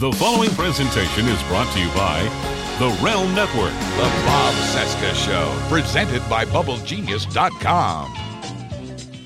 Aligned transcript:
The 0.00 0.12
following 0.12 0.48
presentation 0.52 1.26
is 1.26 1.42
brought 1.42 1.70
to 1.74 1.78
you 1.78 1.86
by 1.88 2.22
the 2.78 2.88
Realm 3.04 3.34
Network. 3.34 3.74
The 3.98 4.08
Bob 4.24 4.54
Cesca 4.72 5.12
Show, 5.26 5.68
presented 5.68 6.26
by 6.26 6.46
BubbleGenius.com. 6.46 8.14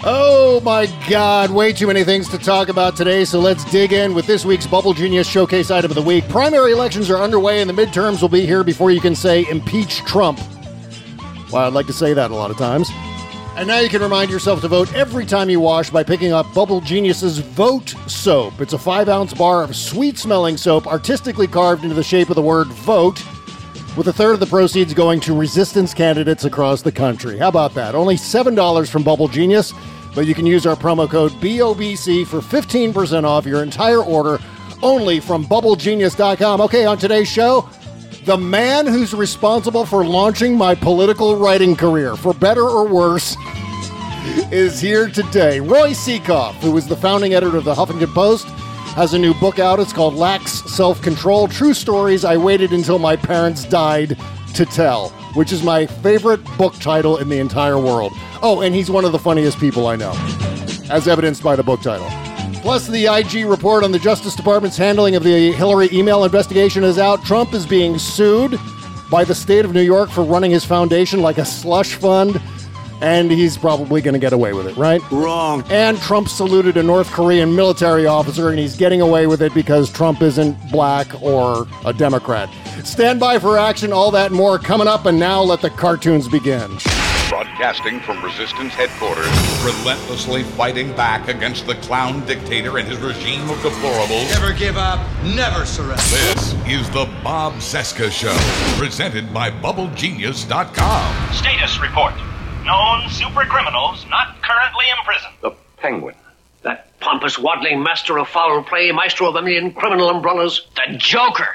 Oh 0.02 0.60
my 0.64 0.86
God, 1.08 1.52
way 1.52 1.72
too 1.72 1.86
many 1.86 2.02
things 2.02 2.28
to 2.30 2.38
talk 2.38 2.68
about 2.68 2.96
today, 2.96 3.24
so 3.24 3.38
let's 3.38 3.64
dig 3.70 3.92
in 3.92 4.14
with 4.16 4.26
this 4.26 4.44
week's 4.44 4.66
Bubble 4.66 4.94
Genius 4.94 5.28
Showcase 5.28 5.70
item 5.70 5.92
of 5.92 5.94
the 5.94 6.02
week. 6.02 6.28
Primary 6.28 6.72
elections 6.72 7.08
are 7.08 7.18
underway 7.18 7.60
and 7.60 7.70
the 7.70 7.86
midterms 7.86 8.20
will 8.20 8.28
be 8.28 8.44
here 8.44 8.64
before 8.64 8.90
you 8.90 9.00
can 9.00 9.14
say 9.14 9.48
impeach 9.48 9.98
Trump. 9.98 10.40
Well, 11.52 11.68
I'd 11.68 11.72
like 11.72 11.86
to 11.86 11.92
say 11.92 12.14
that 12.14 12.32
a 12.32 12.34
lot 12.34 12.50
of 12.50 12.56
times. 12.56 12.90
And 13.56 13.68
now 13.68 13.78
you 13.78 13.88
can 13.88 14.02
remind 14.02 14.32
yourself 14.32 14.60
to 14.62 14.68
vote 14.68 14.92
every 14.94 15.24
time 15.24 15.48
you 15.48 15.60
wash 15.60 15.88
by 15.88 16.02
picking 16.02 16.32
up 16.32 16.52
Bubble 16.52 16.80
Genius's 16.80 17.38
Vote 17.38 17.94
Soap. 18.08 18.60
It's 18.60 18.72
a 18.72 18.78
five 18.78 19.08
ounce 19.08 19.32
bar 19.32 19.62
of 19.62 19.76
sweet 19.76 20.18
smelling 20.18 20.56
soap 20.56 20.88
artistically 20.88 21.46
carved 21.46 21.84
into 21.84 21.94
the 21.94 22.02
shape 22.02 22.30
of 22.30 22.34
the 22.34 22.42
word 22.42 22.66
vote, 22.66 23.22
with 23.96 24.08
a 24.08 24.12
third 24.12 24.32
of 24.34 24.40
the 24.40 24.46
proceeds 24.46 24.92
going 24.92 25.20
to 25.20 25.38
resistance 25.38 25.94
candidates 25.94 26.44
across 26.44 26.82
the 26.82 26.90
country. 26.90 27.38
How 27.38 27.46
about 27.46 27.74
that? 27.74 27.94
Only 27.94 28.16
$7 28.16 28.90
from 28.90 29.04
Bubble 29.04 29.28
Genius, 29.28 29.72
but 30.16 30.26
you 30.26 30.34
can 30.34 30.46
use 30.46 30.66
our 30.66 30.74
promo 30.74 31.08
code 31.08 31.30
BOBC 31.34 32.26
for 32.26 32.40
15% 32.40 33.22
off 33.22 33.46
your 33.46 33.62
entire 33.62 34.02
order 34.02 34.40
only 34.82 35.20
from 35.20 35.44
bubblegenius.com. 35.44 36.60
Okay, 36.60 36.86
on 36.86 36.98
today's 36.98 37.28
show, 37.28 37.68
the 38.24 38.36
man 38.38 38.86
who's 38.86 39.12
responsible 39.12 39.84
for 39.84 40.04
launching 40.04 40.56
my 40.56 40.74
political 40.74 41.36
writing 41.36 41.76
career, 41.76 42.16
for 42.16 42.32
better 42.32 42.62
or 42.62 42.88
worse, 42.88 43.36
is 44.50 44.80
here 44.80 45.08
today. 45.08 45.60
Roy 45.60 45.90
Sekoff, 45.90 46.54
who 46.54 46.72
was 46.72 46.86
the 46.86 46.96
founding 46.96 47.34
editor 47.34 47.58
of 47.58 47.64
the 47.64 47.74
Huffington 47.74 48.12
Post, 48.14 48.46
has 48.94 49.12
a 49.12 49.18
new 49.18 49.34
book 49.34 49.58
out. 49.58 49.78
It's 49.78 49.92
called 49.92 50.14
Lacks 50.14 50.62
Self 50.72 51.02
Control 51.02 51.48
True 51.48 51.74
Stories 51.74 52.24
I 52.24 52.38
Waited 52.38 52.72
Until 52.72 52.98
My 52.98 53.14
Parents 53.14 53.64
Died 53.64 54.16
to 54.54 54.64
Tell, 54.64 55.10
which 55.34 55.52
is 55.52 55.62
my 55.62 55.86
favorite 55.86 56.42
book 56.56 56.74
title 56.74 57.18
in 57.18 57.28
the 57.28 57.38
entire 57.38 57.78
world. 57.78 58.12
Oh, 58.40 58.62
and 58.62 58.74
he's 58.74 58.90
one 58.90 59.04
of 59.04 59.12
the 59.12 59.18
funniest 59.18 59.58
people 59.58 59.86
I 59.86 59.96
know, 59.96 60.12
as 60.90 61.08
evidenced 61.08 61.42
by 61.42 61.56
the 61.56 61.62
book 61.62 61.82
title. 61.82 62.08
Plus, 62.64 62.86
the 62.86 63.04
IG 63.04 63.44
report 63.44 63.84
on 63.84 63.92
the 63.92 63.98
Justice 63.98 64.34
Department's 64.34 64.78
handling 64.78 65.16
of 65.16 65.22
the 65.22 65.52
Hillary 65.52 65.90
email 65.92 66.24
investigation 66.24 66.82
is 66.82 66.98
out. 66.98 67.22
Trump 67.22 67.52
is 67.52 67.66
being 67.66 67.98
sued 67.98 68.58
by 69.10 69.22
the 69.22 69.34
state 69.34 69.66
of 69.66 69.74
New 69.74 69.82
York 69.82 70.08
for 70.08 70.24
running 70.24 70.50
his 70.50 70.64
foundation 70.64 71.20
like 71.20 71.36
a 71.36 71.44
slush 71.44 71.92
fund, 71.92 72.40
and 73.02 73.30
he's 73.30 73.58
probably 73.58 74.00
going 74.00 74.14
to 74.14 74.18
get 74.18 74.32
away 74.32 74.54
with 74.54 74.66
it, 74.66 74.74
right? 74.78 75.02
Wrong. 75.10 75.62
And 75.68 75.98
Trump 75.98 76.26
saluted 76.26 76.78
a 76.78 76.82
North 76.82 77.10
Korean 77.10 77.54
military 77.54 78.06
officer, 78.06 78.48
and 78.48 78.58
he's 78.58 78.78
getting 78.78 79.02
away 79.02 79.26
with 79.26 79.42
it 79.42 79.52
because 79.52 79.92
Trump 79.92 80.22
isn't 80.22 80.56
black 80.70 81.22
or 81.22 81.66
a 81.84 81.92
Democrat. 81.92 82.48
Stand 82.82 83.20
by 83.20 83.38
for 83.38 83.58
action, 83.58 83.92
all 83.92 84.10
that 84.12 84.28
and 84.28 84.36
more 84.36 84.58
coming 84.58 84.88
up, 84.88 85.04
and 85.04 85.18
now 85.18 85.42
let 85.42 85.60
the 85.60 85.68
cartoons 85.68 86.28
begin. 86.28 86.78
Broadcasting 87.28 88.00
from 88.00 88.22
Resistance 88.22 88.74
headquarters, 88.74 89.26
relentlessly 89.64 90.42
fighting 90.42 90.94
back 90.94 91.28
against 91.28 91.66
the 91.66 91.74
clown 91.76 92.24
dictator 92.26 92.78
and 92.78 92.86
his 92.86 92.98
regime 92.98 93.48
of 93.50 93.56
deplorables. 93.58 94.28
Never 94.30 94.52
give 94.52 94.76
up, 94.76 95.00
never 95.24 95.64
surrender. 95.64 96.02
This 96.02 96.54
is 96.66 96.88
the 96.90 97.06
Bob 97.24 97.54
Cesca 97.54 98.10
Show, 98.10 98.36
presented 98.78 99.32
by 99.32 99.50
BubbleGenius.com. 99.50 101.32
Status 101.34 101.80
report. 101.80 102.14
Known 102.64 103.08
super 103.10 103.44
criminals 103.44 104.06
not 104.08 104.40
currently 104.42 104.84
in 104.90 105.04
prison. 105.04 105.30
The 105.40 105.50
Penguin. 105.78 106.14
That 106.62 106.98
pompous, 107.00 107.38
waddling 107.38 107.82
master 107.82 108.18
of 108.18 108.28
foul 108.28 108.62
play, 108.62 108.90
maestro 108.92 109.28
of 109.28 109.36
a 109.36 109.42
million 109.42 109.72
criminal 109.72 110.08
umbrellas. 110.08 110.66
The 110.76 110.96
Joker. 110.96 111.48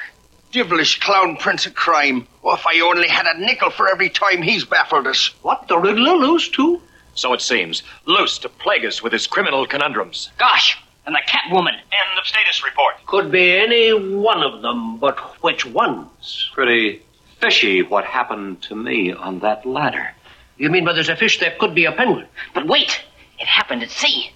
Devilish 0.52 1.00
clown 1.00 1.38
prince 1.38 1.68
of 1.68 1.76
crime. 1.76 2.28
Oh, 2.44 2.56
if 2.56 2.66
I 2.66 2.80
only 2.80 3.08
had 3.08 3.28
a 3.28 3.40
nickel 3.40 3.70
for 3.70 3.88
every 3.88 4.10
time 4.10 4.42
he's 4.42 4.66
baffled 4.66 5.06
us. 5.06 5.28
What, 5.44 5.68
the 5.68 5.78
Riddler 5.78 6.16
loose 6.16 6.50
too? 6.50 6.82
So 7.14 7.34
it 7.34 7.42
seems. 7.42 7.84
Loose 8.06 8.40
to 8.40 8.50
plague 8.50 8.86
us 8.86 9.04
with 9.04 9.14
his 9.14 9.28
criminal 9.28 9.68
conundrums. 9.68 10.32
Gosh, 10.40 10.78
and 11.06 11.14
the 11.16 11.22
Catwoman. 11.28 11.74
End 11.74 12.20
of 12.20 12.26
status 12.26 12.64
report. 12.64 12.96
Could 13.06 13.32
be 13.32 13.60
any 13.60 13.94
one 13.94 14.42
of 14.42 14.62
them, 14.64 14.98
but 14.98 15.20
which 15.44 15.66
ones? 15.66 16.50
Pretty 16.54 17.04
fishy 17.40 17.84
what 17.84 18.06
happened 18.06 18.62
to 18.64 18.76
me 18.76 19.14
on 19.14 19.40
that 19.40 19.66
ladder. 19.66 20.14
You 20.58 20.70
mean, 20.70 20.84
but 20.84 20.94
there's 20.94 21.10
a 21.10 21.16
fish 21.16 21.40
there 21.40 21.56
could 21.60 21.76
be 21.76 21.86
a 21.86 21.92
penguin? 21.92 22.28
But 22.54 22.68
wait, 22.68 23.02
it 23.40 23.48
happened 23.48 23.84
at 23.84 23.92
sea. 23.92 24.32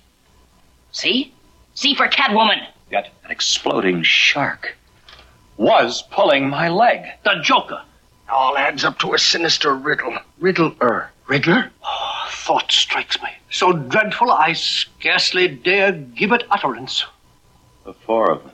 See? 0.91 1.33
See 1.73 1.95
for 1.95 2.07
Catwoman. 2.07 2.67
Yet 2.91 3.09
an 3.25 3.31
exploding 3.31 4.03
shark 4.03 4.75
was 5.57 6.03
pulling 6.11 6.49
my 6.49 6.69
leg. 6.69 7.05
The 7.23 7.35
Joker. 7.43 7.81
All 8.29 8.57
adds 8.57 8.83
up 8.83 8.99
to 8.99 9.13
a 9.13 9.19
sinister 9.19 9.73
riddle. 9.73 10.17
Riddler. 10.39 11.09
Riddler? 11.27 11.71
Oh, 11.83 12.27
thought 12.29 12.71
strikes 12.71 13.21
me. 13.21 13.29
So 13.51 13.73
dreadful 13.73 14.31
I 14.31 14.53
scarcely 14.53 15.47
dare 15.47 15.91
give 15.91 16.31
it 16.31 16.43
utterance. 16.49 17.05
The 17.85 17.93
four 17.93 18.31
of 18.31 18.43
them. 18.43 18.51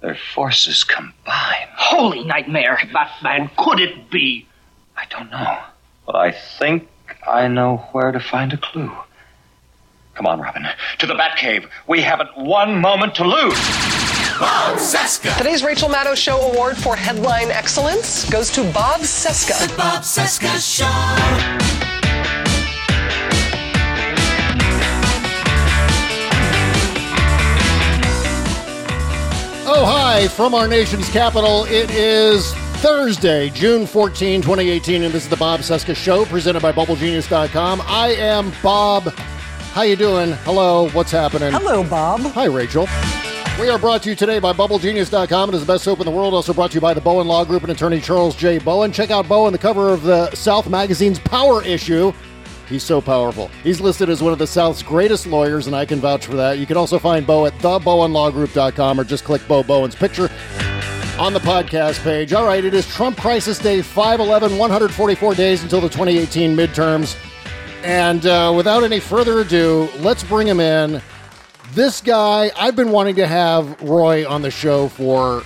Their 0.00 0.16
forces 0.34 0.84
combined. 0.84 1.70
Holy 1.76 2.24
nightmare. 2.24 2.78
Batman, 2.92 3.50
could 3.56 3.80
it 3.80 4.10
be? 4.10 4.46
I 4.96 5.04
don't 5.10 5.30
know. 5.30 5.58
But 6.06 6.16
I 6.16 6.32
think 6.32 6.88
I 7.26 7.48
know 7.48 7.78
where 7.92 8.12
to 8.12 8.20
find 8.20 8.52
a 8.52 8.56
clue. 8.56 8.92
Come 10.14 10.26
on, 10.26 10.40
Robin. 10.40 10.66
To 10.98 11.06
the 11.06 11.14
Batcave. 11.14 11.68
We 11.86 12.00
haven't 12.00 12.36
one 12.36 12.80
moment 12.80 13.14
to 13.16 13.24
lose. 13.24 14.07
Bob 14.38 14.78
Cesca. 14.78 15.36
Today's 15.36 15.64
Rachel 15.64 15.88
Maddow 15.88 16.14
Show 16.14 16.40
Award 16.40 16.76
for 16.76 16.94
Headline 16.94 17.50
Excellence 17.50 18.28
goes 18.30 18.50
to 18.52 18.62
Bob 18.72 19.00
Cesca. 19.00 19.68
The 19.68 19.76
Bob 19.76 20.02
Cesca 20.02 20.58
Show. 20.60 20.84
Oh, 29.70 29.84
hi, 29.84 30.28
from 30.28 30.54
our 30.54 30.68
nation's 30.68 31.10
capital, 31.10 31.64
it 31.64 31.90
is 31.90 32.54
Thursday, 32.80 33.50
June 33.50 33.86
14, 33.86 34.40
2018, 34.40 35.02
and 35.02 35.12
this 35.12 35.24
is 35.24 35.28
the 35.28 35.36
Bob 35.36 35.60
Cesca 35.60 35.96
Show, 35.96 36.24
presented 36.26 36.62
by 36.62 36.70
BubbleGenius.com. 36.70 37.82
I 37.86 38.14
am 38.14 38.52
Bob. 38.62 39.12
How 39.72 39.82
you 39.82 39.96
doing? 39.96 40.32
Hello, 40.44 40.88
what's 40.90 41.10
happening? 41.10 41.50
Hello, 41.50 41.82
Bob. 41.82 42.20
Hi, 42.20 42.44
Rachel. 42.44 42.86
We 43.58 43.70
are 43.70 43.78
brought 43.78 44.04
to 44.04 44.10
you 44.10 44.14
today 44.14 44.38
by 44.38 44.52
BubbleGenius.com. 44.52 45.48
It 45.48 45.54
is 45.56 45.62
the 45.62 45.66
best 45.66 45.82
soap 45.82 45.98
in 45.98 46.04
the 46.04 46.12
world. 46.12 46.32
Also 46.32 46.54
brought 46.54 46.70
to 46.70 46.74
you 46.76 46.80
by 46.80 46.94
the 46.94 47.00
Bowen 47.00 47.26
Law 47.26 47.44
Group 47.44 47.64
and 47.64 47.72
attorney 47.72 48.00
Charles 48.00 48.36
J. 48.36 48.58
Bowen. 48.58 48.92
Check 48.92 49.10
out 49.10 49.28
Bowen, 49.28 49.50
the 49.50 49.58
cover 49.58 49.88
of 49.88 50.02
the 50.02 50.30
South 50.30 50.68
Magazine's 50.68 51.18
Power 51.18 51.64
issue. 51.64 52.12
He's 52.68 52.84
so 52.84 53.00
powerful. 53.00 53.48
He's 53.64 53.80
listed 53.80 54.10
as 54.10 54.22
one 54.22 54.32
of 54.32 54.38
the 54.38 54.46
South's 54.46 54.80
greatest 54.80 55.26
lawyers, 55.26 55.66
and 55.66 55.74
I 55.74 55.86
can 55.86 55.98
vouch 55.98 56.24
for 56.24 56.36
that. 56.36 56.58
You 56.58 56.66
can 56.66 56.76
also 56.76 57.00
find 57.00 57.26
Bo 57.26 57.46
at 57.46 57.52
thebowenlawgroup.com 57.54 59.00
or 59.00 59.02
just 59.02 59.24
click 59.24 59.42
Bo 59.48 59.64
Bowen's 59.64 59.96
picture 59.96 60.30
on 61.18 61.32
the 61.32 61.40
podcast 61.40 62.00
page. 62.04 62.32
All 62.32 62.46
right, 62.46 62.64
it 62.64 62.74
is 62.74 62.86
Trump 62.86 63.16
Crisis 63.16 63.58
Day 63.58 63.82
511, 63.82 64.56
144 64.56 65.34
days 65.34 65.64
until 65.64 65.80
the 65.80 65.88
2018 65.88 66.56
midterms. 66.56 67.16
And 67.82 68.24
uh, 68.24 68.52
without 68.56 68.84
any 68.84 69.00
further 69.00 69.40
ado, 69.40 69.88
let's 69.98 70.22
bring 70.22 70.46
him 70.46 70.60
in. 70.60 71.02
This 71.74 72.00
guy, 72.00 72.50
I've 72.56 72.76
been 72.76 72.90
wanting 72.90 73.16
to 73.16 73.26
have 73.26 73.80
Roy 73.82 74.26
on 74.28 74.42
the 74.42 74.50
show 74.50 74.88
for, 74.88 75.42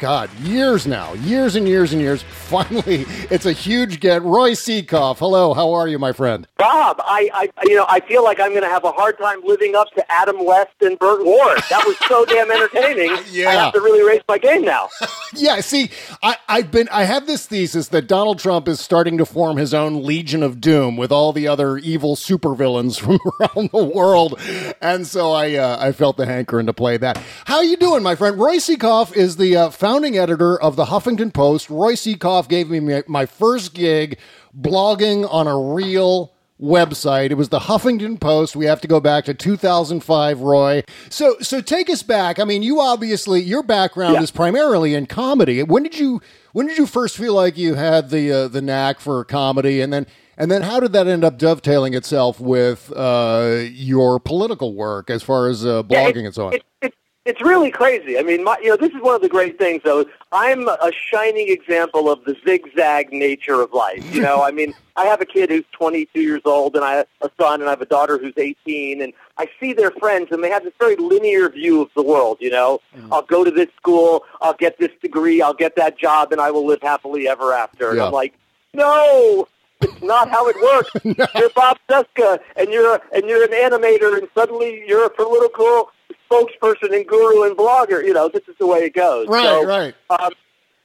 God, 0.00 0.32
years 0.40 0.86
now. 0.86 1.12
Years 1.12 1.56
and 1.56 1.68
years 1.68 1.92
and 1.92 2.00
years. 2.00 2.22
Finally, 2.50 3.04
it's 3.30 3.44
a 3.44 3.52
huge 3.52 4.00
get. 4.00 4.22
Roy 4.22 4.52
Sekoff, 4.52 5.18
hello, 5.18 5.52
how 5.52 5.72
are 5.72 5.86
you, 5.86 5.98
my 5.98 6.12
friend? 6.12 6.48
Bob, 6.56 7.00
I, 7.04 7.30
I 7.34 7.64
you 7.64 7.76
know, 7.76 7.84
I 7.86 8.00
feel 8.00 8.24
like 8.24 8.40
I'm 8.40 8.50
going 8.50 8.62
to 8.62 8.68
have 8.68 8.82
a 8.84 8.92
hard 8.92 9.18
time 9.18 9.42
living 9.44 9.76
up 9.76 9.88
to 9.94 10.12
Adam 10.12 10.44
West 10.44 10.72
and 10.80 10.98
Burt 10.98 11.24
Ward. 11.24 11.60
That 11.68 11.84
was 11.86 11.96
so 12.08 12.24
damn 12.24 12.50
entertaining. 12.50 13.14
Yeah. 13.30 13.50
I 13.50 13.52
have 13.52 13.74
to 13.74 13.80
really 13.80 14.02
raise 14.02 14.22
my 14.26 14.38
game 14.38 14.62
now. 14.62 14.88
yeah, 15.34 15.60
see, 15.60 15.90
I, 16.22 16.36
I've 16.48 16.70
been 16.70 16.88
I 16.90 17.04
have 17.04 17.26
this 17.26 17.46
thesis 17.46 17.88
that 17.88 18.08
Donald 18.08 18.38
Trump 18.38 18.68
is 18.68 18.80
starting 18.80 19.18
to 19.18 19.26
form 19.26 19.58
his 19.58 19.74
own 19.74 20.02
Legion 20.02 20.42
of 20.42 20.62
Doom 20.62 20.96
with 20.96 21.12
all 21.12 21.32
the 21.34 21.46
other 21.46 21.76
evil 21.76 22.16
supervillains 22.16 22.98
from 22.98 23.18
around 23.38 23.70
the 23.70 23.84
world, 23.84 24.40
and 24.80 25.06
so 25.06 25.30
I 25.32 25.56
uh, 25.56 25.76
I 25.78 25.92
felt 25.92 26.16
the 26.16 26.26
hankering 26.26 26.66
to 26.66 26.72
play 26.72 26.96
that. 26.96 27.22
How 27.44 27.56
are 27.56 27.64
you 27.64 27.76
doing, 27.76 28.02
my 28.02 28.14
friend? 28.14 28.38
Roy 28.38 28.56
Sekoff 28.56 29.14
is 29.14 29.36
the 29.36 29.56
uh, 29.56 29.70
founding 29.90 30.16
editor 30.16 30.56
of 30.62 30.76
the 30.76 30.84
Huffington 30.84 31.34
Post. 31.34 31.68
Roy 31.68 31.94
Sekoff 31.94 32.48
gave 32.48 32.70
me 32.70 32.78
my, 32.78 33.02
my 33.08 33.26
first 33.26 33.74
gig 33.74 34.20
blogging 34.56 35.26
on 35.28 35.48
a 35.48 35.58
real 35.58 36.32
website. 36.62 37.30
It 37.32 37.34
was 37.34 37.48
the 37.48 37.58
Huffington 37.58 38.20
Post. 38.20 38.54
We 38.54 38.66
have 38.66 38.80
to 38.82 38.86
go 38.88 39.00
back 39.00 39.24
to 39.24 39.34
2005, 39.34 40.42
Roy. 40.42 40.84
So, 41.08 41.34
so 41.40 41.60
take 41.60 41.90
us 41.90 42.04
back. 42.04 42.38
I 42.38 42.44
mean, 42.44 42.62
you 42.62 42.80
obviously 42.80 43.40
your 43.40 43.64
background 43.64 44.14
Yeah. 44.14 44.22
is 44.22 44.30
primarily 44.30 44.94
in 44.94 45.06
comedy. 45.06 45.60
When 45.64 45.82
did 45.82 45.98
you 45.98 46.20
when 46.52 46.68
did 46.68 46.78
you 46.78 46.86
first 46.86 47.16
feel 47.16 47.34
like 47.34 47.56
you 47.58 47.74
had 47.74 48.10
the 48.10 48.30
uh, 48.30 48.46
the 48.48 48.62
knack 48.62 49.00
for 49.00 49.24
comedy, 49.24 49.80
and 49.80 49.92
then 49.92 50.06
and 50.36 50.52
then 50.52 50.62
how 50.62 50.78
did 50.78 50.92
that 50.92 51.08
end 51.08 51.24
up 51.24 51.36
dovetailing 51.36 51.94
itself 51.94 52.38
with 52.38 52.92
uh, 52.94 53.62
your 53.72 54.20
political 54.20 54.72
work 54.74 55.10
as 55.10 55.24
far 55.24 55.48
as 55.48 55.66
uh, 55.66 55.82
Yeah, 55.88 56.04
blogging 56.10 56.16
it- 56.22 56.26
and 56.26 56.34
so 56.34 56.46
on? 56.46 56.52
It, 56.54 56.62
it, 56.80 56.94
it's 57.26 57.42
really 57.42 57.70
crazy. 57.70 58.18
I 58.18 58.22
mean, 58.22 58.42
my, 58.44 58.58
you 58.62 58.70
know, 58.70 58.76
this 58.76 58.92
is 58.92 59.02
one 59.02 59.14
of 59.14 59.20
the 59.20 59.28
great 59.28 59.58
things, 59.58 59.82
though. 59.84 60.06
I'm 60.32 60.68
a 60.68 60.90
shining 60.90 61.50
example 61.50 62.10
of 62.10 62.24
the 62.24 62.34
zigzag 62.46 63.12
nature 63.12 63.60
of 63.60 63.74
life. 63.74 64.02
You 64.14 64.22
know, 64.22 64.42
I 64.42 64.50
mean, 64.50 64.72
I 64.96 65.04
have 65.04 65.20
a 65.20 65.26
kid 65.26 65.50
who's 65.50 65.64
22 65.72 66.18
years 66.18 66.40
old, 66.46 66.76
and 66.76 66.84
I 66.84 66.94
have 66.94 67.06
a 67.20 67.30
son, 67.38 67.60
and 67.60 67.68
I 67.68 67.70
have 67.70 67.82
a 67.82 67.86
daughter 67.86 68.16
who's 68.16 68.32
18, 68.38 69.02
and 69.02 69.12
I 69.36 69.48
see 69.60 69.74
their 69.74 69.90
friends, 69.90 70.28
and 70.30 70.42
they 70.42 70.48
have 70.48 70.64
this 70.64 70.72
very 70.78 70.96
linear 70.96 71.50
view 71.50 71.82
of 71.82 71.90
the 71.94 72.02
world. 72.02 72.38
You 72.40 72.50
know, 72.50 72.80
I'll 73.12 73.22
go 73.22 73.44
to 73.44 73.50
this 73.50 73.68
school, 73.76 74.24
I'll 74.40 74.54
get 74.54 74.78
this 74.78 74.92
degree, 75.02 75.42
I'll 75.42 75.54
get 75.54 75.76
that 75.76 75.98
job, 75.98 76.32
and 76.32 76.40
I 76.40 76.50
will 76.50 76.66
live 76.66 76.80
happily 76.80 77.28
ever 77.28 77.52
after. 77.52 77.90
And 77.90 78.00
I'm 78.00 78.12
like, 78.12 78.34
no. 78.72 79.46
It's 79.82 80.02
not 80.02 80.28
how 80.28 80.46
it 80.46 80.56
works. 80.62 80.90
You're 81.34 81.50
Bob 81.50 81.78
Cesca, 81.88 82.38
and 82.56 82.68
you're 82.68 82.96
a, 82.96 83.00
and 83.14 83.24
you're 83.24 83.42
an 83.42 83.50
animator, 83.50 84.18
and 84.18 84.28
suddenly 84.34 84.84
you're 84.86 85.06
a 85.06 85.10
political 85.10 85.90
spokesperson 86.30 86.94
and 86.94 87.06
guru 87.06 87.44
and 87.44 87.56
blogger. 87.56 88.04
You 88.04 88.12
know, 88.12 88.28
this 88.28 88.42
is 88.48 88.54
the 88.58 88.66
way 88.66 88.80
it 88.80 88.94
goes. 88.94 89.28
Right, 89.28 89.42
So, 89.42 89.64
right. 89.66 89.94
Um, 90.10 90.32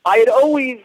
I 0.06 0.18
had 0.18 0.30
always, 0.30 0.80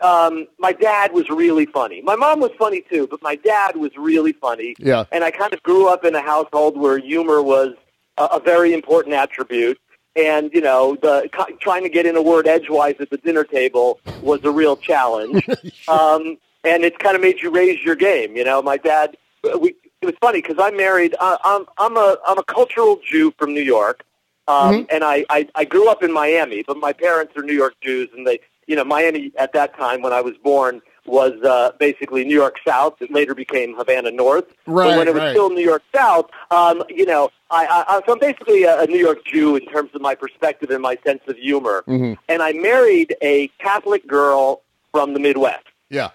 um, 0.00 0.46
my 0.58 0.72
dad 0.72 1.12
was 1.12 1.28
really 1.28 1.66
funny. 1.66 2.02
My 2.02 2.16
mom 2.16 2.40
was 2.40 2.50
funny 2.58 2.82
too, 2.88 3.06
but 3.10 3.22
my 3.22 3.36
dad 3.36 3.76
was 3.76 3.90
really 3.96 4.32
funny. 4.32 4.74
Yeah. 4.78 5.04
And 5.12 5.24
I 5.24 5.30
kind 5.30 5.52
of 5.52 5.62
grew 5.62 5.88
up 5.88 6.04
in 6.04 6.14
a 6.14 6.22
household 6.22 6.76
where 6.78 6.98
humor 6.98 7.42
was 7.42 7.74
a, 8.18 8.24
a 8.24 8.40
very 8.40 8.72
important 8.72 9.14
attribute. 9.14 9.78
And, 10.16 10.50
you 10.54 10.60
know, 10.60 10.96
the 11.02 11.28
co- 11.32 11.52
trying 11.60 11.82
to 11.82 11.88
get 11.88 12.06
in 12.06 12.16
a 12.16 12.22
word 12.22 12.46
edgewise 12.46 12.94
at 13.00 13.10
the 13.10 13.16
dinner 13.16 13.42
table 13.42 13.98
was 14.22 14.44
a 14.44 14.50
real 14.50 14.76
challenge. 14.76 15.44
um, 15.88 16.38
and 16.62 16.84
it 16.84 16.98
kind 17.00 17.16
of 17.16 17.20
made 17.20 17.42
you 17.42 17.50
raise 17.50 17.82
your 17.82 17.96
game. 17.96 18.36
You 18.36 18.44
know, 18.44 18.62
my 18.62 18.76
dad, 18.76 19.16
we, 19.60 19.74
it 20.04 20.06
was 20.06 20.16
funny 20.20 20.42
because 20.42 20.56
I'm 20.58 20.76
married. 20.76 21.14
Uh, 21.18 21.38
I'm, 21.44 21.66
I'm, 21.78 21.96
a, 21.96 22.16
I'm 22.26 22.38
a 22.38 22.44
cultural 22.44 23.00
Jew 23.04 23.32
from 23.38 23.54
New 23.54 23.62
York. 23.62 24.04
Um, 24.46 24.86
And 24.90 25.02
I, 25.04 25.24
I, 25.30 25.48
I 25.54 25.64
grew 25.64 25.88
up 25.88 26.02
in 26.02 26.12
Miami, 26.12 26.62
but 26.66 26.76
my 26.76 26.92
parents 26.92 27.32
are 27.36 27.42
New 27.42 27.54
York 27.54 27.74
Jews, 27.80 28.10
and 28.14 28.26
they, 28.26 28.40
you 28.66 28.76
know, 28.76 28.84
Miami 28.84 29.32
at 29.38 29.54
that 29.54 29.74
time 29.76 30.02
when 30.02 30.12
I 30.12 30.20
was 30.20 30.34
born 30.36 30.82
was 31.06 31.32
uh, 31.42 31.72
basically 31.78 32.24
New 32.24 32.34
York 32.34 32.56
South. 32.66 32.94
It 33.00 33.10
later 33.10 33.34
became 33.34 33.74
Havana 33.74 34.10
North. 34.10 34.44
Right, 34.66 34.88
but 34.88 34.98
when 34.98 35.08
it 35.08 35.14
was 35.14 35.22
right. 35.22 35.30
still 35.30 35.50
New 35.50 35.64
York 35.64 35.82
South, 35.94 36.30
um, 36.50 36.82
you 36.88 37.06
know, 37.06 37.30
I, 37.50 37.64
I, 37.66 37.96
I, 37.96 38.02
so 38.06 38.12
I'm 38.12 38.18
basically 38.18 38.64
a, 38.64 38.82
a 38.82 38.86
New 38.86 38.98
York 38.98 39.24
Jew 39.24 39.56
in 39.56 39.64
terms 39.66 39.90
of 39.94 40.00
my 40.02 40.14
perspective 40.14 40.70
and 40.70 40.82
my 40.82 40.98
sense 41.06 41.22
of 41.26 41.36
humor. 41.36 41.84
Mhm. 41.86 42.16
And 42.28 42.42
I 42.42 42.52
married 42.52 43.16
a 43.22 43.48
Catholic 43.58 44.06
girl 44.06 44.62
from 44.92 45.14
the 45.14 45.20
Midwest. 45.20 45.66
Yeah. 45.88 46.10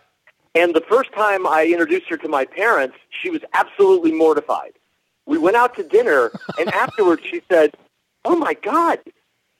And 0.55 0.73
the 0.73 0.81
first 0.81 1.13
time 1.13 1.45
I 1.45 1.65
introduced 1.67 2.09
her 2.09 2.17
to 2.17 2.27
my 2.27 2.45
parents, 2.45 2.97
she 3.21 3.29
was 3.29 3.41
absolutely 3.53 4.11
mortified. 4.11 4.73
We 5.25 5.37
went 5.37 5.55
out 5.55 5.75
to 5.75 5.83
dinner, 5.83 6.31
and 6.59 6.69
afterwards 6.73 7.21
she 7.23 7.41
said, 7.51 7.75
"Oh 8.25 8.35
my 8.35 8.53
God, 8.55 8.99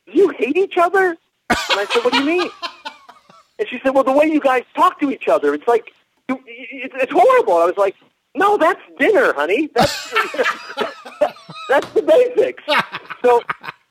you 0.07 0.29
hate 0.29 0.57
each 0.57 0.77
other?" 0.77 1.09
And 1.49 1.79
I 1.79 1.85
said, 1.91 2.03
"What 2.03 2.13
do 2.13 2.19
you 2.19 2.25
mean?" 2.25 2.49
And 3.59 3.67
she 3.67 3.79
said, 3.83 3.93
"Well, 3.93 4.03
the 4.03 4.11
way 4.11 4.25
you 4.27 4.39
guys 4.39 4.63
talk 4.75 4.99
to 5.01 5.11
each 5.11 5.27
other, 5.27 5.53
it's 5.53 5.67
like 5.67 5.91
you- 6.27 6.43
it's, 6.47 6.95
it's 6.97 7.11
horrible." 7.11 7.57
I 7.57 7.65
was 7.65 7.77
like, 7.77 7.95
"No, 8.35 8.57
that's 8.57 8.81
dinner, 8.97 9.33
honey. 9.33 9.69
That's 9.75 10.11
that's 11.69 11.89
the 11.93 12.01
basics." 12.01 12.63
So 13.23 13.41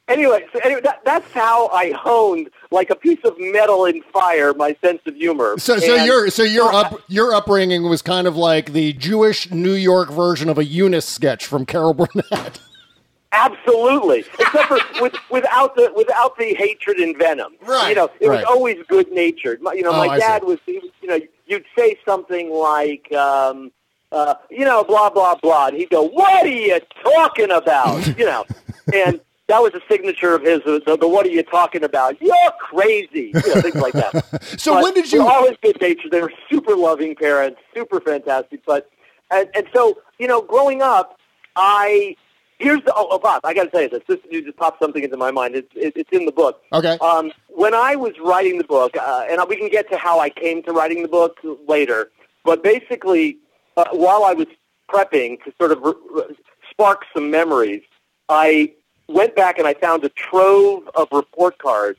anyway, 0.08 0.46
so 0.52 0.58
anyway, 0.64 0.80
that, 0.82 1.00
that's 1.04 1.30
how 1.32 1.68
I 1.68 1.92
honed 1.92 2.50
like 2.70 2.90
a 2.90 2.94
piece 2.96 3.20
of 3.24 3.34
metal 3.38 3.84
in 3.84 4.02
fire 4.12 4.52
my 4.54 4.76
sense 4.82 5.00
of 5.06 5.14
humor. 5.14 5.54
So, 5.58 5.78
so 5.78 5.96
And- 5.96 6.06
your 6.06 6.30
so 6.30 6.42
your 6.42 6.72
up 6.74 7.00
your 7.08 7.34
upbringing 7.34 7.84
was 7.88 8.02
kind 8.02 8.26
of 8.26 8.36
like 8.36 8.72
the 8.72 8.92
Jewish 8.94 9.50
New 9.50 9.74
York 9.74 10.10
version 10.10 10.48
of 10.48 10.58
a 10.58 10.64
Eunice 10.64 11.06
sketch 11.06 11.46
from 11.46 11.64
Carol 11.66 11.94
Burnett. 11.94 12.60
Absolutely, 13.32 14.20
except 14.38 14.68
for 14.68 14.78
with, 15.02 15.14
without 15.30 15.76
the 15.76 15.92
without 15.94 16.36
the 16.38 16.54
hatred 16.54 16.96
and 16.96 17.16
venom. 17.16 17.52
Right, 17.60 17.90
You 17.90 17.94
know, 17.94 18.10
it 18.20 18.26
right. 18.26 18.36
was 18.38 18.44
always 18.48 18.78
good 18.88 19.12
natured. 19.12 19.60
You 19.74 19.82
know, 19.82 19.90
Oh, 19.92 20.06
my 20.06 20.18
dad 20.18 20.44
was. 20.44 20.58
He 20.64 20.78
was. 20.78 20.90
You 21.02 21.08
know, 21.08 21.20
you'd 21.46 21.66
say 21.76 21.96
something 22.06 22.50
like, 22.50 23.12
um, 23.12 23.70
uh, 24.12 24.34
you 24.50 24.64
know, 24.64 24.82
blah 24.82 25.10
blah 25.10 25.34
blah, 25.36 25.66
and 25.66 25.76
he'd 25.76 25.90
go, 25.90 26.04
"What 26.08 26.46
are 26.46 26.48
you 26.48 26.80
talking 27.04 27.50
about?" 27.50 28.06
you 28.18 28.24
know, 28.24 28.46
and 28.94 29.20
that 29.48 29.60
was 29.62 29.72
a 29.74 29.80
signature 29.90 30.34
of 30.34 30.42
his. 30.42 30.60
The, 30.64 30.96
the 31.00 31.08
"What 31.08 31.26
are 31.26 31.30
you 31.30 31.42
talking 31.42 31.82
about?" 31.84 32.20
You're 32.20 32.34
crazy. 32.60 33.32
You 33.34 33.54
know, 33.54 33.60
things 33.60 33.74
like 33.76 33.94
that. 33.94 34.42
So 34.58 34.74
But 34.74 34.84
when 34.84 34.94
did 34.94 35.12
you- 35.12 35.26
always 35.26 35.56
good 35.62 35.80
natured. 35.80 36.10
They 36.12 36.20
were 36.22 36.32
super 36.50 36.76
loving 36.76 37.14
parents, 37.16 37.60
super 37.74 38.00
fantastic. 38.00 38.60
But 38.66 38.90
and, 39.30 39.48
and 39.54 39.66
so 39.74 39.98
you 40.18 40.26
know, 40.28 40.42
growing 40.42 40.82
up, 40.82 41.16
I 41.56 42.16
here's 42.58 42.82
the 42.84 42.92
oh, 42.94 43.08
oh 43.10 43.18
Bob, 43.18 43.40
I 43.44 43.54
got 43.54 43.64
to 43.64 43.70
tell 43.70 43.82
you 43.82 43.88
this. 43.88 44.02
This 44.08 44.18
you 44.30 44.44
just 44.44 44.56
popped 44.56 44.80
something 44.80 45.02
into 45.02 45.16
my 45.16 45.30
mind. 45.30 45.54
It's 45.54 45.68
it, 45.74 45.92
it's 45.96 46.10
in 46.12 46.26
the 46.26 46.32
book. 46.32 46.60
Okay. 46.72 46.98
Um, 47.00 47.32
when 47.48 47.74
I 47.74 47.96
was 47.96 48.12
writing 48.22 48.58
the 48.58 48.64
book, 48.64 48.96
uh, 48.96 49.26
and 49.30 49.40
we 49.48 49.56
can 49.56 49.68
get 49.68 49.90
to 49.90 49.96
how 49.96 50.20
I 50.20 50.28
came 50.30 50.62
to 50.64 50.72
writing 50.72 51.02
the 51.02 51.08
book 51.08 51.38
later, 51.66 52.10
but 52.44 52.62
basically, 52.62 53.38
uh, 53.76 53.84
while 53.92 54.24
I 54.24 54.32
was 54.34 54.46
prepping 54.90 55.42
to 55.44 55.52
sort 55.58 55.72
of 55.72 55.82
r- 55.84 55.94
r- 56.16 56.24
spark 56.70 57.02
some 57.14 57.30
memories, 57.30 57.82
I 58.28 58.72
went 59.08 59.34
back 59.34 59.58
and 59.58 59.66
I 59.66 59.74
found 59.74 60.04
a 60.04 60.08
trove 60.10 60.88
of 60.94 61.08
report 61.12 61.58
cards 61.58 61.98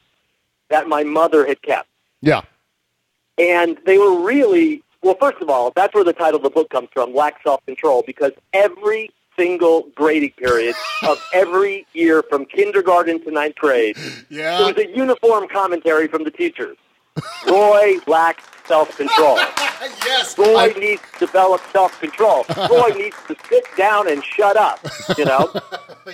that 0.69 0.87
my 0.87 1.03
mother 1.03 1.45
had 1.45 1.61
kept. 1.61 1.89
Yeah. 2.21 2.41
And 3.37 3.77
they 3.85 3.97
were 3.97 4.21
really, 4.21 4.83
well, 5.01 5.15
first 5.19 5.41
of 5.41 5.49
all, 5.49 5.71
that's 5.75 5.93
where 5.93 6.03
the 6.03 6.13
title 6.13 6.37
of 6.37 6.43
the 6.43 6.49
book 6.49 6.69
comes 6.69 6.89
from, 6.93 7.13
Lacks 7.15 7.41
Self 7.43 7.65
Control, 7.65 8.03
because 8.05 8.31
every 8.53 9.09
single 9.37 9.87
grading 9.95 10.31
period 10.31 10.75
of 11.07 11.17
every 11.33 11.85
year 11.93 12.21
from 12.29 12.45
kindergarten 12.45 13.23
to 13.23 13.31
ninth 13.31 13.55
grade, 13.55 13.95
Yeah. 14.29 14.57
there 14.57 14.73
was 14.73 14.77
a 14.77 14.89
uniform 14.95 15.47
commentary 15.47 16.07
from 16.07 16.25
the 16.25 16.31
teachers. 16.31 16.77
Roy 17.47 17.97
lacks 18.07 18.43
self 18.65 18.95
control. 18.97 19.35
yes. 20.05 20.37
Roy 20.37 20.73
needs 20.77 21.01
to 21.13 21.25
develop 21.25 21.61
self 21.71 21.99
control. 21.99 22.45
Roy 22.69 22.89
needs 22.95 23.15
to 23.27 23.35
sit 23.49 23.65
down 23.77 24.09
and 24.11 24.23
shut 24.23 24.57
up, 24.57 24.79
you 25.17 25.25
know? 25.25 25.51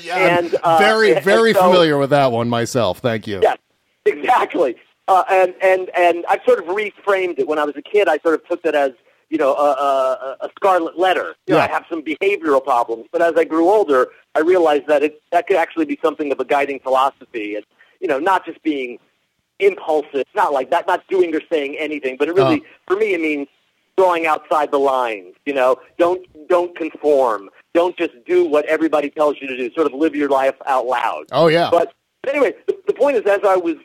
Yeah, 0.01 0.37
and, 0.39 0.53
uh, 0.55 0.77
very, 0.77 1.13
and 1.15 1.23
very 1.23 1.53
so- 1.53 1.61
familiar 1.61 1.97
with 1.97 2.09
that 2.09 2.33
one 2.33 2.49
myself. 2.49 2.99
Thank 2.99 3.27
you. 3.27 3.39
Yes, 3.41 3.57
exactly. 4.05 4.75
Uh, 5.07 5.23
and 5.29 5.53
and 5.61 5.89
and 5.97 6.25
I 6.27 6.41
sort 6.45 6.59
of 6.59 6.65
reframed 6.65 7.39
it 7.39 7.47
when 7.47 7.59
I 7.59 7.63
was 7.63 7.75
a 7.77 7.81
kid. 7.81 8.09
I 8.09 8.17
sort 8.19 8.33
of 8.35 8.45
took 8.47 8.61
that 8.63 8.75
as 8.75 8.91
you 9.29 9.37
know 9.37 9.53
a, 9.53 9.71
a, 9.71 10.37
a 10.41 10.49
scarlet 10.57 10.99
letter. 10.99 11.35
You 11.47 11.53
know, 11.53 11.57
Yeah. 11.59 11.65
I 11.65 11.67
have 11.69 11.85
some 11.89 12.01
behavioral 12.03 12.61
problems, 12.61 13.05
but 13.11 13.21
as 13.21 13.35
I 13.37 13.45
grew 13.45 13.69
older, 13.69 14.07
I 14.35 14.39
realized 14.39 14.87
that 14.87 15.01
it 15.01 15.21
that 15.31 15.47
could 15.47 15.55
actually 15.57 15.85
be 15.85 15.97
something 16.03 16.31
of 16.33 16.39
a 16.41 16.45
guiding 16.45 16.79
philosophy, 16.81 17.55
and 17.55 17.65
you 18.01 18.07
know, 18.09 18.19
not 18.19 18.45
just 18.45 18.61
being 18.63 18.99
impulsive, 19.59 20.25
not 20.35 20.53
like 20.53 20.69
that, 20.71 20.87
not 20.87 21.07
doing 21.07 21.33
or 21.35 21.41
saying 21.49 21.77
anything, 21.79 22.17
but 22.17 22.27
it 22.27 22.35
really, 22.35 22.63
for 22.87 22.95
me, 22.95 23.13
it 23.13 23.21
means 23.21 23.47
going 23.97 24.25
outside 24.25 24.71
the 24.71 24.79
lines. 24.79 25.35
You 25.45 25.53
know, 25.53 25.77
don't 25.97 26.25
don't 26.47 26.75
conform. 26.75 27.49
Don't 27.73 27.97
just 27.97 28.13
do 28.25 28.45
what 28.45 28.65
everybody 28.65 29.09
tells 29.09 29.35
you 29.41 29.47
to 29.47 29.57
do. 29.57 29.71
Sort 29.73 29.87
of 29.87 29.93
live 29.93 30.15
your 30.15 30.29
life 30.29 30.55
out 30.65 30.85
loud. 30.85 31.25
Oh 31.31 31.47
yeah. 31.47 31.69
But, 31.69 31.93
but 32.21 32.33
anyway, 32.33 32.53
the, 32.67 32.77
the 32.87 32.93
point 32.93 33.17
is, 33.17 33.23
as 33.25 33.41
I 33.45 33.55
was 33.57 33.75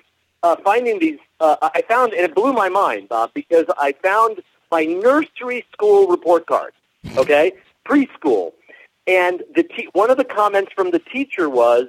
uh, 0.43 0.57
finding 0.65 0.99
these, 0.99 1.19
uh, 1.41 1.57
I 1.63 1.83
found, 1.83 2.13
and 2.13 2.23
it 2.23 2.35
blew 2.35 2.53
my 2.53 2.69
mind, 2.69 3.09
Bob, 3.09 3.33
because 3.35 3.67
I 3.79 3.93
found 3.93 4.43
my 4.71 4.85
nursery 4.85 5.65
school 5.73 6.07
report 6.07 6.47
card, 6.47 6.73
okay, 7.17 7.53
preschool, 7.87 8.53
and 9.07 9.43
the 9.55 9.65
te- 9.65 9.89
one 9.93 10.11
of 10.11 10.17
the 10.17 10.25
comments 10.25 10.73
from 10.73 10.91
the 10.93 11.01
teacher 11.01 11.51
was, 11.51 11.87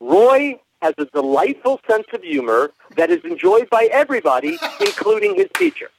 Roy 0.00 0.60
has 0.82 0.94
a 0.98 1.06
delightful 1.06 1.80
sense 1.88 2.06
of 2.12 2.22
humor 2.22 2.72
that 2.96 3.10
is 3.10 3.24
enjoyed 3.24 3.68
by 3.70 3.88
everybody, 3.92 4.58
including 4.80 5.34
his 5.34 5.48
teacher. 5.56 5.90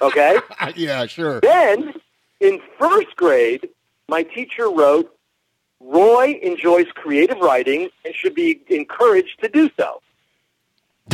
Okay? 0.00 0.38
yeah, 0.76 1.06
sure. 1.06 1.40
Then, 1.40 1.94
in 2.40 2.60
first 2.78 3.14
grade, 3.16 3.68
my 4.08 4.22
teacher 4.22 4.70
wrote, 4.70 5.14
Roy 5.80 6.38
enjoys 6.42 6.86
creative 6.94 7.38
writing 7.38 7.90
and 8.04 8.14
should 8.14 8.34
be 8.34 8.60
encouraged 8.68 9.40
to 9.42 9.48
do 9.48 9.70
so. 9.76 10.00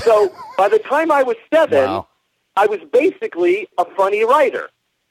So 0.03 0.33
by 0.59 0.69
the 0.69 0.79
time 0.79 1.11
I 1.11 1.23
was 1.23 1.37
seven, 1.53 1.85
Wow. 1.85 2.07
I 2.57 2.67
was 2.67 2.81
basically 2.93 3.69
a 3.79 3.85
funny 3.85 4.25
writer. 4.25 4.69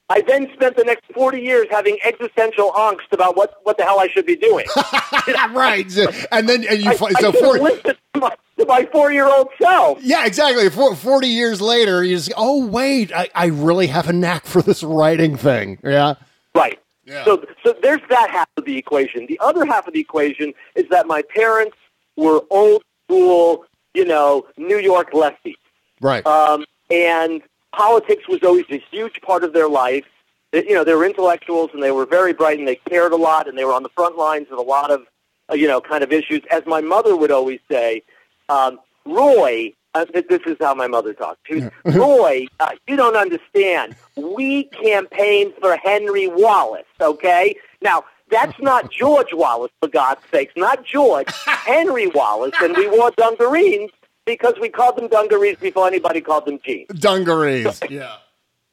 I 0.09 0.21
then 0.21 0.49
spent 0.53 0.77
the 0.77 0.85
next 0.85 1.03
40 1.13 1.41
years 1.41 1.67
having 1.69 1.97
existential 2.03 2.71
angst 2.71 3.11
about 3.11 3.35
what, 3.35 3.55
what 3.63 3.77
the 3.77 3.83
hell 3.83 3.99
I 3.99 4.07
should 4.07 4.25
be 4.25 4.37
doing. 4.37 4.65
right. 5.51 5.85
And 6.31 6.47
then 6.47 6.65
and 6.65 6.81
you 6.81 6.91
I, 6.91 6.93
I 6.93 7.11
so 7.19 7.31
have 7.31 7.35
for, 7.35 7.59
listened 7.59 7.97
to 8.13 8.19
my, 8.19 8.35
to 8.57 8.65
my 8.65 8.87
four-year-old 8.91 9.49
self. 9.61 9.99
yeah, 10.01 10.25
exactly. 10.25 10.69
For, 10.69 10.95
Forty 10.95 11.27
years 11.27 11.59
later, 11.59 12.03
you 12.03 12.15
just 12.15 12.31
oh 12.37 12.65
wait, 12.65 13.11
I, 13.13 13.29
I 13.35 13.47
really 13.47 13.87
have 13.87 14.07
a 14.07 14.13
knack 14.13 14.45
for 14.45 14.61
this 14.61 14.81
writing 14.81 15.35
thing. 15.35 15.77
Yeah. 15.83 16.15
Right. 16.55 16.79
Yeah. 17.05 17.23
So, 17.25 17.45
so 17.63 17.75
there's 17.81 18.01
that 18.09 18.29
half 18.29 18.49
of 18.57 18.65
the 18.65 18.77
equation. 18.77 19.27
The 19.27 19.39
other 19.41 19.65
half 19.65 19.87
of 19.87 19.93
the 19.93 19.99
equation 19.99 20.53
is 20.75 20.85
that 20.89 21.07
my 21.07 21.21
parents 21.21 21.77
were 22.15 22.41
old 22.49 22.83
school, 23.05 23.65
you 23.93 24.05
know, 24.05 24.45
New 24.57 24.77
York 24.77 25.11
lefties. 25.11 25.55
Right. 26.01 26.25
Um, 26.25 26.65
and 26.89 27.41
politics 27.77 28.27
was 28.27 28.39
always 28.43 28.65
a 28.71 28.81
huge 28.91 29.21
part 29.21 29.43
of 29.43 29.53
their 29.53 29.69
life. 29.69 30.05
They- 30.51 30.65
You 30.67 30.75
know, 30.75 30.83
they 30.83 30.95
were 30.95 31.05
intellectuals 31.05 31.69
and 31.73 31.81
they 31.83 31.91
were 31.91 32.05
very 32.05 32.33
bright 32.33 32.57
and 32.59 32.67
they 32.67 32.75
cared 32.91 33.11
a 33.11 33.17
lot 33.29 33.47
and 33.47 33.57
they 33.57 33.65
were 33.65 33.73
on 33.73 33.83
the 33.83 33.89
front 33.89 34.17
lines 34.17 34.47
of 34.51 34.57
a 34.57 34.61
lot 34.77 34.89
of 34.91 35.01
uh, 35.49 35.55
you 35.55 35.65
know, 35.67 35.79
kind 35.79 36.03
of 36.03 36.11
issues. 36.11 36.41
As 36.51 36.63
my 36.65 36.81
mother 36.81 37.15
would 37.15 37.31
always 37.31 37.61
say, 37.71 38.03
um, 38.49 38.79
Roy, 39.05 39.71
uh, 39.93 40.03
this 40.13 40.41
is 40.45 40.57
how 40.59 40.73
my 40.73 40.87
mother 40.87 41.13
talked. 41.13 41.39
She 41.47 41.55
was, 41.55 41.71
Roy, 41.95 42.47
uh, 42.59 42.71
you 42.85 42.97
don't 42.97 43.15
understand. 43.15 43.95
We 44.17 44.65
campaigned 44.65 45.53
for 45.61 45.77
Henry 45.77 46.27
Wallace, 46.27 46.83
okay? 46.99 47.55
Now, 47.81 48.03
that's 48.29 48.59
not 48.59 48.91
George 48.91 49.31
Wallace, 49.31 49.71
for 49.79 49.87
God's 49.87 50.19
sakes, 50.31 50.51
not 50.57 50.83
George, 50.83 51.29
Henry 51.45 52.07
Wallace, 52.07 52.55
and 52.61 52.75
we 52.75 52.89
wore 52.89 53.11
dungarees 53.15 53.89
because 54.27 54.53
we 54.61 54.69
called 54.69 54.95
them 54.97 55.07
dungarees 55.07 55.57
before 55.57 55.87
anybody 55.87 56.21
called 56.21 56.45
them 56.45 56.59
jeans. 56.63 56.87
Dungarees. 56.99 57.79
Yeah. 57.89 58.17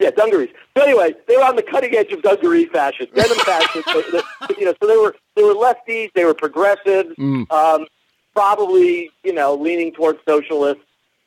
Yeah, 0.00 0.10
dungarees. 0.10 0.50
So 0.76 0.82
anyway, 0.82 1.14
they 1.28 1.36
were 1.36 1.44
on 1.44 1.54
the 1.56 1.62
cutting 1.62 1.94
edge 1.94 2.10
of 2.12 2.20
dungaree 2.20 2.66
fashion, 2.66 3.06
denim 3.14 3.38
fashion. 3.38 3.82
They- 3.86 4.02
they- 4.10 4.54
you 4.58 4.66
know, 4.66 4.74
so 4.82 4.86
they 4.88 4.96
were 4.96 5.14
they 5.36 5.42
were 5.44 5.54
lefties, 5.54 6.10
they 6.14 6.24
were 6.24 6.34
progressives, 6.34 7.14
Mm. 7.16 7.50
um, 7.50 7.86
probably 8.34 9.10
you 9.22 9.32
know 9.32 9.54
leaning 9.54 9.92
towards 9.92 10.18
socialists, 10.28 10.82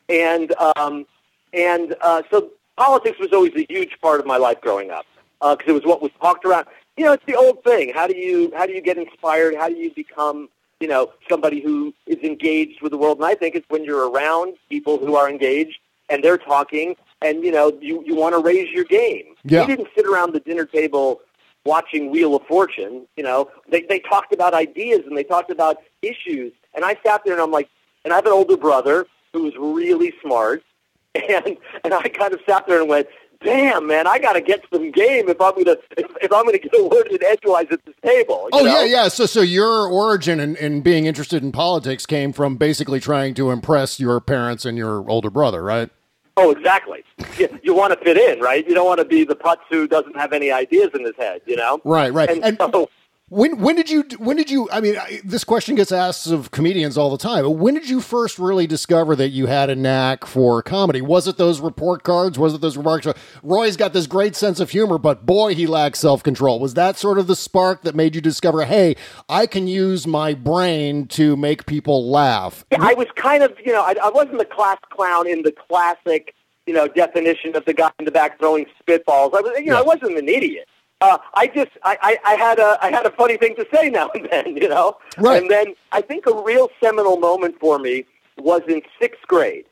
and 0.10 0.54
um, 0.76 1.06
and 1.54 1.96
uh, 2.02 2.22
so 2.30 2.50
politics 2.76 3.18
was 3.20 3.32
always 3.32 3.54
a 3.56 3.66
huge 3.70 3.98
part 4.02 4.20
of 4.20 4.26
my 4.26 4.38
life 4.38 4.60
growing 4.62 4.92
up 4.92 5.06
because 5.42 5.68
it 5.68 5.72
was 5.74 5.86
what 5.86 6.02
was 6.02 6.12
talked 6.22 6.44
around. 6.46 6.68
You 6.98 7.06
know, 7.06 7.14
it's 7.14 7.26
the 7.26 7.36
old 7.36 7.64
thing. 7.64 7.94
How 7.94 8.06
do 8.06 8.18
you 8.18 8.52
how 8.56 8.66
do 8.66 8.74
you 8.74 8.82
get 8.82 8.98
inspired? 8.98 9.56
How 9.56 9.70
do 9.70 9.76
you 9.76 9.92
become 9.94 10.50
you 10.80 10.88
know 10.88 11.12
somebody 11.30 11.62
who 11.62 11.94
is 12.06 12.18
engaged 12.24 12.82
with 12.82 12.92
the 12.92 12.98
world? 12.98 13.18
And 13.18 13.26
I 13.26 13.36
think 13.36 13.56
it's 13.56 13.70
when 13.70 13.84
you're 13.84 14.10
around 14.10 14.56
people 14.70 14.98
who 14.98 15.16
are 15.16 15.30
engaged 15.30 15.80
and 16.10 16.24
they're 16.24 16.38
talking, 16.38 16.96
and 17.22 17.44
you 17.44 17.52
know 17.52 17.78
you 17.82 18.04
you 18.06 18.16
want 18.16 18.36
to 18.36 18.42
raise 18.42 18.70
your 18.72 18.86
game. 18.86 19.36
Yeah. 19.44 19.62
We 19.62 19.76
didn't 19.76 19.90
sit 19.96 20.06
around 20.06 20.34
the 20.34 20.40
dinner 20.40 20.66
table 20.66 21.22
watching 21.66 22.10
Wheel 22.10 22.36
of 22.36 22.44
Fortune. 22.48 23.08
You 23.16 23.24
know, 23.24 23.52
they 23.70 23.82
they 23.82 24.00
talked 24.00 24.34
about 24.34 24.54
ideas 24.54 25.02
and 25.06 25.18
they 25.18 25.24
talked 25.24 25.52
about 25.52 25.78
issues, 26.02 26.54
and 26.74 26.84
I 26.86 26.98
sat 27.06 27.24
there 27.24 27.34
and 27.34 27.42
I'm 27.42 27.52
like, 27.52 27.70
and 28.04 28.14
I 28.14 28.16
have 28.16 28.26
an 28.26 28.34
older 28.34 28.58
brother 28.58 29.06
who 29.34 29.44
was 29.44 29.54
really 29.58 30.14
smart, 30.22 30.64
and 31.16 31.58
and 31.84 31.94
I 31.94 32.04
kind 32.04 32.34
of 32.34 32.40
sat 32.48 32.66
there 32.68 32.80
and 32.80 32.90
went. 32.90 33.08
Damn, 33.44 33.88
man! 33.88 34.08
I 34.08 34.20
got 34.20 34.34
to 34.34 34.42
get 34.42 34.64
some 34.74 34.92
game 34.92 35.30
if 35.30 35.40
I'm 35.40 35.54
gonna 35.54 35.78
if, 35.98 36.06
if 36.22 36.32
I'm 36.32 36.46
gonna 36.46 36.58
get 36.58 36.74
a 36.78 36.84
word 36.84 37.08
in 37.08 37.24
edgewise 37.24 37.68
at 37.72 37.86
this 37.86 37.96
table. 38.04 38.50
Oh 38.52 38.64
know? 38.64 38.80
yeah, 38.80 38.84
yeah. 38.84 39.08
So, 39.10 39.26
so 39.26 39.42
your 39.42 39.88
origin 39.88 40.40
in, 40.40 40.56
in 40.56 40.82
being 40.82 41.06
interested 41.06 41.44
in 41.44 41.52
politics 41.52 42.06
came 42.06 42.34
from 42.34 42.58
basically 42.58 43.00
trying 43.00 43.34
to 43.36 43.52
impress 43.52 44.00
your 44.00 44.20
parents 44.20 44.66
and 44.66 44.78
your 44.78 45.08
older 45.10 45.30
brother, 45.30 45.64
right? 45.64 45.90
Oh, 46.38 46.52
exactly. 46.52 47.04
You, 47.38 47.60
you 47.64 47.74
want 47.74 47.98
to 47.98 48.06
fit 48.06 48.16
in, 48.16 48.40
right? 48.40 48.66
You 48.68 48.76
don't 48.76 48.86
want 48.86 49.00
to 49.00 49.06
be 49.06 49.24
the 49.24 49.36
putz 49.36 49.58
who 49.72 49.88
doesn't 49.88 50.16
have 50.16 50.34
any 50.34 50.52
ideas 50.52 50.92
in 50.94 51.04
his 51.04 51.16
head, 51.18 51.42
you 51.48 51.56
know? 51.56 51.82
Right, 51.84 52.14
right. 52.14 52.30
And, 52.30 52.44
And- 52.44 52.58
so, 52.60 52.90
When 53.30 53.60
when 53.60 53.76
did 53.76 53.90
you 53.90 54.06
when 54.20 54.38
did 54.38 54.50
you? 54.50 54.70
I 54.72 54.80
mean, 54.80 54.98
I, 54.98 55.20
this 55.22 55.44
question 55.44 55.76
gets 55.76 55.92
asked 55.92 56.28
of 56.28 56.52
comedians 56.52 56.98
all 56.98 57.10
the 57.10 57.18
time. 57.18 57.60
When 57.60 57.74
did 57.74 57.90
you 57.90 58.00
first 58.00 58.40
really 58.40 58.68
discover 58.68 59.18
that 59.18 59.32
you 59.32 59.48
had 59.48 59.70
a 59.70 59.76
knack 59.76 60.26
for 60.26 60.64
comedy? 60.64 61.02
Was 61.02 61.28
it 61.28 61.36
those 61.36 61.60
report 61.60 62.04
cards? 62.04 62.40
Was 62.40 62.54
it 62.54 62.62
those 62.62 62.78
remarks? 62.78 63.06
Roy's 63.44 63.76
got 63.76 63.92
this 63.92 64.08
great 64.08 64.34
sense 64.38 64.62
of 64.62 64.70
humor, 64.70 64.98
but 64.98 65.26
boy, 65.26 65.56
he 65.56 65.68
lacks 65.68 66.00
self 66.00 66.24
control. 66.24 66.58
Was 66.62 66.76
that 66.76 66.96
sort 66.96 67.20
of 67.20 67.28
the 67.28 67.36
spark 67.36 67.82
that 67.82 67.96
made 67.96 68.16
you 68.16 68.22
discover, 68.22 68.64
hey, 68.64 68.96
I 69.28 69.46
can 69.46 69.68
use 69.68 70.08
my 70.08 70.34
brain 70.34 71.06
to 71.08 71.36
make 71.36 71.66
people 71.66 72.10
laugh? 72.10 72.64
yeah, 72.72 72.78
I 72.80 72.94
was 72.94 73.08
kind 73.18 73.44
of, 73.44 73.52
you 73.66 73.74
know, 73.74 73.82
I, 73.82 73.96
I 74.02 74.10
wasn't 74.10 74.38
the 74.38 74.46
class 74.46 74.78
clown 74.90 75.28
in 75.28 75.42
the 75.42 75.52
classic, 75.52 76.34
you 76.66 76.74
know, 76.74 76.88
definition 76.88 77.58
of 77.58 77.66
the 77.66 77.74
guy 77.74 77.92
in 78.00 78.06
the 78.06 78.12
back 78.12 78.40
throwing 78.40 78.68
spitballs. 78.82 79.34
I 79.36 79.42
was, 79.42 79.52
you 79.60 79.66
know, 79.66 79.74
Yeah. 79.74 79.80
I 79.80 79.82
wasn't 79.82 80.18
an 80.18 80.30
idiot. 80.30 80.70
Uh, 81.00 81.18
I 81.36 81.48
just, 81.48 81.72
I, 81.84 81.98
I, 82.02 82.34
I 82.34 82.36
had 82.36 82.58
a, 82.60 82.78
I 82.82 82.90
had 82.90 83.06
a 83.06 83.12
funny 83.12 83.38
thing 83.38 83.56
to 83.56 83.68
say 83.74 83.90
now 83.98 84.10
and 84.16 84.28
then, 84.32 84.58
you 84.58 84.68
know. 84.68 84.98
Right. 85.18 85.42
And 85.42 85.52
then 85.52 85.76
I 85.92 86.02
think 86.02 86.26
a 86.26 86.34
real 86.44 86.70
seminal 86.84 87.18
moment 87.18 87.60
for 87.60 87.78
me 87.80 88.06
was 88.38 88.62
in 88.68 88.82
sixth 89.00 89.22
grade, 89.28 89.66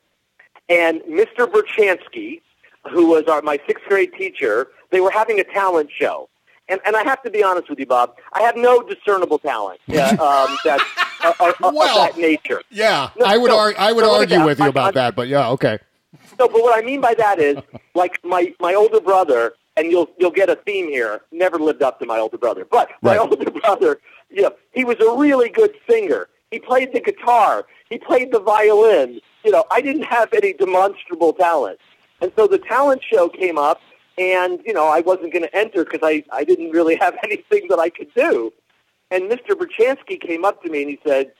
and 0.69 1.01
Mr. 1.01 1.45
Berchansky, 1.51 2.41
who 2.91 3.07
was 3.07 3.25
our, 3.25 3.41
my 3.41 3.59
sixth 3.67 3.85
grade 3.87 4.11
teacher, 4.13 4.67
they 4.91 5.01
were 5.01 5.11
having 5.11 5.39
a 5.39 5.43
talent 5.43 5.89
show. 5.91 6.29
And, 6.67 6.79
and 6.83 6.95
I 6.95 7.03
have 7.03 7.21
to 7.21 7.29
be 7.29 7.43
honest 7.43 7.69
with 7.69 7.77
you, 7.77 7.85
Bob. 7.85 8.15
I 8.33 8.41
have 8.41 8.55
no 8.55 8.81
discernible 8.81 9.37
talent 9.37 9.79
yeah, 9.85 10.09
um, 10.09 10.57
that 10.65 10.79
uh, 11.23 11.33
uh, 11.39 11.53
uh, 11.63 11.71
Well, 11.73 11.99
of 11.99 12.15
that 12.15 12.19
nature. 12.19 12.61
Yeah, 12.71 13.09
No, 13.17 13.25
I 13.25 13.37
would 13.37 13.49
no. 13.49 13.59
ar- 13.59 13.75
I 13.77 13.91
would 13.91 14.03
me 14.03 14.09
argue 14.09 14.43
with 14.43 14.59
you 14.59 14.69
about 14.69 14.89
I- 14.89 14.91
that, 15.01 15.15
but 15.15 15.27
yeah, 15.27 15.49
okay. 15.49 15.77
No, 16.39 16.47
but 16.47 16.61
what 16.63 16.75
I 16.77 16.81
mean 16.85 17.01
by 17.01 17.13
that 17.15 17.39
is, 17.39 17.57
like 17.93 18.19
my 18.23 18.51
my 18.59 18.73
older 18.73 18.99
brother, 18.99 19.53
and 19.77 19.91
you'll 19.91 20.09
you'll 20.17 20.31
get 20.31 20.49
a 20.49 20.55
theme 20.55 20.87
here. 20.87 21.21
Never 21.31 21.57
lived 21.59 21.81
up 21.83 21.99
to 21.99 22.05
my 22.05 22.19
older 22.19 22.37
brother, 22.37 22.65
but 22.65 22.89
my 23.01 23.17
Right. 23.17 23.19
older 23.19 23.51
brother, 23.61 23.99
you 24.29 24.43
know, 24.43 24.53
he 24.71 24.83
was 24.83 24.97
a 24.99 25.17
really 25.17 25.49
good 25.49 25.73
singer. 25.89 26.27
He 26.51 26.59
played 26.59 26.93
the 26.93 26.99
guitar. 27.01 27.65
He 27.89 27.97
played 27.97 28.31
the 28.31 28.39
violin. 28.39 29.19
You 29.43 29.51
know, 29.51 29.65
I 29.71 29.81
didn't 29.81 30.03
have 30.03 30.33
any 30.33 30.53
demonstrable 30.53 31.33
talent, 31.33 31.79
and 32.21 32.31
so 32.35 32.47
the 32.47 32.57
talent 32.57 33.03
show 33.03 33.29
came 33.29 33.57
up, 33.57 33.81
and 34.17 34.59
you 34.65 34.73
know, 34.73 34.87
I 34.87 35.01
wasn't 35.01 35.33
going 35.33 35.43
to 35.43 35.55
enter 35.55 35.83
because 35.83 36.01
I 36.03 36.23
I 36.31 36.43
didn't 36.43 36.71
really 36.71 36.95
have 37.05 37.15
anything 37.23 37.67
that 37.69 37.79
I 37.79 37.89
could 37.89 38.13
do. 38.15 38.51
And 39.11 39.29
Mr. 39.29 39.51
Berchansky 39.51 40.19
came 40.19 40.43
up 40.45 40.63
to 40.63 40.69
me 40.69 40.81
and 40.81 40.89
he 40.89 40.99
said, 41.05 41.31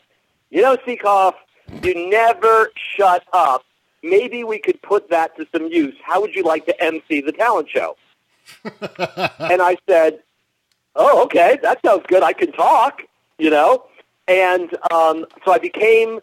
"You 0.51 0.61
know, 0.61 0.77
Sekoff, 0.77 1.33
you 1.81 2.09
never 2.09 2.71
shut 2.95 3.23
up. 3.33 3.63
Maybe 4.03 4.43
we 4.43 4.59
could 4.59 4.79
put 4.83 5.09
that 5.09 5.35
to 5.37 5.47
some 5.51 5.65
use. 5.67 5.95
How 6.03 6.21
would 6.21 6.35
you 6.35 6.43
like 6.43 6.67
to 6.67 6.83
MC 6.83 7.21
the 7.21 7.31
talent 7.31 7.69
show?" 7.69 7.95
and 8.63 9.61
I 9.61 9.77
said, 9.87 10.19
"Oh, 10.95 11.23
okay, 11.23 11.59
that 11.63 11.79
sounds 11.85 12.03
good. 12.07 12.23
I 12.23 12.33
can 12.33 12.51
talk, 12.51 13.01
you 13.37 13.49
know." 13.49 13.85
And 14.27 14.75
um, 14.91 15.25
so 15.43 15.51
I 15.51 15.59
became 15.59 16.19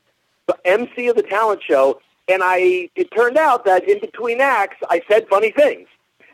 the 0.47 0.57
MC 0.64 1.09
of 1.09 1.17
the 1.17 1.23
talent 1.23 1.62
show, 1.62 2.00
and 2.29 2.43
I 2.45 2.88
it 2.97 3.11
turned 3.12 3.38
out 3.38 3.64
that 3.64 3.88
in 3.88 4.00
between 4.00 4.41
acts, 4.41 4.76
I 4.91 5.02
said 5.09 5.26
funny 5.29 5.50
things, 5.50 5.88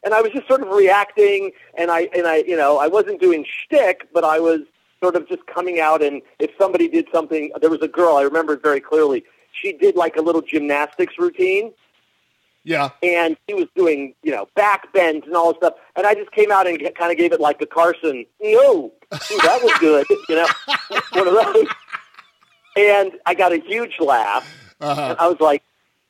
and 0.04 0.14
I 0.14 0.20
was 0.20 0.32
just 0.32 0.48
sort 0.48 0.62
of 0.62 0.68
reacting, 0.68 1.52
and 1.76 1.90
I 1.90 2.08
and 2.14 2.26
I 2.26 2.36
you 2.38 2.56
know 2.56 2.78
I 2.78 2.88
wasn't 2.88 3.20
doing 3.20 3.44
shtick, 3.44 4.08
but 4.12 4.24
I 4.24 4.38
was 4.38 4.60
sort 5.00 5.14
of 5.14 5.28
just 5.28 5.46
coming 5.46 5.80
out, 5.80 6.02
and 6.02 6.22
if 6.38 6.50
somebody 6.58 6.88
did 6.88 7.06
something, 7.12 7.50
there 7.60 7.70
was 7.70 7.82
a 7.82 7.88
girl 7.88 8.16
I 8.16 8.22
remember 8.22 8.54
it 8.54 8.62
very 8.62 8.80
clearly. 8.80 9.24
She 9.52 9.72
did 9.72 9.96
like 9.96 10.16
a 10.16 10.22
little 10.22 10.42
gymnastics 10.42 11.14
routine, 11.18 11.72
Yeah. 12.68 12.90
and 13.02 13.34
he 13.46 13.54
was 13.54 13.66
doing, 13.74 14.14
you 14.22 14.30
know, 14.30 14.46
back 14.54 14.92
bends 14.92 15.26
and 15.26 15.34
all 15.34 15.52
this 15.52 15.56
stuff. 15.56 15.74
And 15.96 16.06
I 16.06 16.12
just 16.12 16.30
came 16.32 16.52
out 16.52 16.66
and 16.66 16.78
kind 16.94 17.10
of 17.10 17.16
gave 17.16 17.32
it 17.32 17.40
like 17.40 17.62
a 17.62 17.66
Carson, 17.66 18.26
no, 18.42 18.48
Ooh, 18.50 18.92
that 19.10 19.60
was 19.62 19.72
good, 19.80 20.06
you 20.28 20.36
know, 20.36 20.46
one 21.12 21.28
of 21.28 21.34
those. 21.54 21.66
And 22.76 23.12
I 23.24 23.32
got 23.32 23.52
a 23.52 23.56
huge 23.56 23.98
laugh. 23.98 24.46
Uh-huh. 24.82 25.16
I 25.18 25.28
was 25.28 25.40
like, 25.40 25.62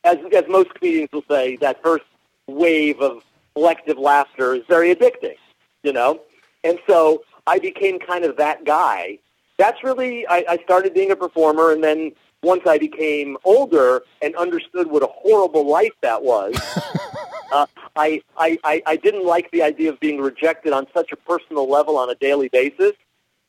as, 0.02 0.18
as 0.34 0.44
most 0.48 0.74
comedians 0.74 1.10
will 1.12 1.24
say, 1.30 1.54
that 1.56 1.80
first 1.80 2.04
wave 2.48 3.00
of 3.00 3.22
collective 3.54 3.96
laughter 3.96 4.56
is 4.56 4.62
very 4.68 4.92
addicting, 4.92 5.36
you 5.84 5.92
know? 5.92 6.20
And 6.64 6.80
so 6.88 7.22
I 7.46 7.60
became 7.60 8.00
kind 8.00 8.24
of 8.24 8.36
that 8.36 8.64
guy. 8.64 9.20
That's 9.58 9.84
really, 9.84 10.26
I, 10.26 10.44
I 10.48 10.56
started 10.64 10.92
being 10.92 11.12
a 11.12 11.16
performer, 11.16 11.70
and 11.70 11.84
then 11.84 12.12
once 12.42 12.62
I 12.66 12.78
became 12.78 13.36
older 13.44 14.02
and 14.22 14.34
understood 14.36 14.86
what 14.88 15.02
a 15.02 15.08
horrible 15.08 15.66
life 15.66 15.92
that 16.02 16.22
was, 16.22 16.54
uh, 17.52 17.66
I, 17.96 18.22
I, 18.36 18.58
I, 18.64 18.82
I 18.86 18.96
didn't 18.96 19.26
like 19.26 19.50
the 19.50 19.62
idea 19.62 19.90
of 19.90 19.98
being 20.00 20.20
rejected 20.20 20.72
on 20.72 20.86
such 20.94 21.10
a 21.12 21.16
personal 21.16 21.68
level 21.68 21.96
on 21.96 22.10
a 22.10 22.14
daily 22.14 22.48
basis. 22.48 22.92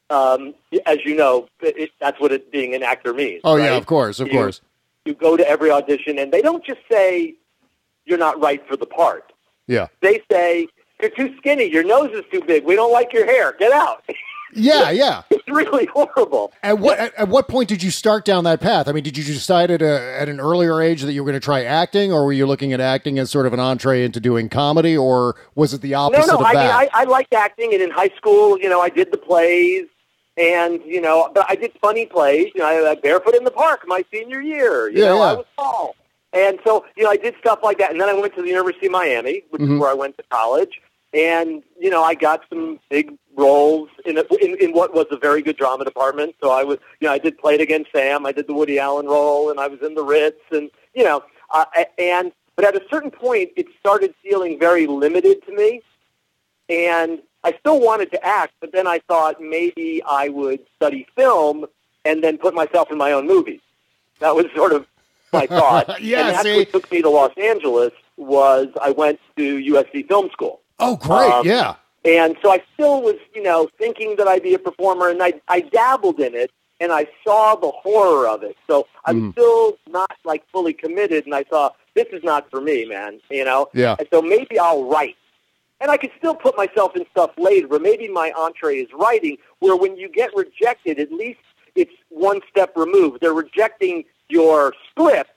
Um, 0.09 0.55
as 0.87 0.97
you 1.05 1.15
know, 1.15 1.47
it, 1.61 1.77
it, 1.77 1.89
that's 1.99 2.19
what 2.19 2.31
it, 2.31 2.51
being 2.51 2.73
an 2.73 2.81
actor 2.81 3.13
means. 3.13 3.41
Oh 3.43 3.57
yeah, 3.57 3.75
of 3.75 3.85
course, 3.85 4.19
of 4.19 4.27
You- 4.27 4.33
course. 4.33 4.61
You 5.05 5.13
go 5.15 5.37
to 5.37 5.47
every 5.47 5.71
audition, 5.71 6.19
and 6.19 6.31
they 6.31 6.41
don't 6.41 6.63
just 6.63 6.81
say 6.91 7.33
you're 8.05 8.17
not 8.17 8.39
right 8.41 8.61
for 8.67 8.75
the 8.75 8.85
part. 8.85 9.31
Yeah. 9.65 9.87
They 10.01 10.21
say 10.29 10.67
you're 11.01 11.09
too 11.09 11.35
skinny, 11.37 11.65
your 11.71 11.83
nose 11.83 12.11
is 12.11 12.25
too 12.31 12.41
big, 12.41 12.65
we 12.65 12.75
don't 12.75 12.91
like 12.91 13.13
your 13.13 13.25
hair, 13.25 13.55
get 13.57 13.71
out. 13.71 14.03
Yeah, 14.53 14.89
yeah. 14.91 15.23
it's 15.29 15.47
really 15.47 15.85
horrible. 15.87 16.51
At 16.63 16.79
what 16.79 16.97
at, 16.99 17.13
at 17.15 17.27
what 17.29 17.47
point 17.47 17.69
did 17.69 17.83
you 17.83 17.91
start 17.91 18.25
down 18.25 18.43
that 18.45 18.59
path? 18.61 18.87
I 18.87 18.91
mean, 18.91 19.03
did 19.03 19.17
you 19.17 19.23
decide 19.23 19.71
at 19.71 19.81
a, 19.81 20.19
at 20.19 20.29
an 20.29 20.39
earlier 20.39 20.81
age 20.81 21.01
that 21.03 21.13
you 21.13 21.23
were 21.23 21.29
going 21.31 21.39
to 21.39 21.45
try 21.45 21.63
acting, 21.63 22.11
or 22.11 22.25
were 22.25 22.33
you 22.33 22.45
looking 22.45 22.73
at 22.73 22.79
acting 22.79 23.19
as 23.19 23.29
sort 23.29 23.45
of 23.45 23.53
an 23.53 23.59
entree 23.59 24.03
into 24.03 24.19
doing 24.19 24.49
comedy, 24.49 24.97
or 24.97 25.35
was 25.55 25.73
it 25.73 25.81
the 25.81 25.93
opposite 25.93 26.27
no, 26.27 26.39
of 26.39 26.45
I 26.45 26.53
mean. 26.53 26.57
I, 26.57 26.89
I 26.93 27.03
liked 27.05 27.33
acting, 27.33 27.73
and 27.73 27.81
in 27.81 27.91
high 27.91 28.11
school, 28.17 28.57
you 28.59 28.69
know, 28.69 28.81
I 28.81 28.89
did 28.89 29.11
the 29.11 29.17
plays, 29.17 29.85
and 30.37 30.81
you 30.85 31.01
know, 31.01 31.29
but 31.33 31.45
I 31.49 31.55
did 31.55 31.71
funny 31.81 32.05
plays. 32.05 32.51
You 32.55 32.61
know, 32.61 32.67
I, 32.67 32.91
I 32.91 32.95
barefoot 32.95 33.35
in 33.35 33.43
the 33.43 33.51
park 33.51 33.81
my 33.87 34.03
senior 34.11 34.41
year. 34.41 34.89
You 34.89 34.99
Yeah, 35.03 35.09
know, 35.09 35.15
yeah. 35.17 35.21
I 35.21 35.33
was 35.33 35.45
tall, 35.57 35.95
and 36.33 36.59
so 36.63 36.85
you 36.95 37.03
know, 37.03 37.09
I 37.11 37.17
did 37.17 37.35
stuff 37.39 37.59
like 37.63 37.77
that. 37.79 37.91
And 37.91 37.99
then 38.01 38.09
I 38.09 38.13
went 38.13 38.35
to 38.35 38.41
the 38.41 38.47
University 38.47 38.87
of 38.87 38.91
Miami, 38.93 39.43
which 39.51 39.61
Mhm. 39.61 39.75
is 39.75 39.79
where 39.79 39.89
I 39.89 39.93
went 39.95 40.17
to 40.17 40.23
college, 40.31 40.81
and 41.13 41.63
you 41.79 41.89
know, 41.89 42.03
I 42.03 42.15
got 42.15 42.43
some 42.49 42.79
big 42.89 43.13
roles 43.35 43.89
in, 44.05 44.17
a, 44.17 44.23
in 44.41 44.55
in 44.59 44.71
what 44.73 44.93
was 44.93 45.05
a 45.11 45.17
very 45.17 45.41
good 45.41 45.57
drama 45.57 45.85
department. 45.85 46.35
So 46.41 46.51
I 46.51 46.63
was, 46.63 46.77
you 46.99 47.07
know, 47.07 47.13
I 47.13 47.17
did 47.17 47.37
Play 47.37 47.55
It 47.55 47.61
Again 47.61 47.85
Sam. 47.93 48.25
I 48.25 48.31
did 48.31 48.47
the 48.47 48.53
Woody 48.53 48.79
Allen 48.79 49.05
role, 49.05 49.49
and 49.49 49.59
I 49.59 49.67
was 49.67 49.81
in 49.81 49.95
the 49.95 50.03
Ritz, 50.03 50.41
and 50.51 50.69
you 50.93 51.03
know, 51.03 51.23
uh, 51.51 51.65
and 51.97 52.31
but 52.55 52.65
at 52.65 52.75
a 52.75 52.81
certain 52.89 53.11
point, 53.11 53.51
it 53.55 53.67
started 53.79 54.13
feeling 54.21 54.59
very 54.59 54.85
limited 54.85 55.45
to 55.45 55.55
me 55.55 55.81
and 56.69 57.19
I 57.43 57.53
still 57.59 57.79
wanted 57.79 58.11
to 58.11 58.25
act, 58.25 58.53
but 58.61 58.71
then 58.71 58.87
I 58.87 58.99
thought 59.07 59.41
maybe 59.41 60.01
I 60.07 60.29
would 60.29 60.59
study 60.75 61.07
film 61.15 61.65
and 62.05 62.23
then 62.23 62.37
put 62.37 62.53
myself 62.53 62.91
in 62.91 62.97
my 62.97 63.11
own 63.11 63.27
movies. 63.27 63.61
That 64.19 64.35
was 64.35 64.45
sort 64.55 64.71
of 64.71 64.85
my 65.33 65.47
thought. 65.47 66.01
Yeah, 66.01 66.19
and 66.19 66.29
that's 66.29 66.43
see? 66.43 66.57
what 66.59 66.71
took 66.71 66.91
me 66.91 67.01
to 67.01 67.09
Los 67.09 67.33
Angeles 67.37 67.91
was 68.17 68.67
I 68.81 68.91
went 68.91 69.19
to 69.37 69.57
USC 69.57 70.07
Film 70.07 70.29
School. 70.31 70.61
Oh, 70.79 70.95
great. 70.95 71.31
Um, 71.31 71.45
yeah. 71.45 71.75
And 72.05 72.37
so 72.41 72.51
I 72.51 72.63
still 72.73 73.01
was, 73.01 73.15
you 73.35 73.43
know, 73.43 73.69
thinking 73.77 74.15
that 74.17 74.27
I'd 74.27 74.43
be 74.43 74.53
a 74.53 74.59
performer, 74.59 75.09
and 75.09 75.21
I, 75.21 75.33
I 75.47 75.61
dabbled 75.61 76.19
in 76.19 76.33
it, 76.33 76.51
and 76.79 76.91
I 76.93 77.07
saw 77.25 77.55
the 77.55 77.71
horror 77.71 78.27
of 78.27 78.41
it. 78.43 78.55
So 78.67 78.87
I'm 79.05 79.21
Mm. 79.21 79.31
still 79.33 79.77
not 79.89 80.11
like 80.23 80.43
fully 80.51 80.73
committed, 80.73 81.25
and 81.25 81.35
I 81.35 81.43
thought 81.43 81.75
this 81.95 82.07
is 82.13 82.23
not 82.23 82.49
for 82.49 82.61
me, 82.61 82.85
man. 82.85 83.19
You 83.29 83.43
know. 83.43 83.67
Yeah. 83.73 83.95
And 83.99 84.07
so 84.11 84.21
maybe 84.21 84.57
I'll 84.57 84.85
write, 84.85 85.17
and 85.81 85.91
I 85.91 85.97
could 85.97 86.11
still 86.17 86.35
put 86.35 86.55
myself 86.55 86.95
in 86.95 87.05
stuff 87.11 87.31
later. 87.37 87.67
But 87.67 87.81
maybe 87.81 88.07
my 88.07 88.31
entree 88.37 88.77
is 88.77 88.87
writing, 88.93 89.37
where 89.59 89.75
when 89.75 89.97
you 89.97 90.07
get 90.07 90.33
rejected, 90.35 90.99
at 90.99 91.11
least 91.11 91.39
it's 91.75 91.93
one 92.07 92.39
step 92.49 92.71
removed. 92.77 93.19
They're 93.21 93.33
rejecting 93.33 94.05
your 94.29 94.73
script. 94.89 95.31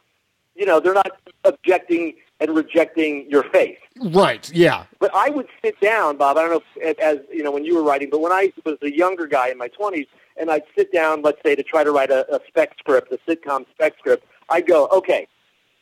You 0.54 0.66
know, 0.66 0.78
they're 0.78 0.94
not 0.94 1.10
objecting 1.44 2.14
and 2.42 2.56
rejecting 2.56 3.28
your 3.30 3.44
face. 3.44 3.78
Right. 4.00 4.50
Yeah. 4.52 4.84
But 4.98 5.14
I 5.14 5.30
would 5.30 5.46
sit 5.64 5.80
down, 5.80 6.16
Bob. 6.16 6.36
I 6.36 6.42
don't 6.42 6.50
know 6.50 6.62
if, 6.76 6.98
as 6.98 7.18
you 7.32 7.42
know 7.42 7.52
when 7.52 7.64
you 7.64 7.76
were 7.76 7.82
writing, 7.82 8.08
but 8.10 8.20
when 8.20 8.32
I 8.32 8.52
was 8.64 8.76
a 8.82 8.94
younger 8.94 9.26
guy 9.26 9.48
in 9.48 9.58
my 9.58 9.68
twenties, 9.68 10.06
and 10.36 10.50
I'd 10.50 10.64
sit 10.76 10.92
down, 10.92 11.22
let's 11.22 11.38
say, 11.44 11.54
to 11.54 11.62
try 11.62 11.84
to 11.84 11.92
write 11.92 12.10
a, 12.10 12.26
a 12.34 12.40
spec 12.48 12.74
script, 12.78 13.12
a 13.12 13.18
sitcom 13.30 13.66
spec 13.70 13.94
script, 13.98 14.26
I'd 14.48 14.66
go, 14.66 14.88
okay, 14.88 15.28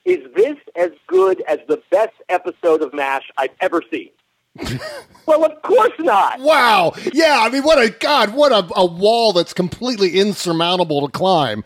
is 0.04 0.18
this 0.34 0.56
as 0.76 0.90
good 1.06 1.42
as 1.48 1.58
the 1.68 1.82
best 1.90 2.14
episode 2.28 2.82
of 2.82 2.92
MASH 2.92 3.30
I've 3.36 3.54
ever 3.60 3.82
seen? 3.92 4.10
well, 5.26 5.44
of 5.44 5.62
course 5.62 5.92
not. 6.00 6.40
Wow. 6.40 6.92
Yeah. 7.12 7.38
I 7.40 7.48
mean, 7.50 7.62
what 7.62 7.78
a 7.78 7.90
God, 7.90 8.34
what 8.34 8.52
a, 8.52 8.68
a 8.74 8.84
wall 8.84 9.32
that's 9.32 9.52
completely 9.52 10.18
insurmountable 10.18 11.06
to 11.06 11.12
climb. 11.12 11.64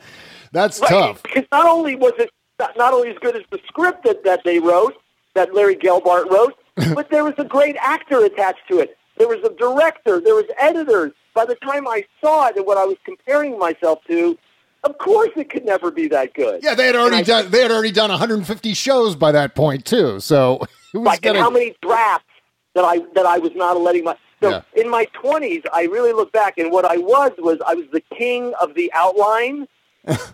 That's 0.53 0.81
Right, 0.81 0.91
tough. 0.91 1.23
Because 1.23 1.45
not 1.51 1.67
only 1.67 1.97
was 1.97 2.13
it 2.19 2.31
not, 2.59 2.77
not 2.77 2.93
only 2.93 3.11
as 3.11 3.17
good 3.21 3.37
as 3.37 3.43
the 3.51 3.59
script 3.67 4.05
that, 4.05 4.25
that 4.25 4.43
they 4.45 4.59
wrote, 4.59 4.95
that 5.35 5.55
Larry 5.55 5.77
Gelbart 5.77 6.31
wrote, 6.31 6.55
but 6.95 7.11
there 7.11 7.25
was 7.25 7.35
a 7.39 7.45
great 7.45 7.77
actor 7.81 8.25
attached 8.25 8.67
to 8.71 8.79
it. 8.81 8.97
There 9.17 9.29
was 9.29 9.39
a 9.45 9.55
director. 9.55 10.21
There 10.21 10.35
was 10.35 10.45
editors. 10.61 11.13
By 11.35 11.45
the 11.45 11.55
time 11.57 11.87
I 11.89 12.05
saw 12.21 12.49
it 12.49 12.57
and 12.57 12.67
what 12.67 12.79
I 12.79 12.85
was 12.85 12.97
comparing 13.05 13.59
myself 13.59 14.01
to, 14.09 14.39
of 14.85 14.99
course 14.99 15.31
it 15.37 15.51
could 15.51 15.65
never 15.65 15.91
be 15.91 16.09
that 16.09 16.35
good. 16.35 16.63
Yeah, 16.63 16.75
they 16.75 16.87
had 16.87 16.97
already 16.97 17.25
done. 17.25 17.51
They 17.51 17.63
had 17.63 17.71
already 17.71 17.91
done 17.91 18.11
150 18.11 18.75
shows 18.75 19.17
by 19.17 19.33
that 19.33 19.55
point 19.55 19.85
too. 19.85 20.21
So 20.21 20.61
it 20.95 20.99
was 20.99 21.15
and 21.15 21.23
getting. 21.23 21.43
how 21.43 21.51
many 21.51 21.75
drafts 21.83 22.27
that 22.75 22.85
I 22.85 22.99
that 23.15 23.27
I 23.27 23.39
was 23.39 23.53
not 23.55 23.81
letting 23.81 24.05
my 24.05 24.17
so 24.43 24.51
Yeah. 24.51 24.63
in 24.75 24.89
my 24.91 25.07
twenties 25.13 25.63
I 25.73 25.85
really 25.85 26.13
look 26.13 26.33
back 26.33 26.59
and 26.59 26.71
what 26.71 26.85
I 26.85 26.99
was 26.99 27.33
was 27.39 27.59
I 27.67 27.75
was 27.75 27.87
the 27.93 28.03
king 28.17 28.53
of 28.61 28.75
the 28.75 28.93
outline 28.93 29.67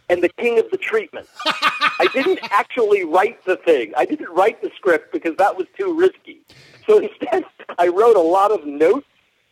and 0.09 0.23
the 0.23 0.29
king 0.39 0.59
of 0.59 0.71
the 0.71 0.77
treatment. 0.77 1.29
I 1.47 2.09
didn't 2.13 2.41
actually 2.51 3.05
write 3.05 3.45
the 3.45 3.57
thing. 3.57 3.93
I 3.97 4.05
didn't 4.05 4.31
write 4.31 4.63
the 4.63 4.71
script 4.77 5.13
because 5.13 5.37
that 5.37 5.57
was 5.57 5.67
too 5.77 5.99
risky. 5.99 6.41
So 6.87 6.99
instead 7.03 7.45
I 7.79 7.89
wrote 7.89 8.17
a 8.17 8.21
lot 8.21 8.51
of 8.51 8.67
notes 8.67 9.07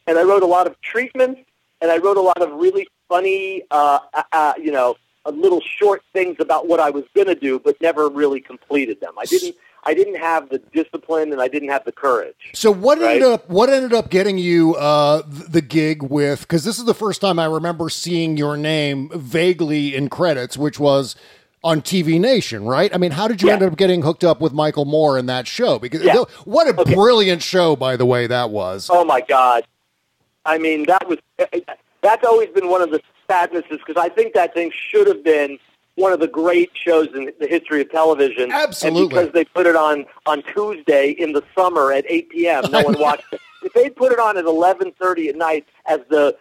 and 0.07 0.19
I 0.19 0.23
wrote 0.23 0.43
a 0.43 0.47
lot 0.47 0.67
of 0.67 0.81
treatments 0.81 1.41
and 1.81 1.91
I 1.91 1.99
wrote 1.99 2.17
a 2.17 2.23
lot 2.23 2.43
of 2.43 2.53
really 2.53 2.89
funny 3.09 3.63
uh, 3.71 4.01
uh, 4.13 4.23
uh, 4.33 4.53
you 4.59 4.73
know 4.73 4.97
uh, 5.25 5.31
little 5.31 5.61
short 5.61 6.03
things 6.13 6.37
about 6.41 6.69
what 6.69 6.81
I 6.81 6.91
was 6.91 7.05
going 7.15 7.29
to 7.29 7.35
do 7.35 7.59
but 7.59 7.81
never 7.81 8.09
really 8.09 8.41
completed 8.41 9.01
them. 9.01 9.13
I 9.19 9.25
didn't 9.25 9.55
I 9.85 9.95
didn't 9.95 10.17
have 10.17 10.49
the 10.51 10.59
discipline 10.59 11.33
and 11.33 11.41
I 11.41 11.49
didn't 11.49 11.69
have 11.71 11.85
the 11.85 11.93
courage. 11.93 12.51
So 12.55 12.71
what 12.71 13.01
ended 13.01 13.23
up 13.23 13.49
what 13.49 13.71
ended 13.71 13.95
up 13.95 14.11
getting 14.11 14.39
you 14.39 14.75
uh, 14.75 15.23
the 15.27 15.63
gig 15.63 16.03
with? 16.03 16.41
Because 16.41 16.65
this 16.65 16.79
is 16.79 16.85
the 16.85 16.95
first 16.95 17.21
time 17.21 17.39
I 17.39 17.47
remember 17.47 17.89
seeing 17.89 18.37
your 18.37 18.57
name 18.57 19.11
vaguely 19.15 19.95
in 19.95 20.09
credits, 20.09 20.59
which 20.59 20.79
was 20.79 21.17
on 21.65 21.83
TV 21.83 22.21
Nation, 22.21 22.65
right? 22.65 22.95
I 22.95 22.99
mean, 22.99 23.11
how 23.13 23.27
did 23.29 23.43
you 23.43 23.49
Yeah. 23.49 23.55
end 23.55 23.63
up 23.63 23.77
getting 23.77 24.03
hooked 24.03 24.25
up 24.25 24.41
with 24.41 24.53
Michael 24.53 24.85
Moore 24.85 25.19
in 25.19 25.27
that 25.27 25.47
show? 25.47 25.79
Because 25.79 26.03
Yeah. 26.03 26.25
what 26.45 26.69
a 26.69 26.85
brilliant 26.85 27.43
show, 27.43 27.75
by 27.75 27.97
the 27.97 28.07
way, 28.07 28.27
that 28.27 28.51
was. 28.51 28.89
Oh 28.93 29.05
my 29.05 29.21
God! 29.21 29.65
I 30.45 30.59
mean, 30.59 30.87
that 30.87 31.09
was 31.09 31.19
that's 32.01 32.25
always 32.25 32.49
been 32.51 32.69
one 32.69 32.81
of 32.81 32.91
the 32.91 33.01
sadnesses 33.29 33.79
because 33.85 33.97
I 34.03 34.09
think 34.09 34.35
that 34.35 34.55
thing 34.55 34.71
should 34.91 35.07
have 35.07 35.25
been 35.25 35.59
one 35.99 36.13
of 36.13 36.21
the 36.21 36.29
great 36.29 36.71
shows 36.75 37.09
in 37.15 37.33
the 37.41 37.47
history 37.47 37.81
of 37.83 37.91
television. 37.91 38.53
Absolutely. 38.53 39.03
And 39.03 39.11
because 39.11 39.33
they 39.33 39.45
put 39.45 39.67
it 39.67 39.77
on 39.77 40.07
on 40.27 40.43
Tuesday 40.55 41.11
in 41.11 41.33
the 41.33 41.43
summer 41.57 41.93
at 41.93 42.05
8 42.09 42.31
p.m., 42.31 42.65
no 42.71 42.83
one 42.83 42.97
watched 42.99 43.25
it. 43.33 43.41
If 43.63 43.73
they'd 43.73 43.95
put 43.95 44.13
it 44.13 44.21
on 44.21 44.37
at 44.37 44.45
11:30 44.45 45.29
at 45.29 45.37
night 45.37 45.67
as 45.89 46.01
the 46.11 46.37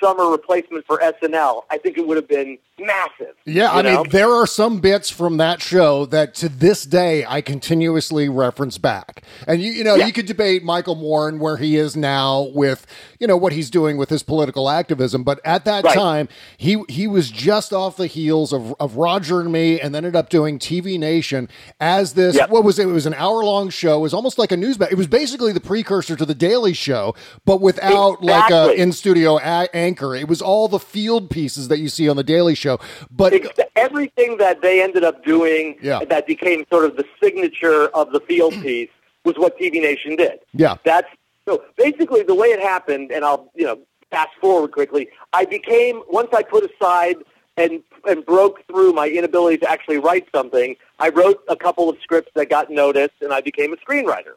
summer 0.00 0.30
replacement 0.30 0.86
for 0.86 0.98
SNL, 0.98 1.62
I 1.70 1.78
think 1.78 1.98
it 1.98 2.06
would 2.06 2.16
have 2.16 2.28
been 2.28 2.58
massive. 2.78 3.34
Yeah, 3.44 3.70
I 3.72 3.82
know? 3.82 4.02
mean, 4.02 4.10
there 4.10 4.30
are 4.30 4.46
some 4.46 4.80
bits 4.80 5.10
from 5.10 5.36
that 5.36 5.60
show 5.60 6.06
that 6.06 6.34
to 6.36 6.48
this 6.48 6.84
day 6.84 7.24
I 7.28 7.40
continuously 7.40 8.28
reference 8.28 8.78
back. 8.78 9.22
And 9.46 9.62
you, 9.62 9.72
you 9.72 9.84
know, 9.84 9.94
Yeah. 9.96 10.06
you 10.06 10.12
could 10.12 10.26
debate 10.26 10.64
Michael 10.64 10.94
Moore 10.94 11.28
and 11.28 11.40
where 11.40 11.56
he 11.58 11.76
is 11.76 11.96
now 11.96 12.50
with, 12.54 12.86
you 13.20 13.26
know, 13.26 13.36
what 13.36 13.52
he's 13.52 13.70
doing 13.70 13.96
with 13.96 14.08
his 14.10 14.22
political 14.22 14.68
activism. 14.70 15.22
But 15.22 15.40
at 15.44 15.64
that 15.64 15.84
Right. 15.84 15.94
time, 15.94 16.28
he 16.56 16.82
he 16.88 17.06
was 17.06 17.30
just 17.30 17.72
off 17.72 17.96
the 17.96 18.06
heels 18.06 18.52
of, 18.52 18.74
of 18.80 18.96
Roger 18.96 19.40
and 19.40 19.52
Me, 19.52 19.80
and 19.80 19.94
then 19.94 20.04
ended 20.04 20.16
up 20.16 20.28
doing 20.28 20.58
TV 20.58 20.98
Nation 20.98 21.48
as 21.80 22.14
this. 22.14 22.34
Yep. 22.36 22.50
What 22.50 22.64
was 22.64 22.78
it? 22.78 22.88
It 22.88 22.92
was 22.92 23.06
an 23.06 23.14
hour 23.14 23.44
long 23.44 23.70
show. 23.70 23.98
It 23.98 24.02
was 24.02 24.14
almost 24.14 24.38
like 24.38 24.50
a 24.52 24.56
news. 24.56 24.80
It 24.80 24.96
was 24.96 25.06
basically 25.06 25.52
the 25.52 25.60
precursor 25.60 26.16
to 26.16 26.24
the 26.26 26.34
Daily 26.34 26.72
Show, 26.72 27.14
but 27.44 27.60
without 27.60 28.22
like 28.24 28.50
a 28.50 28.62
Exactly. 28.62 28.82
In 28.92 28.96
studio 28.96 29.38
a- 29.38 29.68
anchor. 29.74 30.14
It 30.14 30.28
was 30.28 30.42
all 30.42 30.68
the 30.68 30.78
field 30.78 31.30
pieces 31.30 31.68
that 31.68 31.78
you 31.78 31.88
see 31.88 32.08
on 32.08 32.16
the 32.16 32.24
Daily 32.24 32.54
Show, 32.54 32.78
but. 33.10 33.32
Everything 33.74 34.36
that 34.36 34.60
they 34.62 34.82
ended 34.82 35.02
up 35.02 35.24
doing 35.24 35.76
Yeah. 35.82 36.04
that 36.04 36.26
became 36.26 36.64
sort 36.70 36.84
of 36.84 36.96
the 36.96 37.04
signature 37.22 37.88
of 37.88 38.12
the 38.12 38.20
field 38.20 38.52
piece 38.62 38.90
was 39.24 39.36
what 39.36 39.58
TV 39.58 39.80
Nation 39.80 40.14
did. 40.16 40.38
Yeah. 40.52 40.76
That's 40.84 41.08
so 41.46 41.64
basically 41.76 42.22
the 42.22 42.34
way 42.34 42.48
it 42.48 42.60
happened, 42.60 43.10
and 43.10 43.24
I'll 43.24 43.50
you 43.54 43.64
know 43.64 43.78
fast 44.10 44.30
forward 44.40 44.72
quickly. 44.72 45.08
I 45.32 45.44
became 45.46 46.02
once 46.08 46.28
I 46.32 46.42
put 46.42 46.70
aside 46.70 47.16
and 47.56 47.82
and 48.06 48.24
broke 48.24 48.64
through 48.66 48.92
my 48.92 49.08
inability 49.08 49.58
to 49.58 49.70
actually 49.70 49.98
write 49.98 50.26
something. 50.34 50.76
I 51.00 51.08
wrote 51.08 51.42
a 51.48 51.56
couple 51.56 51.88
of 51.88 51.96
scripts 52.02 52.30
that 52.36 52.48
got 52.50 52.70
noticed, 52.70 53.14
and 53.20 53.32
I 53.32 53.40
became 53.40 53.72
a 53.72 53.76
screenwriter. 53.78 54.34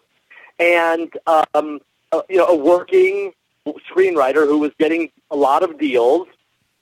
And 0.60 1.14
um, 1.28 1.80
uh, 2.12 2.22
you 2.30 2.38
know, 2.38 2.48
a 2.48 2.56
working 2.56 3.34
screenwriter 3.74 4.46
who 4.48 4.60
was 4.60 4.72
getting 4.80 5.12
a 5.32 5.36
lot 5.36 5.64
of 5.64 5.78
deals, 5.80 6.28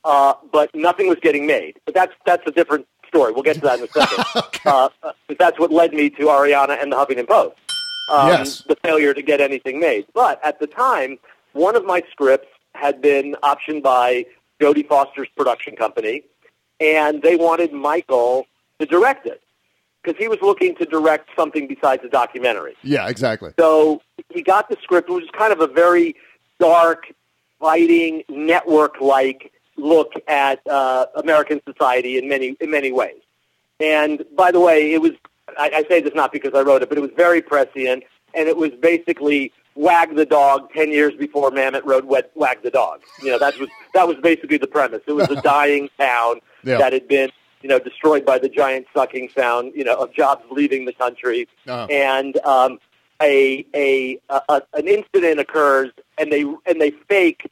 uh, 0.04 0.34
but 0.52 0.74
nothing 0.76 1.08
was 1.08 1.18
getting 1.22 1.46
made. 1.48 1.80
But 1.86 1.94
that's 1.96 2.14
that's 2.26 2.44
a 2.48 2.52
different 2.52 2.88
story. 3.08 3.32
We'll 3.32 3.44
get 3.44 3.56
to 3.56 3.62
that 3.62 3.80
in 3.80 3.86
a 3.86 3.88
second. 3.92 4.26
uh, 4.66 4.90
uh, 5.04 5.12
but 5.28 5.38
that's 5.38 5.60
what 5.60 5.72
led 5.72 5.94
me 5.94 6.10
to 6.12 6.24
Arianna 6.24 6.82
and 6.82 6.92
the 6.92 6.96
Huffington 6.98 7.28
Post. 7.28 7.56
Um, 8.12 8.28
Yes. 8.30 8.64
The 8.68 8.76
failure 8.84 9.14
to 9.14 9.22
get 9.22 9.40
anything 9.40 9.80
made. 9.80 10.06
But 10.14 10.44
at 10.44 10.60
the 10.60 10.68
time, 10.68 11.20
one 11.54 11.76
of 11.76 11.86
my 11.86 12.04
scripts 12.12 12.48
had 12.76 13.02
been 13.02 13.36
optioned 13.44 13.82
by 13.84 14.26
Jodie 14.60 14.88
Foster's 14.88 15.30
production 15.38 15.76
company, 15.76 16.24
and 16.80 17.22
they 17.22 17.36
wanted 17.36 17.72
Michael 17.72 18.46
to 18.80 18.86
direct 18.86 19.26
it 19.26 19.42
because 20.04 20.18
he 20.20 20.28
was 20.28 20.40
looking 20.42 20.76
to 20.76 20.86
direct 20.86 21.30
something 21.36 21.68
besides 21.68 22.04
a 22.04 22.10
documentary. 22.10 22.76
Yeah, 22.84 23.08
exactly. 23.08 23.52
So 23.58 24.02
he 24.34 24.42
got 24.42 24.68
the 24.70 24.76
script, 24.82 25.10
which 25.10 25.22
was 25.22 25.30
kind 25.32 25.54
of 25.54 25.62
a 25.62 25.68
very 25.68 26.16
dark, 26.68 27.02
fighting, 27.60 28.24
network-like 28.30 29.52
look 29.78 30.12
at 30.28 30.60
uh, 30.68 31.06
American 31.16 31.62
society 31.68 32.18
in 32.18 32.28
many 32.30 32.56
in 32.60 32.70
many 32.72 32.92
ways. 32.92 33.22
And 33.80 34.24
by 34.36 34.52
the 34.52 34.60
way, 34.60 34.94
it 34.94 35.02
was 35.02 35.12
I, 35.58 35.72
I 35.80 35.84
say 35.90 36.00
this 36.02 36.14
not 36.16 36.32
because 36.32 36.54
I 36.54 36.62
wrote 36.62 36.82
it, 36.84 36.90
but 36.90 36.98
it 36.98 37.02
was 37.02 37.12
very 37.16 37.42
prescient, 37.42 38.04
and 38.34 38.48
it 38.48 38.58
was 38.58 38.72
basically 38.92 39.52
Wag 39.76 40.16
the 40.16 40.26
Dog 40.26 40.72
ten 40.74 40.92
years 40.92 41.14
before 41.16 41.50
Mamet 41.52 41.84
wrote 41.86 42.06
Wag, 42.06 42.26
Wag 42.36 42.62
the 42.64 42.70
Dog. 42.72 43.02
You 43.24 43.32
know, 43.32 43.40
that 43.40 43.58
was 43.60 43.70
that 43.94 44.08
was 44.08 44.18
basically 44.22 44.58
the 44.58 44.68
premise. 44.68 45.02
It 45.08 45.14
was 45.14 45.30
a 45.30 45.42
dying 45.54 45.90
town 46.00 46.40
Yeah. 46.64 46.78
that 46.78 46.94
had 46.94 47.08
been 47.08 47.30
you 47.62 47.70
know 47.70 47.80
destroyed 47.80 48.26
by 48.26 48.38
the 48.40 48.50
giant 48.50 48.86
sucking 48.96 49.30
sound 49.36 49.74
you 49.76 49.84
know 49.84 49.96
of 49.96 50.14
jobs 50.14 50.44
leaving 50.52 50.86
the 50.86 50.94
country, 50.94 51.48
Uh-huh. 51.68 51.88
and 51.90 52.38
um, 52.46 52.80
a, 53.22 53.66
a 53.74 54.20
a 54.30 54.62
an 54.74 54.88
incident 54.88 55.40
occurs, 55.40 55.92
and 56.18 56.32
they 56.32 56.42
and 56.42 56.80
they 56.80 56.92
fake 56.92 57.50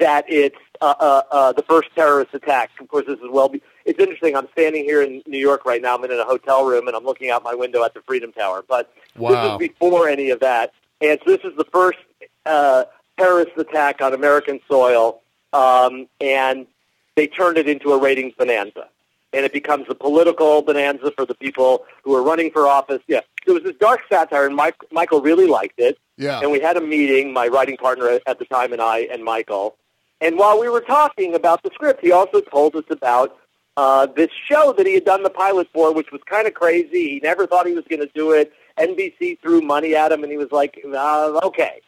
that 0.00 0.24
it's 0.28 0.56
uh, 0.80 0.94
uh, 0.98 1.22
uh, 1.30 1.52
the 1.52 1.62
first 1.62 1.88
terrorist 1.94 2.34
attack. 2.34 2.70
Of 2.80 2.88
course, 2.88 3.06
this 3.06 3.18
is 3.18 3.30
well. 3.30 3.48
Be- 3.48 3.62
it's 3.84 3.98
interesting. 3.98 4.36
I'm 4.36 4.48
standing 4.52 4.84
here 4.84 5.02
in 5.02 5.22
New 5.26 5.38
York 5.38 5.64
right 5.64 5.80
now. 5.80 5.96
I'm 5.96 6.04
in 6.04 6.10
a 6.10 6.24
hotel 6.24 6.64
room, 6.64 6.88
and 6.88 6.96
I'm 6.96 7.04
looking 7.04 7.30
out 7.30 7.44
my 7.44 7.54
window 7.54 7.84
at 7.84 7.94
the 7.94 8.02
Freedom 8.02 8.32
Tower. 8.32 8.64
But 8.66 8.92
Wow. 9.16 9.30
this 9.30 9.52
is 9.52 9.68
before 9.70 10.08
any 10.08 10.30
of 10.30 10.40
that, 10.40 10.72
and 11.00 11.18
so 11.24 11.36
this 11.36 11.44
is 11.44 11.56
the 11.56 11.64
first 11.72 11.98
uh, 12.44 12.84
terrorist 13.18 13.52
attack 13.56 14.00
on 14.02 14.12
American 14.12 14.60
soil, 14.68 15.22
um, 15.52 16.06
and 16.20 16.66
they 17.14 17.26
turned 17.26 17.58
it 17.58 17.68
into 17.68 17.92
a 17.92 17.98
ratings 17.98 18.34
bonanza. 18.36 18.88
And 19.32 19.44
it 19.44 19.52
becomes 19.52 19.86
a 19.90 19.94
political 19.94 20.62
bonanza 20.62 21.12
for 21.16 21.26
the 21.26 21.34
people 21.34 21.84
who 22.04 22.14
are 22.14 22.22
running 22.22 22.50
for 22.50 22.66
office. 22.66 23.02
Yeah, 23.06 23.20
there 23.44 23.54
was 23.54 23.64
this 23.64 23.76
dark 23.78 24.00
satire, 24.10 24.46
and 24.46 24.56
Mike, 24.56 24.76
Michael 24.90 25.20
really 25.20 25.46
liked 25.46 25.78
it. 25.78 25.98
Yeah. 26.16 26.40
And 26.40 26.50
we 26.50 26.60
had 26.60 26.76
a 26.76 26.80
meeting, 26.80 27.32
my 27.32 27.46
writing 27.48 27.76
partner 27.76 28.20
at 28.26 28.38
the 28.38 28.44
time 28.46 28.72
and 28.72 28.80
I 28.80 29.00
and 29.00 29.22
Michael, 29.22 29.76
And 30.20 30.38
while 30.38 30.58
we 30.58 30.68
were 30.68 30.80
talking 30.80 31.34
about 31.34 31.62
the 31.62 31.70
script, 31.74 32.00
he 32.02 32.10
also 32.10 32.40
told 32.40 32.74
us 32.74 32.84
about 32.90 33.36
uh, 33.76 34.06
this 34.06 34.30
show 34.48 34.72
that 34.72 34.86
he 34.86 34.94
had 34.94 35.04
done 35.04 35.22
the 35.22 35.30
pilot 35.30 35.68
for, 35.72 35.92
which 35.92 36.10
was 36.10 36.22
kind 36.24 36.46
of 36.46 36.54
crazy. 36.54 37.10
He 37.10 37.20
never 37.22 37.46
thought 37.46 37.66
he 37.66 37.74
was 37.74 37.84
going 37.88 38.00
to 38.00 38.10
do 38.14 38.32
it. 38.32 38.52
NBC 38.78 39.38
threw 39.40 39.60
money 39.60 39.94
at 39.94 40.12
him, 40.12 40.22
and 40.22 40.30
he 40.30 40.38
was 40.38 40.50
like, 40.50 40.80
uh, 40.84 41.40
"Okay." 41.42 41.80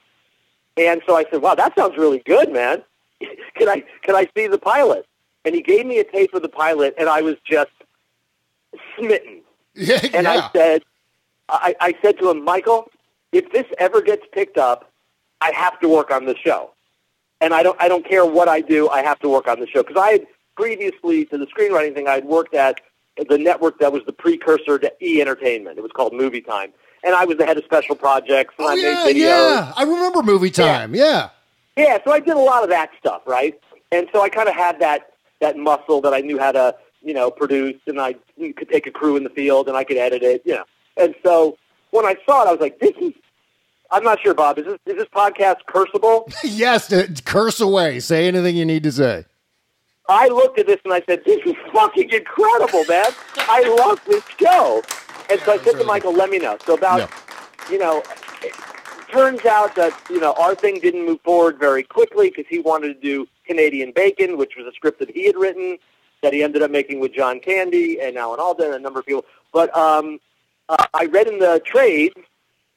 And 0.77 1.03
so 1.07 1.17
I 1.17 1.25
said, 1.31 1.41
"Wow, 1.43 1.55
that 1.55 1.75
sounds 1.77 1.97
really 1.97 2.19
good, 2.19 2.53
man. 2.53 2.83
can 3.55 3.69
I 3.69 3.85
can 4.03 4.15
I 4.15 4.29
see 4.37 4.47
the 4.47 4.59
pilot?" 4.59 5.07
And 5.45 5.55
he 5.55 5.63
gave 5.63 5.87
me 5.87 5.99
a 5.99 6.05
tape 6.05 6.35
of 6.35 6.43
the 6.43 6.49
pilot, 6.49 6.95
and 6.99 7.09
I 7.09 7.23
was 7.23 7.37
just 7.45 7.71
smitten. 8.99 9.43
Yeah, 9.81 10.01
And 10.13 10.25
yeah. 10.25 10.33
I 10.33 10.51
said, 10.53 10.83
I, 11.49 11.77
I 11.81 11.95
said 12.03 12.19
to 12.19 12.29
him, 12.31 12.43
Michael, 12.45 12.91
if 13.31 13.53
this 13.53 13.65
ever 13.79 14.01
gets 14.03 14.23
picked 14.33 14.59
up, 14.59 14.91
I 15.41 15.53
have 15.53 15.79
to 15.81 15.89
work 15.89 16.11
on 16.11 16.25
the 16.25 16.35
show. 16.37 16.73
And 17.41 17.55
I 17.55 17.63
don't, 17.63 17.81
I 17.81 17.87
don't 17.87 18.05
care 18.05 18.27
what 18.27 18.49
I 18.49 18.61
do, 18.61 18.89
I 18.89 19.03
have 19.05 19.21
to 19.21 19.29
work 19.29 19.47
on 19.47 19.61
the 19.61 19.69
show. 19.69 19.85
Because 19.85 19.97
I 20.03 20.11
had 20.11 20.27
previously 20.57 21.27
to 21.27 21.39
the 21.39 21.47
screenwriting 21.47 21.95
thing, 21.95 22.09
I 22.09 22.15
had 22.15 22.25
worked 22.25 22.55
at 22.55 22.81
the 23.29 23.39
network 23.39 23.79
that 23.79 23.93
was 23.93 24.03
the 24.05 24.13
precursor 24.13 24.81
to 24.81 24.93
E 25.01 25.21
Entertainment. 25.21 25.79
It 25.79 25.83
was 25.83 25.93
called 25.93 26.13
Movie 26.13 26.41
Time. 26.41 26.73
And 27.05 27.15
I 27.15 27.25
was 27.25 27.37
the 27.37 27.47
head 27.47 27.57
of 27.57 27.63
special 27.63 27.95
projects, 27.95 28.55
and 28.59 28.67
oh 28.67 28.71
I 28.71 28.75
yeah, 28.75 29.05
made 29.05 29.15
videos. 29.15 29.21
yeah. 29.21 29.73
I 29.77 29.85
remember 29.85 30.25
movie 30.25 30.51
time. 30.51 30.93
Yeah. 30.97 31.29
Yeah, 31.77 31.99
so 32.05 32.11
I 32.11 32.19
did 32.19 32.35
a 32.35 32.41
lot 32.41 32.65
of 32.65 32.71
that 32.71 32.91
stuff, 32.99 33.23
right? 33.27 33.57
And 33.93 34.09
so 34.13 34.23
I 34.23 34.29
kind 34.29 34.49
of 34.49 34.57
had 34.57 34.81
that 34.81 35.08
that 35.41 35.57
muscle 35.57 36.01
that 36.01 36.15
I 36.15 36.21
knew 36.21 36.39
how 36.39 36.53
to, 36.53 36.75
you 37.03 37.15
know, 37.15 37.31
produce, 37.31 37.81
and 37.87 38.01
I 38.01 38.15
could 38.39 38.69
take 38.69 38.87
a 38.87 38.91
crew 38.91 39.17
in 39.17 39.25
the 39.25 39.31
field, 39.31 39.69
and 39.69 39.77
I 39.77 39.85
could 39.85 39.97
edit 39.97 40.23
it, 40.23 40.43
you 40.45 40.55
know. 40.55 40.65
And 40.97 41.15
so 41.25 41.57
when 41.91 42.05
I 42.05 42.17
saw 42.27 42.43
it, 42.45 42.49
I 42.49 42.53
was 42.53 42.61
like, 42.61 42.79
"This 42.81 42.95
is." 43.01 43.13
I'm 43.91 44.05
not 44.05 44.21
sure, 44.21 44.35
Bob. 44.35 44.59
Is 44.59 44.67
this 44.67 44.79
is 44.87 44.97
this 44.97 45.09
podcast 45.09 45.59
cursable? 45.67 46.31
yes. 46.45 46.93
Curse 47.25 47.61
away. 47.61 48.01
Say 48.01 48.29
anything 48.29 48.57
you 48.57 48.67
need 48.67 48.83
to 48.83 48.93
say. 48.93 49.25
I 50.09 50.29
looked 50.29 50.59
at 50.59 50.67
this 50.67 50.79
and 50.85 50.93
I 50.93 51.03
said, 51.07 51.23
"This 51.25 51.41
is 51.47 51.55
fucking 51.73 52.11
incredible, 52.11 52.85
man! 52.87 53.07
I 53.37 53.63
love 53.79 54.01
this 54.07 54.25
show." 54.41 54.83
And 55.31 55.41
so 55.41 55.53
I 55.53 55.59
said 55.59 55.79
to 55.79 55.85
Michael, 55.85 56.13
"Let 56.13 56.31
me 56.31 56.39
know." 56.39 56.57
So 56.65 56.75
about, 56.75 57.11
you 57.71 57.79
know, 57.79 58.03
it 58.43 58.55
turns 59.11 59.45
out 59.45 59.75
that 59.77 59.93
you 60.11 60.21
know 60.21 60.33
our 60.35 60.55
thing 60.55 60.81
didn't 60.81 61.05
move 61.05 61.21
forward 61.23 61.59
very 61.59 61.83
quickly 61.83 62.31
because 62.31 62.47
he 62.49 62.59
wanted 62.59 62.95
to 62.95 63.01
do 63.01 63.29
Canadian 63.49 63.93
Bacon, 63.93 64.37
which 64.37 64.53
was 64.57 64.67
a 64.67 64.73
script 64.73 65.01
that 65.01 65.11
he 65.11 65.27
had 65.27 65.37
written 65.37 65.79
that 66.23 66.33
he 66.33 66.43
ended 66.43 66.63
up 66.63 66.71
making 66.71 67.01
with 67.01 67.13
John 67.13 67.41
Candy 67.41 68.01
and 68.01 68.17
Alan 68.17 68.41
Alda 68.41 68.65
and 68.67 68.75
a 68.75 68.79
number 68.79 69.01
of 69.01 69.07
people. 69.07 69.25
But 69.53 69.75
um, 69.77 70.21
uh, 70.69 70.87
I 70.95 71.07
read 71.07 71.27
in 71.27 71.39
the 71.39 71.61
trade 71.65 72.13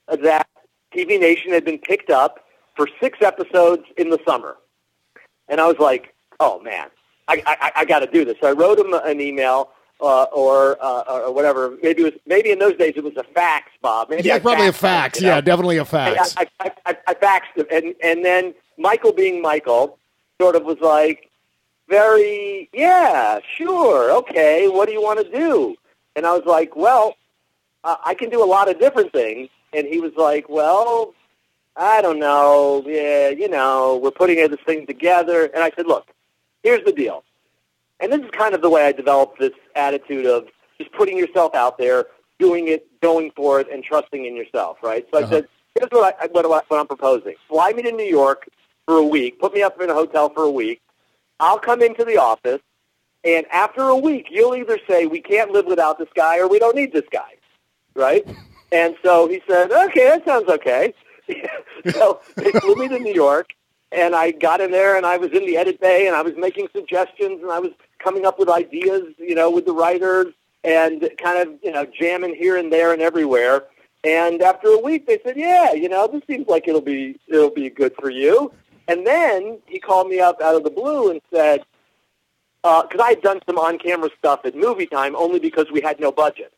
that 0.08 0.48
TV 0.96 1.20
Nation 1.20 1.52
had 1.52 1.66
been 1.66 1.80
picked 1.80 2.10
up 2.10 2.46
for 2.76 2.88
six 3.00 3.20
episodes 3.22 3.84
in 3.98 4.10
the 4.10 4.20
summer, 4.26 4.58
and 5.48 5.60
I 5.60 5.68
was 5.68 5.78
like, 5.80 6.14
"Oh 6.40 6.62
man, 6.62 6.88
I, 7.28 7.44
I, 7.46 7.72
I 7.78 7.86
got 7.86 8.00
to 8.00 8.08
do 8.08 8.26
this." 8.26 8.38
So 8.42 8.48
I 8.48 8.54
wrote 8.54 8.80
him 8.80 8.94
an 8.94 9.22
email. 9.22 9.70
Uh, 10.04 10.24
or 10.34 10.84
uh, 10.84 11.04
or 11.08 11.32
whatever. 11.32 11.78
Maybe 11.84 12.02
it 12.02 12.06
was 12.06 12.14
maybe 12.26 12.50
in 12.50 12.58
those 12.58 12.76
days 12.76 12.94
it 12.96 13.04
was 13.04 13.16
a 13.18 13.24
fax, 13.36 13.70
Bob. 13.84 14.10
Maybe 14.10 14.24
yeah, 14.24 14.34
I 14.34 14.40
probably 14.40 14.66
a 14.66 14.72
faxed 14.72 14.78
fax. 14.78 15.22
you 15.22 15.28
know? 15.28 15.36
Yeah, 15.36 15.42
definitely 15.42 15.78
a 15.78 15.86
fax. 15.86 16.36
I, 16.38 16.48
I, 16.60 16.72
I, 16.88 16.98
I 17.06 17.14
faxed 17.14 17.56
him, 17.56 17.68
and 17.72 17.94
and 18.02 18.26
then 18.26 18.56
Michael, 18.80 19.14
being 19.14 19.44
Michael, 19.44 20.00
sort 20.42 20.56
of 20.56 20.64
was 20.64 20.80
like, 20.82 21.30
very, 21.88 22.68
yeah, 22.74 23.40
sure, 23.58 24.12
okay. 24.20 24.68
What 24.68 24.88
do 24.88 24.94
you 24.94 25.02
want 25.02 25.24
to 25.24 25.32
do? 25.32 25.76
And 26.16 26.26
I 26.26 26.32
was 26.32 26.46
like, 26.46 26.76
well, 26.76 27.16
uh, 27.84 27.98
I 28.04 28.16
can 28.16 28.30
do 28.32 28.44
a 28.44 28.50
lot 28.56 28.68
of 28.70 28.80
different 28.80 29.12
things. 29.12 29.50
And 29.72 29.86
he 29.86 30.00
was 30.00 30.14
like, 30.18 30.50
well, 30.50 31.14
I 31.76 32.02
don't 32.02 32.18
know. 32.20 32.84
Yeah, 32.88 33.30
you 33.30 33.48
know, 33.50 34.00
we're 34.02 34.12
putting 34.12 34.38
this 34.50 34.60
thing 34.66 34.88
together. 34.88 35.46
And 35.54 35.64
I 35.64 35.72
said, 35.76 35.86
look, 35.86 36.08
here's 36.64 36.84
the 36.86 36.92
deal. 36.92 37.24
And 38.00 38.12
this 38.12 38.22
is 38.22 38.32
kind 38.32 38.56
of 38.56 38.62
the 38.64 38.70
way 38.70 38.84
I 38.88 38.94
developed 38.94 39.38
this 39.40 39.54
attitude 39.76 40.26
of 40.26 40.48
just 40.80 40.92
putting 40.94 41.18
yourself 41.20 41.54
out 41.54 41.78
there, 41.78 42.08
doing 42.40 42.68
it, 42.68 42.88
going 43.02 43.32
for 43.36 43.60
it, 43.60 43.68
and 43.72 43.84
trusting 43.84 44.26
in 44.26 44.36
yourself, 44.36 44.78
right? 44.82 45.06
So 45.12 45.20
I 45.20 45.22
Uh-huh. 45.22 45.32
said, 45.34 45.48
here's 45.76 45.92
what, 45.92 46.18
I, 46.20 46.26
what, 46.28 46.50
what 46.50 46.66
I'm 46.80 46.88
proposing. 46.88 47.36
Fly 47.48 47.74
me 47.74 47.84
to 47.84 47.92
New 47.92 48.12
York 48.22 48.48
for 48.86 48.98
a 48.98 49.06
week, 49.06 49.40
put 49.40 49.54
me 49.54 49.62
up 49.62 49.80
in 49.82 49.90
a 49.90 49.94
hotel 49.94 50.30
for 50.30 50.44
a 50.44 50.52
week. 50.52 50.82
I'll 51.40 51.60
come 51.60 51.82
into 51.82 52.06
the 52.06 52.18
office, 52.18 52.62
and 53.24 53.46
after 53.52 53.82
a 53.82 53.96
week, 53.96 54.28
you'll 54.30 54.56
either 54.56 54.80
say, 54.88 55.06
we 55.06 55.22
can't 55.22 55.52
live 55.52 55.66
without 55.66 55.98
this 55.98 56.10
guy 56.16 56.40
or 56.40 56.48
we 56.48 56.60
don't 56.60 56.76
need 56.76 56.94
this 56.94 57.06
guy, 57.12 57.36
right? 57.96 58.26
And 58.74 58.96
so 59.04 59.28
he 59.28 59.42
said, 59.50 59.70
okay, 59.70 60.06
that 60.06 60.24
sounds 60.24 60.48
okay. 60.48 60.94
so 61.92 62.22
they 62.38 62.52
flew 62.52 62.76
me 62.76 62.88
to 62.88 63.00
New 63.00 63.14
York, 63.14 63.50
and 63.92 64.16
I 64.16 64.32
got 64.32 64.62
in 64.62 64.72
there, 64.72 64.96
and 64.96 65.06
I 65.06 65.18
was 65.18 65.32
in 65.32 65.46
the 65.46 65.58
edit 65.58 65.82
bay, 65.82 66.08
and 66.08 66.16
I 66.16 66.22
was 66.22 66.36
making 66.38 66.70
suggestions, 66.72 67.42
and 67.42 67.52
I 67.52 67.60
was 67.60 67.72
coming 68.00 68.26
up 68.26 68.40
with 68.40 68.48
ideas, 68.48 69.04
you 69.18 69.36
know, 69.36 69.52
with 69.52 69.66
the 69.66 69.74
writers, 69.74 70.28
and 70.64 71.10
kind 71.22 71.46
of, 71.46 71.60
you 71.62 71.72
know, 71.72 71.86
jamming 71.86 72.34
here 72.34 72.56
and 72.56 72.72
there 72.72 72.94
and 72.94 73.02
everywhere. 73.02 73.64
And 74.04 74.42
after 74.42 74.70
a 74.70 74.78
week, 74.78 75.06
they 75.06 75.20
said, 75.24 75.38
"Yeah, 75.38 75.74
you 75.74 75.90
know, 75.90 76.08
this 76.08 76.24
seems 76.26 76.48
like 76.48 76.68
it'll 76.68 76.82
be 76.82 77.20
it'll 77.28 77.52
be 77.52 77.70
good 77.70 77.94
for 78.00 78.10
you." 78.10 78.52
And 78.92 79.08
then 79.08 79.60
he 79.68 79.80
called 79.80 80.10
me 80.10 80.20
up 80.20 80.42
out 80.42 80.54
of 80.54 80.66
the 80.66 80.70
blue 80.70 81.12
and 81.12 81.22
said, 81.34 81.64
uh, 82.66 82.84
because 82.84 83.00
I 83.00 83.12
had 83.12 83.22
done 83.22 83.40
some 83.46 83.58
on-camera 83.58 84.10
stuff 84.20 84.42
at 84.44 84.54
Movie 84.54 84.86
Time 84.86 85.16
only 85.16 85.40
because 85.40 85.72
we 85.72 85.80
had 85.80 85.98
no 85.98 86.12
budget, 86.12 86.52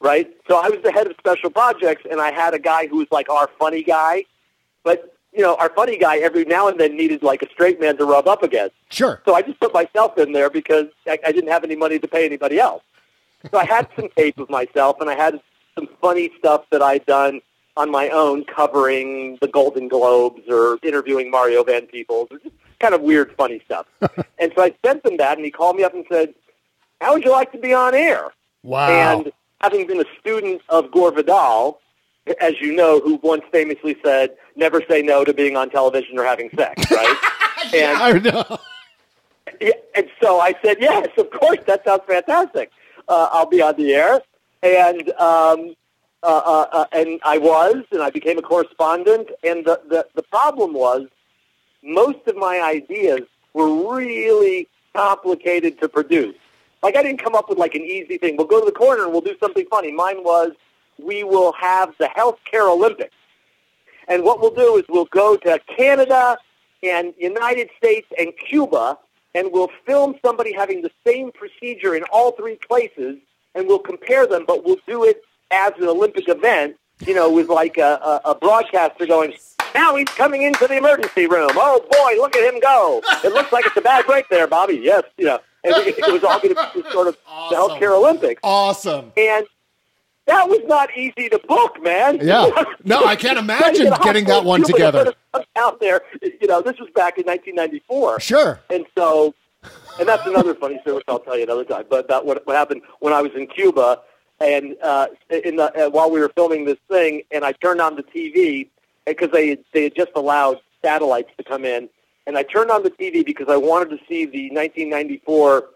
right? 0.00 0.34
So 0.48 0.56
I 0.56 0.70
was 0.70 0.80
the 0.82 0.90
head 0.90 1.06
of 1.06 1.14
special 1.18 1.50
projects, 1.50 2.06
and 2.10 2.22
I 2.22 2.30
had 2.32 2.54
a 2.54 2.58
guy 2.58 2.86
who 2.86 2.96
was 2.96 3.06
like 3.10 3.28
our 3.28 3.50
funny 3.58 3.82
guy, 3.82 4.24
but 4.82 5.14
you 5.34 5.42
know, 5.42 5.56
our 5.56 5.68
funny 5.68 5.98
guy 5.98 6.16
every 6.16 6.46
now 6.46 6.68
and 6.68 6.80
then 6.80 6.96
needed 6.96 7.22
like 7.22 7.42
a 7.42 7.50
straight 7.50 7.78
man 7.78 7.98
to 7.98 8.06
rub 8.06 8.26
up 8.26 8.42
against. 8.42 8.74
Sure. 8.88 9.20
So 9.26 9.34
I 9.34 9.42
just 9.42 9.60
put 9.60 9.74
myself 9.74 10.16
in 10.16 10.32
there 10.32 10.48
because 10.48 10.86
I, 11.06 11.18
I 11.26 11.32
didn't 11.32 11.50
have 11.50 11.64
any 11.64 11.76
money 11.76 11.98
to 11.98 12.08
pay 12.08 12.24
anybody 12.24 12.58
else. 12.58 12.82
So 13.50 13.58
I 13.58 13.66
had 13.66 13.88
some 13.94 14.08
tape 14.16 14.38
of 14.38 14.48
myself, 14.48 15.02
and 15.02 15.10
I 15.10 15.16
had 15.16 15.38
some 15.74 15.86
funny 16.00 16.32
stuff 16.38 16.64
that 16.70 16.80
I'd 16.80 17.04
done 17.04 17.42
on 17.78 17.90
my 17.90 18.08
own, 18.08 18.44
covering 18.44 19.38
the 19.40 19.46
Golden 19.46 19.88
Globes 19.88 20.42
or 20.48 20.78
interviewing 20.82 21.30
Mario 21.30 21.62
Van 21.62 21.86
Peebles, 21.86 22.28
just 22.30 22.54
kind 22.80 22.92
of 22.92 23.00
weird, 23.00 23.32
funny 23.36 23.62
stuff. 23.64 23.86
and 24.38 24.52
so 24.56 24.62
I 24.62 24.74
sent 24.84 25.06
him 25.06 25.16
that, 25.18 25.38
and 25.38 25.44
he 25.44 25.50
called 25.50 25.76
me 25.76 25.84
up 25.84 25.94
and 25.94 26.04
said, 26.10 26.34
"How 27.00 27.14
would 27.14 27.24
you 27.24 27.30
like 27.30 27.52
to 27.52 27.58
be 27.58 27.72
on 27.72 27.94
air?" 27.94 28.32
Wow. 28.64 28.88
And 28.88 29.32
having 29.60 29.86
been 29.86 30.00
a 30.00 30.18
student 30.18 30.60
of 30.68 30.90
Gore 30.90 31.12
Vidal, 31.12 31.80
as 32.40 32.60
you 32.60 32.74
know, 32.74 33.00
who 33.00 33.20
once 33.22 33.44
famously 33.52 33.96
said, 34.04 34.36
"Never 34.56 34.82
say 34.90 35.00
no 35.00 35.24
to 35.24 35.32
being 35.32 35.56
on 35.56 35.70
television 35.70 36.18
or 36.18 36.24
having 36.24 36.50
sex," 36.50 36.82
right? 36.90 37.16
and 37.74 37.96
I 37.96 38.12
know. 38.18 38.58
and 39.94 40.10
so 40.20 40.40
I 40.40 40.54
said, 40.64 40.78
yes, 40.80 41.08
of 41.16 41.30
course, 41.30 41.58
that 41.66 41.84
sounds 41.84 42.02
fantastic. 42.06 42.70
Uh, 43.08 43.28
I'll 43.32 43.46
be 43.46 43.62
on 43.62 43.76
the 43.76 43.94
air. 43.94 44.20
And 44.62 45.10
um, 45.12 45.74
uh, 46.22 46.26
uh, 46.26 46.66
uh, 46.72 46.84
and 46.92 47.20
I 47.24 47.38
was, 47.38 47.84
and 47.92 48.02
I 48.02 48.10
became 48.10 48.38
a 48.38 48.42
correspondent. 48.42 49.28
And 49.44 49.64
the, 49.64 49.80
the, 49.88 50.06
the 50.14 50.22
problem 50.22 50.74
was 50.74 51.06
most 51.82 52.26
of 52.26 52.36
my 52.36 52.60
ideas 52.60 53.20
were 53.54 53.92
really 53.92 54.68
complicated 54.94 55.80
to 55.80 55.88
produce. 55.88 56.34
Like 56.82 56.96
I 56.96 57.02
didn't 57.02 57.22
come 57.22 57.34
up 57.34 57.48
with 57.48 57.58
like 57.58 57.74
an 57.74 57.82
easy 57.82 58.18
thing. 58.18 58.36
We'll 58.36 58.46
go 58.46 58.60
to 58.60 58.66
the 58.66 58.72
corner 58.72 59.04
and 59.04 59.12
we'll 59.12 59.20
do 59.20 59.36
something 59.40 59.66
funny. 59.70 59.92
Mine 59.92 60.22
was 60.22 60.52
we 60.98 61.24
will 61.24 61.52
have 61.52 61.94
the 61.98 62.06
healthcare 62.06 62.68
Olympics. 62.70 63.14
And 64.08 64.24
what 64.24 64.40
we'll 64.40 64.54
do 64.54 64.76
is 64.76 64.84
we'll 64.88 65.04
go 65.06 65.36
to 65.36 65.60
Canada 65.76 66.38
and 66.82 67.12
United 67.18 67.68
States 67.76 68.06
and 68.18 68.32
Cuba, 68.48 68.98
and 69.34 69.52
we'll 69.52 69.70
film 69.84 70.14
somebody 70.24 70.52
having 70.52 70.82
the 70.82 70.90
same 71.06 71.30
procedure 71.32 71.94
in 71.94 72.04
all 72.04 72.32
three 72.32 72.56
places, 72.56 73.18
and 73.54 73.66
we'll 73.66 73.78
compare 73.78 74.26
them, 74.26 74.44
but 74.46 74.64
we'll 74.64 74.78
do 74.86 75.04
it 75.04 75.22
as 75.50 75.72
an 75.78 75.84
Olympic 75.88 76.28
event, 76.28 76.76
you 77.06 77.14
know, 77.14 77.30
with 77.30 77.48
like 77.48 77.78
a, 77.78 78.20
a, 78.24 78.30
a 78.30 78.34
broadcaster 78.34 79.06
going, 79.06 79.34
now 79.74 79.96
he's 79.96 80.08
coming 80.08 80.42
into 80.42 80.66
the 80.66 80.76
emergency 80.76 81.26
room. 81.26 81.50
Oh, 81.54 81.80
boy, 81.90 82.20
look 82.20 82.34
at 82.36 82.52
him 82.52 82.60
go. 82.60 83.02
It 83.24 83.32
looks 83.32 83.52
like 83.52 83.66
it's 83.66 83.76
a 83.76 83.80
bad 83.80 84.06
break 84.06 84.28
there, 84.28 84.46
Bobby. 84.46 84.80
Yes, 84.82 85.04
you 85.16 85.26
know. 85.26 85.38
And 85.64 85.74
it, 85.74 85.98
it 85.98 86.12
was 86.12 86.22
all 86.22 86.40
going 86.40 86.54
to 86.54 86.70
be 86.74 86.90
sort 86.90 87.08
of 87.08 87.16
the 87.50 87.56
healthcare 87.56 87.96
Olympics. 87.96 88.40
Awesome. 88.44 89.12
And 89.16 89.44
that 90.26 90.48
was 90.48 90.60
not 90.66 90.96
easy 90.96 91.28
to 91.30 91.40
book, 91.48 91.82
man. 91.82 92.18
Yeah. 92.22 92.50
No, 92.84 93.04
I 93.04 93.16
can't 93.16 93.38
imagine 93.38 93.92
getting 94.02 94.26
that 94.26 94.44
one 94.44 94.62
together. 94.62 95.14
Out 95.56 95.80
there, 95.80 96.02
you 96.22 96.46
know, 96.46 96.62
this 96.62 96.78
was 96.78 96.88
back 96.94 97.18
in 97.18 97.24
1994. 97.24 98.20
Sure. 98.20 98.60
And 98.70 98.86
so, 98.96 99.34
and 99.98 100.08
that's 100.08 100.26
another 100.26 100.54
funny 100.54 100.78
story 100.82 100.96
which 100.96 101.04
I'll 101.08 101.18
tell 101.18 101.36
you 101.36 101.44
another 101.44 101.64
time. 101.64 101.84
But 101.88 102.04
about 102.04 102.24
what, 102.24 102.46
what 102.46 102.54
happened 102.56 102.82
when 103.00 103.12
I 103.12 103.20
was 103.20 103.32
in 103.34 103.46
Cuba, 103.46 104.00
and 104.40 104.76
uh, 104.82 105.06
in 105.30 105.56
the, 105.56 105.86
uh, 105.86 105.90
while 105.90 106.10
we 106.10 106.20
were 106.20 106.30
filming 106.30 106.64
this 106.64 106.78
thing, 106.88 107.22
and 107.30 107.44
I 107.44 107.52
turned 107.52 107.80
on 107.80 107.96
the 107.96 108.02
TV 108.02 108.68
because 109.06 109.30
they 109.32 109.48
had- 109.50 109.64
they 109.72 109.84
had 109.84 109.94
just 109.94 110.10
allowed 110.14 110.60
satellites 110.82 111.30
to 111.38 111.44
come 111.44 111.64
in, 111.64 111.88
and 112.26 112.36
I 112.38 112.42
turned 112.44 112.70
on 112.70 112.82
the 112.82 112.90
TV 112.90 113.24
because 113.24 113.48
I 113.48 113.56
wanted 113.56 113.90
to 113.90 113.98
see 114.08 114.26
the 114.26 114.50
1994 114.50 115.68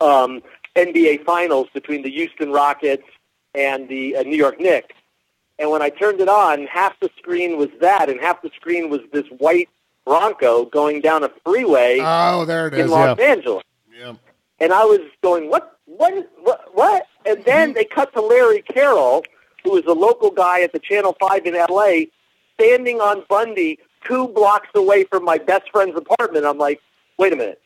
um, 0.00 0.42
NBA 0.76 1.24
Finals 1.24 1.68
between 1.74 2.02
the 2.02 2.10
Houston 2.10 2.50
Rockets 2.52 3.04
and 3.54 3.88
the 3.88 4.16
uh, 4.16 4.22
New 4.22 4.36
York 4.36 4.58
Knicks. 4.60 4.94
And 5.58 5.70
when 5.70 5.82
I 5.82 5.90
turned 5.90 6.20
it 6.20 6.28
on, 6.28 6.66
half 6.66 6.98
the 7.00 7.10
screen 7.18 7.56
was 7.58 7.68
that, 7.80 8.08
and 8.08 8.20
half 8.20 8.42
the 8.42 8.50
screen 8.56 8.90
was 8.90 9.00
this 9.12 9.26
white 9.38 9.68
Bronco 10.04 10.64
going 10.64 11.00
down 11.00 11.22
a 11.22 11.30
freeway 11.44 11.98
Oh, 12.02 12.44
there 12.44 12.66
it 12.66 12.74
in 12.74 12.86
is. 12.86 12.90
Los 12.90 13.18
Yeah. 13.18 13.24
Angeles. 13.24 13.62
Yeah. 13.96 14.14
And 14.58 14.72
I 14.72 14.84
was 14.84 15.00
going, 15.22 15.48
what, 15.50 15.78
what, 15.86 16.12
what, 16.40 16.74
what? 16.74 17.06
And 17.26 17.38
Mm-hmm. 17.38 17.44
then 17.44 17.72
they 17.74 17.84
cut 17.84 18.12
to 18.14 18.20
Larry 18.20 18.62
Carroll, 18.62 19.24
who 19.64 19.76
is 19.76 19.84
a 19.86 19.92
local 19.92 20.30
guy 20.30 20.62
at 20.62 20.72
the 20.72 20.78
Channel 20.78 21.16
5 21.20 21.46
in 21.46 21.54
L.A., 21.54 22.08
standing 22.54 23.00
on 23.00 23.24
Bundy 23.28 23.78
two 24.06 24.28
blocks 24.28 24.68
away 24.74 25.04
from 25.04 25.24
my 25.24 25.38
best 25.38 25.70
friend's 25.70 25.96
apartment. 25.96 26.44
I'm 26.44 26.58
like, 26.58 26.80
wait 27.18 27.32
a 27.32 27.36
minute. 27.36 27.60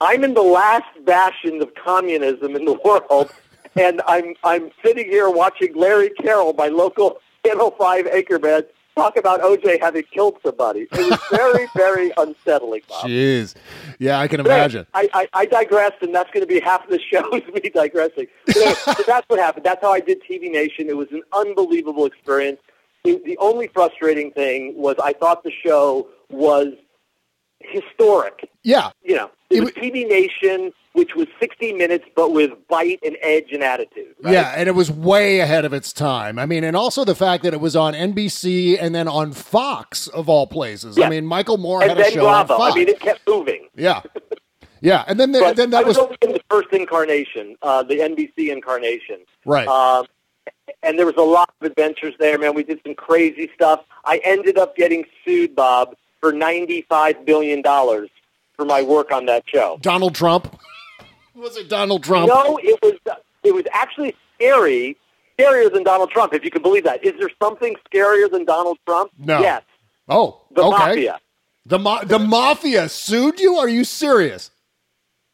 I'm 0.00 0.24
in 0.24 0.34
the 0.34 0.42
last 0.42 0.86
bastion 1.04 1.60
of 1.60 1.74
communism 1.74 2.56
in 2.56 2.64
the 2.64 2.72
world, 2.84 3.30
and 3.76 4.00
I'm 4.06 4.34
I'm 4.44 4.70
sitting 4.84 5.06
here 5.06 5.28
watching 5.30 5.74
Larry 5.74 6.10
Carroll, 6.10 6.52
my 6.54 6.68
local 6.68 7.18
Channel 7.44 7.72
5 7.78 8.06
anchorman, 8.06 8.64
talk 8.98 9.16
about 9.16 9.40
OJ 9.40 9.80
having 9.80 10.02
killed 10.04 10.38
somebody. 10.42 10.88
It 10.92 11.10
was 11.10 11.20
very, 11.30 11.68
very 11.76 12.12
unsettling, 12.16 12.82
Bob. 12.88 13.06
Jeez. 13.06 13.54
Yeah, 13.98 14.18
I 14.18 14.28
can 14.28 14.40
imagine. 14.40 14.86
I, 14.94 15.08
I, 15.14 15.28
I 15.32 15.46
digressed, 15.46 16.02
and 16.02 16.14
that's 16.14 16.30
going 16.30 16.42
to 16.42 16.46
be 16.46 16.60
half 16.60 16.84
of 16.84 16.90
the 16.90 17.00
show 17.00 17.28
is 17.34 17.46
me 17.52 17.70
digressing. 17.70 18.26
But 18.46 18.56
anyway, 18.56 18.74
so 18.84 19.02
that's 19.06 19.28
what 19.28 19.38
happened. 19.38 19.64
That's 19.64 19.80
how 19.80 19.92
I 19.92 20.00
did 20.00 20.22
TV 20.22 20.50
Nation. 20.50 20.88
It 20.88 20.96
was 20.96 21.10
an 21.12 21.22
unbelievable 21.32 22.06
experience. 22.06 22.60
The, 23.04 23.20
the 23.24 23.38
only 23.38 23.68
frustrating 23.68 24.32
thing 24.32 24.74
was 24.76 24.96
I 25.02 25.12
thought 25.12 25.44
the 25.44 25.52
show 25.52 26.08
was 26.30 26.74
historic. 27.60 28.48
Yeah. 28.62 28.90
You 29.02 29.16
know, 29.16 29.30
it 29.50 29.60
was 29.62 29.72
TV 29.72 30.06
Nation, 30.08 30.72
which 30.92 31.14
was 31.14 31.26
60 31.40 31.72
minutes, 31.72 32.04
but 32.14 32.32
with 32.32 32.50
bite 32.68 32.98
and 33.04 33.16
edge 33.22 33.52
and 33.52 33.62
attitude. 33.62 34.14
right? 34.22 34.32
Yeah, 34.32 34.54
and 34.56 34.68
it 34.68 34.72
was 34.72 34.90
way 34.90 35.40
ahead 35.40 35.64
of 35.64 35.72
its 35.72 35.92
time. 35.92 36.38
I 36.38 36.46
mean, 36.46 36.64
and 36.64 36.76
also 36.76 37.04
the 37.04 37.14
fact 37.14 37.42
that 37.44 37.54
it 37.54 37.60
was 37.60 37.74
on 37.76 37.94
NBC 37.94 38.76
and 38.80 38.94
then 38.94 39.08
on 39.08 39.32
Fox 39.32 40.06
of 40.08 40.28
all 40.28 40.46
places. 40.46 40.98
I 40.98 41.08
mean, 41.08 41.24
Michael 41.26 41.56
Moore 41.58 41.82
And 41.82 41.90
had 41.90 41.98
a 42.00 42.10
show 42.10 42.26
on 42.26 42.46
Bravo. 42.46 42.58
Fox. 42.62 42.74
I 42.74 42.78
mean, 42.78 42.88
it 42.88 43.00
kept 43.00 43.20
moving. 43.28 43.68
yeah, 43.74 44.02
yeah, 44.80 45.04
and 45.08 45.18
then 45.18 45.32
the, 45.32 45.52
then 45.56 45.68
I 45.74 45.78
that 45.82 45.86
was, 45.86 45.96
was 45.96 46.16
in 46.22 46.32
the 46.32 46.40
first 46.50 46.68
incarnation, 46.72 47.56
uh, 47.62 47.82
the 47.82 47.98
NBC 47.98 48.50
incarnation. 48.52 49.18
right. 49.44 49.66
Um, 49.66 50.06
and 50.82 50.98
there 50.98 51.06
was 51.06 51.16
a 51.16 51.22
lot 51.22 51.50
of 51.60 51.66
adventures 51.70 52.14
there, 52.20 52.38
man. 52.38 52.54
We 52.54 52.62
did 52.62 52.80
some 52.84 52.94
crazy 52.94 53.50
stuff. 53.54 53.80
I 54.04 54.20
ended 54.22 54.58
up 54.58 54.76
getting 54.76 55.04
sued, 55.24 55.56
Bob, 55.56 55.96
for 56.20 56.32
$95 56.32 57.24
billion 57.24 57.62
for 57.62 58.64
my 58.64 58.82
work 58.82 59.12
on 59.12 59.26
that 59.26 59.44
show. 59.46 59.78
Donald 59.80 60.14
Trump. 60.14 60.58
was 61.34 61.56
it 61.56 61.68
Donald 61.68 62.02
Trump? 62.02 62.28
No, 62.28 62.58
it 62.62 62.78
was, 62.82 62.94
it 63.44 63.54
was 63.54 63.64
actually 63.72 64.14
scary, 64.34 64.96
scarier 65.38 65.72
than 65.72 65.84
Donald 65.84 66.10
Trump, 66.10 66.34
if 66.34 66.44
you 66.44 66.50
can 66.50 66.62
believe 66.62 66.84
that. 66.84 67.04
Is 67.04 67.14
there 67.18 67.30
something 67.42 67.76
scarier 67.92 68.30
than 68.30 68.44
Donald 68.44 68.78
Trump? 68.86 69.12
No. 69.18 69.40
Yes, 69.40 69.62
Oh, 70.08 70.40
the 70.54 70.62
okay. 70.62 70.76
mafia. 70.78 71.20
The 71.66 71.78
ma- 71.78 72.02
the 72.02 72.18
mafia 72.18 72.88
sued 72.88 73.38
you? 73.38 73.56
Are 73.56 73.68
you 73.68 73.84
serious? 73.84 74.50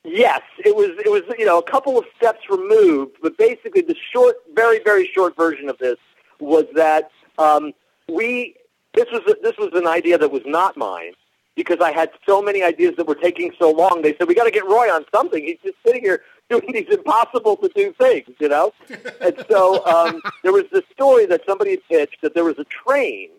Yes, 0.02 0.42
it 0.64 0.74
was. 0.74 0.90
It 1.04 1.08
was 1.10 1.22
you 1.38 1.46
know 1.46 1.58
a 1.58 1.62
couple 1.70 1.96
of 1.96 2.04
steps 2.16 2.40
removed, 2.50 3.16
but 3.22 3.38
basically 3.38 3.82
the 3.82 3.94
short, 4.12 4.34
very 4.52 4.80
very 4.82 5.08
short 5.14 5.36
version 5.36 5.68
of 5.68 5.78
this 5.78 5.96
was 6.40 6.64
that 6.74 7.10
um, 7.38 7.72
we. 8.08 8.56
This 8.94 9.06
was 9.12 9.22
a, 9.28 9.34
this 9.42 9.56
was 9.58 9.70
an 9.74 9.86
idea 9.86 10.18
that 10.18 10.30
was 10.30 10.42
not 10.46 10.76
mine 10.76 11.12
because 11.56 11.78
I 11.80 11.92
had 11.92 12.10
so 12.26 12.42
many 12.42 12.62
ideas 12.62 12.94
that 12.96 13.06
were 13.06 13.14
taking 13.14 13.52
so 13.58 13.70
long. 13.70 14.02
They 14.02 14.16
said 14.16 14.28
we 14.28 14.34
got 14.34 14.44
to 14.44 14.50
get 14.50 14.64
Roy 14.64 14.92
on 14.92 15.04
something. 15.14 15.42
He's 15.42 15.58
just 15.62 15.76
sitting 15.84 16.02
here 16.02 16.22
doing 16.50 16.72
these 16.72 16.88
impossible 16.90 17.56
to 17.56 17.68
do 17.74 17.92
things, 17.94 18.28
you 18.38 18.48
know. 18.48 18.72
and 19.20 19.44
so 19.48 19.84
um, 19.86 20.20
there 20.42 20.52
was 20.52 20.64
this 20.72 20.82
story 20.92 21.26
that 21.26 21.42
somebody 21.46 21.70
had 21.70 21.88
pitched 21.88 22.22
that 22.22 22.34
there 22.34 22.44
was 22.44 22.58
a 22.58 22.64
train 22.64 23.30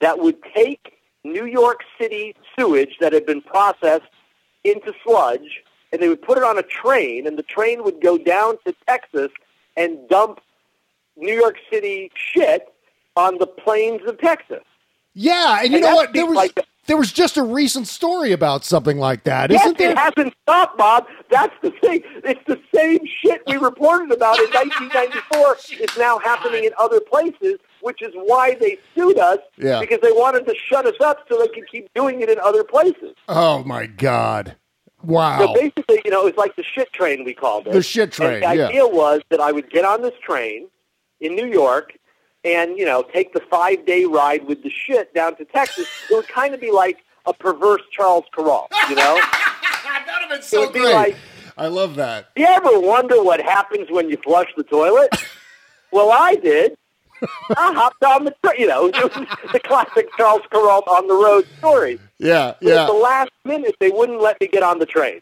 that 0.00 0.18
would 0.18 0.36
take 0.54 0.98
New 1.24 1.46
York 1.46 1.80
City 2.00 2.34
sewage 2.56 2.96
that 3.00 3.12
had 3.12 3.26
been 3.26 3.42
processed 3.42 4.10
into 4.64 4.92
sludge, 5.04 5.62
and 5.92 6.02
they 6.02 6.08
would 6.08 6.22
put 6.22 6.38
it 6.38 6.44
on 6.44 6.58
a 6.58 6.62
train, 6.62 7.26
and 7.26 7.38
the 7.38 7.42
train 7.42 7.82
would 7.82 8.00
go 8.00 8.18
down 8.18 8.58
to 8.66 8.74
Texas 8.86 9.30
and 9.76 10.08
dump 10.08 10.40
New 11.16 11.34
York 11.34 11.56
City 11.72 12.10
shit 12.14 12.72
on 13.16 13.38
the 13.38 13.46
plains 13.46 14.02
of 14.06 14.18
Texas. 14.18 14.62
Yeah, 15.20 15.60
and 15.62 15.70
you 15.70 15.76
And 15.78 15.82
know 15.84 15.96
what? 15.96 16.12
There 16.12 16.26
was 16.26 16.36
like- 16.36 16.64
there 16.86 16.96
was 16.96 17.12
just 17.12 17.36
a 17.36 17.42
recent 17.42 17.86
story 17.86 18.32
about 18.32 18.64
something 18.64 18.96
like 18.98 19.24
that, 19.24 19.50
Yes, 19.50 19.62
not 19.66 19.76
there? 19.76 19.90
it 19.90 19.98
hasn't 19.98 20.32
stopped, 20.42 20.78
Bob. 20.78 21.06
That's 21.28 21.52
the 21.60 21.70
thing. 21.82 22.02
It's 22.24 22.40
the 22.46 22.58
same 22.74 23.00
shit 23.20 23.42
we 23.46 23.56
reported 23.56 24.10
about 24.10 24.38
in 24.38 24.46
1994 24.52 25.56
is 25.80 25.98
now 25.98 26.18
happening 26.18 26.64
in 26.64 26.70
other 26.78 27.00
places, 27.00 27.56
which 27.82 28.00
is 28.00 28.12
why 28.14 28.54
they 28.54 28.78
sued 28.94 29.18
us 29.18 29.38
Yeah. 29.58 29.80
because 29.80 29.98
they 30.00 30.12
wanted 30.12 30.46
to 30.46 30.54
shut 30.54 30.86
us 30.86 30.94
up 31.00 31.26
so 31.28 31.38
they 31.38 31.48
could 31.48 31.68
keep 31.70 31.92
doing 31.94 32.22
it 32.22 32.30
in 32.30 32.38
other 32.38 32.64
places. 32.64 33.14
oh 33.28 33.62
my 33.64 33.84
god! 33.86 34.54
Wow. 35.02 35.38
So 35.40 35.52
basically, 35.54 36.00
you 36.06 36.10
know, 36.10 36.22
it 36.22 36.36
was 36.36 36.36
like 36.38 36.56
the 36.56 36.62
shit 36.64 36.90
train 36.94 37.24
we 37.24 37.34
called 37.34 37.66
it. 37.66 37.72
The 37.74 37.82
shit 37.82 38.12
train, 38.12 38.42
And 38.42 38.52
the 38.52 38.56
yeah. 38.56 38.68
idea 38.68 38.86
was 38.86 39.20
that 39.28 39.40
I 39.40 39.52
would 39.52 39.68
get 39.70 39.84
on 39.84 40.00
this 40.00 40.14
train 40.22 40.68
in 41.20 41.34
New 41.36 41.46
York 41.46 41.97
and, 42.48 42.78
you 42.78 42.84
know, 42.84 43.02
take 43.12 43.32
the 43.32 43.40
five 43.40 43.84
day 43.86 44.04
ride 44.04 44.46
with 44.46 44.62
the 44.62 44.70
shit 44.70 45.12
down 45.14 45.36
to 45.36 45.44
Texas. 45.44 45.86
It 46.10 46.14
would 46.14 46.28
kind 46.28 46.54
of 46.54 46.60
be 46.60 46.70
like 46.70 46.98
a 47.26 47.32
perverse 47.34 47.82
Charles 47.92 48.24
Kuralt, 48.36 48.68
you 48.88 48.96
know? 48.96 49.14
that 49.84 50.04
would 50.06 50.20
have 50.22 50.28
been 50.30 50.38
it 50.38 50.44
so 50.44 50.60
would 50.60 50.72
be 50.72 50.80
great. 50.80 50.94
like, 50.94 51.16
I 51.56 51.66
love 51.66 51.96
that. 51.96 52.30
you 52.36 52.46
ever 52.46 52.78
wonder 52.80 53.22
what 53.22 53.40
happens 53.40 53.90
when 53.90 54.08
you 54.08 54.16
flush 54.18 54.48
the 54.56 54.62
toilet? 54.62 55.10
well, 55.92 56.10
I 56.12 56.36
did. 56.36 56.76
I 57.20 57.72
hopped 57.74 58.04
on 58.04 58.24
the, 58.24 58.34
tra- 58.44 58.58
you 58.58 58.66
know, 58.68 58.86
it 58.86 58.94
was 58.94 59.26
the 59.52 59.60
classic 59.60 60.08
Charles 60.16 60.42
Kuralt 60.52 60.86
on 60.86 61.08
the 61.08 61.14
road 61.14 61.46
story. 61.58 61.98
Yeah, 62.18 62.54
But 62.60 62.68
yeah. 62.68 62.82
At 62.82 62.86
the 62.86 62.92
last 62.92 63.30
minute, 63.44 63.74
they 63.80 63.90
wouldn't 63.90 64.20
let 64.20 64.40
me 64.40 64.46
get 64.46 64.62
on 64.62 64.78
the 64.78 64.86
train. 64.86 65.20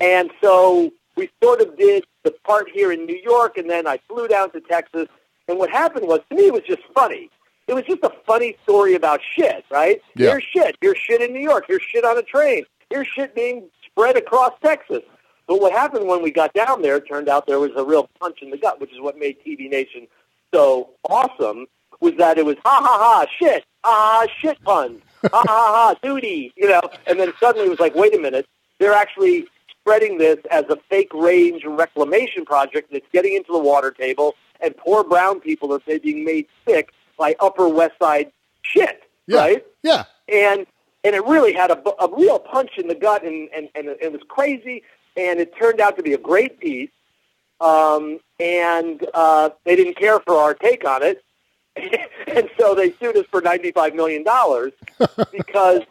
And 0.00 0.30
so 0.42 0.92
we 1.16 1.30
sort 1.42 1.60
of 1.60 1.76
did 1.78 2.04
the 2.24 2.32
part 2.44 2.68
here 2.72 2.90
in 2.90 3.06
New 3.06 3.16
York, 3.16 3.56
and 3.56 3.70
then 3.70 3.86
I 3.86 3.98
flew 4.08 4.26
down 4.26 4.50
to 4.50 4.60
Texas. 4.60 5.08
And 5.48 5.58
what 5.58 5.70
happened 5.70 6.06
was, 6.06 6.20
to 6.30 6.36
me, 6.36 6.46
it 6.46 6.52
was 6.52 6.62
just 6.66 6.82
funny. 6.94 7.30
It 7.66 7.74
was 7.74 7.84
just 7.84 8.02
a 8.02 8.12
funny 8.26 8.56
story 8.62 8.94
about 8.94 9.20
shit, 9.36 9.64
right? 9.70 10.00
Yeah. 10.16 10.30
Here's 10.30 10.44
shit. 10.44 10.76
Here's 10.80 10.98
shit 10.98 11.22
in 11.22 11.32
New 11.32 11.40
York. 11.40 11.64
Here's 11.66 11.82
shit 11.82 12.04
on 12.04 12.18
a 12.18 12.22
train. 12.22 12.64
Here's 12.90 13.08
shit 13.08 13.34
being 13.34 13.68
spread 13.86 14.16
across 14.16 14.52
Texas. 14.62 15.02
But 15.46 15.60
what 15.60 15.72
happened 15.72 16.06
when 16.06 16.22
we 16.22 16.30
got 16.30 16.52
down 16.54 16.82
there, 16.82 16.96
it 16.96 17.08
turned 17.08 17.28
out 17.28 17.46
there 17.46 17.60
was 17.60 17.72
a 17.76 17.84
real 17.84 18.08
punch 18.20 18.40
in 18.42 18.50
the 18.50 18.56
gut, 18.56 18.80
which 18.80 18.92
is 18.92 19.00
what 19.00 19.18
made 19.18 19.36
TV 19.46 19.70
Nation 19.70 20.06
so 20.54 20.90
awesome, 21.08 21.66
was 22.00 22.12
that 22.18 22.38
it 22.38 22.44
was 22.44 22.56
ha 22.64 22.80
ha 22.80 22.98
ha, 22.98 23.26
shit, 23.38 23.64
ha 23.82 23.92
ha, 23.92 24.26
shit 24.40 24.62
puns, 24.62 25.02
ha 25.22 25.42
ha 25.44 25.44
ha, 25.44 25.94
duty, 26.02 26.52
you 26.56 26.68
know. 26.68 26.80
And 27.06 27.18
then 27.18 27.32
suddenly 27.40 27.66
it 27.66 27.70
was 27.70 27.80
like, 27.80 27.94
wait 27.94 28.14
a 28.14 28.20
minute, 28.20 28.46
they're 28.78 28.94
actually 28.94 29.46
spreading 29.80 30.18
this 30.18 30.38
as 30.50 30.64
a 30.70 30.76
fake 30.88 31.12
range 31.12 31.64
reclamation 31.64 32.44
project 32.44 32.90
that's 32.92 33.06
getting 33.12 33.34
into 33.34 33.52
the 33.52 33.58
water 33.58 33.90
table, 33.90 34.34
and 34.60 34.76
poor 34.76 35.04
brown 35.04 35.40
people 35.40 35.72
are 35.72 35.80
being 36.00 36.24
made 36.24 36.46
sick 36.66 36.92
by 37.18 37.34
Upper 37.40 37.68
West 37.68 37.94
Side 38.00 38.32
shit, 38.62 39.02
Yeah. 39.26 39.38
right? 39.40 39.66
Yeah. 39.82 40.04
and 40.28 40.66
and 41.04 41.14
it 41.14 41.24
really 41.26 41.52
had 41.52 41.70
a, 41.70 42.02
a 42.02 42.08
real 42.16 42.38
punch 42.38 42.78
in 42.78 42.88
the 42.88 42.94
gut, 42.94 43.22
and, 43.24 43.50
and, 43.54 43.68
and 43.74 43.88
it 43.88 44.10
was 44.10 44.22
crazy, 44.26 44.82
and 45.18 45.38
it 45.38 45.54
turned 45.54 45.78
out 45.78 45.96
to 45.98 46.02
be 46.02 46.14
a 46.14 46.18
great 46.18 46.58
piece, 46.58 46.88
um, 47.60 48.20
and 48.40 49.06
uh, 49.12 49.50
they 49.64 49.76
didn't 49.76 49.98
care 49.98 50.18
for 50.20 50.34
our 50.36 50.54
take 50.54 50.86
on 50.86 51.02
it, 51.02 51.22
and 51.76 52.48
so 52.58 52.74
they 52.74 52.92
sued 52.92 53.18
us 53.18 53.26
for 53.30 53.42
$95 53.42 53.94
million 53.94 54.22
because, 55.30 55.82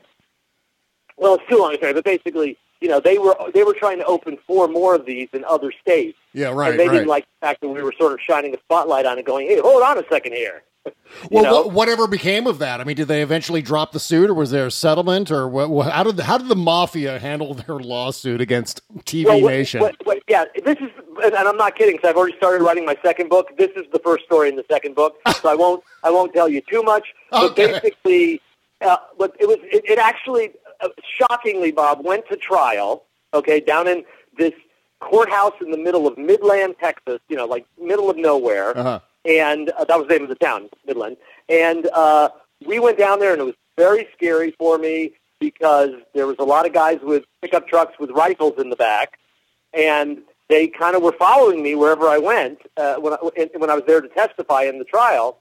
well, 1.18 1.36
it's 1.36 1.44
too 1.48 1.60
long 1.60 1.76
a 1.76 1.78
story, 1.78 1.94
but 1.94 2.04
basically, 2.04 2.58
you 2.84 2.90
know, 2.90 3.00
they 3.00 3.18
were 3.18 3.34
they 3.54 3.64
were 3.64 3.74
trying 3.74 3.98
to 4.00 4.06
open 4.06 4.38
four 4.46 4.68
more 4.68 4.94
of 4.94 5.06
these 5.06 5.30
in 5.32 5.44
other 5.46 5.72
states, 5.82 6.18
Yeah, 6.34 6.50
right, 6.50 6.72
and 6.72 6.80
they 6.80 6.88
right. 6.88 6.94
didn't 6.96 7.08
like 7.08 7.26
the 7.26 7.48
fact 7.48 7.62
that 7.62 7.70
we 7.70 7.82
were 7.82 7.94
sort 7.98 8.12
of 8.12 8.20
shining 8.30 8.54
a 8.54 8.58
spotlight 8.60 9.06
on 9.06 9.18
it, 9.18 9.26
going, 9.26 9.48
"Hey, 9.48 9.60
hold 9.60 9.82
on 9.82 9.98
a 9.98 10.04
second 10.10 10.34
here." 10.34 10.64
Well, 11.32 11.44
know? 11.44 11.68
whatever 11.70 12.08
became 12.08 12.46
of 12.48 12.60
that? 12.60 12.82
I 12.82 12.84
mean, 12.84 12.96
did 12.98 13.08
they 13.08 13.22
eventually 13.22 13.62
drop 13.62 13.92
the 13.94 14.00
suit, 14.00 14.30
or 14.30 14.34
was 14.34 14.52
there 14.52 14.66
a 14.66 14.72
settlement, 14.72 15.32
or 15.32 15.48
what, 15.48 15.70
what, 15.70 15.90
how 15.92 16.04
did 16.04 16.18
the, 16.18 16.24
how 16.26 16.38
did 16.38 16.50
the 16.50 16.56
mafia 16.58 17.20
handle 17.20 17.54
their 17.62 17.78
lawsuit 17.78 18.42
against 18.42 18.82
TV 19.06 19.26
Well, 19.26 19.40
Nation? 19.42 19.80
what- 19.82 19.96
what- 20.06 20.18
yeah, 20.28 20.46
this 20.66 20.78
is, 20.80 20.90
and 21.24 21.36
I'm 21.36 21.56
not 21.56 21.76
kidding 21.78 21.96
because 21.96 22.10
I've 22.10 22.18
already 22.18 22.36
started 22.38 22.64
writing 22.66 22.86
my 22.86 22.98
second 23.04 23.30
book. 23.30 23.56
This 23.58 23.70
is 23.78 23.84
the 23.94 24.00
first 24.00 24.26
story 24.26 24.50
in 24.50 24.56
the 24.58 24.66
second 24.70 24.96
book, 24.96 25.16
so 25.42 25.50
I 25.50 25.56
won't, 25.56 25.84
I 26.04 26.10
won't 26.10 26.34
tell 26.34 26.50
you 26.50 26.62
too 26.70 26.82
much. 26.84 27.06
But 27.32 27.52
Okay. 27.52 27.80
basically, 27.80 28.42
uh, 28.82 28.98
but 29.18 29.36
it 29.40 29.48
was, 29.48 29.58
it, 29.64 29.84
it 29.88 30.00
actually, 30.00 30.52
shockingly, 31.18 31.72
Bob 31.72 32.04
went 32.06 32.28
to 32.30 32.38
trial. 32.38 33.04
Okay, 33.34 33.60
down 33.60 33.88
in 33.88 34.04
this 34.38 34.54
courthouse 35.00 35.54
in 35.62 35.72
the 35.72 35.78
middle 35.78 36.08
of 36.08 36.18
Midland, 36.18 36.76
Texas. 36.80 37.20
You 37.30 37.36
know, 37.36 37.46
like 37.46 37.66
middle 37.82 38.10
of 38.10 38.18
nowhere 38.18 38.78
uh-huh. 38.78 39.00
and 39.26 39.70
uh, 39.70 39.86
that 39.86 39.98
was 39.98 40.08
the 40.08 40.14
name 40.14 40.24
of 40.24 40.30
the 40.30 40.36
town, 40.36 40.70
Midland. 40.86 41.18
And 41.50 41.88
uh, 41.88 42.30
we 42.66 42.80
went 42.80 42.98
down 42.98 43.20
there, 43.20 43.34
and 43.34 43.42
it 43.42 43.46
was 43.46 43.56
very 43.78 44.08
scary 44.14 44.52
for 44.52 44.78
me 44.78 45.14
because 45.40 45.92
there 46.14 46.28
was 46.28 46.38
a 46.40 46.44
lot 46.44 46.66
of 46.66 46.74
guys 46.74 47.00
with 47.02 47.24
pickup 47.42 47.68
trucks 47.68 48.00
with 48.00 48.12
rifles 48.12 48.54
in 48.58 48.70
the 48.70 48.76
back, 48.76 49.20
and 49.74 50.20
they 50.50 50.68
kind 50.68 50.96
of 50.96 51.02
were 51.02 51.14
following 51.14 51.62
me 51.64 51.76
wherever 51.76 52.08
I 52.08 52.18
went 52.18 52.60
uh, 52.78 52.96
when 52.96 53.14
I, 53.14 53.18
when 53.58 53.70
I 53.70 53.76
was 53.76 53.84
there 53.88 54.02
to 54.02 54.08
testify 54.08 54.64
in 54.64 54.80
the 54.80 54.86
trial. 54.86 55.40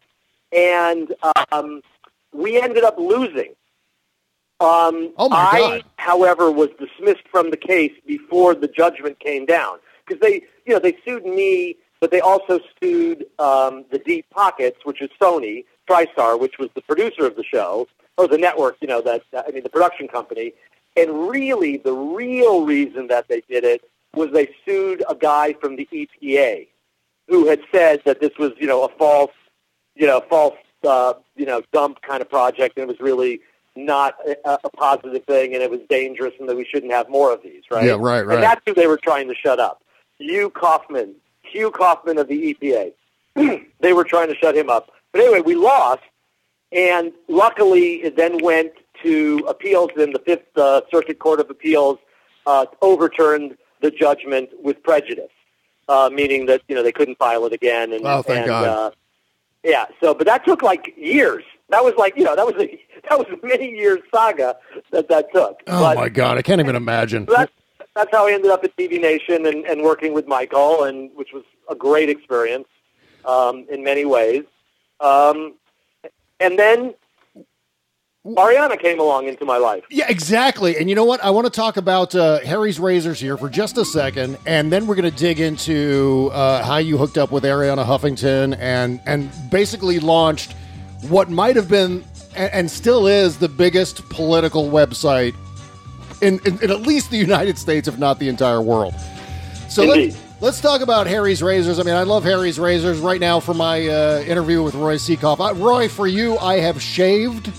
And 0.52 1.14
um, 1.50 1.82
we 2.32 2.60
ended 2.60 2.84
up 2.84 2.98
losing. 2.98 3.54
Um, 4.62 5.12
Oh, 5.16 5.28
my 5.28 5.36
I, 5.36 5.58
God. 5.58 5.84
however, 5.96 6.50
was 6.50 6.68
dismissed 6.78 7.26
from 7.30 7.50
the 7.50 7.56
case 7.56 7.92
before 8.06 8.54
the 8.54 8.68
judgment 8.68 9.18
came 9.20 9.44
down 9.46 9.78
because 10.06 10.20
they, 10.20 10.42
you 10.66 10.72
know, 10.72 10.78
they 10.78 10.96
sued 11.04 11.24
me, 11.24 11.76
but 12.00 12.10
they 12.10 12.20
also 12.20 12.60
sued 12.80 13.26
um, 13.38 13.84
the 13.90 13.98
Deep 13.98 14.26
Pockets, 14.30 14.78
which 14.84 15.00
is 15.02 15.10
Sony, 15.20 15.64
TriStar, 15.88 16.38
which 16.38 16.58
was 16.58 16.68
the 16.74 16.80
producer 16.82 17.26
of 17.26 17.36
the 17.36 17.44
show, 17.44 17.86
or 18.18 18.28
the 18.28 18.38
network, 18.38 18.76
you 18.80 18.88
know, 18.88 19.00
that 19.02 19.22
I 19.34 19.50
mean, 19.50 19.62
the 19.62 19.68
production 19.70 20.06
company. 20.08 20.52
And 20.96 21.28
really, 21.30 21.78
the 21.78 21.92
real 21.92 22.64
reason 22.64 23.06
that 23.08 23.28
they 23.28 23.42
did 23.48 23.64
it 23.64 23.82
was 24.14 24.30
they 24.32 24.54
sued 24.66 25.02
a 25.08 25.14
guy 25.14 25.54
from 25.54 25.76
the 25.76 25.88
EPA 25.92 26.68
who 27.28 27.48
had 27.48 27.60
said 27.72 28.02
that 28.04 28.20
this 28.20 28.32
was, 28.38 28.52
you 28.58 28.66
know, 28.66 28.84
a 28.84 28.88
false, 28.98 29.30
you 29.94 30.06
know, 30.06 30.20
false, 30.28 30.54
uh, 30.84 31.14
you 31.36 31.46
know, 31.46 31.62
dump 31.72 32.02
kind 32.02 32.20
of 32.20 32.28
project, 32.28 32.76
and 32.76 32.84
it 32.84 32.88
was 32.88 33.00
really 33.00 33.40
not 33.76 34.16
a, 34.44 34.58
a 34.64 34.70
positive 34.70 35.24
thing, 35.24 35.54
and 35.54 35.62
it 35.62 35.70
was 35.70 35.80
dangerous, 35.88 36.34
and 36.38 36.48
that 36.48 36.56
we 36.56 36.64
shouldn't 36.64 36.92
have 36.92 37.08
more 37.08 37.32
of 37.32 37.42
these, 37.42 37.62
right? 37.70 37.84
Yeah, 37.84 37.96
right, 37.98 38.26
right. 38.26 38.34
And 38.34 38.42
that's 38.42 38.60
who 38.66 38.74
they 38.74 38.86
were 38.86 38.98
trying 38.98 39.28
to 39.28 39.34
shut 39.34 39.58
up. 39.58 39.82
Hugh 40.18 40.50
Kaufman, 40.50 41.14
Hugh 41.42 41.70
Kaufman 41.70 42.18
of 42.18 42.28
the 42.28 42.54
EPA. 42.54 42.92
they 43.80 43.92
were 43.92 44.04
trying 44.04 44.28
to 44.28 44.36
shut 44.36 44.56
him 44.56 44.68
up. 44.68 44.90
But 45.12 45.22
anyway, 45.22 45.40
we 45.40 45.54
lost, 45.54 46.02
and 46.70 47.12
luckily 47.28 48.02
it 48.02 48.16
then 48.16 48.42
went 48.42 48.72
to 49.02 49.44
appeals, 49.48 49.90
and 49.96 50.14
the 50.14 50.20
Fifth 50.20 50.56
uh, 50.56 50.82
Circuit 50.90 51.18
Court 51.18 51.40
of 51.40 51.50
Appeals 51.50 51.98
uh, 52.46 52.66
overturned 52.80 53.56
the 53.80 53.90
judgment 53.90 54.50
with 54.62 54.82
prejudice, 54.82 55.30
uh, 55.88 56.10
meaning 56.12 56.46
that 56.46 56.62
you 56.68 56.74
know 56.74 56.82
they 56.82 56.92
couldn't 56.92 57.18
file 57.18 57.44
it 57.46 57.52
again. 57.52 57.92
And, 57.92 58.04
Oh, 58.04 58.22
thank 58.22 58.40
and, 58.40 58.46
God. 58.46 58.68
Uh, 58.68 58.90
yeah. 59.62 59.86
So, 60.00 60.14
but 60.14 60.26
that 60.26 60.44
took 60.44 60.62
like 60.62 60.94
years. 60.96 61.44
That 61.68 61.84
was 61.84 61.94
like 61.96 62.16
you 62.16 62.24
know 62.24 62.36
that 62.36 62.46
was 62.46 62.54
a 62.56 62.80
that 63.08 63.18
was 63.18 63.26
a 63.28 63.46
many 63.46 63.70
years 63.70 64.00
saga 64.14 64.56
that 64.90 65.08
that 65.08 65.32
took. 65.32 65.62
Oh 65.66 65.80
but 65.80 65.96
my 65.96 66.08
God, 66.08 66.38
I 66.38 66.42
can't 66.42 66.60
even 66.60 66.76
imagine. 66.76 67.26
that's 67.26 67.52
that's 67.94 68.10
how 68.10 68.26
I 68.26 68.32
ended 68.32 68.50
up 68.50 68.64
at 68.64 68.76
TV 68.76 69.00
Nation 69.00 69.46
and, 69.46 69.64
and 69.66 69.82
working 69.82 70.14
with 70.14 70.26
Michael, 70.26 70.84
and 70.84 71.10
which 71.14 71.32
was 71.32 71.44
a 71.70 71.74
great 71.74 72.08
experience 72.08 72.68
um, 73.24 73.66
in 73.70 73.84
many 73.84 74.04
ways. 74.04 74.44
Um, 75.00 75.54
and 76.40 76.58
then 76.58 76.94
Arianna 78.24 78.80
came 78.80 79.00
along 79.00 79.26
into 79.26 79.44
my 79.44 79.56
life. 79.58 79.84
Yeah, 79.90 80.06
exactly. 80.08 80.76
And 80.76 80.88
you 80.88 80.94
know 80.94 81.04
what? 81.04 81.22
I 81.24 81.30
want 81.30 81.46
to 81.46 81.50
talk 81.50 81.76
about 81.76 82.14
uh, 82.14 82.38
Harry's 82.40 82.78
Razors 82.78 83.18
here 83.18 83.36
for 83.36 83.48
just 83.48 83.76
a 83.78 83.84
second, 83.84 84.38
and 84.46 84.70
then 84.70 84.86
we're 84.86 84.94
going 84.94 85.10
to 85.10 85.16
dig 85.16 85.40
into 85.40 86.30
uh, 86.32 86.62
how 86.62 86.76
you 86.76 86.96
hooked 86.96 87.18
up 87.18 87.32
with 87.32 87.42
Arianna 87.42 87.84
Huffington 87.84 88.56
and 88.58 89.00
and 89.06 89.30
basically 89.50 89.98
launched 89.98 90.54
what 91.08 91.30
might 91.30 91.56
have 91.56 91.68
been 91.68 92.04
and, 92.34 92.70
still 92.70 93.06
is 93.06 93.38
the 93.38 93.48
biggest 93.48 94.08
political 94.08 94.70
website 94.70 95.34
in, 96.20 96.40
in, 96.46 96.62
in 96.62 96.70
at 96.70 96.82
least 96.82 97.10
the 97.10 97.16
United 97.16 97.58
States, 97.58 97.88
if 97.88 97.98
not 97.98 98.18
the 98.18 98.28
entire 98.28 98.62
world. 98.62 98.94
So 99.68 99.82
Indeed. 99.82 100.12
let's, 100.12 100.40
let's 100.40 100.60
talk 100.60 100.80
about 100.80 101.06
Harry's 101.06 101.42
Razors. 101.42 101.78
I 101.78 101.82
mean, 101.82 101.94
I 101.94 102.04
love 102.04 102.24
Harry's 102.24 102.58
Razors. 102.58 102.98
Right 102.98 103.20
now, 103.20 103.40
for 103.40 103.54
my 103.54 103.86
uh, 103.86 104.20
interview 104.20 104.62
with 104.62 104.74
Roy 104.74 104.96
Sekoff, 104.96 105.40
uh, 105.40 105.54
Roy, 105.54 105.88
for 105.88 106.06
you, 106.06 106.38
I 106.38 106.60
have 106.60 106.80
shaved. 106.80 107.52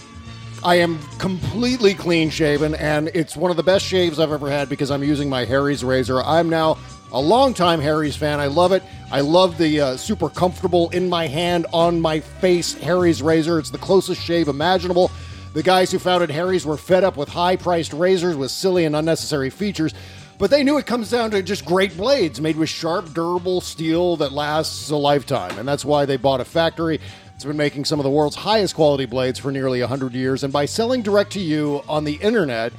I 0.64 0.76
am 0.76 0.98
completely 1.20 1.94
clean 1.94 2.30
shaven, 2.30 2.74
and 2.76 3.10
it's 3.10 3.36
one 3.36 3.52
of 3.52 3.58
the 3.58 3.64
best 3.64 3.86
shaves 3.86 4.18
I've 4.18 4.32
ever 4.32 4.50
had 4.50 4.70
because 4.70 4.92
I'm 4.92 5.04
using 5.04 5.30
my 5.30 5.44
Harry's 5.44 5.84
razor. 5.84 6.22
I'm 6.24 6.48
now 6.48 6.78
a 7.12 7.20
longtime 7.20 7.82
Harry's 7.82 8.16
fan. 8.16 8.40
I 8.40 8.48
love 8.48 8.72
it. 8.72 8.82
I 9.12 9.20
love 9.20 9.58
the 9.58 9.82
uh, 9.82 9.98
super 9.98 10.30
comfortable 10.30 10.90
in 10.92 11.10
my 11.10 11.28
hand, 11.28 11.66
on 11.74 12.00
my 12.00 12.22
face 12.22 12.76
Harry's 12.76 13.22
razor. 13.22 13.60
It's 13.60 13.72
the 13.72 13.78
closest 13.78 14.22
shave 14.22 14.48
imaginable. 14.48 15.12
The 15.54 15.64
guys 15.64 15.92
who 15.92 16.00
founded 16.00 16.32
Harry's 16.32 16.66
were 16.66 16.78
fed 16.78 17.04
up 17.04 17.18
with 17.18 17.28
high 17.28 17.58
priced 17.58 17.92
razors 17.92 18.38
with 18.38 18.50
silly 18.50 18.86
and 18.86 18.96
unnecessary 18.96 19.50
features, 19.50 19.94
but 20.38 20.50
they 20.50 20.64
knew 20.64 20.78
it 20.78 20.86
comes 20.86 21.12
down 21.12 21.32
to 21.32 21.44
just 21.44 21.66
great 21.66 21.96
blades 21.98 22.40
made 22.40 22.56
with 22.56 22.70
sharp, 22.70 23.14
durable 23.14 23.60
steel 23.60 24.16
that 24.16 24.32
lasts 24.32 24.90
a 24.90 24.96
lifetime. 24.96 25.60
And 25.60 25.68
that's 25.68 25.84
why 25.84 26.06
they 26.06 26.16
bought 26.16 26.40
a 26.40 26.46
factory. 26.46 27.02
It's 27.44 27.48
been 27.50 27.58
making 27.58 27.84
some 27.84 28.00
of 28.00 28.06
the 28.06 28.10
world's 28.10 28.38
highest 28.38 28.74
quality 28.74 29.06
blades 29.06 29.38
for 29.38 29.52
nearly 29.52 29.82
100 29.82 30.14
years. 30.14 30.46
And 30.46 30.54
by 30.54 30.64
selling 30.64 31.02
direct 31.02 31.34
to 31.34 31.42
you 31.42 31.84
on 31.90 32.06
the 32.06 32.14
internet, 32.14 32.72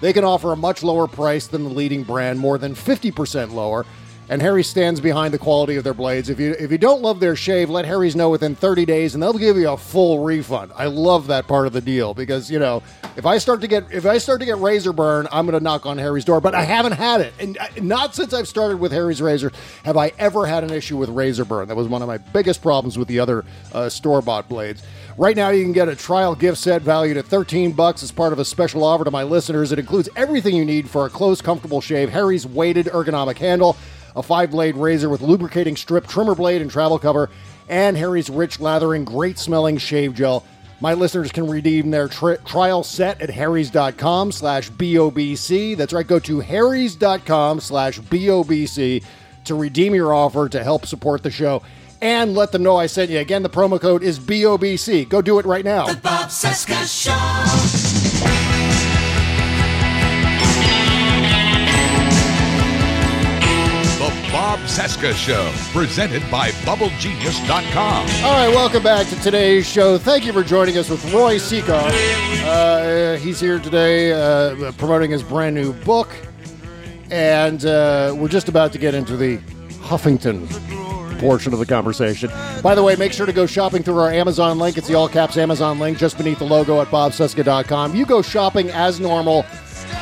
they 0.00 0.14
can 0.14 0.24
offer 0.24 0.50
a 0.50 0.56
much 0.56 0.82
lower 0.82 1.06
price 1.06 1.46
than 1.46 1.62
the 1.62 1.68
leading 1.68 2.04
brand, 2.04 2.38
more 2.38 2.56
than 2.56 2.74
50% 2.74 3.52
lower. 3.52 3.84
And 4.30 4.42
Harry 4.42 4.62
stands 4.62 5.00
behind 5.00 5.32
the 5.32 5.38
quality 5.38 5.76
of 5.76 5.84
their 5.84 5.94
blades. 5.94 6.28
If 6.28 6.38
you 6.38 6.52
if 6.58 6.70
you 6.70 6.76
don't 6.76 7.00
love 7.00 7.18
their 7.18 7.34
shave, 7.34 7.70
let 7.70 7.86
Harry's 7.86 8.14
know 8.14 8.28
within 8.28 8.54
30 8.54 8.84
days 8.84 9.14
and 9.14 9.22
they'll 9.22 9.32
give 9.32 9.56
you 9.56 9.70
a 9.70 9.76
full 9.78 10.18
refund. 10.18 10.70
I 10.76 10.84
love 10.86 11.28
that 11.28 11.46
part 11.46 11.66
of 11.66 11.72
the 11.72 11.80
deal 11.80 12.12
because, 12.12 12.50
you 12.50 12.58
know, 12.58 12.82
if 13.16 13.24
I 13.24 13.38
start 13.38 13.62
to 13.62 13.66
get 13.66 13.84
if 13.90 14.04
I 14.04 14.18
start 14.18 14.40
to 14.40 14.46
get 14.46 14.58
razor 14.58 14.92
burn, 14.92 15.28
I'm 15.32 15.46
going 15.46 15.58
to 15.58 15.64
knock 15.64 15.86
on 15.86 15.96
Harry's 15.96 16.26
door, 16.26 16.42
but 16.42 16.54
I 16.54 16.64
haven't 16.64 16.92
had 16.92 17.22
it. 17.22 17.32
And 17.40 17.56
I- 17.58 17.70
not 17.80 18.14
since 18.14 18.34
I've 18.34 18.46
started 18.48 18.78
with 18.78 18.92
Harry's 18.92 19.22
razor 19.22 19.50
have 19.84 19.96
I 19.96 20.12
ever 20.18 20.46
had 20.46 20.62
an 20.62 20.70
issue 20.72 20.98
with 20.98 21.08
razor 21.08 21.46
burn. 21.46 21.68
That 21.68 21.76
was 21.76 21.88
one 21.88 22.02
of 22.02 22.08
my 22.08 22.18
biggest 22.18 22.60
problems 22.60 22.98
with 22.98 23.08
the 23.08 23.20
other 23.20 23.46
uh, 23.72 23.88
store-bought 23.88 24.46
blades. 24.48 24.82
Right 25.16 25.34
now, 25.36 25.48
you 25.48 25.64
can 25.64 25.72
get 25.72 25.88
a 25.88 25.96
trial 25.96 26.34
gift 26.36 26.58
set 26.58 26.82
valued 26.82 27.16
at 27.16 27.24
13 27.24 27.72
bucks 27.72 28.02
as 28.04 28.12
part 28.12 28.32
of 28.32 28.38
a 28.38 28.44
special 28.44 28.84
offer 28.84 29.04
to 29.04 29.10
my 29.10 29.24
listeners. 29.24 29.72
It 29.72 29.78
includes 29.78 30.08
everything 30.14 30.54
you 30.54 30.64
need 30.64 30.88
for 30.88 31.06
a 31.06 31.10
close, 31.10 31.40
comfortable 31.40 31.80
shave: 31.80 32.10
Harry's 32.10 32.46
weighted 32.46 32.86
ergonomic 32.86 33.36
handle, 33.38 33.76
a 34.18 34.22
five-blade 34.22 34.76
razor 34.76 35.08
with 35.08 35.22
lubricating 35.22 35.76
strip, 35.76 36.06
trimmer 36.06 36.34
blade, 36.34 36.60
and 36.60 36.70
travel 36.70 36.98
cover, 36.98 37.30
and 37.68 37.96
Harry's 37.96 38.28
rich, 38.28 38.60
lathering, 38.60 39.04
great-smelling 39.04 39.78
shave 39.78 40.14
gel. 40.14 40.44
My 40.80 40.94
listeners 40.94 41.32
can 41.32 41.48
redeem 41.48 41.90
their 41.90 42.08
tri- 42.08 42.36
trial 42.44 42.84
set 42.84 43.20
at 43.20 43.30
harrys.com 43.30 44.30
slash 44.32 44.70
BOBC. 44.70 45.76
That's 45.76 45.92
right, 45.92 46.06
go 46.06 46.18
to 46.20 46.40
harrys.com 46.40 47.60
slash 47.60 47.98
BOBC 48.00 49.04
to 49.44 49.54
redeem 49.54 49.94
your 49.94 50.14
offer 50.14 50.48
to 50.48 50.62
help 50.62 50.86
support 50.86 51.22
the 51.22 51.30
show 51.30 51.62
and 52.00 52.34
let 52.34 52.52
them 52.52 52.62
know 52.62 52.76
I 52.76 52.86
sent 52.86 53.10
you. 53.10 53.18
Again, 53.18 53.42
the 53.42 53.50
promo 53.50 53.80
code 53.80 54.02
is 54.02 54.20
BOBC. 54.20 55.08
Go 55.08 55.20
do 55.20 55.38
it 55.38 55.46
right 55.46 55.64
now. 55.64 55.86
Bob 55.94 56.28
Cesca 56.28 56.86
Show. 56.86 58.47
Bob 64.30 64.58
Cesca 64.60 65.14
Show, 65.14 65.50
presented 65.72 66.22
by 66.30 66.50
BubbleGenius.com. 66.50 68.06
All 68.24 68.32
right, 68.32 68.54
welcome 68.54 68.82
back 68.82 69.06
to 69.08 69.16
today's 69.20 69.66
show. 69.66 69.96
Thank 69.96 70.26
you 70.26 70.32
for 70.34 70.42
joining 70.42 70.76
us 70.76 70.90
with 70.90 71.02
Roy 71.14 71.36
Sekoff. 71.36 71.90
Uh, 72.44 73.16
he's 73.16 73.40
here 73.40 73.58
today 73.58 74.12
uh, 74.12 74.70
promoting 74.72 75.10
his 75.10 75.22
brand 75.22 75.54
new 75.54 75.72
book, 75.72 76.14
and 77.10 77.64
uh, 77.64 78.14
we're 78.18 78.28
just 78.28 78.48
about 78.48 78.70
to 78.72 78.78
get 78.78 78.94
into 78.94 79.16
the 79.16 79.38
Huffington 79.80 80.46
portion 81.18 81.52
of 81.52 81.58
the 81.58 81.66
conversation. 81.66 82.30
By 82.62 82.74
the 82.74 82.82
way, 82.82 82.96
make 82.96 83.12
sure 83.12 83.26
to 83.26 83.32
go 83.32 83.46
shopping 83.46 83.82
through 83.82 83.98
our 83.98 84.12
Amazon 84.12 84.58
link. 84.58 84.76
It's 84.76 84.88
the 84.88 84.94
all 84.94 85.08
caps 85.08 85.36
Amazon 85.36 85.78
link 85.78 85.98
just 85.98 86.16
beneath 86.18 86.38
the 86.38 86.44
logo 86.44 86.80
at 86.80 86.88
bobcesca.com. 86.88 87.94
You 87.94 88.06
go 88.06 88.22
shopping 88.22 88.68
as 88.70 89.00
normal, 89.00 89.44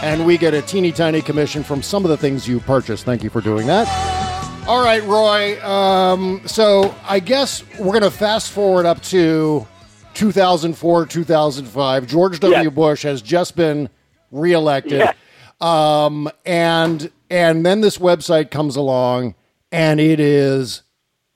and 0.03 0.25
we 0.27 0.37
get 0.39 0.55
a 0.55 0.63
teeny 0.63 0.93
tiny 0.93 1.21
commission 1.23 1.63
from 1.63 1.83
some 1.83 2.05
of 2.05 2.11
the 2.11 2.17
things 2.17 2.47
you 2.47 2.61
purchase. 2.61 3.03
Thank 3.03 3.23
you 3.23 3.31
for 3.31 3.41
doing 3.41 3.67
that. 3.67 3.87
All 4.69 4.83
right, 4.85 5.03
Roy. 5.05 5.63
Um, 5.65 6.43
so 6.47 6.95
I 7.09 7.21
guess 7.21 7.63
we're 7.79 7.93
going 7.93 8.03
to 8.03 8.11
fast 8.11 8.51
forward 8.51 8.85
up 8.85 9.01
to 9.05 9.67
2004, 10.15 11.07
2005. 11.07 12.07
George 12.07 12.41
W. 12.41 12.63
Yeah. 12.63 12.69
Bush 12.71 13.03
has 13.05 13.23
just 13.23 13.55
been 13.57 13.89
reelected, 14.33 15.01
Yeah. 15.01 15.13
um, 15.61 16.29
and 16.45 17.11
and 17.31 17.65
then 17.67 17.81
this 17.81 17.99
website 17.99 18.51
comes 18.51 18.77
along, 18.77 19.35
and 19.71 20.01
it 20.01 20.19
is 20.21 20.83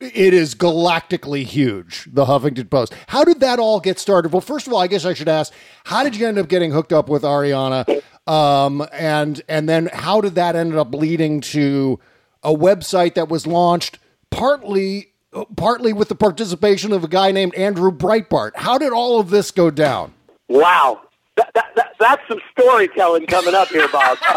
it 0.00 0.32
is 0.34 0.54
galactically 0.54 1.44
huge. 1.44 2.08
The 2.10 2.24
Huffington 2.24 2.68
Post. 2.70 2.94
How 3.08 3.22
did 3.22 3.40
that 3.40 3.58
all 3.58 3.80
get 3.80 3.98
started? 3.98 4.32
Well, 4.32 4.40
first 4.40 4.66
of 4.66 4.72
all, 4.72 4.80
I 4.80 4.86
guess 4.86 5.04
I 5.04 5.12
should 5.14 5.28
ask, 5.28 5.52
how 5.84 6.02
did 6.02 6.16
you 6.16 6.26
end 6.26 6.38
up 6.38 6.48
getting 6.48 6.70
hooked 6.72 6.92
up 6.92 7.08
with 7.10 7.22
Arianna? 7.22 8.02
Um, 8.30 8.86
and 8.92 9.42
and 9.48 9.68
then 9.68 9.90
how 9.92 10.20
did 10.20 10.36
that 10.36 10.54
end 10.54 10.76
up 10.76 10.94
leading 10.94 11.40
to 11.40 11.98
a 12.44 12.54
website 12.54 13.14
that 13.14 13.28
was 13.28 13.44
launched 13.44 13.98
partly 14.30 15.08
partly 15.56 15.92
with 15.92 16.08
the 16.08 16.14
participation 16.14 16.92
of 16.92 17.02
a 17.02 17.08
guy 17.08 17.32
named 17.32 17.56
Andrew 17.56 17.90
Breitbart? 17.90 18.52
How 18.54 18.78
did 18.78 18.92
all 18.92 19.18
of 19.18 19.30
this 19.30 19.50
go 19.50 19.68
down? 19.68 20.12
Wow. 20.46 21.02
That, 21.36 21.50
that, 21.54 21.74
that, 21.74 21.94
that's 21.98 22.22
some 22.28 22.40
storytelling 22.52 23.26
coming 23.26 23.54
up 23.54 23.68
here, 23.68 23.88
Bob. 23.88 24.18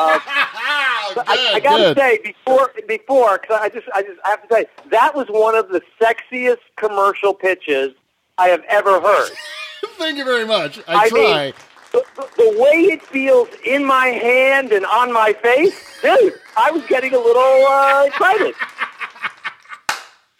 Uh, 1.06 1.24
I, 1.28 1.52
I 1.56 1.60
got 1.60 1.78
to 1.78 1.84
good. 1.84 1.98
say 1.98 2.20
before 2.24 2.72
before 2.88 3.38
cause 3.38 3.60
I 3.62 3.68
just 3.68 3.86
I 3.94 4.04
just 4.04 4.20
I 4.26 4.30
have 4.30 4.48
to 4.48 4.56
say 4.56 4.66
that 4.90 5.14
was 5.14 5.28
one 5.28 5.54
of 5.54 5.68
the 5.68 5.82
sexiest 6.02 6.60
commercial 6.78 7.34
pitches 7.34 7.94
I 8.38 8.48
have 8.48 8.64
ever 8.70 9.02
heard. 9.02 9.32
Thank 9.98 10.18
you 10.18 10.24
very 10.24 10.46
much. 10.46 10.80
I, 10.88 10.96
I 10.96 11.10
try. 11.10 11.46
mean, 11.46 11.54
the, 11.94 12.04
the, 12.16 12.28
the 12.38 12.60
way 12.60 12.86
it 12.92 13.02
feels 13.04 13.48
in 13.66 13.86
my 13.86 14.08
hand 14.08 14.72
and 14.72 14.86
on 14.86 15.14
my 15.14 15.34
face, 15.34 16.02
dude, 16.02 16.34
I 16.58 16.72
was 16.72 16.84
getting 16.88 17.14
a 17.14 17.18
little 17.18 17.66
uh, 17.68 18.06
excited. 18.06 18.56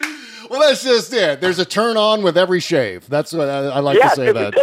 well, 0.50 0.60
that's 0.60 0.82
just 0.82 1.12
it. 1.12 1.40
There's 1.40 1.60
a 1.60 1.64
turn 1.64 1.96
on 1.96 2.22
with 2.22 2.36
every 2.36 2.60
shave. 2.60 3.08
That's 3.08 3.32
what 3.32 3.48
I, 3.48 3.66
I 3.66 3.78
like 3.78 3.98
yeah, 3.98 4.08
to 4.10 4.16
say 4.16 4.32
that. 4.32 4.54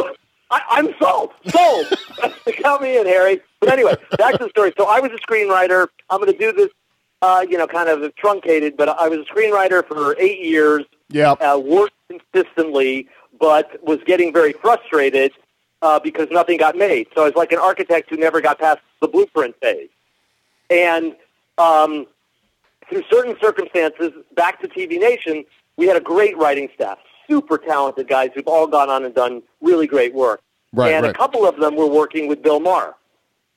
I, 0.52 0.62
I'm 0.70 0.94
sold. 1.00 1.32
Sold. 1.48 1.88
Count 2.62 2.82
me 2.82 3.00
in, 3.00 3.06
Harry. 3.06 3.40
But 3.62 3.72
anyway, 3.72 3.96
back 4.18 4.34
to 4.34 4.44
the 4.44 4.50
story. 4.50 4.74
So 4.78 4.86
I 4.86 5.00
was 5.00 5.12
a 5.12 5.32
screenwriter. 5.32 5.88
I'm 6.10 6.20
going 6.20 6.32
to 6.32 6.38
do 6.38 6.52
this, 6.52 6.70
uh, 7.22 7.46
you 7.50 7.58
know, 7.58 7.68
kind 7.68 7.88
of 7.88 8.14
truncated, 8.16 8.76
but 8.76 8.90
I 8.90 9.08
was 9.08 9.20
a 9.20 9.34
screenwriter 9.34 9.88
for 9.88 10.20
eight 10.20 10.46
years. 10.46 10.84
Yeah. 11.10 11.32
Uh, 11.32 11.58
worked 11.58 11.94
consistently, 12.10 13.08
but 13.40 13.82
was 13.82 14.00
getting 14.06 14.34
very 14.34 14.52
frustrated 14.52 15.32
uh, 15.82 16.00
because 16.00 16.28
nothing 16.32 16.58
got 16.58 16.76
made. 16.76 17.08
So 17.16 17.24
I 17.24 17.26
was 17.26 17.36
like 17.36 17.52
an 17.52 17.60
architect 17.60 18.10
who 18.10 18.18
never 18.18 18.42
got 18.42 18.60
past 18.60 18.80
the 19.02 19.08
blueprint 19.08 19.56
phase. 19.62 19.90
And 20.70 21.16
um, 21.58 22.08
through 22.90 23.04
certain 23.10 23.36
circumstances, 23.42 24.12
back 24.36 24.62
to 24.62 24.68
TV 24.68 25.00
Nation, 25.00 25.44
we 25.78 25.88
had 25.88 25.98
a 25.98 26.02
great 26.02 26.38
writing 26.38 26.70
staff, 26.74 27.00
super 27.28 27.58
talented 27.58 28.08
guys 28.08 28.30
who've 28.36 28.48
all 28.48 28.68
gone 28.68 28.90
on 28.90 29.04
and 29.04 29.14
done 29.14 29.42
really 29.62 29.88
great 29.88 30.14
work. 30.14 30.42
Right, 30.74 30.94
and 30.94 31.06
right. 31.06 31.14
a 31.14 31.18
couple 31.18 31.46
of 31.46 31.58
them 31.58 31.76
were 31.76 31.88
working 31.88 32.28
with 32.28 32.42
Bill 32.42 32.62
Maher. 32.62 32.96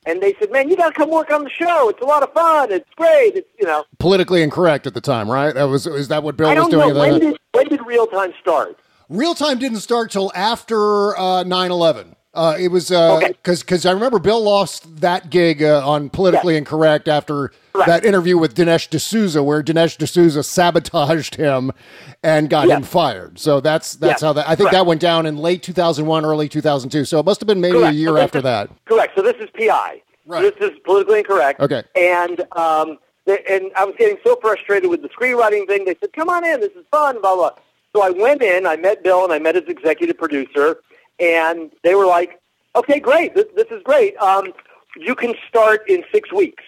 And 0.06 0.20
they 0.20 0.34
said, 0.38 0.50
"Man, 0.50 0.68
you 0.68 0.76
got 0.76 0.88
to 0.88 0.94
come 0.94 1.10
work 1.10 1.32
on 1.32 1.44
the 1.44 1.50
show. 1.50 1.88
It's 1.88 2.02
a 2.02 2.04
lot 2.04 2.22
of 2.22 2.32
fun. 2.32 2.72
It's 2.72 2.88
great. 2.96 3.36
It's 3.36 3.48
you 3.58 3.66
know." 3.66 3.84
Politically 3.98 4.42
incorrect 4.42 4.86
at 4.86 4.94
the 4.94 5.00
time, 5.00 5.30
right? 5.30 5.54
That 5.54 5.64
was 5.64 5.86
is 5.86 6.08
that 6.08 6.22
what 6.22 6.36
Bill 6.36 6.48
I 6.48 6.54
was 6.54 6.68
doing? 6.68 6.88
know 6.88 7.00
when 7.00 7.20
did 7.20 7.38
when 7.52 7.68
did 7.68 7.86
real 7.86 8.06
time 8.06 8.34
start. 8.40 8.78
Real 9.08 9.34
time 9.34 9.58
didn't 9.58 9.80
start 9.80 10.10
till 10.10 10.32
after 10.34 11.16
uh, 11.16 11.44
9/11. 11.44 12.14
Uh, 12.32 12.56
it 12.58 12.68
was 12.68 12.88
because 12.88 13.60
because 13.62 13.86
I 13.86 13.92
remember 13.92 14.18
Bill 14.18 14.42
lost 14.42 15.00
that 15.00 15.30
gig 15.30 15.62
uh, 15.62 15.86
on 15.88 16.10
politically 16.10 16.56
incorrect 16.56 17.06
after 17.06 17.52
that 17.86 18.04
interview 18.04 18.36
with 18.38 18.54
Dinesh 18.56 18.88
D'Souza, 18.90 19.40
where 19.42 19.62
Dinesh 19.62 19.96
D'Souza 19.98 20.42
sabotaged 20.42 21.36
him 21.36 21.70
and 22.24 22.50
got 22.50 22.68
him 22.68 22.82
fired. 22.82 23.38
So 23.38 23.60
that's 23.60 23.94
that's 23.94 24.14
Yes, 24.14 24.20
how 24.22 24.32
that 24.32 24.46
I 24.48 24.56
think 24.56 24.70
correct. 24.70 24.72
that 24.72 24.86
went 24.86 25.00
down 25.00 25.26
in 25.26 25.36
late 25.36 25.62
2001, 25.62 26.24
early 26.24 26.48
2002. 26.48 27.04
So 27.04 27.20
it 27.20 27.26
must 27.26 27.40
have 27.40 27.46
been 27.46 27.60
maybe 27.60 27.78
a 27.78 27.90
year 27.92 28.08
So 28.10 28.16
after 28.16 28.40
that. 28.42 28.68
Correct. 28.86 29.12
So 29.14 29.22
this 29.22 29.36
is 29.36 29.48
PI. 29.56 30.02
Right. 30.26 30.54
This 30.58 30.70
is 30.72 30.76
politically 30.84 31.18
incorrect. 31.18 31.60
Okay. 31.60 31.84
And 31.94 32.40
um, 32.56 32.98
and 33.26 33.70
I 33.76 33.84
was 33.84 33.94
getting 33.96 34.18
so 34.24 34.36
frustrated 34.42 34.90
with 34.90 35.02
the 35.02 35.08
screenwriting 35.10 35.68
thing. 35.68 35.84
They 35.84 35.94
said, 36.00 36.12
"Come 36.14 36.28
on 36.30 36.44
in. 36.44 36.60
This 36.60 36.72
is 36.72 36.84
fun." 36.90 37.20
Blah 37.20 37.36
blah. 37.36 37.50
So 37.94 38.02
I 38.02 38.10
went 38.10 38.42
in. 38.42 38.66
I 38.66 38.76
met 38.76 39.02
Bill 39.04 39.22
and 39.24 39.32
I 39.32 39.38
met 39.38 39.54
his 39.54 39.64
executive 39.68 40.18
producer, 40.18 40.78
and 41.20 41.70
they 41.82 41.94
were 41.94 42.06
like, 42.06 42.40
"Okay, 42.74 42.98
great. 42.98 43.34
This, 43.34 43.46
this 43.54 43.68
is 43.70 43.82
great. 43.84 44.16
Um, 44.16 44.52
you 44.96 45.14
can 45.14 45.34
start 45.48 45.88
in 45.88 46.04
six 46.12 46.32
weeks." 46.32 46.64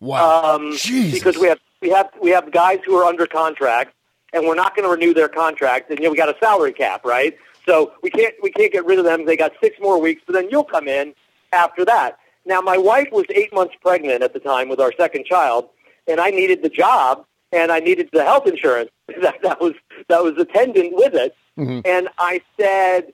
Wow. 0.00 0.54
Um, 0.56 0.72
because 0.72 1.36
we 1.36 1.46
have 1.48 1.60
we 1.82 1.90
have 1.90 2.10
we 2.20 2.30
have 2.30 2.50
guys 2.52 2.80
who 2.86 2.96
are 2.96 3.04
under 3.04 3.26
contract, 3.26 3.94
and 4.32 4.46
we're 4.46 4.54
not 4.54 4.74
going 4.74 4.88
to 4.88 4.90
renew 4.90 5.12
their 5.12 5.28
contract. 5.28 5.90
And 5.90 5.98
you 5.98 6.06
know, 6.06 6.10
we 6.10 6.16
got 6.16 6.30
a 6.30 6.38
salary 6.40 6.72
cap, 6.72 7.04
right? 7.04 7.36
So 7.66 7.92
we 8.02 8.08
can't 8.08 8.34
we 8.42 8.50
can't 8.50 8.72
get 8.72 8.86
rid 8.86 8.98
of 8.98 9.04
them. 9.04 9.26
They 9.26 9.36
got 9.36 9.52
six 9.60 9.76
more 9.78 10.00
weeks, 10.00 10.22
but 10.26 10.32
then 10.32 10.48
you'll 10.50 10.64
come 10.64 10.88
in 10.88 11.14
after 11.52 11.84
that. 11.84 12.18
Now, 12.46 12.60
my 12.60 12.78
wife 12.78 13.08
was 13.12 13.26
eight 13.34 13.52
months 13.52 13.74
pregnant 13.80 14.22
at 14.22 14.32
the 14.32 14.40
time 14.40 14.68
with 14.70 14.80
our 14.80 14.92
second 14.96 15.26
child, 15.26 15.68
and 16.08 16.18
I 16.18 16.30
needed 16.30 16.62
the 16.62 16.70
job 16.70 17.24
and 17.52 17.70
I 17.70 17.80
needed 17.80 18.08
the 18.12 18.24
health 18.24 18.46
insurance 18.46 18.90
that, 19.22 19.42
that 19.42 19.60
was 19.60 19.74
that 20.08 20.22
was 20.22 20.36
attendant 20.38 20.94
with 20.94 21.14
it. 21.14 21.34
And 21.56 22.08
I 22.18 22.40
said, 22.58 23.12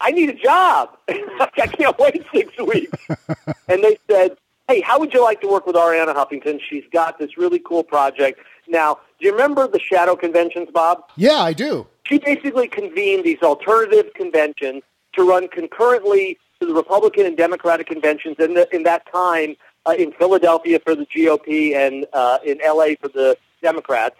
I 0.00 0.10
need 0.10 0.30
a 0.30 0.34
job. 0.34 0.96
I 1.08 1.66
can't 1.66 1.98
wait 1.98 2.24
six 2.32 2.56
weeks. 2.58 2.98
and 3.68 3.82
they 3.82 3.98
said, 4.08 4.36
Hey, 4.68 4.80
how 4.80 4.98
would 5.00 5.12
you 5.12 5.22
like 5.22 5.40
to 5.40 5.48
work 5.48 5.66
with 5.66 5.76
Arianna 5.76 6.14
Huffington? 6.14 6.60
She's 6.68 6.84
got 6.92 7.18
this 7.18 7.36
really 7.36 7.58
cool 7.58 7.82
project. 7.82 8.40
Now, 8.68 9.00
do 9.18 9.26
you 9.26 9.32
remember 9.32 9.66
the 9.66 9.80
shadow 9.80 10.14
conventions, 10.14 10.68
Bob? 10.72 11.02
Yeah, 11.16 11.38
I 11.38 11.52
do. 11.52 11.86
She 12.04 12.18
basically 12.18 12.68
convened 12.68 13.24
these 13.24 13.42
alternative 13.42 14.12
conventions 14.14 14.82
to 15.14 15.28
run 15.28 15.48
concurrently 15.48 16.38
to 16.60 16.66
the 16.66 16.74
Republican 16.74 17.26
and 17.26 17.36
Democratic 17.36 17.88
conventions 17.88 18.36
in, 18.38 18.54
the, 18.54 18.72
in 18.74 18.84
that 18.84 19.10
time 19.12 19.56
uh, 19.86 19.94
in 19.98 20.12
Philadelphia 20.12 20.78
for 20.78 20.94
the 20.94 21.06
GOP 21.06 21.74
and 21.74 22.06
uh, 22.12 22.38
in 22.44 22.58
LA 22.64 22.94
for 23.00 23.08
the 23.08 23.36
Democrats. 23.62 24.16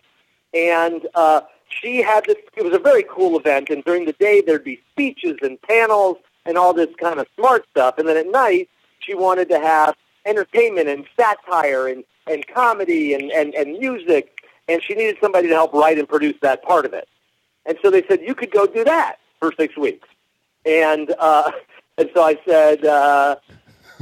And 0.55 1.07
uh, 1.15 1.43
she 1.69 1.99
had 2.03 2.25
this, 2.27 2.37
it 2.57 2.65
was 2.65 2.75
a 2.75 2.79
very 2.79 3.05
cool 3.09 3.39
event. 3.39 3.71
And 3.71 3.85
during 3.85 4.05
the 4.05 4.13
day, 4.15 4.41
there'd 4.41 4.65
be 4.65 4.81
speeches 4.91 5.37
and 5.43 5.61
panels 5.63 6.17
and 6.45 6.57
all 6.59 6.73
this 6.73 6.89
kind 7.01 7.21
of 7.21 7.27
smart 7.37 7.65
stuff. 7.71 7.99
And 7.99 8.09
then 8.09 8.17
at 8.17 8.27
night, 8.27 8.69
she 8.99 9.15
wanted 9.15 9.49
to 9.51 9.59
have 9.61 9.95
entertainment 10.27 10.89
and 10.89 11.07
satire 11.19 11.89
and, 11.89 12.05
and 12.27 12.47
comedy 12.47 13.15
and, 13.15 13.31
and, 13.31 13.55
and 13.55 13.79
music. 13.79 14.39
And 14.69 14.83
she 14.83 14.95
needed 14.95 15.17
somebody 15.21 15.49
to 15.49 15.55
help 15.55 15.73
write 15.73 15.99
and 15.99 16.09
produce 16.09 16.37
that 16.43 16.63
part 16.63 16.85
of 16.85 16.93
it. 16.93 17.09
And 17.67 17.79
so 17.83 17.91
they 17.91 18.03
said, 18.07 18.21
you 18.21 18.35
could 18.35 18.51
go 18.51 18.67
do 18.67 18.85
that 18.85 19.17
for 19.39 19.53
six 19.57 19.77
weeks. 19.77 20.09
And, 20.65 21.15
uh, 21.19 21.51
and 21.99 22.11
so 22.15 22.23
I 22.23 22.39
said, 22.47 22.85
uh, 22.85 23.37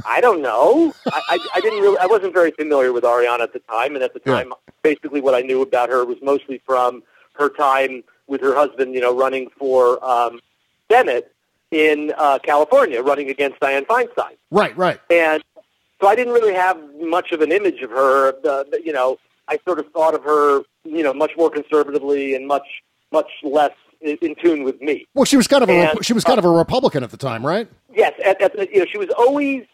I 0.05 0.21
don't 0.21 0.41
know. 0.41 0.93
I, 1.07 1.21
I, 1.29 1.47
I 1.55 1.61
didn't 1.61 1.81
really, 1.81 1.97
I 1.97 2.05
wasn't 2.05 2.33
very 2.33 2.51
familiar 2.51 2.93
with 2.93 3.03
Arianna 3.03 3.41
at 3.41 3.53
the 3.53 3.59
time. 3.59 3.95
And 3.95 4.03
at 4.03 4.13
the 4.13 4.19
time, 4.19 4.53
basically 4.83 5.21
what 5.21 5.35
I 5.35 5.41
knew 5.41 5.61
about 5.61 5.89
her 5.89 6.05
was 6.05 6.17
mostly 6.21 6.61
from 6.65 7.03
her 7.33 7.49
time 7.49 8.03
with 8.27 8.41
her 8.41 8.55
husband, 8.55 8.93
you 8.93 9.01
know, 9.01 9.17
running 9.17 9.49
for 9.57 10.03
um, 10.05 10.39
Senate 10.91 11.33
in 11.71 12.13
uh, 12.17 12.39
California, 12.39 13.01
running 13.01 13.29
against 13.29 13.59
Dianne 13.59 13.85
Feinstein. 13.85 14.35
Right, 14.51 14.75
right. 14.77 14.99
And 15.09 15.43
so 16.01 16.07
I 16.07 16.15
didn't 16.15 16.33
really 16.33 16.53
have 16.53 16.77
much 16.99 17.31
of 17.31 17.41
an 17.41 17.51
image 17.51 17.81
of 17.81 17.91
her. 17.91 18.33
Uh, 18.45 18.63
you 18.83 18.93
know, 18.93 19.19
I 19.47 19.59
sort 19.65 19.79
of 19.79 19.91
thought 19.91 20.15
of 20.15 20.23
her, 20.23 20.61
you 20.83 21.03
know, 21.03 21.13
much 21.13 21.31
more 21.37 21.49
conservatively 21.49 22.35
and 22.35 22.47
much, 22.47 22.67
much 23.11 23.29
less 23.43 23.73
in, 24.01 24.35
tune 24.35 24.63
with 24.63 24.81
me. 24.81 25.07
Well, 25.13 25.25
she 25.25 25.37
was 25.37 25.47
kind 25.47 25.63
of 25.63 25.69
a 25.69 25.73
And, 25.73 26.05
she 26.05 26.13
was 26.13 26.23
kind 26.23 26.39
of 26.39 26.45
a 26.45 26.49
Republican 26.49 27.03
at 27.03 27.11
the 27.11 27.17
time, 27.17 27.45
right? 27.45 27.67
Yes, 27.93 28.13
at, 28.23 28.41
at 28.41 28.57
you 28.71 28.79
know, 28.79 28.85
she 28.85 28.97
was 28.97 29.09
always 29.17 29.65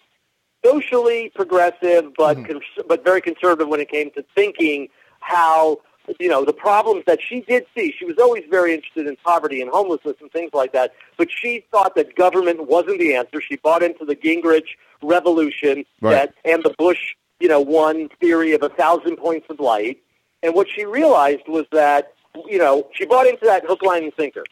socially 0.66 1.32
progressive, 1.36 2.14
but 2.18 2.38
Mm-hmm. 2.38 2.46
cons- 2.54 2.86
but 2.88 3.04
very 3.04 3.22
conservative 3.22 3.68
when 3.68 3.80
it 3.80 3.90
came 3.90 4.10
to 4.12 4.24
thinking 4.34 4.88
how 5.20 5.80
you 6.20 6.28
know 6.30 6.44
the 6.46 6.54
problems 6.54 7.04
that 7.08 7.20
she 7.22 7.42
did 7.42 7.66
see. 7.76 7.94
She 7.98 8.06
was 8.06 8.18
always 8.20 8.44
very 8.50 8.74
interested 8.74 9.08
in 9.08 9.16
poverty 9.18 9.62
and 9.62 9.70
homelessness 9.70 10.16
and 10.22 10.32
things 10.32 10.52
like 10.54 10.72
that. 10.74 10.94
But 11.18 11.30
she 11.32 11.66
thought 11.72 11.96
that 11.96 12.16
government 12.16 12.68
wasn't 12.68 13.00
the 13.00 13.16
answer. 13.16 13.42
She 13.42 13.56
bought 13.58 13.84
into 13.84 14.06
the 14.06 14.16
Gingrich 14.16 14.70
revolution 15.02 15.86
Right. 16.02 16.14
that 16.14 16.34
and 16.52 16.64
the 16.64 16.74
Bush 16.78 17.16
you 17.40 17.48
know 17.48 17.60
one 17.62 18.10
theory 18.22 18.54
of 18.54 18.62
a 18.64 18.70
thousand 18.70 19.18
points 19.18 19.48
of 19.50 19.60
light. 19.60 19.98
And 20.44 20.54
what 20.54 20.68
she 20.70 20.86
realized 20.86 21.48
was 21.48 21.66
that 21.72 22.14
you 22.48 22.58
know 22.58 22.88
she 22.94 23.06
bought 23.06 23.28
into 23.28 23.46
that 23.46 23.66
hook, 23.66 23.82
line, 23.84 24.04
and 24.04 24.14
sinker. 24.18 24.44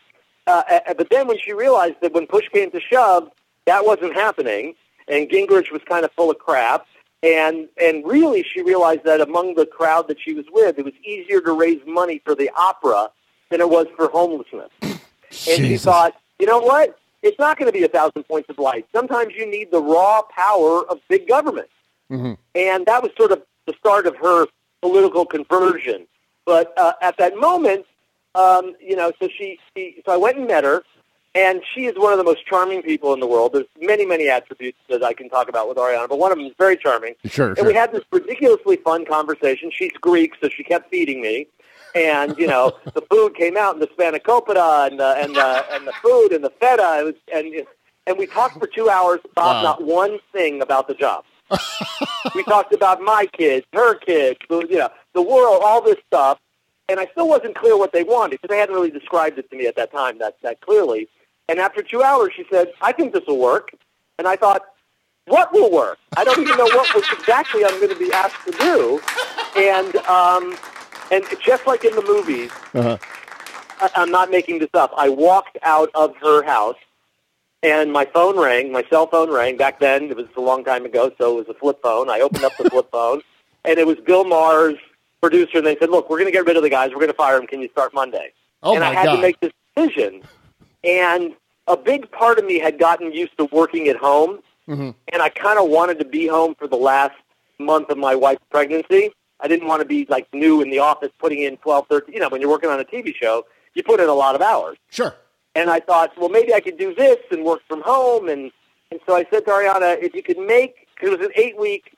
Uh, 0.48 0.64
but 0.98 1.08
then 1.10 1.28
when 1.28 1.38
she 1.40 1.54
realized 1.54 1.96
that 2.02 2.12
when 2.14 2.28
push 2.28 2.48
came 2.50 2.70
to 2.72 2.80
shove, 2.80 3.30
that 3.66 3.86
wasn't 3.86 4.14
happening, 4.14 4.76
and 5.08 5.30
Gingrich 5.30 5.72
was 5.72 5.82
kind 5.88 6.06
of 6.06 6.12
full 6.14 6.32
of 6.32 6.40
crap, 6.40 6.86
and 7.22 7.68
and 7.82 8.06
really 8.06 8.44
she 8.44 8.62
realized 8.62 9.04
that 9.06 9.22
among 9.22 9.56
the 9.56 9.66
crowd 9.66 10.08
that 10.08 10.20
she 10.20 10.34
was 10.34 10.46
with, 10.52 10.78
it 10.78 10.86
was 10.86 10.94
easier 11.04 11.42
to 11.42 11.54
raise 11.54 11.82
money 11.86 12.22
for 12.24 12.36
the 12.36 12.50
opera 12.58 13.10
than 13.50 13.62
it 13.62 13.70
was 13.70 13.88
for 13.96 14.08
homelessness. 14.10 14.70
And 14.82 14.98
she 15.32 15.78
thought, 15.78 16.16
you 16.40 16.46
know 16.46 16.60
what? 16.60 16.98
It's 17.22 17.40
not 17.40 17.58
going 17.58 17.72
to 17.72 17.78
be 17.78 17.84
a 17.84 17.88
thousand 17.88 18.24
points 18.24 18.50
of 18.50 18.60
light. 18.60 18.86
Sometimes 18.94 19.34
you 19.36 19.50
need 19.50 19.72
the 19.72 19.82
raw 19.82 20.22
power 20.24 20.84
of 20.90 21.00
big 21.08 21.28
government. 21.28 21.70
Mhm. 22.12 22.38
And 22.54 22.86
that 22.86 23.02
was 23.02 23.12
sort 23.18 23.32
of 23.32 23.42
the 23.66 23.74
start 23.80 24.06
of 24.06 24.16
her 24.18 24.48
political 24.82 25.26
conversion. 25.26 26.06
But 26.46 26.74
uh, 26.78 26.94
at 27.02 27.18
that 27.18 27.38
moment, 27.38 27.86
um, 28.36 28.76
you 28.82 28.96
know, 28.96 29.12
so 29.22 29.30
she, 29.30 29.60
she, 29.76 30.02
so 30.06 30.12
I 30.12 30.18
went 30.18 30.38
and 30.38 30.48
met 30.48 30.64
her, 30.64 30.84
and 31.36 31.62
she 31.74 31.86
is 31.86 31.94
one 31.98 32.12
of 32.12 32.18
the 32.18 32.24
most 32.24 32.46
charming 32.46 32.82
people 32.84 33.14
in 33.14 33.20
the 33.20 33.28
world. 33.28 33.54
There's 33.54 33.66
many, 33.82 34.06
many 34.06 34.30
attributes 34.30 34.78
that 34.90 35.04
I 35.04 35.14
can 35.14 35.30
talk 35.30 35.50
about 35.50 35.68
with 35.68 35.78
Arianna, 35.78 36.08
but 36.08 36.20
one 36.20 36.32
of 36.32 36.38
them 36.38 36.48
is 36.48 36.54
very 36.58 36.78
charming. 36.78 37.16
Sure, 37.26 37.50
And 37.50 37.58
sure. 37.58 37.68
we 37.68 37.74
had 37.74 37.92
this 37.92 38.04
ridiculously 38.12 38.78
fun 38.78 39.06
conversation. 39.06 39.72
She's 39.74 39.92
Greek, 40.02 40.34
so 40.42 40.50
she 40.50 40.64
kept 40.64 40.90
feeding 40.92 41.22
me. 41.22 41.48
And 41.96 42.38
you 42.38 42.48
know, 42.48 42.74
the 42.94 43.02
food 43.10 43.36
came 43.36 43.58
out, 43.58 43.74
and 43.76 43.82
the 43.82 43.88
spanakopita, 43.88 44.88
and 44.88 45.00
the 45.00 45.08
and 45.18 45.36
the 45.36 45.66
and 45.74 45.88
the 45.88 45.94
food, 46.04 46.30
and 46.32 46.44
the 46.44 46.52
feta, 46.60 46.98
it 47.00 47.04
was, 47.06 47.16
and 47.34 47.54
and 48.08 48.18
we 48.18 48.26
talked 48.28 48.60
for 48.60 48.68
two 48.68 48.90
hours. 48.90 49.20
about 49.32 49.56
Wow. 49.56 49.62
not 49.64 49.84
one 49.84 50.20
thing 50.32 50.62
about 50.62 50.88
the 50.88 50.94
job. 50.94 51.24
we 52.36 52.44
talked 52.44 52.74
about 52.74 53.02
my 53.02 53.28
kids, 53.34 53.66
her 53.74 53.96
kids, 53.96 54.40
the, 54.50 54.66
you 54.70 54.78
know, 54.78 54.90
the 55.14 55.22
world, 55.22 55.62
all 55.64 55.82
this 55.82 55.98
stuff, 56.08 56.40
and 56.90 57.00
I 57.00 57.06
still 57.12 57.28
wasn't 57.30 57.56
clear 57.56 57.78
what 57.78 57.92
they 57.94 58.04
wanted 58.04 58.40
because 58.42 58.50
they 58.50 58.58
hadn't 58.58 58.74
really 58.74 58.90
described 58.92 59.38
it 59.38 59.50
to 59.52 59.56
me 59.56 59.68
at 59.68 59.76
that 59.76 59.92
time 59.92 60.18
that 60.20 60.38
that 60.44 60.62
clearly. 60.62 61.08
And 61.50 61.60
after 61.60 61.82
two 61.82 62.02
hours, 62.02 62.34
she 62.36 62.46
said, 62.50 62.72
"I 62.82 62.92
think 62.92 63.14
this 63.14 63.24
will 63.28 63.40
work," 63.40 63.74
and 64.18 64.28
I 64.28 64.36
thought, 64.36 64.62
"What 65.26 65.52
will 65.54 65.72
work? 65.72 65.98
I 66.16 66.24
don't 66.24 66.40
even 66.40 66.58
know 66.58 66.66
what 66.66 66.94
was 66.96 67.04
exactly 67.12 67.66
I'm 67.66 67.80
going 67.80 67.90
to 67.90 68.00
be 68.00 68.12
asked 68.14 68.46
to 68.46 68.52
do." 68.52 69.02
And 69.56 69.96
um, 70.08 70.56
and 71.12 71.24
just 71.46 71.68
like 71.68 71.84
in 71.84 71.96
the 71.96 72.02
movies, 72.04 72.52
Uh-huh. 72.74 72.98
I, 73.82 73.90
I'm 73.96 74.10
not 74.12 74.32
making 74.32 74.60
this 74.60 74.70
up. 74.74 74.94
I 74.98 75.10
walked 75.10 75.58
out 75.64 75.90
of 75.96 76.16
her 76.18 76.44
house, 76.44 76.78
and 77.62 77.92
my 77.92 78.06
phone 78.06 78.40
rang. 78.40 78.72
My 78.72 78.84
cell 78.90 79.08
phone 79.08 79.30
rang. 79.30 79.58
Back 79.58 79.80
then, 79.80 80.04
it 80.06 80.16
was 80.16 80.28
a 80.38 80.42
long 80.42 80.64
time 80.64 80.86
ago, 80.86 81.12
so 81.18 81.38
it 81.38 81.48
was 81.48 81.56
a 81.56 81.60
flip 81.60 81.82
phone. 81.84 82.10
I 82.10 82.22
opened 82.22 82.46
up 82.46 82.58
the 82.58 82.70
flip 82.70 82.90
phone, 82.90 83.22
and 83.66 83.78
it 83.78 83.86
was 83.86 83.98
Bill 83.98 84.24
Maher's 84.24 84.80
producer. 85.22 85.58
And 85.58 85.68
they 85.68 85.76
said, 85.78 85.90
"Look, 85.90 86.10
we're 86.10 86.20
going 86.20 86.32
to 86.32 86.38
get 86.38 86.46
rid 86.46 86.56
of 86.56 86.64
the 86.64 86.70
guys. 86.70 86.92
We're 86.92 87.02
going 87.02 87.08
to 87.08 87.14
fire 87.14 87.38
him. 87.38 87.48
Can 87.48 87.62
you 87.62 87.70
start 87.70 87.94
Monday?" 87.94 88.32
Oh, 88.64 88.76
and 88.76 88.84
I 88.84 88.94
had 88.94 89.06
God. 89.08 89.16
to 89.18 89.22
make 89.22 89.40
this 89.42 89.52
decision. 89.76 90.24
And 90.84 91.34
a 91.68 91.78
big 91.78 92.12
part 92.12 92.40
of 92.40 92.46
me 92.46 92.60
had 92.60 92.78
gotten 92.80 93.12
used 93.14 93.38
to 93.38 93.46
working 93.46 93.88
at 93.88 93.98
home 93.98 94.40
Mm-hmm. 94.66 94.92
and 95.12 95.22
I 95.22 95.28
kind 95.28 95.60
of 95.60 95.68
wanted 95.70 96.00
to 96.00 96.06
be 96.06 96.26
home 96.26 96.56
for 96.56 96.70
the 96.70 96.78
last 96.78 97.16
month 97.60 97.90
of 97.90 97.98
my 97.98 98.16
wife's 98.16 98.46
pregnancy. 98.50 99.12
I 99.42 99.50
didn't 99.50 99.68
want 99.68 99.82
to 99.82 99.86
be 99.86 100.06
like 100.08 100.26
new 100.34 100.62
in 100.62 100.70
the 100.70 100.80
office, 100.80 101.10
putting 101.20 101.42
in 101.42 101.58
12, 101.58 101.88
13. 101.90 102.14
You 102.14 102.22
know, 102.22 102.30
when 102.30 102.40
you're 102.40 102.50
working 102.50 102.70
on 102.70 102.80
a 102.80 102.86
TV 102.86 103.14
show, 103.14 103.46
you 103.74 103.84
put 103.84 104.00
in 104.00 104.08
a 104.08 104.14
lot 104.14 104.36
of 104.36 104.42
hours. 104.42 104.78
Sure. 104.90 105.14
And 105.54 105.70
I 105.70 105.82
thought, 105.82 106.12
well, 106.18 106.30
maybe 106.30 106.54
I 106.54 106.62
could 106.62 106.78
do 106.78 106.96
this 106.96 107.18
and 107.30 107.44
work 107.44 107.60
from 107.68 107.82
home. 107.82 108.30
And, 108.30 108.52
and 108.90 109.02
so 109.06 109.18
I 109.18 109.26
said 109.30 109.44
to 109.48 109.52
Arianna, 109.52 110.02
if 110.02 110.16
you 110.16 110.24
could 110.24 110.38
make, 110.40 110.88
cause 110.98 111.10
it 111.10 111.20
was 111.20 111.28
an 111.28 111.34
eight 111.36 111.60
week 111.60 111.98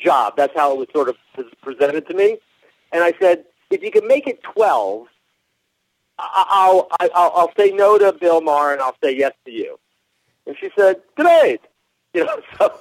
job. 0.00 0.34
That's 0.36 0.56
how 0.56 0.72
it 0.72 0.78
was 0.78 0.88
sort 0.92 1.08
of 1.08 1.14
presented 1.62 2.08
to 2.08 2.14
me. 2.14 2.38
And 2.90 3.04
I 3.04 3.12
said, 3.20 3.44
if 3.70 3.80
you 3.80 3.92
could 3.92 4.04
make 4.06 4.26
it 4.26 4.42
12, 4.42 5.06
I- 5.06 5.10
I'll, 6.18 6.88
I'll, 7.00 7.32
I'll 7.34 7.52
say 7.56 7.70
no 7.70 7.98
to 7.98 8.12
Bill 8.12 8.40
Maher 8.40 8.72
and 8.72 8.82
I'll 8.82 8.96
say 9.02 9.16
yes 9.16 9.32
to 9.44 9.50
you. 9.50 9.78
And 10.46 10.56
she 10.58 10.70
said, 10.76 11.00
great. 11.16 11.60
You 12.14 12.26
know, 12.26 12.42
so, 12.58 12.78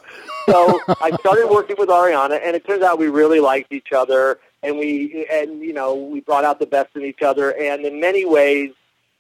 so 0.50 0.80
I 1.00 1.16
started 1.22 1.48
working 1.48 1.78
with 1.80 1.88
Arianna 1.88 2.42
and 2.44 2.54
it 2.54 2.68
turns 2.68 2.84
out 2.84 3.00
we 3.00 3.08
really 3.08 3.40
liked 3.40 3.72
each 3.72 3.94
other 3.94 4.40
and 4.62 4.78
we, 4.78 5.26
and, 5.32 5.62
you 5.62 5.72
know, 5.72 5.96
we 5.96 6.20
brought 6.20 6.44
out 6.44 6.60
the 6.60 6.66
best 6.66 6.90
in 6.98 7.04
each 7.04 7.22
other. 7.22 7.58
And 7.58 7.86
in 7.86 8.02
many 8.02 8.26
ways, 8.26 8.72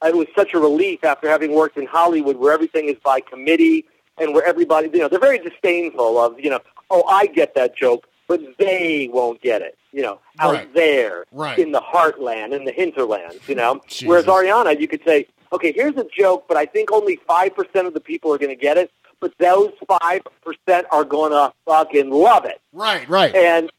it 0.03 0.13
was 0.13 0.27
such 0.35 0.53
a 0.53 0.59
relief 0.59 1.05
after 1.05 1.29
having 1.29 1.53
worked 1.53 1.77
in 1.77 1.85
Hollywood 1.85 2.35
where 2.35 2.51
everything 2.51 2.89
is 2.89 2.97
by 3.01 3.21
committee 3.21 3.85
and 4.17 4.33
where 4.33 4.43
everybody, 4.43 4.89
you 4.89 4.99
know, 4.99 5.07
they're 5.07 5.17
very 5.17 5.39
disdainful 5.39 6.17
of, 6.17 6.37
you 6.37 6.49
know, 6.49 6.59
oh, 6.89 7.05
I 7.07 7.27
get 7.27 7.55
that 7.55 7.73
joke, 7.73 8.05
but 8.31 8.57
they 8.57 9.09
won't 9.11 9.41
get 9.41 9.61
it, 9.61 9.77
you 9.91 10.01
know, 10.01 10.19
out 10.39 10.53
Right. 10.53 10.73
there 10.73 11.25
Right. 11.33 11.59
in 11.59 11.71
the 11.73 11.81
heartland, 11.81 12.53
in 12.53 12.63
the 12.65 12.71
hinterlands, 12.71 13.39
you 13.47 13.55
know. 13.55 13.81
Whereas 14.05 14.25
Arianna, 14.25 14.79
you 14.79 14.87
could 14.87 15.03
say, 15.05 15.27
okay, 15.51 15.71
here's 15.73 15.95
a 15.97 16.05
joke, 16.17 16.45
but 16.47 16.55
I 16.55 16.65
think 16.65 16.91
only 16.91 17.17
5% 17.27 17.87
of 17.87 17.93
the 17.93 17.99
people 17.99 18.33
are 18.33 18.37
going 18.37 18.49
to 18.49 18.61
get 18.61 18.77
it, 18.77 18.89
but 19.19 19.33
those 19.37 19.71
5% 19.89 20.83
are 20.91 21.03
going 21.03 21.31
to 21.31 21.51
fucking 21.65 22.09
love 22.09 22.45
it. 22.45 22.61
Right, 22.71 23.07
right. 23.09 23.35
And, 23.35 23.69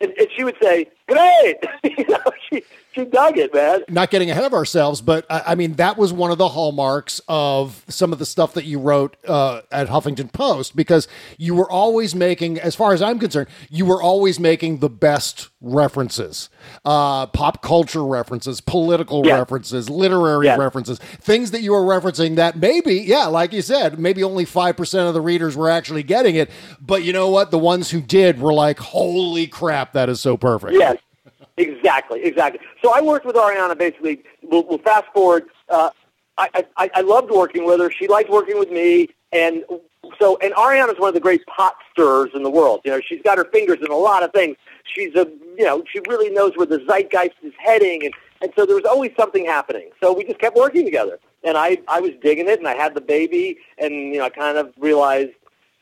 and, 0.00 0.12
and 0.18 0.28
she 0.36 0.42
would 0.44 0.56
say, 0.60 0.88
great. 1.08 1.56
you 1.84 2.04
know, 2.08 2.18
she, 2.48 2.62
she 2.92 3.04
dug 3.04 3.38
it, 3.38 3.54
man. 3.54 3.84
not 3.88 4.10
getting 4.10 4.30
ahead 4.30 4.44
of 4.44 4.52
ourselves, 4.52 5.00
but 5.00 5.24
I, 5.30 5.42
I 5.48 5.54
mean 5.54 5.74
that 5.74 5.96
was 5.96 6.12
one 6.12 6.30
of 6.30 6.38
the 6.38 6.48
hallmarks 6.48 7.20
of 7.28 7.84
some 7.88 8.12
of 8.12 8.18
the 8.18 8.26
stuff 8.26 8.54
that 8.54 8.64
you 8.64 8.78
wrote 8.78 9.16
uh, 9.26 9.62
at 9.70 9.88
Huffington 9.88 10.32
Post 10.32 10.74
because 10.74 11.06
you 11.38 11.54
were 11.54 11.70
always 11.70 12.14
making, 12.14 12.58
as 12.58 12.74
far 12.74 12.92
as 12.92 13.00
I'm 13.02 13.18
concerned, 13.18 13.48
you 13.68 13.84
were 13.86 14.02
always 14.02 14.40
making 14.40 14.78
the 14.78 14.88
best 14.90 15.48
references, 15.60 16.48
uh, 16.84 17.26
pop 17.26 17.62
culture 17.62 18.04
references, 18.04 18.60
political 18.60 19.26
Yeah. 19.26 19.38
references, 19.38 19.88
literary 19.90 20.46
Yeah. 20.46 20.56
references, 20.56 20.98
things 20.98 21.50
that 21.52 21.62
you 21.62 21.72
were 21.72 21.82
referencing 21.84 22.36
that 22.36 22.56
maybe, 22.56 22.94
yeah, 22.96 23.26
like 23.26 23.52
you 23.52 23.62
said, 23.62 23.98
maybe 23.98 24.22
only 24.24 24.44
five 24.44 24.76
percent 24.76 25.06
of 25.08 25.14
the 25.14 25.20
readers 25.20 25.56
were 25.56 25.68
actually 25.70 26.02
getting 26.02 26.34
it, 26.34 26.50
but 26.80 27.02
you 27.02 27.12
know 27.12 27.28
what? 27.28 27.50
The 27.50 27.58
ones 27.58 27.90
who 27.90 28.00
did 28.00 28.40
were 28.40 28.52
like, 28.54 28.78
"Holy 28.78 29.46
crap, 29.46 29.92
that 29.92 30.08
is 30.08 30.20
so 30.20 30.36
perfect." 30.36 30.72
Yes, 30.74 30.96
exactly, 31.60 32.22
exactly. 32.24 32.60
So 32.82 32.92
I 32.94 33.00
worked 33.00 33.26
with 33.26 33.36
Arianna. 33.36 33.76
Basically, 33.76 34.22
we'll, 34.42 34.64
we'll 34.66 34.78
fast 34.78 35.06
forward. 35.12 35.44
Uh, 35.68 35.90
I, 36.38 36.64
I 36.76 36.90
I 36.94 37.00
loved 37.02 37.30
working 37.30 37.64
with 37.64 37.80
her. 37.80 37.90
She 37.90 38.08
liked 38.08 38.30
working 38.30 38.58
with 38.58 38.70
me, 38.70 39.08
and 39.32 39.64
so 40.18 40.38
and 40.42 40.52
Arianna 40.54 40.92
is 40.92 40.98
one 40.98 41.08
of 41.08 41.14
the 41.14 41.20
great 41.20 41.44
pot 41.46 41.74
stirrers 41.92 42.30
in 42.34 42.42
the 42.42 42.50
world. 42.50 42.80
You 42.84 42.92
know, 42.92 43.00
she's 43.00 43.22
got 43.22 43.38
her 43.38 43.44
fingers 43.44 43.78
in 43.84 43.90
a 43.90 43.96
lot 43.96 44.22
of 44.22 44.32
things. 44.32 44.56
She's 44.84 45.14
a 45.14 45.26
you 45.58 45.64
know 45.64 45.84
she 45.90 46.00
really 46.08 46.30
knows 46.30 46.52
where 46.56 46.66
the 46.66 46.82
zeitgeist 46.88 47.36
is 47.42 47.52
heading, 47.58 48.04
and 48.04 48.14
and 48.40 48.52
so 48.56 48.64
there 48.64 48.76
was 48.76 48.84
always 48.84 49.12
something 49.18 49.44
happening. 49.44 49.90
So 50.00 50.12
we 50.12 50.24
just 50.24 50.38
kept 50.38 50.56
working 50.56 50.84
together, 50.84 51.18
and 51.44 51.56
I 51.56 51.78
I 51.88 52.00
was 52.00 52.12
digging 52.22 52.48
it, 52.48 52.58
and 52.58 52.68
I 52.68 52.74
had 52.74 52.94
the 52.94 53.00
baby, 53.00 53.58
and 53.78 53.92
you 53.92 54.18
know 54.18 54.24
I 54.24 54.30
kind 54.30 54.56
of 54.56 54.72
realized 54.78 55.32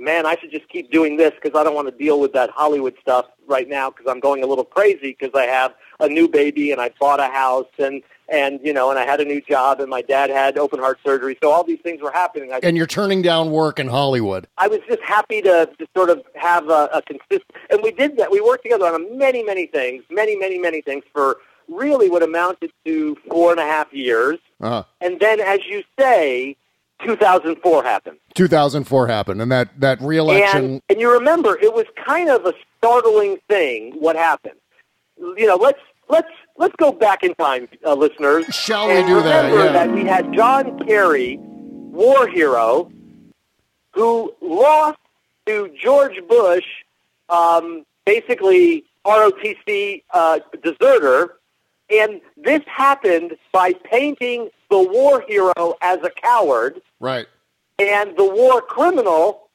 man, 0.01 0.27
I 0.27 0.37
should 0.37 0.51
just 0.51 0.69
keep 0.69 0.91
doing 0.91 1.17
this 1.17 1.33
because 1.41 1.59
I 1.59 1.65
don't 1.65 1.75
want 1.75 1.89
to 1.89 1.97
deal 1.97 2.21
with 2.21 2.33
that 2.33 2.51
Hollywood 2.51 2.95
stuff 3.01 3.27
right 3.47 3.69
now 3.69 3.91
because 3.91 4.07
I'm 4.09 4.21
going 4.21 4.43
a 4.43 4.47
little 4.47 4.65
crazy 4.65 5.17
because 5.19 5.31
I 5.35 5.47
have 5.47 5.75
a 6.01 6.09
new 6.09 6.29
baby 6.29 6.71
and 6.71 6.81
I 6.81 6.91
bought 7.01 7.21
a 7.21 7.29
house 7.29 7.67
and 7.79 8.03
and 8.29 8.61
you 8.63 8.73
know 8.73 8.91
and 8.91 8.99
I 8.99 9.05
had 9.05 9.21
a 9.21 9.25
new 9.25 9.41
job 9.41 9.81
and 9.81 9.89
my 9.89 10.03
dad 10.03 10.31
had 10.31 10.59
open 10.59 10.79
heart 10.79 10.99
surgery. 11.05 11.37
So 11.43 11.51
all 11.51 11.65
these 11.65 11.81
things 11.81 12.01
were 12.01 12.13
happening. 12.13 12.53
I, 12.53 12.61
And 12.63 12.77
you're 12.77 12.87
turning 12.87 13.23
down 13.23 13.51
work 13.51 13.79
in 13.79 13.89
Hollywood. 13.89 14.47
I 14.59 14.69
was 14.69 14.81
just 14.89 15.03
happy 15.03 15.43
to, 15.43 15.69
to 15.79 15.87
sort 15.97 16.11
of 16.11 16.23
have 16.35 16.69
a, 16.69 16.89
a 16.93 17.03
consistent, 17.03 17.51
and 17.71 17.83
we 17.83 17.91
did 17.91 18.17
that. 18.19 18.31
We 18.31 18.41
worked 18.41 18.63
together 18.63 18.87
on 18.87 19.19
many, 19.19 19.43
many 19.43 19.67
things, 19.67 20.05
many, 20.11 20.37
many, 20.37 20.59
many 20.59 20.83
things 20.83 21.05
for 21.13 21.39
really 21.69 22.09
what 22.09 22.23
amounted 22.23 22.71
to 22.85 23.17
four 23.29 23.51
and 23.51 23.61
a 23.61 23.65
half 23.65 23.93
years. 23.93 24.39
Uh-huh. 24.61 24.85
And 25.01 25.21
then, 25.21 25.41
as 25.41 25.61
you 25.67 25.83
say, 25.99 26.57
2004 27.05 27.83
happened. 27.85 28.19
2004 28.35 29.07
happened, 29.07 29.43
and 29.43 29.51
that 29.53 29.69
that 29.81 30.01
reelection. 30.01 30.65
And, 30.65 30.83
and 30.89 31.01
you 31.01 31.13
remember, 31.13 31.59
it 31.61 31.73
was 31.73 31.85
kind 32.05 32.29
of 32.29 32.45
a 32.47 32.53
startling 32.79 33.39
thing 33.49 33.95
what 33.99 34.17
happened. 34.17 34.59
You 35.19 35.47
know, 35.47 35.57
let's 35.57 35.81
let's 36.09 36.29
let's 36.57 36.75
go 36.77 36.93
back 36.93 37.23
in 37.23 37.35
time, 37.35 37.69
uh, 37.85 37.95
listeners. 37.95 38.47
Shall 38.55 38.89
we 38.89 39.03
do 39.05 39.23
that? 39.23 39.51
remember 39.51 39.65
Yeah. 39.67 39.73
that 39.73 39.93
we 39.93 40.05
had 40.05 40.33
John 40.33 40.79
Kerry, 40.87 41.39
war 41.41 42.29
hero, 42.29 42.91
who 43.93 44.33
lost 44.41 44.99
to 45.47 45.71
George 45.81 46.21
Bush, 46.29 46.65
um, 47.29 47.85
basically 48.05 48.85
ROTC 49.07 50.03
uh, 50.13 50.41
deserter, 50.63 51.38
and 51.91 52.21
this 52.37 52.63
happened 52.67 53.37
by 53.53 53.73
painting 53.73 54.51
the 54.71 54.79
war 54.79 55.23
hero 55.27 55.75
as 55.81 55.99
a 56.03 56.11
coward 56.11 56.81
right. 57.01 57.27
and 57.79 58.17
the 58.17 58.25
war 58.25 58.61
criminal 58.61 59.49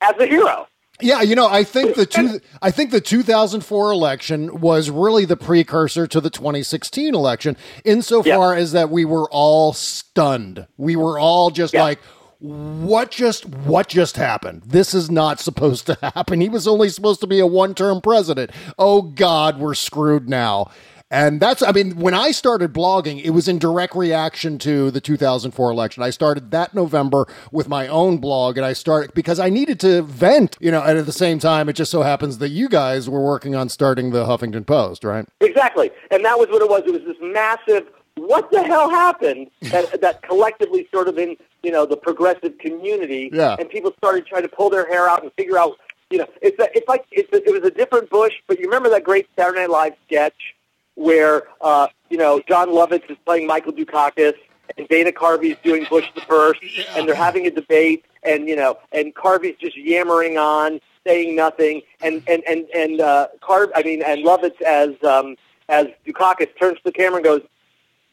as 0.00 0.14
a 0.18 0.26
hero. 0.26 0.66
Yeah, 1.00 1.22
you 1.22 1.36
know, 1.36 1.46
I 1.46 1.62
think 1.62 1.94
the 1.94 2.06
two, 2.06 2.40
I 2.60 2.72
think 2.72 2.90
the 2.90 3.00
2004 3.00 3.92
election 3.92 4.60
was 4.60 4.90
really 4.90 5.24
the 5.24 5.36
precursor 5.36 6.08
to 6.08 6.20
the 6.20 6.30
2016 6.30 7.14
election, 7.14 7.56
insofar 7.84 8.54
as 8.54 8.72
that 8.72 8.90
we 8.90 9.04
were 9.04 9.28
all 9.30 9.72
stunned. 9.72 10.66
We 10.76 10.96
were 10.96 11.16
all 11.16 11.50
just 11.50 11.72
Yeah. 11.74 11.84
like, 11.84 12.00
"What 12.40 13.12
just 13.12 13.46
what 13.46 13.86
just 13.86 14.16
happened? 14.16 14.62
This 14.66 14.92
is 14.92 15.08
not 15.08 15.38
supposed 15.38 15.86
to 15.86 15.96
happen. 16.02 16.40
He 16.40 16.48
was 16.48 16.66
only 16.66 16.88
supposed 16.88 17.20
to 17.20 17.28
be 17.28 17.38
a 17.38 17.46
one-term 17.46 18.00
president. 18.00 18.50
Oh 18.76 19.02
God, 19.02 19.60
we're 19.60 19.74
screwed 19.74 20.28
now." 20.28 20.68
And 21.10 21.40
that's, 21.40 21.62
I 21.62 21.72
mean, 21.72 21.96
when 21.96 22.12
I 22.12 22.32
started 22.32 22.74
blogging, 22.74 23.22
it 23.24 23.30
was 23.30 23.48
in 23.48 23.58
direct 23.58 23.94
reaction 23.96 24.58
to 24.58 24.90
the 24.90 25.00
2004 25.00 25.70
election. 25.70 26.02
I 26.02 26.10
started 26.10 26.50
that 26.50 26.74
November 26.74 27.26
with 27.50 27.66
my 27.66 27.88
own 27.88 28.18
blog, 28.18 28.58
and 28.58 28.66
I 28.66 28.74
started 28.74 29.14
because 29.14 29.40
I 29.40 29.48
needed 29.48 29.80
to 29.80 30.02
vent, 30.02 30.58
you 30.60 30.70
know, 30.70 30.82
and 30.82 30.98
at 30.98 31.06
the 31.06 31.12
same 31.12 31.38
time, 31.38 31.68
it 31.70 31.74
just 31.74 31.90
so 31.90 32.02
happens 32.02 32.38
that 32.38 32.50
you 32.50 32.68
guys 32.68 33.08
were 33.08 33.22
working 33.22 33.54
on 33.54 33.70
starting 33.70 34.10
the 34.10 34.26
Huffington 34.26 34.66
Post, 34.66 35.02
right? 35.02 35.26
Exactly. 35.40 35.90
And 36.10 36.24
that 36.26 36.38
was 36.38 36.48
what 36.48 36.60
it 36.60 36.68
was. 36.68 36.82
It 36.86 36.92
was 36.92 37.02
this 37.04 37.16
massive, 37.22 37.88
what 38.16 38.50
the 38.50 38.62
hell 38.62 38.90
happened 38.90 39.50
that, 39.62 40.02
that 40.02 40.22
collectively 40.22 40.88
sort 40.92 41.08
of 41.08 41.16
in, 41.16 41.36
you 41.62 41.70
know, 41.70 41.86
the 41.86 41.96
progressive 41.96 42.58
community. 42.58 43.30
Yeah. 43.32 43.56
And 43.58 43.70
people 43.70 43.94
started 43.96 44.26
trying 44.26 44.42
to 44.42 44.48
pull 44.48 44.68
their 44.68 44.86
hair 44.86 45.08
out 45.08 45.22
and 45.22 45.32
figure 45.38 45.58
out, 45.58 45.78
you 46.10 46.18
know, 46.18 46.26
it's, 46.42 46.58
a, 46.58 46.68
it's 46.76 46.88
like, 46.88 47.06
it's 47.10 47.32
a, 47.32 47.36
it 47.36 47.52
was 47.52 47.62
a 47.62 47.74
different 47.74 48.10
Bush, 48.10 48.34
but 48.46 48.58
you 48.58 48.66
remember 48.66 48.90
that 48.90 49.04
great 49.04 49.26
Saturday 49.36 49.60
Night 49.60 49.70
Live 49.70 49.92
sketch 50.06 50.54
where, 50.98 51.44
uh, 51.60 51.86
you 52.10 52.18
know, 52.18 52.42
Jon 52.48 52.68
Lovitz 52.68 53.08
is 53.08 53.16
playing 53.24 53.46
Michael 53.46 53.72
Dukakis 53.72 54.34
and 54.76 54.88
Dana 54.88 55.12
Carvey's 55.12 55.56
doing 55.62 55.86
Bush 55.88 56.06
the 56.14 56.20
first 56.22 56.60
and 56.96 57.08
they're 57.08 57.14
having 57.14 57.46
a 57.46 57.50
debate 57.50 58.04
and, 58.24 58.48
you 58.48 58.56
know, 58.56 58.78
and 58.90 59.14
Carvey's 59.14 59.56
just 59.60 59.76
yammering 59.76 60.38
on, 60.38 60.80
saying 61.06 61.36
nothing 61.36 61.82
and, 62.02 62.22
and, 62.26 62.42
and, 62.48 62.66
and, 62.74 63.00
uh, 63.00 63.28
Carv, 63.40 63.70
I 63.76 63.84
mean, 63.84 64.02
and 64.02 64.24
Lovitz 64.24 64.60
as, 64.60 64.90
um, 65.04 65.36
as 65.68 65.86
Dukakis 66.04 66.48
turns 66.58 66.78
to 66.78 66.84
the 66.84 66.92
camera 66.92 67.18
and 67.18 67.24
goes, 67.24 67.42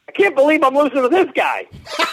I 0.08 0.12
can't 0.12 0.36
believe 0.36 0.62
I'm 0.64 0.76
losing 0.76 1.02
to 1.02 1.10
this 1.10 1.30
guy. 1.34 1.66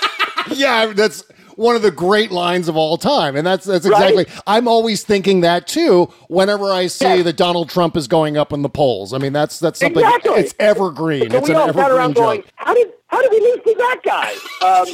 yeah, 0.55 0.87
that's 0.87 1.23
one 1.57 1.77
of 1.77 1.83
the 1.83 1.91
great 1.91 2.31
lines 2.31 2.69
of 2.69 2.77
all 2.77 2.97
time, 2.97 3.37
and 3.37 3.47
that's 3.47 3.65
that's 3.65 3.87
Right? 3.89 4.15
exactly. 4.15 4.43
I'm 4.47 4.69
always 4.69 5.05
thinking 5.05 5.41
that 5.43 5.67
too. 5.69 6.09
Whenever 6.29 6.71
I 6.73 6.87
see 6.87 7.23
that 7.23 7.37
Donald 7.37 7.69
Trump 7.69 7.97
is 7.97 8.09
going 8.09 8.37
up 8.37 8.53
in 8.53 8.63
the 8.63 8.69
polls, 8.69 9.13
I 9.13 9.19
mean 9.19 9.33
that's 9.33 9.59
that's 9.59 9.81
something. 9.81 10.03
Exactly. 10.05 10.33
It's 10.41 10.55
evergreen. 10.59 11.31
So 11.31 11.39
it's 11.39 11.49
we 11.49 11.55
an 11.55 11.61
all 11.61 11.67
sat 11.69 11.77
evergreen 11.77 11.97
around 11.99 12.15
joke. 12.15 12.25
going, 12.25 12.45
how 12.57 12.75
did 12.75 12.89
how 13.09 13.21
did 13.23 13.31
we 13.31 13.41
lose 13.41 13.61
to 13.65 13.75
that 13.79 14.01
guy? 14.05 14.35
Um, 14.63 14.87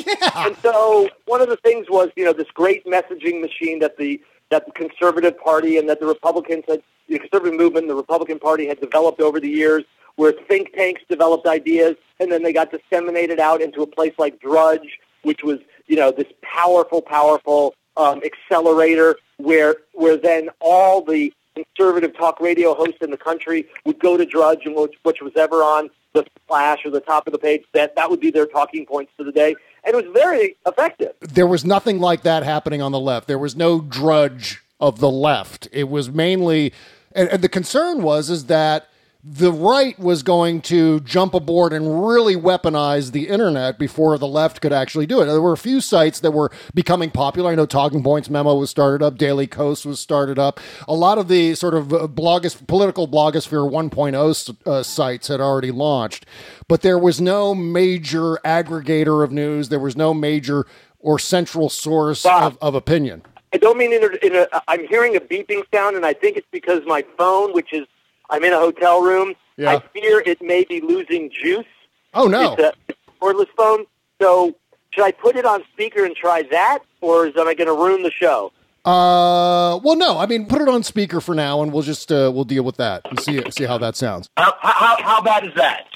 And 0.47 0.57
so 0.63 1.09
one 1.27 1.41
of 1.43 1.49
the 1.51 1.57
things 1.59 1.87
was, 1.91 2.09
you 2.17 2.25
know, 2.25 2.33
this 2.33 2.49
great 2.55 2.87
messaging 2.87 3.41
machine 3.41 3.79
that 3.81 3.99
the 3.99 4.21
that 4.51 4.65
the 4.65 4.73
conservative 4.73 5.39
party 5.39 5.77
and 5.77 5.89
that 5.91 6.01
the 6.01 6.07
Republicans 6.07 6.65
had, 6.67 6.83
the 7.09 7.19
conservative 7.19 7.53
movement, 7.59 7.85
and 7.85 7.91
the 7.91 7.95
Republican 7.95 8.39
Party 8.39 8.67
had 8.67 8.81
developed 8.81 9.21
over 9.21 9.39
the 9.41 9.49
years, 9.49 9.85
where 10.17 10.33
think 10.33 10.73
tanks 10.73 11.03
developed 11.09 11.47
ideas 11.47 11.97
and 12.19 12.33
then 12.33 12.43
they 12.43 12.53
got 12.53 12.71
disseminated 12.71 13.39
out 13.39 13.61
into 13.61 13.83
a 13.83 13.87
place 13.87 14.15
like 14.19 14.41
Drudge, 14.41 14.99
which 15.23 15.43
was, 15.45 15.59
you 15.89 15.97
know, 15.97 16.12
this 16.12 16.28
powerful, 16.43 17.03
powerful 17.03 17.74
um, 17.97 18.22
accelerator 18.24 19.16
where 19.39 19.76
where 19.93 20.16
then 20.16 20.51
all 20.61 21.03
the 21.03 21.32
conservative 21.55 22.16
talk 22.16 22.41
radio 22.41 22.74
hosts 22.74 22.99
in 23.01 23.11
the 23.11 23.16
country 23.16 23.66
would 23.84 23.99
go 23.99 24.16
to 24.16 24.24
Drudge 24.24 24.64
and 24.64 24.76
which, 24.76 24.95
which 25.03 25.20
was 25.20 25.32
ever 25.36 25.57
on 25.57 25.91
the 26.14 26.24
flash 26.47 26.84
or 26.84 26.91
the 26.91 27.01
top 27.01 27.26
of 27.26 27.32
the 27.32 27.39
page, 27.39 27.64
that 27.74 27.95
that 27.97 28.09
would 28.09 28.20
be 28.20 28.30
their 28.30 28.47
talking 28.47 28.86
points 28.86 29.12
for 29.16 29.24
the 29.24 29.32
day, 29.32 29.55
and 29.84 29.95
it 29.95 29.97
was 29.97 30.12
very 30.14 30.57
effective. 30.66 31.12
There 31.20 31.47
was 31.47 31.64
nothing 31.64 31.99
like 31.99 32.22
that 32.22 32.45
happening 32.45 32.80
on 32.80 32.93
the 32.93 33.01
left. 33.01 33.28
There 33.28 33.39
was 33.39 33.57
no 33.57 33.80
drudge 33.80 34.62
of 34.80 35.01
the 35.01 35.11
left. 35.11 35.68
It 35.72 35.89
was 35.89 36.11
mainly, 36.11 36.72
and, 37.12 37.28
and 37.28 37.43
the 37.43 37.49
concern 37.49 38.03
was 38.03 38.30
is 38.30 38.47
that 38.47 38.89
the 39.31 39.53
right 39.53 39.99
was 39.99 40.22
going 40.22 40.62
to 40.62 41.01
jump 41.01 41.35
aboard 41.35 41.72
and 41.74 42.09
really 42.09 42.35
weaponize 42.35 43.12
the 43.12 43.29
internet 43.29 43.79
before 43.79 44.16
the 44.16 44.26
left 44.26 44.62
could 44.62 44.72
actually 44.72 45.05
do 45.05 45.20
it. 45.20 45.26
There 45.26 45.43
were 45.43 45.53
a 45.53 45.59
few 45.59 45.83
sites 45.83 46.20
that 46.20 46.31
were 46.31 46.51
becoming 46.74 47.11
popular. 47.11 47.51
I 47.51 47.55
know 47.55 47.66
Talking 47.66 48.03
Points 48.03 48.31
Memo 48.31 48.55
was 48.55 48.70
started 48.70 49.05
up, 49.05 49.18
Daily 49.18 49.47
Kos 49.47 49.85
was 49.85 50.01
started 50.01 50.39
up. 50.39 50.61
A 50.87 50.95
lot 50.95 51.18
of 51.18 51.29
the 51.29 51.55
sort 51.57 51.74
of 51.74 51.93
uh, 51.93 52.09
political 52.09 53.07
blogosphere 53.07 53.70
1.0 53.70 54.57
uh, 54.66 54.83
sites 54.83 55.29
had 55.29 55.41
already 55.41 55.72
launched, 55.72 56.24
but 56.66 56.81
there 56.81 56.99
was 56.99 57.20
no 57.20 57.55
major 57.55 58.37
aggregator 58.45 59.22
of 59.22 59.31
news. 59.31 59.68
There 59.68 59.79
was 59.79 59.97
no 59.97 60.14
major 60.14 60.64
or 61.01 61.18
central 61.18 61.68
source 61.68 62.24
of, 62.24 62.57
of 62.62 62.74
opinion. 62.74 63.22
I 63.53 63.59
don't 63.59 63.76
mean 63.76 63.93
in 63.93 64.05
a, 64.05 64.26
in 64.26 64.37
a, 64.37 64.47
I'm 64.68 64.87
hearing 64.87 65.16
a 65.16 65.20
beeping 65.20 65.62
sound, 65.72 65.97
and 65.97 66.07
I 66.07 66.12
think 66.12 66.37
it's 66.37 66.49
because 66.51 66.83
my 66.87 67.05
phone, 67.16 67.53
which 67.53 67.72
is 67.72 67.87
I'm 68.31 68.45
in 68.45 68.53
a 68.53 68.59
hotel 68.59 69.03
room. 69.03 69.35
Yeah. 69.57 69.76
I 69.76 69.83
fear 69.93 70.22
it 70.24 70.41
may 70.41 70.64
be 70.64 70.81
losing 70.81 71.31
juice. 71.31 71.66
Oh 72.14 72.26
no! 72.26 72.55
It's 72.59 72.62
a 72.91 72.95
cordless 73.20 73.49
phone. 73.57 73.87
So 74.20 74.55
should 74.91 75.05
I 75.05 75.12
put 75.12 75.37
it 75.37 75.45
on 75.45 75.62
speaker 75.72 76.05
and 76.05 76.14
try 76.14 76.43
that, 76.51 76.81
or 77.01 77.26
is 77.26 77.37
am 77.37 77.49
I 77.49 77.55
going 77.55 77.66
to 77.68 77.74
ruin 77.74 78.03
the 78.03 78.11
show? 78.11 78.53
Uh, 78.85 79.79
well, 79.83 79.97
no. 79.97 80.18
I 80.18 80.26
mean, 80.26 80.47
put 80.47 80.62
it 80.62 80.68
on 80.68 80.83
speaker 80.83 81.20
for 81.20 81.35
now, 81.35 81.62
and 81.62 81.72
we'll 81.72 81.83
just 81.83 82.11
uh, 82.11 82.31
we'll 82.33 82.45
deal 82.45 82.62
with 82.62 82.76
that 82.76 83.03
and 83.11 83.20
see 83.20 83.43
see 83.51 83.64
how 83.64 83.79
that 83.79 83.97
sounds. 83.97 84.29
How, 84.37 84.55
how, 84.61 85.03
how 85.03 85.22
bad 85.22 85.47
is 85.47 85.55
that? 85.57 85.87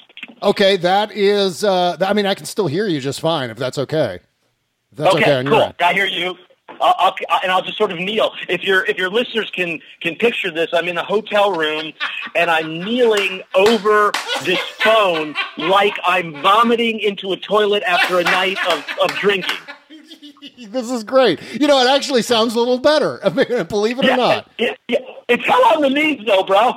Okay, 0.42 0.76
that 0.78 1.12
is. 1.12 1.64
Uh, 1.64 1.96
I 2.00 2.12
mean, 2.12 2.26
I 2.26 2.34
can 2.34 2.46
still 2.46 2.66
hear 2.66 2.86
you 2.86 3.00
just 3.00 3.20
fine 3.20 3.50
if 3.50 3.56
that's 3.56 3.78
okay. 3.78 4.20
If 4.90 4.98
that's 4.98 5.14
okay, 5.14 5.42
your 5.42 5.50
cool. 5.50 5.74
I 5.80 5.94
hear 5.94 6.06
you. 6.06 6.36
I'll, 6.82 6.94
I'll, 6.98 7.40
and 7.42 7.52
I'll 7.52 7.62
just 7.62 7.78
sort 7.78 7.92
of 7.92 7.98
kneel. 7.98 8.32
If 8.48 8.64
your 8.64 8.84
if 8.86 8.98
your 8.98 9.10
listeners 9.10 9.50
can 9.50 9.80
can 10.00 10.16
picture 10.16 10.50
this, 10.50 10.70
I'm 10.72 10.88
in 10.88 10.98
a 10.98 11.04
hotel 11.04 11.52
room 11.52 11.92
and 12.34 12.50
I'm 12.50 12.80
kneeling 12.84 13.42
over 13.54 14.12
this 14.44 14.60
phone 14.82 15.34
like 15.56 15.94
I'm 16.04 16.42
vomiting 16.42 17.00
into 17.00 17.32
a 17.32 17.36
toilet 17.36 17.82
after 17.84 18.18
a 18.18 18.24
night 18.24 18.58
of, 18.70 18.84
of 19.02 19.10
drinking. 19.18 19.58
This 20.72 20.90
is 20.90 21.04
great. 21.04 21.40
You 21.60 21.66
know, 21.66 21.78
it 21.80 21.88
actually 21.88 22.22
sounds 22.22 22.54
a 22.54 22.58
little 22.58 22.78
better. 22.78 23.20
I 23.24 23.28
mean, 23.30 23.64
believe 23.64 23.98
it 23.98 24.06
or 24.06 24.16
not. 24.16 24.50
It, 24.58 24.78
it, 24.88 25.04
it's 25.28 25.44
hell 25.44 25.64
on 25.74 25.82
the 25.82 25.90
knees, 25.90 26.20
though, 26.26 26.42
bro. 26.44 26.72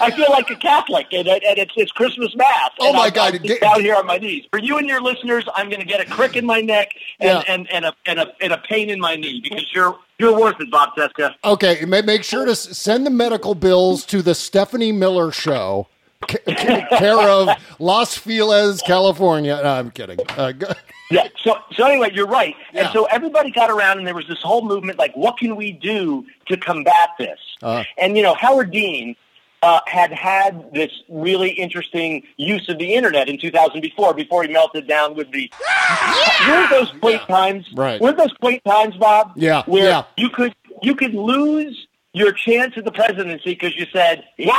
I 0.00 0.10
feel 0.10 0.30
like 0.30 0.48
a 0.50 0.56
Catholic, 0.56 1.06
and, 1.12 1.26
and 1.28 1.58
it's 1.58 1.72
it's 1.76 1.92
Christmas 1.92 2.34
mass. 2.36 2.70
Oh, 2.80 2.92
my 2.92 3.06
I'm, 3.06 3.12
God. 3.12 3.34
I'm 3.34 3.42
just 3.42 3.60
down 3.60 3.80
here 3.80 3.96
on 3.96 4.06
my 4.06 4.18
knees. 4.18 4.44
For 4.50 4.58
you 4.58 4.78
and 4.78 4.86
your 4.88 5.00
listeners, 5.00 5.44
I'm 5.54 5.68
going 5.68 5.80
to 5.80 5.86
get 5.86 6.00
a 6.00 6.06
crick 6.06 6.36
in 6.36 6.46
my 6.46 6.60
neck 6.60 6.92
and, 7.20 7.28
Yeah. 7.28 7.52
and, 7.54 7.70
and, 7.70 7.84
a, 7.86 7.94
and, 8.06 8.18
a, 8.20 8.32
and 8.40 8.52
a 8.52 8.58
pain 8.58 8.90
in 8.90 9.00
my 9.00 9.16
knee 9.16 9.40
because 9.42 9.72
you're 9.74 9.98
you're 10.18 10.38
worth 10.38 10.60
it, 10.60 10.70
Bob 10.70 10.90
Cesca. 10.96 11.34
Okay, 11.44 11.84
make 11.84 12.24
sure 12.24 12.44
to 12.44 12.56
send 12.56 13.06
the 13.06 13.10
medical 13.10 13.54
bills 13.54 14.04
to 14.06 14.20
the 14.20 14.34
Stephanie 14.34 14.90
Miller 14.90 15.30
Show, 15.30 15.86
care 16.26 17.18
of 17.28 17.48
Los 17.78 18.16
Feliz, 18.16 18.82
California. 18.82 19.60
No, 19.62 19.70
I'm 19.70 19.90
kidding. 19.90 20.18
Uh, 20.30 20.52
Yeah. 21.10 21.26
So 21.42 21.56
so 21.72 21.86
anyway, 21.86 22.10
you're 22.12 22.26
right. 22.26 22.54
And 22.74 22.86
so 22.92 23.06
everybody 23.06 23.50
got 23.50 23.70
around, 23.70 23.96
and 23.96 24.06
there 24.06 24.14
was 24.14 24.28
this 24.28 24.42
whole 24.42 24.60
movement 24.62 24.98
like, 24.98 25.16
what 25.16 25.38
can 25.38 25.56
we 25.56 25.72
do 25.72 26.26
to 26.48 26.56
combat 26.58 27.08
this? 27.18 27.38
Uh, 27.62 27.82
And 27.96 28.14
you 28.14 28.22
know, 28.22 28.34
Howard 28.34 28.70
Dean 28.70 29.16
uh, 29.62 29.80
had 29.86 30.12
had 30.12 30.70
this 30.74 30.90
really 31.08 31.48
interesting 31.48 32.24
use 32.36 32.68
of 32.68 32.76
the 32.78 32.92
internet 32.94 33.26
in 33.30 33.38
2000 33.38 33.80
before, 33.80 34.12
before 34.12 34.42
he 34.42 34.52
melted 34.52 34.86
down 34.86 35.14
with 35.14 35.32
the. 35.32 35.50
Yeah! 35.58 36.50
Weren't 36.50 36.70
those 36.70 36.92
quaint 37.00 37.22
times? 37.22 37.66
Right. 37.74 37.98
Weren't 38.02 38.18
those 38.18 38.34
quaint 38.34 38.62
times, 38.66 38.94
Bob? 38.96 39.32
Yeah, 39.34 39.62
Where 39.64 39.84
yeah. 39.88 40.02
you 40.18 40.28
could 40.28 40.54
you 40.82 40.94
could 40.94 41.14
lose 41.14 41.87
your 42.18 42.32
chance 42.32 42.74
at 42.76 42.84
the 42.84 42.92
presidency 42.92 43.50
because 43.54 43.74
you 43.76 43.86
said, 43.92 44.24
"Yeah." 44.36 44.52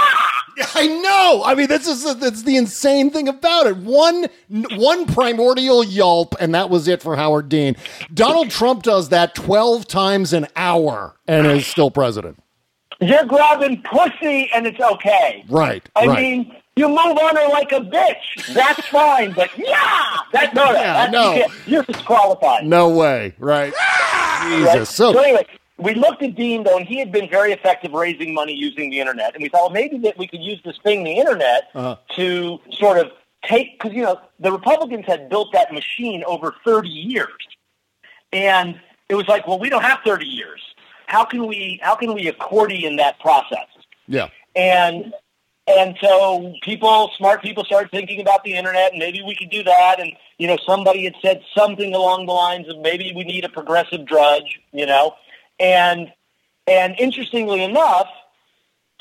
I 0.75 0.87
know. 0.87 1.43
I 1.45 1.55
mean, 1.55 1.67
this 1.67 1.87
is 1.87 2.03
that's 2.19 2.43
the 2.43 2.57
insane 2.57 3.11
thing 3.11 3.27
about 3.27 3.67
it. 3.67 3.77
One 3.77 4.27
one 4.49 5.05
primordial 5.05 5.83
yelp, 5.83 6.35
and 6.39 6.53
that 6.55 6.69
was 6.69 6.87
it 6.87 7.01
for 7.01 7.15
Howard 7.15 7.49
Dean. 7.49 7.75
Donald 8.13 8.49
Trump 8.49 8.83
does 8.83 9.09
that 9.09 9.35
twelve 9.35 9.87
times 9.87 10.33
an 10.33 10.47
hour 10.55 11.15
and 11.27 11.47
is 11.47 11.67
still 11.67 11.91
president. 11.91 12.41
You're 13.01 13.25
grabbing 13.25 13.81
pussy, 13.83 14.49
and 14.53 14.67
it's 14.67 14.79
okay. 14.79 15.45
Right. 15.47 15.87
I 15.95 16.05
right. 16.05 16.19
mean, 16.21 16.55
you 16.75 16.89
move 16.89 16.97
on 17.17 17.35
her 17.37 17.47
like 17.49 17.71
a 17.71 17.79
bitch. 17.79 18.53
That's 18.53 18.85
fine, 18.87 19.31
but 19.31 19.49
yeah, 19.57 20.17
that 20.33 20.53
no, 20.53 20.71
Yeah, 20.71 20.93
that, 21.07 21.11
no. 21.11 21.45
you're 21.65 21.83
disqualified. 21.83 22.65
no 22.65 22.89
way. 22.89 23.33
Right. 23.39 23.73
Right? 23.73 24.49
Jesus. 24.73 24.89
So, 24.89 25.17
anyway, 25.17 25.45
we 25.79 25.93
looked 25.95 26.21
at 26.21 26.35
Dean 26.35 26.63
though, 26.63 26.77
and 26.77 26.85
he 26.87 26.99
had 26.99 27.11
been 27.11 27.29
very 27.29 27.51
effective 27.53 27.91
raising 27.93 28.33
money 28.33 28.53
using 28.53 28.89
the 28.89 28.99
internet, 28.99 29.33
and 29.33 29.41
we 29.41 29.49
thought, 29.49 29.61
well, 29.63 29.69
maybe 29.71 29.97
that 29.99 30.17
we 30.17 30.27
could 30.27 30.41
use 30.41 30.59
this 30.63 30.77
thing, 30.83 31.03
the 31.03 31.13
internet, 31.13 31.69
Uh-huh. 31.73 31.95
to 32.15 32.59
sort 32.71 32.97
of 32.97 33.11
take 33.45 33.79
because 33.79 33.95
you 33.95 34.03
know 34.03 34.19
the 34.39 34.51
Republicans 34.51 35.05
had 35.07 35.29
built 35.29 35.51
that 35.53 35.71
machine 35.73 36.23
over 36.25 36.53
30 36.65 36.89
years, 36.89 37.29
and 38.33 38.79
it 39.07 39.15
was 39.15 39.27
like, 39.27 39.47
well, 39.47 39.59
we 39.59 39.69
don't 39.69 39.83
have 39.83 39.99
30 40.05 40.25
years. 40.25 40.61
How 41.07 41.23
can 41.25 41.47
we 41.47 41.79
how 41.81 41.95
can 41.95 42.13
we 42.13 42.27
accordion 42.27 42.97
that 42.97 43.19
process? 43.19 43.67
yeah. 44.07 44.27
and 44.55 45.13
and 45.67 45.95
so 46.01 46.53
people 46.63 47.11
smart 47.17 47.41
people 47.43 47.63
started 47.63 47.91
thinking 47.91 48.19
about 48.19 48.43
the 48.43 48.53
internet 48.55 48.91
and 48.91 48.97
maybe 48.99 49.21
we 49.21 49.35
could 49.35 49.51
do 49.51 49.61
that 49.63 49.99
and 49.99 50.11
you 50.39 50.47
know 50.47 50.57
somebody 50.65 51.03
had 51.03 51.13
said 51.21 51.41
something 51.55 51.93
along 51.93 52.25
the 52.25 52.31
lines 52.31 52.67
of 52.67 52.79
maybe 52.79 53.13
we 53.15 53.23
need 53.23 53.43
a 53.45 53.49
progressive 53.49 54.03
drudge 54.07 54.59
you 54.71 54.85
know 54.87 55.13
and 55.59 56.11
and 56.67 56.95
interestingly 56.99 57.63
enough 57.63 58.07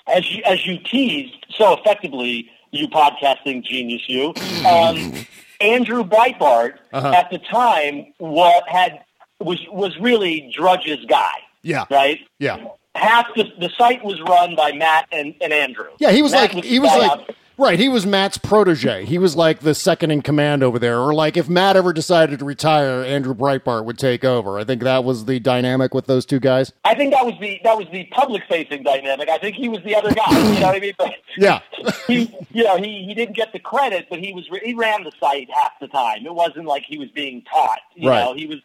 as 0.07 0.31
you, 0.33 0.43
as 0.45 0.67
you 0.67 0.79
teased 0.79 1.47
so 1.51 1.75
effectively 1.75 2.51
you 2.71 2.89
podcasting 2.89 3.63
genius 3.63 4.03
you 4.09 4.33
um, 4.67 5.13
Andrew 5.61 6.05
Breitbart 6.05 6.75
Uh-huh. 6.93 7.09
at 7.17 7.31
the 7.31 7.39
time 7.39 8.13
what 8.19 8.69
had 8.69 9.01
was 9.41 9.59
was 9.71 9.97
really 9.99 10.53
Drudge's 10.57 11.05
guy 11.07 11.35
Yeah. 11.63 11.85
right 11.91 12.19
Yeah. 12.39 12.59
half 12.95 13.27
the, 13.37 13.45
the 13.61 13.71
site 13.79 14.05
was 14.05 14.21
run 14.23 14.57
by 14.57 14.73
Matt 14.73 15.07
and, 15.13 15.35
and 15.41 15.53
Andrew. 15.53 15.89
Yeah, 16.01 16.11
he 16.11 16.23
was 16.23 16.33
Matt 16.33 16.55
like 16.55 16.65
he 16.65 16.79
was 16.79 16.91
like 16.91 17.11
out- 17.11 17.31
right. 17.59 17.79
He 17.79 17.89
was 17.89 18.07
Matt's 18.07 18.39
protege. 18.39 19.05
He 19.05 19.19
was 19.19 19.37
like 19.37 19.61
the 19.61 19.75
second 19.75 20.11
in 20.11 20.23
command 20.23 20.63
over 20.63 20.79
there. 20.79 20.99
Or 21.01 21.13
like 21.13 21.37
if 21.37 21.49
Matt 21.49 21.77
ever 21.77 21.93
decided 21.93 22.39
to 22.39 22.45
retire, 22.45 23.03
Andrew 23.03 23.35
Breitbart 23.35 23.85
would 23.85 23.99
take 23.99 24.25
over. 24.25 24.59
I 24.59 24.65
think 24.65 24.83
that 24.83 25.05
was 25.05 25.25
the 25.27 25.39
dynamic 25.41 25.93
with 25.95 26.07
those 26.07 26.25
two 26.25 26.41
guys. 26.41 26.73
I 26.85 26.95
think 26.95 27.13
that 27.13 27.25
was 27.27 27.35
the 27.41 27.61
that 27.65 27.77
was 27.77 27.87
the 27.93 28.05
public 28.13 28.43
facing 28.49 28.83
dynamic. 28.83 29.29
I 29.29 29.39
think 29.39 29.57
he 29.57 29.69
was 29.69 29.83
the 29.85 29.95
other 29.95 30.15
guy. 30.15 30.31
You 30.31 30.61
know 30.61 30.67
what 30.69 30.77
I 30.77 30.81
mean? 30.81 30.95
But 30.97 31.15
Yeah. 31.37 31.61
he, 32.07 32.35
you 32.53 32.65
know, 32.65 32.77
he, 32.79 33.05
he 33.05 33.15
didn't 33.15 33.37
get 33.37 33.53
the 33.53 33.59
credit, 33.61 34.07
but 34.09 34.19
he 34.21 34.33
was 34.33 34.49
he 34.65 34.75
ran 34.75 35.05
the 35.05 35.13
site 35.21 35.49
half 35.53 35.73
the 35.81 35.89
time. 35.89 36.25
It 36.27 36.35
wasn't 36.35 36.67
like 36.67 36.85
he 36.87 36.99
was 36.99 37.11
being 37.11 37.43
taught. 37.43 37.81
You 37.95 38.09
Right. 38.09 38.25
know, 38.25 38.35
he 38.35 38.47
was. 38.47 38.59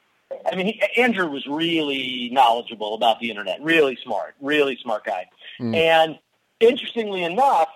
I 0.52 0.56
mean, 0.56 0.66
he, 0.66 0.82
Andrew 1.02 1.30
was 1.30 1.46
really 1.46 2.30
knowledgeable 2.32 2.96
about 2.96 3.20
the 3.20 3.30
internet. 3.30 3.62
Really 3.62 3.98
smart. 4.04 4.34
Really 4.42 4.78
smart 4.82 5.04
guy. 5.06 5.28
Mm. 5.62 5.76
And 5.76 6.20
interestingly 6.60 7.24
enough, 7.24 7.68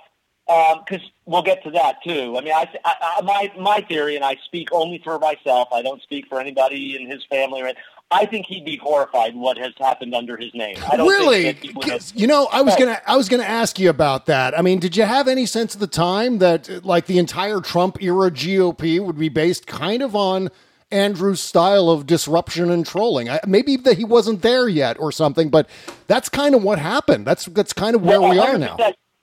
Um, 0.49 0.79
because 0.87 1.05
we'll 1.25 1.41
get 1.43 1.61
to 1.63 1.71
that 1.71 2.01
too. 2.03 2.37
I 2.37 2.41
mean, 2.41 2.53
I, 2.53 2.69
I, 2.85 2.93
I, 3.17 3.21
my 3.21 3.51
my 3.59 3.81
theory, 3.81 4.15
and 4.15 4.23
I 4.23 4.37
speak 4.45 4.69
only 4.71 5.01
for 5.03 5.19
myself. 5.19 5.67
I 5.73 5.81
don't 5.81 6.01
speak 6.01 6.27
for 6.27 6.39
anybody 6.39 6.95
in 6.95 7.09
his 7.09 7.21
family. 7.29 7.61
Or 7.61 7.71
I 8.11 8.25
think 8.25 8.45
he'd 8.45 8.63
be 8.63 8.77
horrified 8.77 9.35
what 9.35 9.57
has 9.57 9.73
happened 9.77 10.15
under 10.15 10.37
his 10.37 10.53
name. 10.53 10.77
I 10.89 10.95
don't 10.95 11.09
really? 11.09 11.43
Think 11.43 11.59
that 11.59 11.67
he 11.67 11.73
would 11.73 11.83
have- 11.89 12.11
You 12.15 12.27
know, 12.27 12.47
I 12.51 12.61
was 12.61 12.75
gonna 12.77 13.01
I 13.05 13.17
was 13.17 13.27
gonna 13.27 13.43
ask 13.43 13.77
you 13.77 13.89
about 13.89 14.25
that. 14.27 14.57
I 14.57 14.61
mean, 14.61 14.79
did 14.79 14.95
you 14.95 15.03
have 15.03 15.27
any 15.27 15.45
sense 15.45 15.75
at 15.75 15.81
the 15.81 15.87
time 15.87 16.37
that 16.37 16.85
like 16.85 17.07
the 17.07 17.17
entire 17.19 17.59
Trump 17.59 18.01
era 18.01 18.31
GOP 18.31 19.01
would 19.01 19.17
be 19.19 19.27
based 19.27 19.67
kind 19.67 20.01
of 20.01 20.15
on 20.15 20.49
Andrew's 20.89 21.41
style 21.41 21.89
of 21.89 22.05
disruption 22.07 22.71
and 22.71 22.85
trolling? 22.85 23.29
I, 23.29 23.41
maybe 23.45 23.75
that 23.75 23.97
he 23.97 24.05
wasn't 24.05 24.41
there 24.41 24.69
yet 24.69 24.97
or 24.97 25.11
something, 25.11 25.49
but 25.49 25.67
that's 26.07 26.29
kind 26.29 26.55
of 26.55 26.63
what 26.63 26.79
happened. 26.79 27.27
That's 27.27 27.43
that's 27.47 27.73
kind 27.73 27.93
of 27.97 28.01
where 28.03 28.21
we 28.21 28.39
are 28.39 28.57
now. 28.57 28.77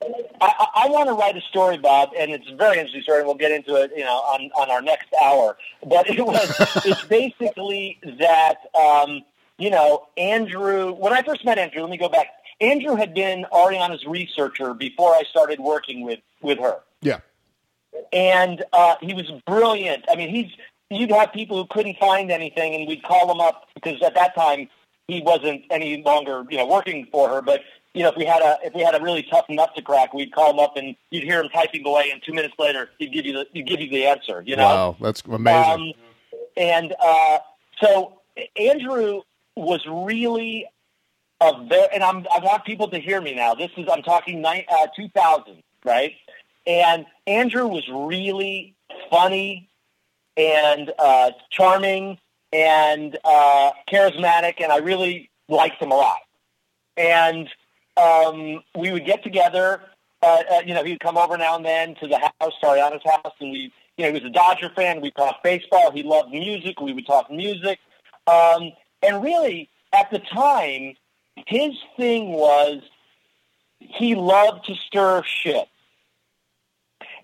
100%. 0.05 0.37
I, 0.41 0.53
I, 0.59 0.85
I 0.85 0.89
want 0.89 1.09
to 1.09 1.13
write 1.13 1.37
a 1.37 1.41
story, 1.41 1.77
Bob, 1.77 2.09
and 2.17 2.31
it's 2.31 2.49
a 2.49 2.55
very 2.55 2.77
interesting 2.77 3.01
story, 3.01 3.19
and 3.19 3.27
we'll 3.27 3.35
get 3.35 3.51
into 3.51 3.75
it, 3.75 3.91
you 3.95 4.03
know, 4.03 4.17
on, 4.17 4.49
on 4.55 4.69
our 4.69 4.81
next 4.81 5.07
hour. 5.21 5.57
But 5.85 6.09
it 6.09 6.25
was, 6.25 6.55
it's 6.85 7.03
basically 7.05 7.99
that, 8.19 8.57
um, 8.75 9.21
you 9.57 9.69
know, 9.69 10.07
Andrew, 10.17 10.93
when 10.93 11.13
I 11.13 11.21
first 11.23 11.45
met 11.45 11.57
Andrew, 11.57 11.81
let 11.81 11.89
me 11.89 11.97
go 11.97 12.09
back. 12.09 12.27
Andrew 12.61 12.95
had 12.95 13.13
been 13.13 13.45
Arianna's 13.51 14.05
researcher 14.05 14.73
before 14.73 15.13
I 15.13 15.23
started 15.29 15.59
working 15.59 16.03
with, 16.03 16.19
with 16.41 16.59
her. 16.59 16.77
Yeah. 17.01 17.19
And 18.13 18.63
uh, 18.73 18.95
he 19.01 19.13
was 19.13 19.29
brilliant. 19.45 20.05
I 20.09 20.15
mean, 20.15 20.29
he's, 20.29 20.51
you'd 20.89 21.11
have 21.11 21.33
people 21.33 21.57
who 21.57 21.67
couldn't 21.67 21.97
find 21.97 22.31
anything, 22.31 22.75
and 22.75 22.87
we'd 22.87 23.03
call 23.03 23.31
him 23.31 23.41
up 23.41 23.67
because 23.73 24.01
at 24.01 24.15
that 24.15 24.35
time 24.35 24.69
he 25.07 25.21
wasn't 25.21 25.63
any 25.69 26.01
longer, 26.01 26.43
you 26.49 26.57
know, 26.57 26.65
working 26.65 27.07
for 27.11 27.29
her, 27.29 27.41
but 27.41 27.61
you 27.95 28.03
know, 28.03 28.09
if 28.09 28.17
we 28.17 28.25
had 28.25 28.41
a 28.41 28.57
if 28.63 28.73
we 28.73 28.81
had 28.81 28.93
a 28.93 29.01
really 29.01 29.23
tough 29.23 29.45
nut 29.49 29.71
to 29.75 29.81
crack, 29.81 30.13
we'd 30.13 30.33
call 30.33 30.51
him 30.51 30.59
up 30.59 30.75
and 30.77 30.95
you'd 31.11 31.23
hear 31.23 31.41
him 31.41 31.49
typing 31.49 31.85
away, 31.87 32.11
and 32.11 32.21
two 32.23 32.33
minutes 32.33 32.53
later 32.59 32.89
he'd 32.99 33.11
give 33.13 33.25
you 33.25 33.33
the 33.33 33.47
he'd 33.53 33.65
give 33.67 33.79
you 33.79 33.89
the 33.89 34.05
answer. 34.05 34.43
You 34.45 34.57
know, 34.57 34.63
Wow, 34.67 34.97
that's 34.99 35.21
amazing. 35.21 35.71
um, 35.71 35.93
and 36.57 36.93
uh, 36.99 37.39
so 37.81 38.19
Andrew 38.57 39.21
was 39.55 39.85
really 39.87 40.67
a 41.41 41.63
very, 41.67 41.87
and 41.93 42.03
I'm, 42.03 42.25
I 42.33 42.39
want 42.39 42.65
people 42.65 42.89
to 42.89 42.99
hear 42.99 43.21
me 43.21 43.33
now. 43.33 43.55
This 43.55 43.71
is, 43.77 43.87
I'm 43.91 44.03
talking 44.03 44.41
ni- 44.41 44.65
uh, 44.69 44.87
2000, 44.95 45.63
right? 45.85 46.13
And 46.67 47.05
Andrew 47.27 47.67
was 47.67 47.83
really 47.89 48.75
funny 49.09 49.69
and 50.37 50.91
uh, 50.99 51.31
charming 51.49 52.17
and 52.51 53.17
uh, 53.23 53.71
charismatic, 53.89 54.61
and 54.61 54.71
I 54.71 54.77
really 54.77 55.29
liked 55.49 55.81
him 55.81 55.91
a 55.91 55.95
lot. 55.95 56.19
And 56.97 57.49
um, 57.97 58.63
we 58.75 58.91
would 58.91 59.05
get 59.05 59.23
together. 59.23 59.81
Uh, 60.21 60.43
uh, 60.51 60.61
you 60.65 60.73
know, 60.73 60.83
he 60.83 60.91
would 60.91 60.99
come 60.99 61.17
over 61.17 61.37
now 61.37 61.55
and 61.55 61.65
then 61.65 61.95
to 61.95 62.07
the 62.07 62.17
house, 62.17 62.53
Arianna's 62.63 63.03
house, 63.05 63.33
and 63.39 63.51
we, 63.51 63.71
you 63.97 64.05
know, 64.05 64.07
he 64.07 64.13
was 64.13 64.23
a 64.23 64.29
Dodger 64.29 64.71
fan. 64.75 65.01
We 65.01 65.11
talked 65.11 65.43
baseball. 65.43 65.91
He 65.91 66.03
loved 66.03 66.31
music. 66.31 66.79
We 66.81 66.93
would 66.93 67.05
talk 67.05 67.29
music. 67.31 67.79
Um, 68.27 68.71
and 69.01 69.23
really, 69.23 69.69
at 69.93 70.09
the 70.11 70.19
time, 70.19 70.95
his 71.47 71.73
thing 71.95 72.29
was 72.29 72.81
he 73.79 74.15
loved 74.15 74.65
to 74.65 74.75
stir 74.75 75.21
shit. 75.23 75.67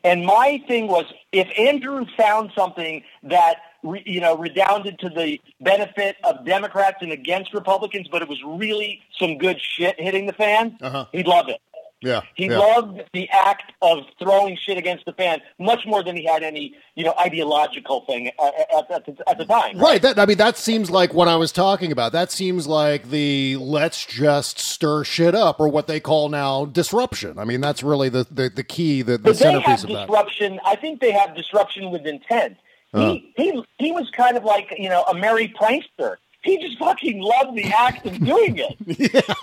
And 0.03 0.25
my 0.25 0.63
thing 0.67 0.87
was, 0.87 1.05
if 1.31 1.47
Andrew 1.57 2.05
found 2.17 2.51
something 2.55 3.03
that 3.23 3.57
re, 3.83 4.01
you 4.05 4.19
know 4.21 4.37
redounded 4.37 4.99
to 4.99 5.09
the 5.09 5.39
benefit 5.61 6.15
of 6.23 6.45
Democrats 6.45 6.97
and 7.01 7.11
against 7.11 7.53
Republicans, 7.53 8.07
but 8.09 8.21
it 8.21 8.27
was 8.29 8.41
really 8.45 9.01
some 9.17 9.37
good 9.37 9.59
shit 9.61 9.99
hitting 9.99 10.25
the 10.27 10.33
fan, 10.33 10.77
Uh-huh. 10.81 11.05
he'd 11.11 11.27
love 11.27 11.49
it. 11.49 11.59
Yeah. 12.03 12.21
He 12.33 12.47
yeah. 12.47 12.57
loved 12.57 13.03
the 13.13 13.29
act 13.29 13.73
of 13.83 13.99
throwing 14.17 14.57
shit 14.57 14.75
against 14.75 15.05
the 15.05 15.13
fan 15.13 15.39
much 15.59 15.85
more 15.85 16.01
than 16.03 16.17
he 16.17 16.25
had 16.25 16.41
any, 16.41 16.73
you 16.95 17.03
know, 17.03 17.13
ideological 17.19 18.01
thing 18.07 18.29
at, 18.29 18.89
at, 18.89 19.05
the, 19.05 19.29
at 19.29 19.37
the 19.37 19.45
time. 19.45 19.77
Right. 19.77 20.01
That 20.01 20.17
I 20.17 20.25
mean, 20.25 20.37
that 20.39 20.57
seems 20.57 20.89
like 20.89 21.13
what 21.13 21.27
I 21.27 21.35
was 21.35 21.51
talking 21.51 21.91
about. 21.91 22.11
That 22.11 22.31
seems 22.31 22.65
like 22.65 23.11
the 23.11 23.55
let's 23.57 24.03
just 24.07 24.57
stir 24.57 25.03
shit 25.03 25.35
up, 25.35 25.59
or 25.59 25.67
what 25.67 25.85
they 25.85 25.99
call 25.99 26.29
now 26.29 26.65
disruption. 26.65 27.37
I 27.37 27.45
mean, 27.45 27.61
that's 27.61 27.83
really 27.83 28.09
the 28.09 28.25
the, 28.31 28.49
the 28.49 28.63
key, 28.63 29.03
the, 29.03 29.11
the 29.13 29.17
But 29.19 29.33
they 29.33 29.37
centerpiece 29.37 29.83
of 29.83 29.91
that. 29.91 30.07
disruption. 30.07 30.59
I 30.65 30.75
think 30.77 31.01
they 31.01 31.11
have 31.11 31.35
disruption 31.35 31.91
with 31.91 32.07
intent. 32.07 32.57
Uh. 32.93 33.13
He 33.13 33.33
he 33.37 33.63
he 33.79 33.91
was 33.91 34.09
kind 34.11 34.37
of 34.37 34.43
like 34.43 34.73
you 34.77 34.89
know 34.89 35.03
a 35.03 35.13
merry 35.13 35.53
prankster. 35.59 36.17
He 36.43 36.57
just 36.57 36.77
fucking 36.79 37.21
loved 37.21 37.55
the 37.55 37.71
act 37.71 38.05
of 38.05 38.19
doing 38.19 38.57
it. 38.57 39.25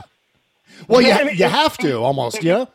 Well, 0.86 1.01
you, 1.01 1.09
Yeah, 1.09 1.16
I 1.16 1.24
mean, 1.24 1.36
you 1.36 1.49
have 1.49 1.76
to 1.78 1.94
almost, 1.94 2.42
yeah. 2.42 2.66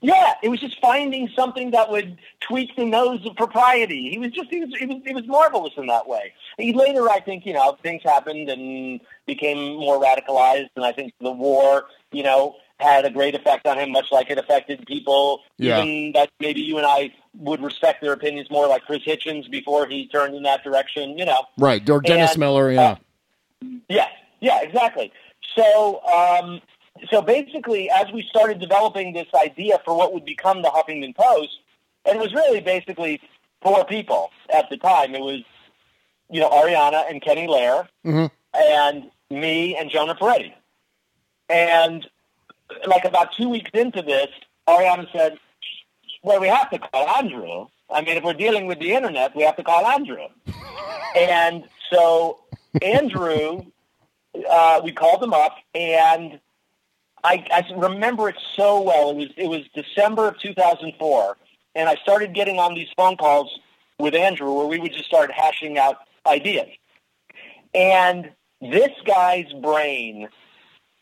Yeah, 0.00 0.34
it 0.42 0.48
was 0.48 0.60
just 0.60 0.78
finding 0.80 1.28
something 1.34 1.70
that 1.70 1.90
would 1.90 2.18
tweak 2.40 2.76
the 2.76 2.84
nose 2.84 3.24
of 3.26 3.34
propriety. 3.34 4.10
He 4.10 4.18
was 4.18 4.30
just 4.30 4.50
he 4.50 4.60
was 4.60 4.74
he 4.78 4.86
was, 4.86 5.02
he 5.04 5.14
was 5.14 5.26
marvelous 5.26 5.72
in 5.76 5.86
that 5.86 6.06
way. 6.06 6.32
He 6.58 6.72
later, 6.72 7.08
I 7.08 7.20
think, 7.20 7.46
you 7.46 7.54
know, 7.54 7.76
things 7.82 8.02
happened 8.04 8.48
and 8.48 9.00
became 9.26 9.76
more 9.76 10.00
radicalized, 10.00 10.68
and 10.76 10.84
I 10.84 10.92
think 10.92 11.12
the 11.20 11.32
war, 11.32 11.86
you 12.12 12.22
know, 12.22 12.56
had 12.78 13.04
a 13.04 13.10
great 13.10 13.34
effect 13.34 13.66
on 13.66 13.78
him, 13.78 13.90
much 13.90 14.12
like 14.12 14.30
it 14.30 14.38
affected 14.38 14.86
people. 14.86 15.40
Yeah. 15.56 15.82
Even 15.82 16.12
that 16.12 16.30
maybe 16.40 16.60
you 16.60 16.76
and 16.76 16.86
I 16.86 17.12
would 17.38 17.62
respect 17.62 18.00
their 18.00 18.12
opinions 18.12 18.50
more, 18.50 18.66
like 18.66 18.84
Chris 18.84 19.02
Hitchens 19.06 19.50
before 19.50 19.86
he 19.86 20.08
turned 20.08 20.34
in 20.34 20.42
that 20.44 20.64
direction. 20.64 21.18
You 21.18 21.24
know. 21.26 21.44
Right. 21.58 21.88
Or 21.88 22.00
Dennis 22.00 22.32
And, 22.32 22.40
Miller, 22.40 22.70
yeah. 22.72 22.96
Yeah, 23.88 24.08
yeah, 24.40 24.60
exactly. 24.62 25.12
So, 25.56 26.02
um, 26.04 26.60
so 27.10 27.22
basically, 27.22 27.90
as 27.90 28.06
we 28.12 28.22
started 28.28 28.58
developing 28.60 29.12
this 29.12 29.28
idea 29.34 29.80
for 29.84 29.96
what 29.96 30.12
would 30.12 30.24
become 30.24 30.62
the 30.62 30.68
Huffington 30.68 31.14
Post, 31.16 31.58
and 32.04 32.16
it 32.16 32.20
was 32.20 32.34
really 32.34 32.60
basically 32.60 33.20
four 33.62 33.84
people 33.84 34.30
at 34.54 34.68
the 34.70 34.76
time. 34.76 35.14
It 35.14 35.20
was, 35.20 35.40
you 36.30 36.40
know, 36.40 36.50
Arianna 36.50 37.10
and 37.10 37.22
Kenny 37.22 37.46
Lerer, 37.46 37.88
Mhm. 38.04 38.30
and 38.54 39.10
me 39.30 39.76
and 39.76 39.90
Jonah 39.90 40.14
Peretti. 40.14 40.52
And 41.48 42.06
like 42.86 43.04
about 43.04 43.32
two 43.32 43.48
weeks 43.48 43.70
into 43.74 44.02
this, 44.02 44.28
Arianna 44.68 45.10
said, 45.12 45.38
"Well, 46.22 46.40
we 46.40 46.48
have 46.48 46.70
to 46.70 46.78
call 46.78 47.08
Andrew. 47.08 47.66
I 47.90 48.02
mean, 48.02 48.16
if 48.16 48.24
we're 48.24 48.34
dealing 48.34 48.66
with 48.66 48.78
the 48.80 48.92
internet, 48.92 49.34
we 49.36 49.42
have 49.42 49.56
to 49.56 49.62
call 49.62 49.86
Andrew." 49.86 50.26
and 51.16 51.64
so 51.92 52.40
Andrew, 52.82 53.62
uh, 54.48 54.80
we 54.82 54.92
called 54.92 55.22
him 55.22 55.32
up, 55.32 55.56
and 55.74 56.40
I, 57.24 57.44
I 57.50 57.64
remember 57.76 58.28
it 58.28 58.36
so 58.54 58.80
well. 58.82 59.10
It 59.10 59.16
was 59.16 59.28
it 59.36 59.48
was 59.48 59.62
December 59.74 60.28
of 60.28 60.38
2004, 60.38 61.36
and 61.74 61.88
I 61.88 61.96
started 61.96 62.34
getting 62.34 62.58
on 62.58 62.74
these 62.74 62.88
phone 62.96 63.16
calls 63.16 63.58
with 63.98 64.14
Andrew 64.14 64.52
where 64.52 64.66
we 64.66 64.78
would 64.78 64.92
just 64.92 65.06
start 65.06 65.32
hashing 65.32 65.78
out 65.78 65.98
ideas. 66.26 66.68
And 67.74 68.30
this 68.60 68.90
guy's 69.04 69.52
brain. 69.54 70.28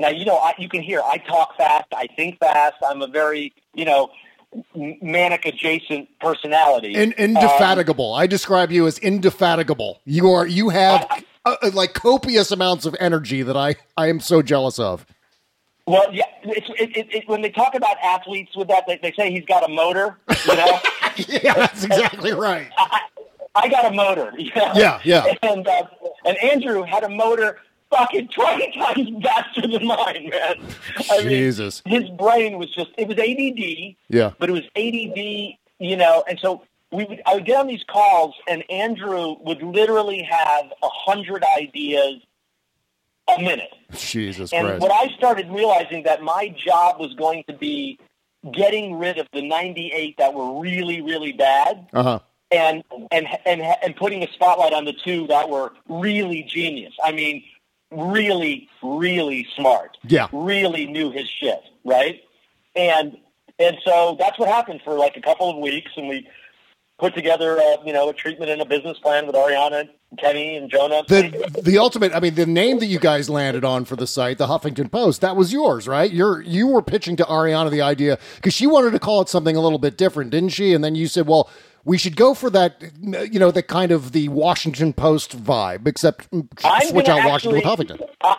Now 0.01 0.09
you 0.09 0.25
know 0.25 0.37
I, 0.37 0.55
you 0.59 0.69
can 0.69 0.83
hear 0.83 1.03
I 1.03 1.19
talk 1.19 1.57
fast, 1.57 1.87
I 1.95 2.07
think 2.17 2.39
fast. 2.39 2.77
I'm 2.87 3.03
a 3.03 3.07
very 3.07 3.53
you 3.75 3.85
know 3.85 4.11
manic 4.75 5.45
adjacent 5.45 6.09
personality. 6.21 6.95
In, 6.95 7.11
Um, 7.11 7.15
indefatigable. 7.19 8.15
I 8.15 8.27
describe 8.27 8.71
you 8.71 8.87
as 8.87 8.99
indefatigable. 8.99 10.01
You 10.05 10.31
are. 10.31 10.47
You 10.47 10.69
have 10.71 11.07
uh, 11.45 11.57
uh, 11.63 11.71
like 11.73 11.95
copious 11.95 12.51
amounts 12.51 12.87
of 12.87 12.97
energy 13.01 13.43
that 13.43 13.57
I 13.57 13.77
I 13.97 14.09
am 14.09 14.21
so 14.21 14.43
jealous 14.43 14.79
of. 14.79 15.07
Well, 15.87 16.07
yeah, 16.15 16.25
it's, 16.45 16.67
it, 16.81 16.97
it, 16.97 17.15
it, 17.15 17.29
when 17.29 17.43
they 17.43 17.51
talk 17.51 17.75
about 17.75 17.99
athletes 18.03 18.57
with 18.57 18.69
that, 18.69 18.85
they, 18.87 18.99
they 19.03 19.13
say 19.13 19.31
he's 19.31 19.45
got 19.45 19.65
a 19.65 19.69
motor. 19.69 20.17
You 20.47 20.57
know, 20.57 20.79
yeah, 21.17 21.53
that's 21.53 21.85
exactly 21.85 22.33
right. 22.33 22.71
I, 22.79 23.01
I 23.55 23.69
got 23.69 23.85
a 23.85 23.95
motor. 23.95 24.33
You 24.39 24.51
know? 24.57 24.73
Yeah, 24.75 25.01
yeah. 25.05 25.35
And 25.43 25.67
uh, 25.69 25.83
and 26.25 26.43
Andrew 26.43 26.85
had 26.85 27.05
a 27.05 27.09
motor 27.11 27.59
fucking 27.97 28.29
twenty 28.29 28.73
times 28.73 29.11
faster 29.23 29.63
than 29.63 29.87
mine, 29.87 30.31
man. 30.31 30.57
I 31.11 31.23
Jesus. 31.23 31.83
mean, 31.85 32.03
his 32.03 32.11
brain 32.11 32.59
was 32.59 32.71
just 32.71 32.91
it 32.99 33.09
was 33.09 33.19
ADD, 33.19 33.97
Yeah. 34.09 34.33
but 34.39 34.49
it 34.49 34.53
was 34.53 34.65
ADD, 34.77 35.57
you 35.79 35.97
know, 35.97 36.25
and 36.29 36.39
so. 36.41 36.63
We 36.93 37.05
would, 37.07 37.23
I 37.27 37.35
would 37.35 37.45
get 37.45 37.57
on 37.59 37.67
these 37.67 37.83
calls, 37.89 38.37
and 38.47 38.63
Andrew 38.71 39.35
would 39.41 39.61
literally 39.65 40.23
have 40.23 40.67
a 40.81 40.89
hundred 40.89 41.43
ideas 41.59 42.21
a 43.37 43.43
minute. 43.43 43.71
Jesus 43.97 44.53
And 44.53 44.65
Christ. 44.69 44.81
what 44.81 44.93
I 44.93 45.13
started 45.17 45.51
realizing 45.51 46.05
that 46.05 46.23
my 46.23 46.55
job 46.57 47.01
was 47.01 47.13
going 47.15 47.43
to 47.49 47.53
be 47.53 47.99
getting 48.53 48.95
rid 48.97 49.19
of 49.19 49.27
the 49.33 49.43
98 49.43 50.19
that 50.19 50.35
were 50.35 50.61
really, 50.61 51.01
really 51.01 51.33
bad 51.33 51.89
Uh 51.93 52.03
huh. 52.05 52.19
and, 52.53 52.85
and, 53.11 53.27
and, 53.45 53.63
and 53.63 53.97
putting 53.97 54.23
a 54.23 54.29
spotlight 54.33 54.73
on 54.73 54.85
the 54.85 54.93
two 54.93 55.27
that 55.27 55.49
were 55.51 55.73
really 55.89 56.45
genius. 56.45 56.95
I 57.03 57.11
mean, 57.11 57.43
really, 57.97 58.69
really 58.83 59.47
smart. 59.57 59.97
Yeah. 60.07 60.29
Really 60.33 60.87
knew 60.87 61.11
his 61.11 61.29
shit, 61.29 61.61
right? 61.85 62.21
And, 62.77 63.17
and 63.59 63.77
so 63.85 64.17
that's 64.19 64.39
what 64.39 64.49
happened 64.49 64.81
for 64.85 64.95
like 64.95 65.17
a 65.17 65.21
couple 65.21 65.51
of 65.51 65.59
weeks 65.59 65.93
and 65.97 66.09
we 66.09 66.29
put 66.99 67.15
together, 67.15 67.57
a, 67.57 67.77
you 67.85 67.93
know, 67.93 68.09
a 68.09 68.13
treatment 68.13 68.51
and 68.51 68.61
a 68.61 68.65
business 68.65 68.99
plan 68.99 69.27
with 69.27 69.35
Arianna, 69.35 69.89
Kenny, 70.19 70.57
and 70.57 70.71
Jonah. 70.71 71.03
The 71.09 71.61
the 71.63 71.79
ultimate. 71.79 72.15
I 72.15 72.21
mean, 72.21 72.37
the 72.37 72.47
name 72.47 72.79
that 72.79 72.87
you 72.87 73.01
guys 73.01 73.29
landed 73.29 73.65
on 73.65 73.85
for 73.85 73.97
the 73.97 74.07
site, 74.07 74.39
the 74.39 74.47
Huffington 74.47 74.91
Post, 74.91 75.21
that 75.21 75.35
was 75.35 75.53
yours, 75.53 75.89
right? 75.89 76.11
You're 76.11 76.41
you 76.43 76.69
were 76.69 76.83
pitching 76.83 77.17
to 77.17 77.25
Arianna 77.25 77.71
the 77.71 77.83
idea 77.83 78.19
because 78.37 78.55
she 78.55 78.69
wanted 78.69 78.93
to 78.93 79.01
call 79.01 79.21
it 79.23 79.29
something 79.29 79.57
a 79.57 79.61
little 79.61 79.81
bit 79.81 79.99
different, 79.99 80.31
didn't 80.31 80.51
she? 80.51 80.73
And 80.73 80.83
then 80.85 80.95
you 80.95 81.07
said, 81.07 81.27
well. 81.27 81.51
We 81.85 81.99
should 81.99 82.17
go 82.17 82.35
for 82.35 82.49
that, 82.51 82.83
you 83.01 83.39
know, 83.39 83.51
the 83.51 83.63
kind 83.63 83.93
of 83.93 84.13
the 84.13 84.29
Washington 84.29 84.93
Post 84.93 85.43
vibe, 85.43 85.87
except 85.87 86.31
mm, 86.31 86.49
switch 86.89 87.09
out 87.09 87.29
Washington 87.29 87.61
with 87.61 87.65
Huffington. 87.65 88.09
I, 88.23 88.37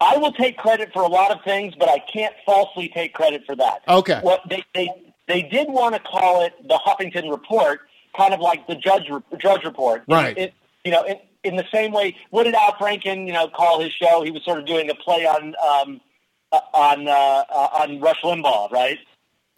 I 0.00 0.16
will 0.16 0.32
take 0.32 0.56
credit 0.56 0.92
for 0.92 1.02
a 1.02 1.08
lot 1.08 1.30
of 1.30 1.42
things, 1.44 1.74
but 1.78 1.88
I 1.88 1.98
can't 1.98 2.34
falsely 2.44 2.88
take 2.88 3.14
credit 3.14 3.44
for 3.46 3.54
that. 3.56 3.82
Okay. 3.86 4.18
What 4.22 4.40
they 4.48 4.64
they, 4.74 4.88
they 5.28 5.42
did 5.42 5.68
want 5.68 5.94
to 5.94 6.00
call 6.00 6.42
it 6.44 6.54
the 6.66 6.80
Huffington 6.84 7.30
Report, 7.30 7.80
kind 8.16 8.34
of 8.34 8.40
like 8.40 8.66
the 8.66 8.74
Drudge 8.74 9.10
Drudge 9.38 9.64
Report. 9.64 10.02
Right. 10.08 10.36
It, 10.36 10.54
you 10.84 10.90
know, 10.90 11.04
in, 11.04 11.16
in 11.44 11.56
the 11.56 11.66
same 11.72 11.92
way, 11.92 12.16
what 12.30 12.44
did 12.44 12.54
Al 12.54 12.72
Franken, 12.72 13.26
you 13.26 13.32
know, 13.32 13.48
call 13.48 13.80
his 13.80 13.92
show? 13.92 14.22
He 14.22 14.30
was 14.30 14.42
sort 14.44 14.58
of 14.58 14.66
doing 14.66 14.90
a 14.90 14.94
play 14.94 15.26
on 15.26 15.54
um, 15.66 16.00
uh, 16.52 16.60
on 16.74 17.06
uh, 17.06 17.12
uh, 17.12 17.68
on 17.82 18.00
Rush 18.00 18.20
Limbaugh, 18.22 18.70
right? 18.70 18.98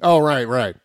Oh, 0.02 0.18
right, 0.18 0.46
right. 0.46 0.76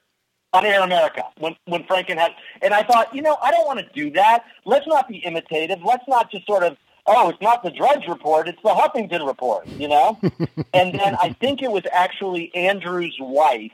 On 0.53 0.65
Air 0.65 0.81
America 0.81 1.23
when 1.39 1.55
when 1.65 1.83
Franken 1.83 2.17
had, 2.17 2.31
and 2.61 2.73
I 2.73 2.83
thought, 2.83 3.13
you 3.13 3.21
know, 3.21 3.37
I 3.41 3.51
don't 3.51 3.65
want 3.65 3.79
to 3.79 3.85
do 3.93 4.11
that. 4.11 4.45
Let's 4.65 4.87
not 4.87 5.07
be 5.07 5.17
imitative. 5.17 5.79
Let's 5.83 6.07
not 6.07 6.31
just 6.31 6.45
sort 6.45 6.63
of, 6.63 6.77
oh, 7.05 7.29
it's 7.29 7.41
not 7.41 7.63
the 7.63 7.71
Drudge 7.71 8.07
Report, 8.07 8.47
it's 8.47 8.61
the 8.63 8.69
Huffington 8.69 9.25
Report, 9.25 9.67
you 9.67 9.87
know. 9.87 10.19
and 10.73 10.97
then 10.97 11.17
I 11.21 11.35
think 11.39 11.61
it 11.61 11.71
was 11.71 11.83
actually 11.91 12.53
Andrew's 12.55 13.15
wife, 13.19 13.71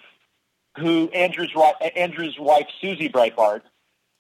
who 0.78 1.10
Andrew's 1.10 1.54
Andrew's 1.96 2.38
wife 2.40 2.68
Susie 2.82 3.10
Breitbart, 3.10 3.62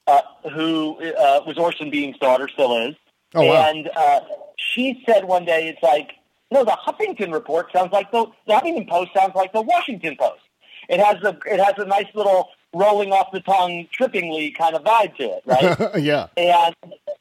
uh, 0.08 0.22
who 0.54 0.98
uh, 1.00 1.42
was 1.46 1.58
Orson 1.58 1.90
Bean's 1.90 2.18
daughter, 2.18 2.48
still 2.48 2.88
is. 2.88 2.96
Oh, 3.36 3.46
wow. 3.46 3.70
And 3.70 3.90
uh, 3.96 4.22
she 4.58 5.04
said 5.08 5.26
one 5.26 5.44
day, 5.46 5.68
it's 5.68 5.82
like, 5.82 6.12
no, 6.52 6.64
the 6.64 6.78
Huffington 6.86 7.34
Report 7.34 7.72
sounds 7.74 7.92
like 7.92 8.12
the 8.12 8.28
the 8.46 8.54
Huffington 8.54 8.88
Post 8.88 9.12
sounds 9.16 9.34
like 9.34 9.54
the 9.54 9.62
Washington 9.62 10.16
Post. 10.20 10.42
It 10.90 11.00
has 11.00 11.22
a 11.24 11.38
it 11.46 11.60
has 11.60 11.74
a 11.78 11.86
nice 11.86 12.08
little 12.14 12.50
rolling 12.74 13.12
off 13.12 13.32
the 13.32 13.40
tongue, 13.42 13.88
trippingly 13.98 14.56
kind 14.56 14.76
of 14.76 14.84
vibe 14.84 15.16
to 15.18 15.24
it, 15.24 15.44
right? 15.46 15.96
yeah. 16.02 16.28
And 16.38 16.76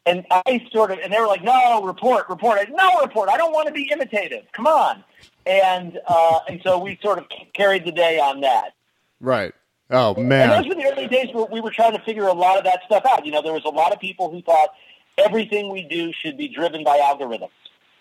and 0.06 0.26
I 0.30 0.66
sort 0.72 0.90
of 0.90 0.98
and 0.98 1.12
they 1.12 1.20
were 1.20 1.26
like, 1.26 1.42
no 1.44 1.82
report, 1.84 2.28
report, 2.28 2.58
I, 2.58 2.64
no 2.70 3.00
report. 3.02 3.28
I 3.28 3.36
don't 3.36 3.52
want 3.52 3.66
to 3.68 3.72
be 3.72 3.88
imitative. 3.92 4.44
Come 4.52 4.66
on. 4.66 5.04
And 5.46 6.00
uh, 6.06 6.40
and 6.48 6.60
so 6.62 6.78
we 6.78 6.98
sort 7.02 7.18
of 7.18 7.26
carried 7.54 7.84
the 7.84 7.92
day 7.92 8.18
on 8.18 8.40
that. 8.40 8.74
Right. 9.20 9.52
Oh 9.90 10.14
man. 10.14 10.50
And 10.50 10.64
those 10.64 10.68
were 10.68 10.80
the 10.80 10.90
early 10.90 11.06
days 11.06 11.28
where 11.32 11.46
we 11.46 11.60
were 11.60 11.70
trying 11.70 11.92
to 11.92 12.02
figure 12.02 12.26
a 12.26 12.32
lot 12.32 12.58
of 12.58 12.64
that 12.64 12.80
stuff 12.86 13.04
out. 13.08 13.26
You 13.26 13.32
know, 13.32 13.42
there 13.42 13.52
was 13.52 13.64
a 13.64 13.70
lot 13.70 13.92
of 13.92 14.00
people 14.00 14.30
who 14.30 14.40
thought 14.42 14.70
everything 15.18 15.70
we 15.70 15.82
do 15.82 16.12
should 16.12 16.36
be 16.38 16.48
driven 16.48 16.82
by 16.82 16.98
algorithms. 16.98 17.50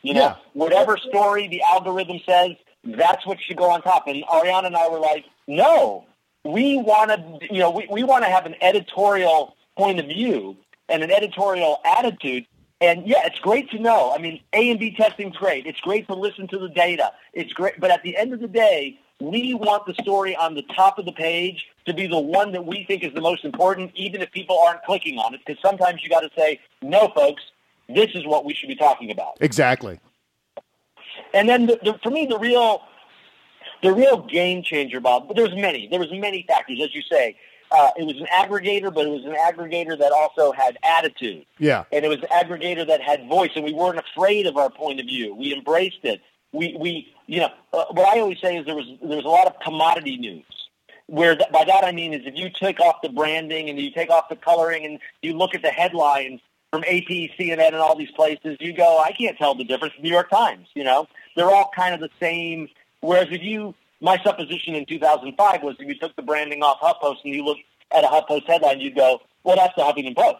You 0.01 0.13
know, 0.15 0.21
Yeah. 0.21 0.35
whatever 0.53 0.97
story 0.97 1.47
the 1.47 1.61
algorithm 1.61 2.19
says, 2.25 2.51
that's 2.83 3.25
what 3.25 3.39
should 3.39 3.57
go 3.57 3.69
on 3.69 3.81
top. 3.81 4.07
And 4.07 4.23
Arianna 4.23 4.67
and 4.67 4.75
I 4.75 4.89
were 4.89 4.99
like, 4.99 5.25
no, 5.47 6.05
we 6.43 6.77
want 6.77 7.09
to, 7.11 7.53
you 7.53 7.59
know, 7.59 7.71
we, 7.71 7.87
we 7.89 8.03
want 8.03 8.23
to 8.23 8.29
have 8.29 8.45
an 8.45 8.55
editorial 8.61 9.55
point 9.77 9.99
of 9.99 10.07
view 10.07 10.57
and 10.89 11.03
an 11.03 11.11
editorial 11.11 11.79
attitude. 11.85 12.45
And 12.79 13.07
yeah, 13.07 13.25
it's 13.25 13.39
great 13.39 13.69
to 13.71 13.79
know. 13.79 14.11
I 14.13 14.17
mean, 14.17 14.41
A 14.53 14.71
and 14.71 14.79
B 14.79 14.95
testing's 14.95 15.37
great. 15.37 15.67
It's 15.67 15.79
great 15.81 16.07
to 16.07 16.15
listen 16.15 16.47
to 16.47 16.57
the 16.57 16.69
data. 16.69 17.11
It's 17.33 17.53
great. 17.53 17.79
But 17.79 17.91
at 17.91 18.01
the 18.01 18.17
end 18.17 18.33
of 18.33 18.39
the 18.39 18.47
day, 18.47 18.99
we 19.19 19.53
want 19.53 19.85
the 19.85 19.93
story 20.01 20.35
on 20.35 20.55
the 20.55 20.63
top 20.63 20.97
of 20.97 21.05
the 21.05 21.11
page 21.11 21.67
to 21.85 21.93
be 21.93 22.07
the 22.07 22.17
one 22.19 22.51
that 22.53 22.65
we 22.65 22.83
think 22.85 23.03
is 23.03 23.13
the 23.13 23.21
most 23.21 23.45
important, 23.45 23.91
even 23.93 24.21
if 24.21 24.31
people 24.31 24.57
aren't 24.57 24.81
clicking 24.83 25.19
on 25.19 25.35
it. 25.35 25.41
Because 25.45 25.61
sometimes 25.61 26.03
you 26.03 26.09
got 26.09 26.21
to 26.21 26.31
say, 26.35 26.59
no, 26.81 27.09
folks, 27.09 27.43
this 27.87 28.09
is 28.15 28.25
what 28.25 28.45
we 28.45 28.55
should 28.55 28.69
be 28.69 28.75
talking 28.75 29.11
about. 29.11 29.37
Exactly. 29.41 29.99
And 31.33 31.47
then 31.47 31.65
the, 31.67 31.79
the, 31.83 31.99
for 32.03 32.09
me, 32.09 32.25
the 32.25 32.37
real 32.39 32.81
the 33.83 33.91
real 33.93 34.21
game 34.27 34.61
changer, 34.63 34.99
Bob. 34.99 35.27
But 35.27 35.37
There's 35.37 35.55
many. 35.55 35.87
There 35.87 35.99
was 35.99 36.11
many 36.11 36.45
factors, 36.47 36.79
as 36.83 36.93
you 36.93 37.01
say. 37.01 37.35
Uh, 37.71 37.89
it 37.97 38.03
was 38.03 38.17
an 38.17 38.27
aggregator, 38.27 38.93
but 38.93 39.05
it 39.05 39.09
was 39.09 39.23
an 39.23 39.33
aggregator 39.33 39.97
that 39.97 40.11
also 40.11 40.51
had 40.51 40.77
attitude, 40.83 41.45
Yeah. 41.57 41.85
and 41.93 42.03
it 42.03 42.09
was 42.09 42.17
an 42.17 42.27
aggregator 42.29 42.85
that 42.85 42.99
had 43.01 43.29
voice, 43.29 43.51
and 43.55 43.63
we 43.63 43.71
weren't 43.73 43.97
afraid 43.97 44.45
of 44.45 44.57
our 44.57 44.69
point 44.69 44.99
of 44.99 45.05
view. 45.05 45.33
We 45.33 45.53
embraced 45.53 46.03
it. 46.03 46.19
We, 46.51 46.75
we, 46.77 47.13
you 47.27 47.39
know, 47.39 47.49
uh, 47.71 47.85
what 47.91 48.13
I 48.13 48.19
always 48.19 48.41
say 48.41 48.57
is 48.57 48.65
there 48.65 48.75
was 48.75 48.87
there 49.01 49.15
was 49.15 49.23
a 49.23 49.29
lot 49.29 49.47
of 49.47 49.53
commodity 49.63 50.17
news. 50.17 50.43
Where 51.07 51.35
th- 51.37 51.49
by 51.51 51.63
that 51.63 51.85
I 51.85 51.93
mean 51.93 52.13
is 52.13 52.21
if 52.25 52.35
you 52.35 52.49
take 52.49 52.81
off 52.81 52.97
the 53.03 53.09
branding 53.09 53.69
and 53.69 53.79
you 53.79 53.89
take 53.91 54.09
off 54.09 54.27
the 54.27 54.35
coloring 54.35 54.83
and 54.85 54.99
you 55.21 55.37
look 55.37 55.55
at 55.55 55.61
the 55.61 55.69
headlines 55.69 56.41
from 56.71 56.83
AP, 56.85 57.07
CNN, 57.37 57.67
and 57.67 57.75
all 57.75 57.95
these 57.97 58.11
places, 58.11 58.57
you 58.59 58.73
go, 58.73 58.99
I 58.99 59.11
can't 59.11 59.37
tell 59.37 59.53
the 59.55 59.63
difference. 59.65 59.93
New 60.01 60.09
York 60.09 60.29
Times, 60.29 60.67
you 60.73 60.83
know, 60.83 61.05
they're 61.35 61.51
all 61.51 61.69
kind 61.75 61.93
of 61.93 61.99
the 61.99 62.09
same. 62.19 62.69
Whereas 63.01 63.27
if 63.29 63.41
you, 63.43 63.75
my 63.99 64.17
supposition 64.23 64.73
in 64.75 64.85
2005 64.85 65.63
was 65.63 65.75
if 65.79 65.87
you 65.87 65.95
took 65.95 66.15
the 66.15 66.21
branding 66.21 66.63
off 66.63 66.79
HuffPost 66.79 67.17
and 67.25 67.35
you 67.35 67.43
look 67.43 67.57
at 67.93 68.03
a 68.05 68.07
HuffPost 68.07 68.45
headline, 68.45 68.79
you'd 68.79 68.95
go, 68.95 69.19
well, 69.43 69.57
that's 69.57 69.75
the 69.75 69.81
Huffington 69.81 70.15
Post. 70.15 70.37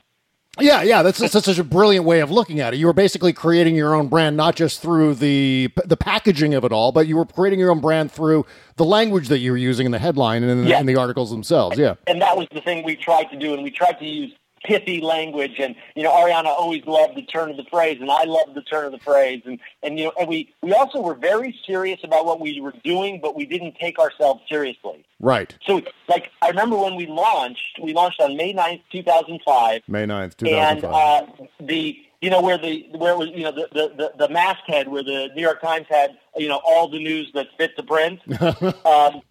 Yeah, 0.59 0.84
yeah, 0.84 1.01
that's, 1.01 1.17
that's 1.17 1.32
such 1.32 1.57
a 1.57 1.63
brilliant 1.63 2.05
way 2.05 2.19
of 2.19 2.29
looking 2.29 2.59
at 2.59 2.73
it. 2.73 2.77
You 2.77 2.86
were 2.86 2.93
basically 2.93 3.32
creating 3.32 3.73
your 3.75 3.95
own 3.95 4.07
brand, 4.07 4.36
not 4.36 4.55
just 4.57 4.82
through 4.82 5.15
the 5.15 5.69
the 5.86 5.95
packaging 5.95 6.53
of 6.53 6.65
it 6.65 6.73
all, 6.73 6.91
but 6.91 7.07
you 7.07 7.15
were 7.15 7.25
creating 7.25 7.57
your 7.57 7.71
own 7.71 7.79
brand 7.79 8.11
through 8.11 8.45
the 8.75 8.84
language 8.84 9.29
that 9.29 9.39
you 9.39 9.51
were 9.51 9.57
using 9.57 9.86
in 9.86 9.93
the 9.93 9.97
headline 9.99 10.43
and 10.43 10.51
in, 10.51 10.67
Yeah. 10.67 10.82
in 10.82 10.88
the 10.88 10.97
articles 10.97 11.32
themselves. 11.32 11.77
Yeah, 11.77 11.95
and 12.05 12.21
that 12.21 12.36
was 12.36 12.47
the 12.53 12.59
thing 12.59 12.84
we 12.84 12.97
tried 12.97 13.32
to 13.32 13.38
do, 13.38 13.53
and 13.53 13.63
we 13.63 13.71
tried 13.71 13.93
to 13.99 14.05
use 14.05 14.34
pithy 14.64 15.01
language. 15.01 15.59
And 15.59 15.76
you 15.95 16.03
know, 16.03 16.12
Arianna 16.12 16.45
always 16.45 16.86
loved 16.86 17.16
the 17.16 17.24
turn 17.24 17.49
of 17.49 17.57
the 17.57 17.66
phrase, 17.66 17.99
and 18.01 18.12
I 18.12 18.24
loved 18.24 18.55
the 18.55 18.62
turn 18.62 18.86
of 18.86 18.91
the 18.91 18.99
phrase. 18.99 19.41
And 19.45 19.59
and 19.84 19.97
you 19.97 20.05
know, 20.05 20.14
and 20.20 20.28
we 20.28 20.53
we 20.62 20.74
also 20.74 21.01
were 21.01 21.16
very 21.16 21.57
serious 21.66 21.99
about 22.03 22.26
what 22.26 22.39
we 22.39 22.59
were 22.62 22.74
doing, 22.84 23.20
but 23.22 23.36
we 23.36 23.45
didn't 23.45 23.76
take 23.76 23.99
ourselves 23.99 24.41
seriously. 24.49 25.05
right. 25.20 25.55
So, 25.66 25.82
like, 26.07 26.32
I 26.41 26.49
remember 26.49 26.78
when 26.78 26.95
we 26.95 27.07
launched, 27.07 27.80
we 27.82 27.93
launched 27.93 28.20
on 28.20 28.38
May 28.38 28.53
9th, 28.53 28.82
2005, 28.91 29.82
May 29.88 30.05
9th, 30.05 30.24
and 30.24 30.38
2005. 30.38 30.93
uh, 30.93 31.45
the 31.59 31.97
you 32.22 32.30
know 32.30 32.41
where 32.41 32.57
the 32.57 32.86
where 32.91 33.14
it 33.14 33.18
was 33.18 33.30
you 33.30 33.43
know 33.43 33.51
the, 33.51 33.68
the 33.72 33.93
the 33.95 34.28
the 34.28 34.30
masthead 34.34 34.88
where 34.88 35.03
the 35.03 35.30
New 35.36 35.41
York 35.41 35.62
Times 35.62 35.88
had 35.89 36.18
you 36.38 36.47
know 36.47 36.62
all 36.64 36.89
the 36.89 37.03
news 37.03 37.32
that 37.34 37.47
fit 37.57 37.76
the 37.76 37.84
print. 37.84 38.20
um, 38.86 39.22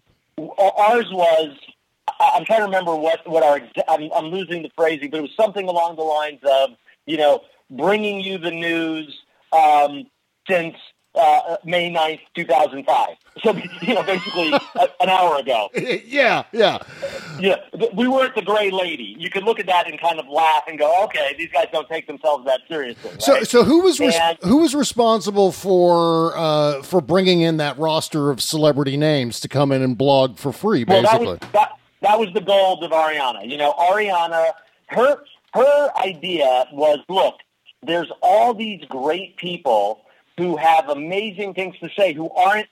ours 0.59 1.07
was 1.13 1.57
I'm 2.21 2.45
trying 2.45 2.61
to 2.61 2.65
remember 2.67 2.95
what 2.95 3.27
what 3.29 3.43
our 3.43 3.61
I'm, 3.89 4.11
I'm 4.15 4.27
losing 4.27 4.63
the 4.63 4.71
phrasing, 4.77 5.11
but 5.11 5.19
it 5.19 5.23
was 5.23 5.35
something 5.37 5.67
along 5.69 5.97
the 5.97 6.03
lines 6.03 6.41
of 6.45 6.71
you 7.07 7.17
know 7.17 7.41
bringing 7.71 8.21
you 8.21 8.39
the 8.39 8.51
news 8.51 9.19
um, 9.53 10.05
since 10.49 10.75
uh, 11.15 11.57
May 11.65 11.93
9th, 11.93 12.21
2005. 12.37 13.09
So 13.43 13.57
you 13.83 13.95
know 13.95 14.03
basically 14.03 14.53
a, 14.53 14.89
an 15.01 15.09
hour 15.09 15.39
ago. 15.39 15.69
yeah, 16.05 16.45
yeah. 16.53 16.79
Yeah, 17.41 17.57
we 17.95 18.07
weren't 18.07 18.35
the 18.35 18.43
gray 18.43 18.71
lady. 18.71 19.17
You 19.19 19.31
could 19.31 19.45
look 19.45 19.59
at 19.59 19.67
that 19.67 19.89
and 19.91 19.99
kind 19.99 20.21
of 20.21 20.29
laugh 20.29 20.65
and 20.69 20.79
go, 20.79 21.05
"Okay, 21.05 21.35
these 21.39 21.51
guys 21.51 21.67
don't 21.73 21.89
take 21.89 22.07
themselves 22.07 22.45
that 22.45 22.61
seriously." 22.69 23.13
So, 23.19 23.33
right? 23.33 23.47
so 23.47 23.65
who 23.65 23.81
was 23.81 23.99
res- 23.99 24.15
And- 24.15 24.39
who 24.43 24.59
was 24.59 24.75
responsible 24.75 25.51
for 25.53 26.37
uh, 26.37 26.83
for 26.83 27.01
bringing 27.01 27.41
in 27.41 27.57
that 27.57 27.79
roster 27.79 28.31
of 28.31 28.43
celebrity 28.43 28.97
names 28.99 29.41
to 29.41 29.49
come 29.49 29.73
in 29.73 29.81
and 29.81 29.97
blog 29.97 30.37
for 30.37 30.53
free? 30.53 30.85
Well, 30.85 31.03
that 31.03 31.13
Basically, 31.13 31.27
was 31.41 31.53
that, 31.53 31.79
that 32.03 32.19
was 32.19 32.29
the 32.35 32.41
gold 32.41 32.83
of 32.83 32.91
Arianna. 32.91 33.49
You 33.49 33.57
know, 33.57 33.73
Arianna, 33.73 34.53
her 34.89 35.19
her 35.55 35.89
idea 35.97 36.67
was, 36.73 36.99
look, 37.09 37.35
there's 37.83 38.11
all 38.23 38.55
these 38.55 38.85
great 38.89 39.37
people 39.37 40.05
who 40.39 40.57
have 40.57 40.89
amazing 40.89 41.55
things 41.55 41.77
to 41.81 41.91
say 41.97 42.13
who 42.13 42.31
aren't 42.31 42.69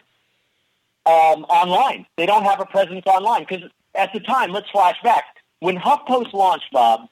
um, 1.07 1.45
online. 1.45 2.07
They 2.17 2.27
don't 2.27 2.45
have 2.45 2.61
a 2.61 2.67
presence 2.67 3.05
online 3.07 3.45
because 3.49 3.71
at 3.95 4.13
the 4.13 4.21
time, 4.21 4.53
let's 4.53 4.71
flash 4.71 4.97
back 5.03 5.25
when 5.61 5.77
HuffPost 5.77 6.33
launched, 6.33 6.71
Bob. 6.73 7.09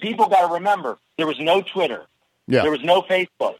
People 0.00 0.28
got 0.28 0.46
to 0.46 0.54
remember 0.54 0.98
there 1.16 1.26
was 1.26 1.40
no 1.40 1.60
Twitter, 1.60 2.06
yeah, 2.46 2.62
there 2.62 2.70
was 2.70 2.84
no 2.84 3.02
Facebook, 3.02 3.56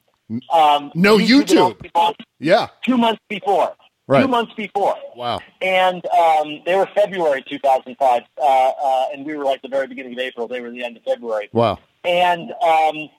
um, 0.52 0.92
no 0.94 1.18
had 1.18 1.28
YouTube. 1.28 2.14
yeah, 2.38 2.68
two 2.84 2.96
months 2.96 3.20
before. 3.28 3.74
Right. 4.09 4.22
Two 4.22 4.28
months 4.28 4.54
before 4.54 4.96
wow, 5.14 5.38
and 5.61 6.02
um, 6.06 6.62
they 6.64 6.74
were 6.74 6.88
February 6.94 7.44
2005, 7.46 8.22
uh, 8.38 8.42
uh, 8.42 9.06
and 9.12 9.26
we 9.26 9.36
were 9.36 9.44
like 9.44 9.61
the 9.61 9.68
very 9.68 9.86
beginning 9.86 10.14
of 10.14 10.18
April. 10.18 10.48
They 10.48 10.62
were 10.62 10.70
the 10.70 10.82
end 10.82 10.96
of 10.96 11.02
February, 11.02 11.50
wow, 11.52 11.78
and 12.04 12.50
um, 12.52 13.11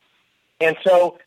and 0.60 0.76
so 0.84 1.20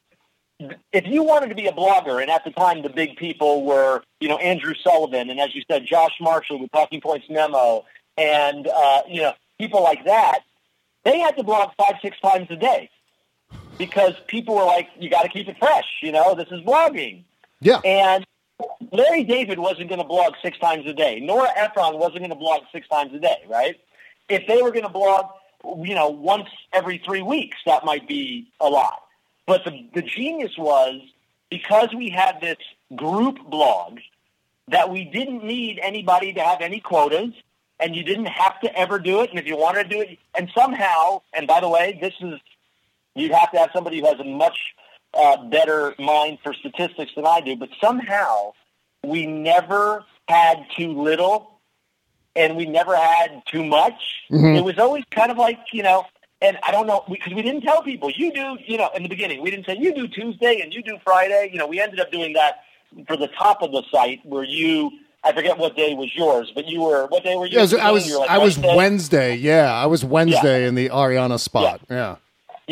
if 0.93 1.07
you 1.07 1.23
wanted 1.23 1.49
to 1.51 1.55
be 1.55 1.69
a 1.69 1.73
blogger, 1.73 2.21
and 2.21 2.29
at 2.29 2.45
the 2.45 2.51
time 2.51 2.83
the 2.83 2.89
big 2.89 3.17
people 3.17 3.65
were, 3.65 4.03
you 4.19 4.29
know, 4.29 4.37
Andrew 4.39 4.75
Sullivan, 4.83 5.31
and 5.31 5.39
as 5.39 5.55
you 5.55 5.63
said, 5.71 5.87
Josh 5.87 6.15
Marshall 6.21 6.59
with 6.59 6.73
Talking 6.73 7.01
Points 7.01 7.27
Memo, 7.31 7.85
and 8.19 8.67
uh, 8.67 9.03
you 9.09 9.23
know, 9.23 9.33
people 9.59 9.83
like 9.83 10.05
that, 10.07 10.41
they 11.05 11.21
had 11.21 11.37
to 11.37 11.45
blog 11.45 11.71
five, 11.79 11.95
six 12.03 12.19
times 12.21 12.49
a 12.51 12.57
day 12.57 12.91
because 13.79 14.15
people 14.27 14.55
were 14.55 14.65
like, 14.65 14.89
you 14.99 15.09
got 15.09 15.23
to 15.23 15.29
keep 15.29 15.49
it 15.49 15.57
fresh. 15.59 15.87
You 16.03 16.13
know, 16.13 16.35
this 16.35 16.49
is 16.51 16.61
blogging. 16.61 17.25
yeah, 17.61 17.81
And 17.85 18.27
Larry 18.93 19.25
David 19.25 19.59
wasn't 19.59 19.89
going 19.89 20.01
to 20.01 20.07
blog 20.07 20.35
six 20.43 20.59
times 20.59 20.87
a 20.87 20.93
day. 20.93 21.21
Nora 21.21 21.49
Ephron 21.57 21.99
wasn't 21.99 22.21
going 22.21 22.31
to 22.31 22.37
blog 22.37 22.63
six 22.73 22.87
times 22.89 23.13
a 23.15 23.19
day, 23.19 23.43
right? 23.49 23.81
If 24.29 24.47
they 24.47 24.63
were 24.63 24.71
going 24.71 24.85
to 24.85 24.89
blog, 24.89 25.27
you 25.65 25.95
know, 25.95 26.09
once 26.09 26.49
every 26.73 26.99
three 26.99 27.23
weeks, 27.23 27.57
that 27.67 27.85
might 27.85 28.07
be 28.07 28.49
a 28.61 28.69
lot. 28.69 29.03
But 29.47 29.65
the, 29.65 29.89
the 29.95 30.03
genius 30.03 30.57
was 30.59 31.01
because 31.51 31.89
we 31.95 32.11
had 32.11 32.41
this 32.41 32.59
group 32.95 33.39
blog 33.49 33.99
that 34.69 34.91
we 34.91 35.05
didn't 35.05 35.45
need 35.45 35.79
anybody 35.83 36.33
to 36.33 36.41
have 36.41 36.61
any 36.61 36.81
quotas 36.81 37.33
and 37.81 37.97
you 37.97 38.05
didn't 38.05 38.27
have 38.27 38.61
to 38.61 38.79
ever 38.79 38.99
do 38.99 39.23
it. 39.23 39.31
And 39.31 39.39
if 39.39 39.47
you 39.47 39.57
wanted 39.57 39.85
to 39.85 39.89
do 39.89 40.01
it, 40.01 40.19
and 40.37 40.51
somehow, 40.55 41.23
and 41.33 41.47
by 41.47 41.61
the 41.61 41.69
way, 41.69 41.99
this 42.01 42.15
is, 42.21 42.39
you'd 43.15 43.33
have 43.33 43.51
to 43.53 43.59
have 43.59 43.71
somebody 43.73 44.01
who 44.01 44.07
has 44.07 44.21
a 44.21 44.25
much 44.25 44.75
uh, 45.15 45.45
better 45.45 45.95
mind 45.99 46.39
for 46.43 46.55
statistics 46.55 47.13
than 47.15 47.27
I 47.27 47.41
do, 47.41 47.57
but 47.57 47.69
somehow 47.81 48.53
we 49.05 49.27
never 49.27 50.05
had 50.29 50.65
too 50.77 51.01
little 51.03 51.59
and 52.35 52.57
we 52.57 52.65
never 52.67 52.97
had 52.97 53.43
too 53.47 53.65
much. 53.65 54.01
Mhm. 54.31 54.57
It 54.57 54.65
was 54.65 54.79
always 54.79 55.05
kind 55.11 55.31
of 55.31 55.37
like, 55.37 55.59
you 55.73 55.83
know, 55.83 56.07
and 56.41 56.59
I 56.63 56.73
don't 56.73 56.87
know, 56.87 57.05
because 57.09 57.35
we, 57.35 57.43
didn't 57.43 57.61
tell 57.61 57.83
people, 57.83 58.11
you 58.11 58.33
do, 58.33 58.57
you 58.67 58.79
know, 58.79 58.91
in 58.97 59.03
the 59.03 59.09
beginning, 59.09 59.43
we 59.43 59.51
didn't 59.51 59.67
say, 59.67 59.77
you 59.79 59.95
do 59.95 60.09
Tuesday 60.09 60.61
and 60.63 60.73
you 60.73 60.83
do 60.83 60.99
Friday. 61.05 61.51
You 61.53 61.59
know, 61.59 61.67
we 61.67 61.81
ended 61.81 62.01
up 62.01 62.11
doing 62.11 62.33
that 62.33 62.63
for 63.07 63.17
the 63.17 63.29
top 63.29 63.63
of 63.63 63.71
the 63.71 63.83
site 63.93 64.25
where 64.25 64.43
you, 64.45 64.91
I 65.23 65.33
forget 65.33 65.57
what 65.59 65.77
day 65.77 65.95
was 65.95 66.15
yours, 66.17 66.51
but 66.55 66.67
you 66.67 66.81
were, 66.83 67.07
what 67.09 67.23
day 67.23 67.37
were 67.37 67.47
you? 67.47 67.61
Yeah, 67.61 67.79
I 67.81 67.91
was 67.93 68.09
You 68.09 68.15
were 68.15 68.21
like 68.21 68.31
I 68.31 68.39
was 68.39 68.59
Wednesday? 68.59 68.77
Wednesday. 68.77 69.35
Yeah, 69.37 69.73
I 69.73 69.87
was 69.87 70.05
Wednesday 70.05 70.67
in 70.67 70.75
the 70.75 70.89
Arianna 70.89 71.39
spot. 71.39 71.81
Yeah. 71.89 71.97
Yeah, 71.97 72.17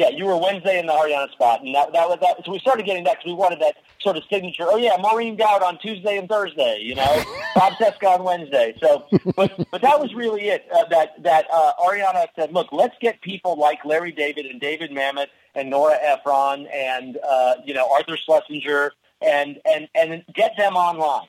you 0.08 0.24
were 0.24 0.36
Wednesday 0.36 0.78
in 0.78 0.86
the 0.86 0.92
Arianna 0.92 1.30
spot, 1.32 1.62
and 1.62 1.74
that, 1.74 1.92
that 1.92 2.08
was 2.08 2.18
that. 2.20 2.44
So 2.44 2.52
we 2.52 2.58
started 2.58 2.86
getting 2.86 3.04
that 3.04 3.18
because 3.18 3.26
we 3.26 3.34
wanted 3.34 3.60
that 3.60 3.76
sort 4.00 4.16
of 4.16 4.22
signature. 4.30 4.64
Oh 4.66 4.76
yeah, 4.76 4.96
Maureen 4.98 5.36
Dowd 5.36 5.62
on 5.62 5.78
Tuesday 5.78 6.16
and 6.16 6.28
Thursday, 6.28 6.80
you 6.82 6.94
know, 6.94 7.24
Bob 7.54 7.74
Cesca 7.74 8.18
on 8.18 8.24
Wednesday. 8.24 8.74
So, 8.80 9.06
but 9.36 9.52
but 9.70 9.82
that 9.82 10.00
was 10.00 10.14
really 10.14 10.48
it. 10.48 10.66
Uh, 10.72 10.84
that 10.90 11.22
that 11.22 11.46
uh, 11.52 11.72
Arianna 11.80 12.26
said, 12.36 12.52
look, 12.52 12.68
let's 12.72 12.94
get 13.00 13.20
people 13.20 13.58
like 13.58 13.84
Larry 13.84 14.12
David 14.12 14.46
and 14.46 14.60
David 14.60 14.90
Mamet 14.90 15.26
and 15.54 15.70
Nora 15.70 15.98
Ephron 16.00 16.66
and 16.72 17.18
uh, 17.28 17.54
you 17.64 17.74
know 17.74 17.88
Arthur 17.92 18.16
Schlesinger 18.16 18.92
and 19.20 19.60
and 19.64 19.88
and 19.94 20.24
get 20.34 20.56
them 20.56 20.76
online. 20.76 21.28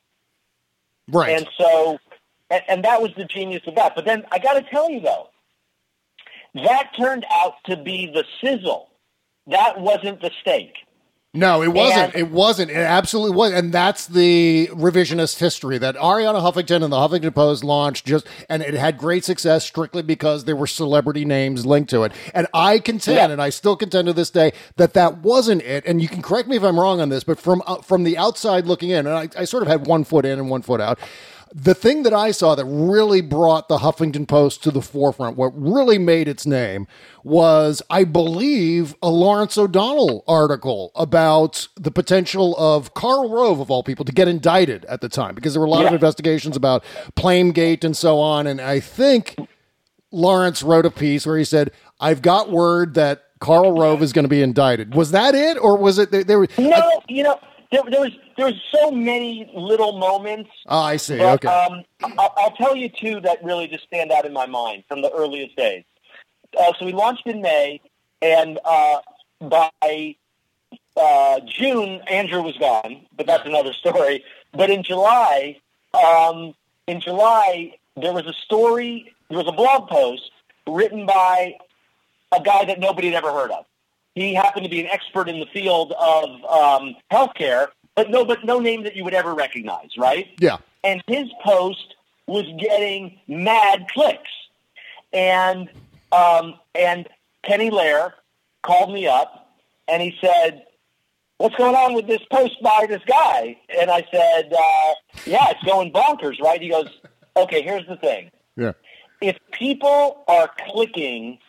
Right. 1.10 1.38
And 1.38 1.48
so, 1.58 2.00
and, 2.50 2.62
and 2.70 2.86
that 2.86 3.02
was 3.02 3.12
the 3.18 3.26
genius 3.26 3.64
of 3.68 3.76
that. 3.76 3.96
But 3.96 4.06
then 4.06 4.24
I 4.32 4.40
got 4.40 4.54
to 4.54 4.62
tell 4.62 4.90
you 4.90 5.02
though, 5.02 5.31
that 6.56 6.92
turned 7.00 7.26
out 7.32 7.56
to 7.66 7.78
be 7.78 8.12
the 8.14 8.24
sizzle. 8.44 8.90
That 9.48 9.80
wasn't 9.80 10.22
the 10.22 10.32
steak. 10.42 10.74
No, 11.34 11.64
it 11.64 11.70
wasn't. 11.70 12.14
And- 12.14 12.16
it 12.16 12.30
wasn't. 12.30 12.72
It 12.72 12.76
absolutely 12.76 13.38
was, 13.38 13.54
and 13.54 13.74
that's 13.74 14.06
the 14.08 14.68
revisionist 14.74 15.40
history 15.40 15.78
that 15.78 15.96
Arianna 15.96 16.42
Huffington 16.42 16.84
and 16.84 16.92
the 16.92 16.98
Huffington 16.98 17.34
Post 17.34 17.64
launched. 17.64 18.06
Just 18.06 18.28
and 18.50 18.62
it 18.62 18.74
had 18.74 18.98
great 18.98 19.24
success 19.24 19.64
strictly 19.64 20.02
because 20.02 20.44
there 20.44 20.58
were 20.58 20.68
celebrity 20.68 21.24
names 21.24 21.66
linked 21.66 21.90
to 21.92 22.04
it. 22.04 22.12
And 22.34 22.48
I 22.54 22.80
contend, 22.80 23.16
Yeah. 23.16 23.30
and 23.30 23.42
I 23.42 23.50
still 23.50 23.78
contend 23.78 24.08
to 24.08 24.14
this 24.14 24.30
day, 24.30 24.52
that 24.76 24.94
that 24.96 25.20
wasn't 25.20 25.62
it. 25.62 25.86
And 25.86 26.02
you 26.02 26.10
can 26.10 26.22
correct 26.22 26.50
me 26.50 26.58
if 26.58 26.64
I'm 26.64 26.78
wrong 26.78 27.00
on 27.00 27.08
this, 27.08 27.24
but 27.24 27.40
from 27.40 27.64
uh, 27.66 27.78
from 27.78 28.04
the 28.04 28.18
outside 28.18 28.66
looking 28.68 28.90
in, 28.90 29.08
and 29.08 29.16
I, 29.16 29.30
I 29.38 29.46
sort 29.46 29.64
of 29.64 29.70
had 29.70 29.88
one 29.88 30.04
foot 30.04 30.26
in 30.26 30.38
and 30.38 30.50
one 30.50 30.64
foot 30.64 30.82
out. 30.82 31.00
The 31.54 31.76
thing 31.76 32.04
that 32.04 32.14
I 32.14 32.32
saw 32.32 32.56
that 32.56 32.64
really 32.64 33.20
brought 33.20 33.68
the 33.68 33.80
Huffington 33.80 34.26
Post 34.26 34.64
to 34.64 34.72
the 34.72 34.82
forefront, 34.82 35.36
what 35.36 35.52
really 35.54 35.98
made 35.98 36.30
its 36.30 36.46
name, 36.46 36.88
was, 37.26 37.82
I 37.90 38.06
believe, 38.06 38.96
a 39.02 39.10
Lawrence 39.10 39.58
O'Donnell 39.58 40.24
article 40.30 40.94
about 40.96 41.68
the 41.76 41.92
potential 41.92 42.56
of 42.58 42.94
Karl 42.94 43.30
Rove, 43.30 43.60
of 43.60 43.70
all 43.70 43.84
people, 43.84 44.06
to 44.06 44.14
get 44.14 44.30
indicted 44.30 44.86
at 44.86 45.02
the 45.02 45.10
time, 45.10 45.36
because 45.36 45.54
there 45.54 45.60
were 45.60 45.68
a 45.68 45.70
lot 45.70 45.86
of 45.86 45.94
investigations 45.94 46.56
about 46.56 46.86
Plamegate 47.18 47.84
and 47.84 47.98
so 47.98 48.20
on. 48.20 48.48
And 48.48 48.62
I 48.62 48.80
think 48.80 49.36
Lawrence 50.12 50.64
wrote 50.64 50.86
a 50.86 50.92
piece 50.92 51.26
where 51.26 51.38
he 51.38 51.44
said, 51.44 51.72
I've 52.00 52.22
got 52.22 52.50
word 52.50 52.94
that 52.94 53.24
Karl 53.40 53.78
Rove 53.78 54.02
is 54.02 54.14
going 54.14 54.24
to 54.24 54.30
be 54.30 54.42
indicted. 54.42 54.96
Was 54.96 55.12
that 55.12 55.36
it? 55.36 55.58
Or 55.58 55.78
was 55.78 55.98
it, 55.98 56.12
there, 56.12 56.24
there 56.24 56.40
was, 56.40 56.50
No, 56.58 57.02
you 57.10 57.24
know, 57.24 57.40
there, 57.72 57.84
there 57.90 58.02
was 58.02 58.12
there 58.38 58.46
was 58.48 58.56
so 58.74 58.92
many 58.92 59.50
little 59.54 59.98
moments. 59.98 60.50
oh, 60.68 60.80
I 60.80 60.98
see. 60.98 61.18
But, 61.18 61.46
okay. 61.46 61.48
um, 61.48 61.84
I'll, 62.18 62.34
I'll 62.38 62.56
tell 62.56 62.76
you 62.76 62.90
two 62.90 63.22
that 63.22 63.44
really 63.44 63.68
just 63.68 63.86
stand 63.86 64.12
out 64.12 64.26
in 64.26 64.34
my 64.34 64.46
mind 64.46 64.84
from 64.88 65.02
the 65.02 65.12
earliest 65.12 65.56
days. 65.56 65.84
Uh, 66.58 66.74
so 66.78 66.86
we 66.86 66.92
launched 66.92 67.26
in 67.28 67.42
May, 67.42 67.80
and 68.22 68.60
uh, 68.66 69.00
by 69.42 70.16
uh, 70.98 71.40
June, 71.46 72.02
Andrew 72.08 72.42
was 72.42 72.58
gone, 72.58 73.06
but 73.16 73.26
that's 73.26 73.46
another 73.46 73.74
story. 73.74 74.24
But 74.54 74.70
in 74.70 74.84
July, 74.84 75.58
um, 75.94 76.54
in 76.88 77.00
July, 77.00 77.76
there 77.96 78.14
was 78.14 78.26
a 78.26 78.34
story. 78.34 79.14
There 79.30 79.38
was 79.38 79.48
a 79.48 79.54
blog 79.54 79.88
post 79.88 80.30
written 80.68 81.06
by 81.06 81.56
a 82.34 82.42
guy 82.42 82.66
that 82.66 82.80
nobody 82.80 83.12
had 83.12 83.24
ever 83.24 83.32
heard 83.32 83.52
of. 83.52 83.66
He 84.16 84.34
happened 84.34 84.64
to 84.66 84.70
be 84.70 84.82
an 84.82 84.88
expert 84.88 85.30
in 85.30 85.40
the 85.40 85.46
field 85.48 85.94
of 85.94 86.30
um, 86.46 86.96
healthcare, 87.12 87.68
but 87.96 88.10
no, 88.10 88.26
but 88.26 88.44
no 88.44 88.60
name 88.60 88.84
that 88.84 88.96
you 88.96 89.04
would 89.04 89.14
ever 89.14 89.34
recognize, 89.34 89.90
right? 89.98 90.28
yeah. 90.40 90.58
and 90.84 91.02
his 91.08 91.28
post 91.44 91.96
was 92.28 92.46
getting 92.60 93.20
mad 93.28 93.88
clicks. 93.94 94.30
And 95.14 95.70
um, 96.12 96.56
and 96.76 97.08
Kenny 97.44 97.70
Lerer 97.70 98.14
called 98.64 98.94
me 98.94 99.08
up 99.08 99.56
and 99.88 100.02
he 100.02 100.16
said, 100.22 100.64
"What's 101.38 101.56
going 101.56 101.76
on 101.76 101.94
with 101.94 102.08
this 102.08 102.22
post 102.32 102.62
by 102.62 102.86
this 102.88 103.02
guy?" 103.06 103.58
And 103.80 103.92
I 103.92 104.06
said, 104.12 104.54
uh, 104.54 104.94
"Yeah, 105.26 105.50
it's 105.50 105.64
going 105.64 105.92
bonkers, 105.92 106.40
right?" 106.40 106.62
He 106.62 106.70
goes, 106.70 106.88
"Okay, 107.36 107.62
here's 107.62 107.86
the 107.88 107.98
thing: 107.98 108.32
Yeah. 108.56 108.72
if 109.22 109.38
people 109.52 110.24
are 110.30 110.50
clicking 110.70 111.40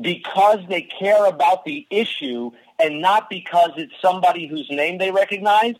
because 0.00 0.60
they 0.68 0.82
care 0.82 1.26
about 1.26 1.64
the 1.64 1.86
issue 1.90 2.50
and 2.78 3.00
not 3.00 3.30
because 3.30 3.70
it's 3.76 3.92
somebody 4.02 4.46
whose 4.46 4.68
name 4.70 4.98
they 4.98 5.10
recognize, 5.10 5.74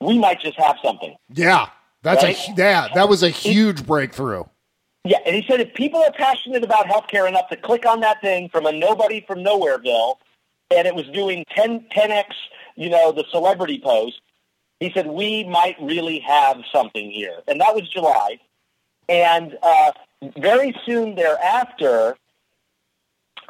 we 0.00 0.18
might 0.18 0.40
just 0.40 0.58
have 0.58 0.76
something." 0.82 1.16
Yeah. 1.32 1.68
That's 2.02 2.22
Right? 2.24 2.48
a, 2.48 2.52
yeah, 2.56 2.88
that 2.94 3.10
was 3.10 3.22
a 3.22 3.28
huge 3.28 3.84
breakthrough. 3.86 4.44
Yeah, 5.04 5.18
and 5.26 5.36
he 5.36 5.44
said 5.46 5.60
if 5.60 5.74
people 5.74 6.02
are 6.02 6.12
passionate 6.12 6.64
about 6.64 6.86
healthcare 6.86 7.28
enough 7.28 7.48
to 7.50 7.56
click 7.56 7.84
on 7.86 8.00
that 8.00 8.22
thing 8.22 8.48
from 8.48 8.64
a 8.64 8.72
nobody 8.72 9.22
from 9.26 9.40
nowhereville, 9.40 10.16
and 10.70 10.86
it 10.86 10.94
was 10.94 11.06
doing 11.08 11.44
10, 11.54 11.86
10x, 11.94 12.24
you 12.76 12.88
know, 12.88 13.12
the 13.12 13.24
celebrity 13.30 13.78
post, 13.82 14.20
he 14.78 14.90
said 14.92 15.06
we 15.08 15.44
might 15.44 15.76
really 15.80 16.20
have 16.20 16.62
something 16.72 17.10
here, 17.10 17.40
and 17.46 17.60
that 17.60 17.74
was 17.74 17.86
July, 17.88 18.38
and 19.08 19.58
uh, 19.62 19.92
very 20.38 20.74
soon 20.86 21.16
thereafter, 21.16 22.16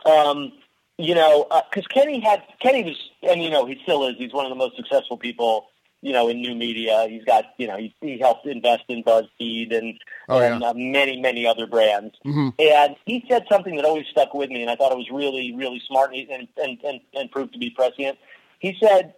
um, 0.06 0.52
you 0.98 1.14
know, 1.14 1.46
because 1.70 1.86
Kenny 1.88 2.20
had 2.20 2.42
Kenny 2.60 2.84
was, 2.84 2.96
and 3.22 3.42
you 3.42 3.50
know, 3.50 3.66
he 3.66 3.78
still 3.82 4.06
is. 4.06 4.16
He's 4.18 4.32
one 4.32 4.44
of 4.44 4.50
the 4.50 4.56
most 4.56 4.76
successful 4.76 5.16
people, 5.16 5.66
you 6.02 6.12
know, 6.12 6.28
in 6.28 6.40
new 6.40 6.54
media. 6.54 7.06
He's 7.08 7.24
got, 7.24 7.46
you 7.56 7.66
know, 7.66 7.76
he, 7.76 7.94
he 8.00 8.18
helped 8.18 8.46
invest 8.46 8.84
in 8.88 9.02
BuzzFeed 9.02 9.76
and 9.76 9.98
Oh, 10.30 10.38
and 10.40 10.62
uh, 10.62 10.72
many, 10.76 11.20
many 11.20 11.44
other 11.44 11.66
brands. 11.66 12.14
Mhm. 12.24 12.54
And 12.60 12.94
he 13.04 13.24
said 13.28 13.46
something 13.50 13.74
that 13.74 13.84
always 13.84 14.06
stuck 14.06 14.32
with 14.32 14.48
me, 14.48 14.62
and 14.62 14.70
I 14.70 14.76
thought 14.76 14.92
it 14.92 14.98
was 14.98 15.10
really, 15.10 15.52
really 15.56 15.82
smart 15.88 16.14
and, 16.14 16.30
and, 16.30 16.48
and, 16.56 16.78
and, 16.84 17.00
and 17.14 17.30
proved 17.32 17.52
to 17.54 17.58
be 17.58 17.70
prescient. 17.70 18.16
He 18.60 18.76
said, 18.80 19.14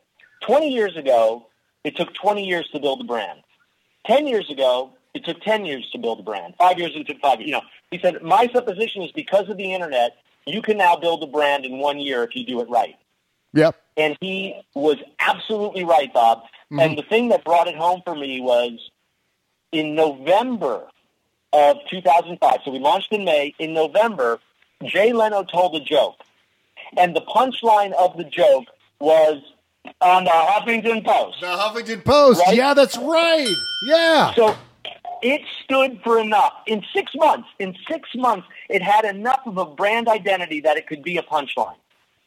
20 0.46 0.72
years 0.72 0.96
ago, 0.96 1.48
it 1.84 1.96
took 1.96 2.14
20 2.14 2.46
years 2.46 2.66
to 2.72 2.80
build 2.80 3.02
a 3.02 3.04
brand. 3.04 3.40
10 4.06 4.26
years 4.26 4.50
ago, 4.50 4.92
it 5.12 5.24
took 5.26 5.42
10 5.42 5.66
years 5.66 5.86
to 5.92 5.98
build 5.98 6.20
a 6.20 6.22
brand. 6.22 6.54
Five 6.56 6.78
years, 6.78 6.92
it 6.94 7.06
took 7.06 7.20
five 7.20 7.40
years. 7.40 7.48
You 7.48 7.54
know, 7.56 7.62
he 7.90 7.98
said, 7.98 8.22
my 8.22 8.48
supposition 8.50 9.02
is 9.02 9.12
because 9.12 9.50
of 9.50 9.58
the 9.58 9.74
internet, 9.74 10.16
you 10.46 10.62
can 10.62 10.76
now 10.78 10.96
build 10.96 11.22
a 11.22 11.26
brand 11.26 11.64
in 11.64 11.78
one 11.78 11.98
year 11.98 12.22
if 12.24 12.34
you 12.34 12.44
do 12.44 12.60
it 12.60 12.68
right. 12.68 12.96
Yep. 13.54 13.76
And 13.96 14.16
he 14.20 14.54
was 14.74 14.96
absolutely 15.18 15.84
right, 15.84 16.12
Bob. 16.12 16.44
Mhm. 16.70 16.82
And 16.82 16.98
the 16.98 17.02
thing 17.02 17.28
that 17.28 17.44
brought 17.44 17.68
it 17.68 17.76
home 17.76 18.02
for 18.04 18.14
me 18.14 18.40
was 18.40 18.90
in 19.72 19.94
November 19.94 20.88
of 21.52 21.76
2005. 21.90 22.60
So 22.64 22.70
we 22.70 22.78
launched 22.78 23.12
in 23.12 23.24
May. 23.24 23.54
In 23.58 23.74
November, 23.74 24.40
Jay 24.84 25.12
Leno 25.12 25.44
told 25.44 25.74
a 25.76 25.80
joke. 25.80 26.16
And 26.96 27.14
the 27.14 27.20
punchline 27.22 27.92
of 27.92 28.16
the 28.16 28.24
joke 28.24 28.66
was 29.00 29.42
on 30.00 30.24
the 30.24 30.30
Huffington 30.30 31.04
Post. 31.04 31.40
The 31.40 31.46
Huffington 31.46 32.04
Post. 32.04 32.40
Right? 32.46 32.56
Yeah, 32.56 32.74
that's 32.74 32.96
right. 32.98 33.54
Yeah. 33.82 34.32
So 34.34 34.56
it 35.22 35.42
stood 35.62 36.00
for 36.02 36.18
enough. 36.18 36.52
In 36.66 36.84
six 36.94 37.12
months, 37.14 37.48
in 37.58 37.76
six 37.88 38.08
months, 38.14 38.46
it 38.72 38.82
had 38.82 39.04
enough 39.04 39.40
of 39.46 39.58
a 39.58 39.66
brand 39.66 40.08
identity 40.08 40.60
that 40.60 40.76
it 40.76 40.86
could 40.86 41.02
be 41.02 41.16
a 41.18 41.22
punchline. 41.22 41.76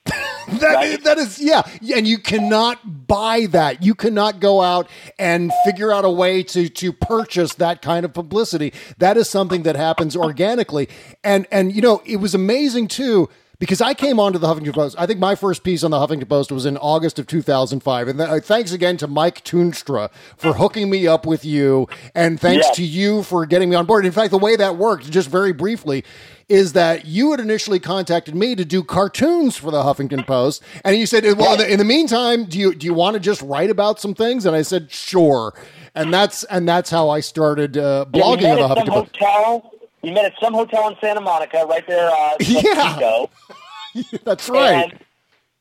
That 0.47 0.85
is, 0.85 0.99
that 0.99 1.17
is 1.17 1.39
yeah, 1.39 1.63
Yeah, 1.81 1.97
and 1.97 2.07
you 2.07 2.19
cannot 2.19 3.07
buy 3.07 3.47
that. 3.47 3.83
You 3.83 3.95
cannot 3.95 4.39
go 4.39 4.61
out 4.61 4.87
and 5.17 5.51
figure 5.65 5.91
out 5.91 6.05
a 6.05 6.09
way 6.09 6.43
to 6.43 6.69
to 6.69 6.93
purchase 6.93 7.55
that 7.55 7.81
kind 7.81 8.05
of 8.05 8.13
publicity. 8.13 8.71
That 8.99 9.17
is 9.17 9.27
something 9.27 9.63
that 9.63 9.75
happens 9.75 10.15
organically. 10.15 10.87
And 11.23 11.47
and 11.51 11.75
you 11.75 11.81
know, 11.81 12.03
it 12.05 12.17
was 12.17 12.35
amazing 12.35 12.89
too 12.89 13.27
because 13.59 13.81
I 13.81 13.93
came 13.93 14.19
onto 14.19 14.37
the 14.39 14.47
Huffington 14.47 14.73
Post. 14.73 14.95
I 14.97 15.05
think 15.05 15.19
my 15.19 15.35
first 15.35 15.63
piece 15.63 15.83
on 15.83 15.91
the 15.91 15.97
Huffington 15.97 16.27
Post 16.27 16.51
was 16.51 16.65
in 16.65 16.77
August 16.77 17.19
of 17.19 17.27
2005. 17.27 18.07
And 18.07 18.19
th- 18.19 18.43
thanks 18.43 18.71
again 18.71 18.97
to 18.97 19.07
Mike 19.07 19.43
Toonstra 19.43 20.11
for 20.37 20.53
hooking 20.53 20.89
me 20.89 21.07
up 21.07 21.25
with 21.25 21.45
you 21.45 21.87
and 22.13 22.39
thanks 22.39 22.65
Yes. 22.67 22.75
to 22.77 22.83
you 22.83 23.23
for 23.23 23.45
getting 23.45 23.69
me 23.69 23.75
on 23.75 23.85
board. 23.85 24.05
In 24.05 24.11
fact, 24.11 24.31
the 24.31 24.37
way 24.37 24.55
that 24.55 24.77
worked, 24.77 25.09
just 25.11 25.29
very 25.29 25.53
briefly, 25.53 26.03
is 26.47 26.73
that 26.73 27.05
you 27.05 27.31
had 27.31 27.39
initially 27.39 27.79
contacted 27.79 28.35
me 28.35 28.55
to 28.55 28.63
do 28.63 28.83
cartoons 28.83 29.57
for 29.57 29.71
the 29.71 29.81
Huffington 29.81 30.27
Post, 30.27 30.61
and 30.83 30.95
you 30.95 31.07
said, 31.07 31.23
"Well, 31.37 31.59
in 31.59 31.79
the, 31.79 31.83
meantime, 31.85 32.45
do 32.45 32.59
you 32.59 32.75
do 32.75 32.85
you 32.85 32.93
want 32.93 33.15
to 33.15 33.19
just 33.19 33.41
write 33.41 33.71
about 33.71 33.99
some 33.99 34.13
things?" 34.13 34.45
And 34.45 34.55
I 34.55 34.61
said, 34.61 34.91
"Sure." 34.91 35.55
And 35.95 36.13
that's 36.13 36.43
and 36.43 36.67
that's 36.67 36.91
how 36.91 37.09
I 37.09 37.21
started 37.21 37.77
uh, 37.77 38.05
blogging 38.11 38.51
of 38.51 38.59
the 38.59 38.75
Huffington 38.75 38.87
Post. 38.89 39.17
hotel. 39.17 39.71
We 40.05 40.11
met 40.11 40.25
at 40.25 40.33
some 40.39 40.53
hotel 40.53 40.87
in 40.87 40.95
Santa 41.01 41.19
Monica, 41.19 41.65
right 41.67 41.85
there. 41.87 42.11
Uh, 42.11 42.35
Yeah. 42.39 43.25
That's 44.23 44.49
right. 44.49 44.91
And, 44.91 44.99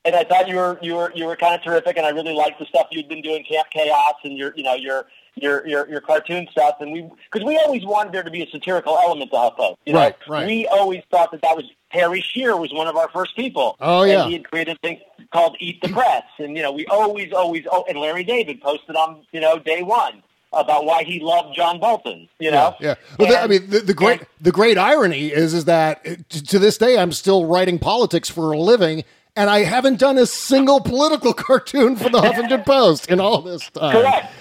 and 0.05 0.15
I 0.15 0.25
thought 0.25 0.49
you 0.49 0.57
were 0.57 0.79
you 0.83 0.97
were 0.97 1.13
you 1.15 1.25
were 1.25 1.35
kind 1.35 1.55
of 1.55 1.63
terrific, 1.63 1.97
and 1.97 2.05
I 2.05 2.11
really 2.11 2.35
liked 2.35 2.59
the 2.59 2.67
stuff 2.67 2.89
you'd 2.91 3.09
been 3.09 3.23
doing, 3.23 3.43
Camp 3.45 3.69
Chaos, 3.71 4.17
and 4.23 4.37
your 4.37 4.53
you 4.55 4.63
know 4.63 4.75
your 4.75 5.07
your 5.37 5.67
your, 5.67 5.89
your 5.89 6.01
cartoon 6.03 6.47
stuff. 6.51 6.77
And 6.81 6.93
we 6.93 7.09
because 7.33 7.47
we 7.47 7.57
always 7.57 7.87
wanted 7.87 8.13
there 8.13 8.23
to 8.23 8.31
be 8.31 8.43
a 8.43 8.51
satirical 8.51 8.99
element 8.99 9.31
to 9.31 9.37
HuffPo. 9.37 9.77
You 9.87 9.95
know? 9.95 10.01
Right, 10.01 10.17
right. 10.29 10.47
We 10.47 10.67
always 10.67 11.03
thought 11.11 11.31
that 11.31 11.41
that 11.41 11.57
was 11.57 11.65
Harry 11.89 12.21
Shearer 12.21 12.59
was 12.59 12.71
one 12.71 12.87
of 12.87 12.97
our 12.97 13.09
first 13.11 13.35
people. 13.37 13.77
Oh, 13.81 14.03
yeah. 14.03 14.25
And 14.25 14.29
he 14.29 14.37
had 14.37 14.51
created 14.51 14.77
a 14.77 14.79
thing 14.81 15.01
called 15.33 15.57
Eat 15.59 15.81
the 15.81 15.89
Press, 15.89 16.25
and 16.39 16.55
you 16.55 16.63
know 16.63 16.73
we 16.73 16.85
always 16.87 17.33
always 17.33 17.65
oh, 17.73 17.87
and 17.89 17.99
Larry 17.99 18.25
David 18.25 18.61
posted 18.61 18.95
on 18.95 19.25
you 19.33 19.41
know 19.41 19.59
day 19.59 19.83
one 19.83 20.23
about 20.57 20.85
why 20.85 21.05
he 21.05 21.21
loved 21.21 21.55
John 21.55 21.81
Bolton. 21.81 22.29
You 22.39 22.51
know. 22.51 22.75
Yeah. 22.81 22.95
Well, 23.19 23.29
the, 23.29 23.41
I 23.41 23.47
mean, 23.47 23.69
the, 23.71 23.81
the 23.81 23.95
great 23.95 24.23
the 24.41 24.53
great 24.53 24.79
irony 24.79 25.29
is 25.29 25.55
is 25.55 25.65
that 25.67 26.05
to, 26.31 26.59
this 26.59 26.79
day 26.79 26.99
I'm 26.99 27.13
still 27.13 27.47
writing 27.47 27.79
politics 27.79 28.29
for 28.29 28.53
a 28.53 28.59
living, 28.59 29.05
and 29.37 29.51
I 29.51 29.61
haven't 29.61 29.99
done 29.99 30.19
a 30.19 30.27
single 30.27 30.81
political 30.81 31.33
cartoon 31.35 31.97
for 31.97 32.09
the 32.09 32.21
Huffington 32.21 32.65
Post 32.67 33.11
in 33.11 33.21
all 33.21 33.43
this 33.43 33.69
time. 33.71 33.93
Correct. 33.93 34.33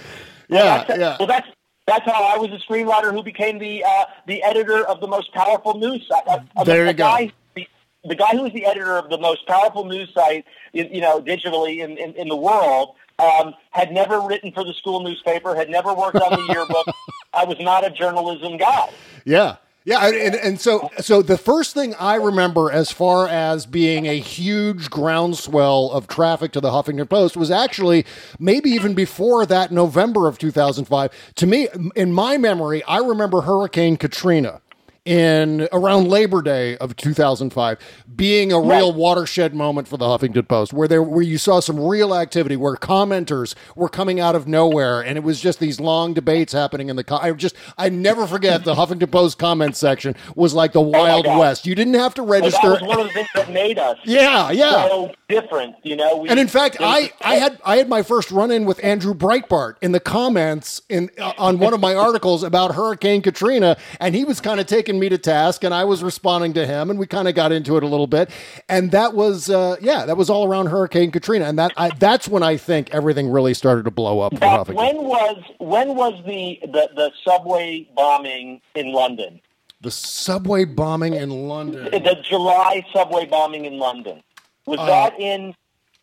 Yeah, 0.49 0.83
that's, 0.83 0.99
yeah. 0.99 1.15
Well, 1.19 1.27
that's 1.27 1.47
that's 1.87 2.05
how 2.05 2.23
I 2.23 2.37
was 2.37 2.49
a 2.51 2.71
screenwriter 2.71 3.11
who 3.11 3.23
became 3.23 3.59
the 3.59 3.83
uh, 3.83 4.05
the 4.27 4.41
editor 4.43 4.85
of 4.87 4.99
the 4.99 5.07
most 5.07 5.33
powerful 5.33 5.77
news 5.77 6.05
site. 6.07 6.27
Uh, 6.27 6.39
uh, 6.55 6.63
There 6.63 6.83
the 6.85 6.91
you 6.91 6.97
go. 6.97 7.03
Guy, 7.03 7.31
the, 7.55 7.67
the 8.05 8.15
guy 8.15 8.31
who 8.31 8.43
was 8.43 8.53
the 8.53 8.65
editor 8.65 8.97
of 8.97 9.09
the 9.09 9.17
most 9.17 9.45
powerful 9.47 9.85
news 9.85 10.09
site, 10.13 10.45
you, 10.71 10.87
you 10.91 11.01
know, 11.01 11.21
digitally 11.21 11.83
in, 11.83 11.97
in, 11.97 12.13
in 12.15 12.27
the 12.29 12.35
world 12.35 12.95
Um, 13.23 13.53
had 13.71 13.91
never 13.91 14.19
written 14.21 14.51
for 14.51 14.63
the 14.63 14.73
school 14.73 15.01
newspaper. 15.01 15.55
Had 15.55 15.69
never 15.69 15.93
worked 15.93 16.17
on 16.17 16.31
the 16.31 16.45
yearbook. 16.53 16.87
I 17.33 17.45
was 17.45 17.57
not 17.59 17.85
a 17.85 17.89
journalism 17.89 18.57
guy. 18.57 18.89
Yeah. 19.25 19.57
Yeah, 19.85 20.07
and, 20.07 20.35
and 20.35 20.61
so 20.61 20.89
so 20.99 21.21
the 21.21 21.37
first 21.37 21.73
thing 21.73 21.93
I 21.99 22.15
remember 22.15 22.71
as 22.71 22.89
far 22.91 23.27
as 23.27 23.65
being 23.65 24.05
a 24.07 24.17
huge 24.17 24.89
groundswell 24.89 25.91
of 25.91 26.07
traffic 26.07 26.53
to 26.53 26.61
the 26.61 26.69
Huffington 26.69 27.09
Post 27.09 27.35
was 27.35 27.51
actually 27.51 28.05
maybe 28.39 28.69
even 28.69 28.93
before 28.93 29.45
that 29.45 29.73
November 29.73 30.29
of 30.29 30.37
2005. 30.37 31.33
To 31.35 31.45
me, 31.45 31.67
in 31.97 32.13
my 32.13 32.37
memory, 32.37 32.81
I 32.85 32.99
remember 32.99 33.41
Hurricane 33.41 33.97
Katrina 33.97 34.61
in 35.05 35.67
around 35.73 36.07
Labor 36.07 36.41
Day 36.41 36.77
of 36.77 36.95
2005 36.95 37.77
being 38.15 38.53
a 38.53 38.59
real 38.61 38.93
watershed 38.93 39.53
moment 39.53 39.85
for 39.87 39.97
the 39.97 40.05
Huffington 40.05 40.47
Post 40.47 40.71
where 40.71 40.87
there 40.87 41.03
where 41.03 41.21
you 41.21 41.37
saw 41.37 41.59
some 41.59 41.77
real 41.77 42.15
activity 42.15 42.55
where 42.55 42.75
commenters 42.75 43.53
were 43.75 43.89
coming 43.89 44.21
out 44.21 44.33
of 44.33 44.47
nowhere 44.47 45.01
and 45.01 45.17
it 45.17 45.23
was 45.23 45.41
just 45.41 45.59
these 45.59 45.79
long 45.81 46.13
debates 46.13 46.53
happening 46.53 46.87
in 46.87 46.95
the 46.95 47.03
co- 47.03 47.17
I 47.17 47.31
just 47.33 47.55
I 47.77 47.89
never 47.89 48.25
forget 48.25 48.63
the 48.63 48.75
Huffington 48.75 49.11
Post 49.11 49.37
comment 49.37 49.75
section 49.75 50.15
was 50.35 50.53
like 50.53 50.71
the 50.71 50.81
Wild 50.81 51.25
God. 51.25 51.37
West 51.37 51.65
you 51.67 51.75
didn't 51.75 51.95
have 51.95 52.13
to 52.13 52.21
register 52.21 52.69
that 52.69 52.81
was 52.81 52.87
one 52.87 53.01
of 53.01 53.07
the 53.07 53.13
things 53.13 53.29
that 53.35 53.51
made 53.51 53.77
us 53.77 53.97
Yeah, 54.05 54.51
yeah. 54.51 54.87
so 54.87 55.11
different. 55.27 55.75
You 55.83 55.95
know, 55.95 56.17
we, 56.17 56.29
and 56.29 56.39
in 56.39 56.47
fact, 56.47 56.77
I, 56.79 57.11
I 57.21 57.35
had 57.35 57.59
I 57.65 57.77
had 57.77 57.89
my 57.89 58.03
first 58.03 58.31
run 58.31 58.51
in 58.51 58.65
with 58.65 58.83
Andrew 58.83 59.13
Breitbart 59.13 59.75
in 59.81 59.91
the 59.91 59.99
comments 59.99 60.81
in 60.89 61.09
uh, 61.19 61.33
on 61.37 61.59
one 61.59 61.73
of 61.73 61.79
my 61.79 61.95
articles 61.95 62.43
about 62.43 62.75
Hurricane 62.75 63.21
Katrina, 63.21 63.77
and 63.99 64.15
he 64.15 64.23
was 64.23 64.39
kind 64.39 64.59
of 64.59 64.67
taking 64.67 64.92
me 64.99 65.09
to 65.09 65.17
task, 65.17 65.63
and 65.63 65.73
I 65.73 65.83
was 65.85 66.03
responding 66.03 66.53
to 66.53 66.65
him, 66.65 66.89
and 66.89 66.97
we 66.99 67.05
kind 67.07 67.27
of 67.27 67.35
got 67.35 67.51
into 67.51 67.77
it 67.77 67.83
a 67.83 67.87
little 67.87 68.07
bit, 68.07 68.29
and 68.69 68.91
that 68.91 69.13
was 69.13 69.49
uh, 69.49 69.75
yeah, 69.81 70.05
that 70.05 70.17
was 70.17 70.29
all 70.29 70.45
around 70.47 70.67
Hurricane 70.67 71.11
Katrina, 71.11 71.45
and 71.45 71.57
that 71.59 71.71
I, 71.77 71.89
that's 71.99 72.27
when 72.27 72.43
I 72.43 72.57
think 72.57 72.89
everything 72.93 73.29
really 73.29 73.53
started 73.53 73.85
to 73.85 73.91
blow 73.91 74.19
up 74.19 74.33
But 74.39 74.69
when 74.75 74.97
was 74.97 75.37
when 75.59 75.95
was 75.95 76.13
the, 76.25 76.59
the, 76.63 76.89
the 76.95 77.11
subway 77.23 77.87
bombing 77.95 78.61
in 78.75 78.91
London? 78.91 79.41
the 79.81 79.91
subway 79.91 80.63
bombing 80.63 81.13
in 81.13 81.29
London. 81.29 81.83
The 81.91 82.15
July 82.23 82.85
subway 82.93 83.25
bombing 83.25 83.65
in 83.65 83.79
London 83.79 84.23
was 84.65 84.79
Uh, 84.79 84.85
that 84.85 85.19
in 85.19 85.53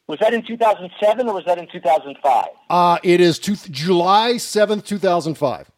was 0.07 0.18
that 0.18 0.34
in 0.34 0.43
2007 0.43 1.28
or 1.28 1.34
was 1.34 1.45
that 1.47 1.57
in 1.57 1.66
2005? 1.68 2.45
Uh, 2.68 2.99
it 3.03 3.20
is 3.22 3.38
two, 3.38 3.55
July 3.70 4.36
seventh, 4.36 4.84
two 4.84 4.99
thousand 4.99 5.36
five. 5.36 5.70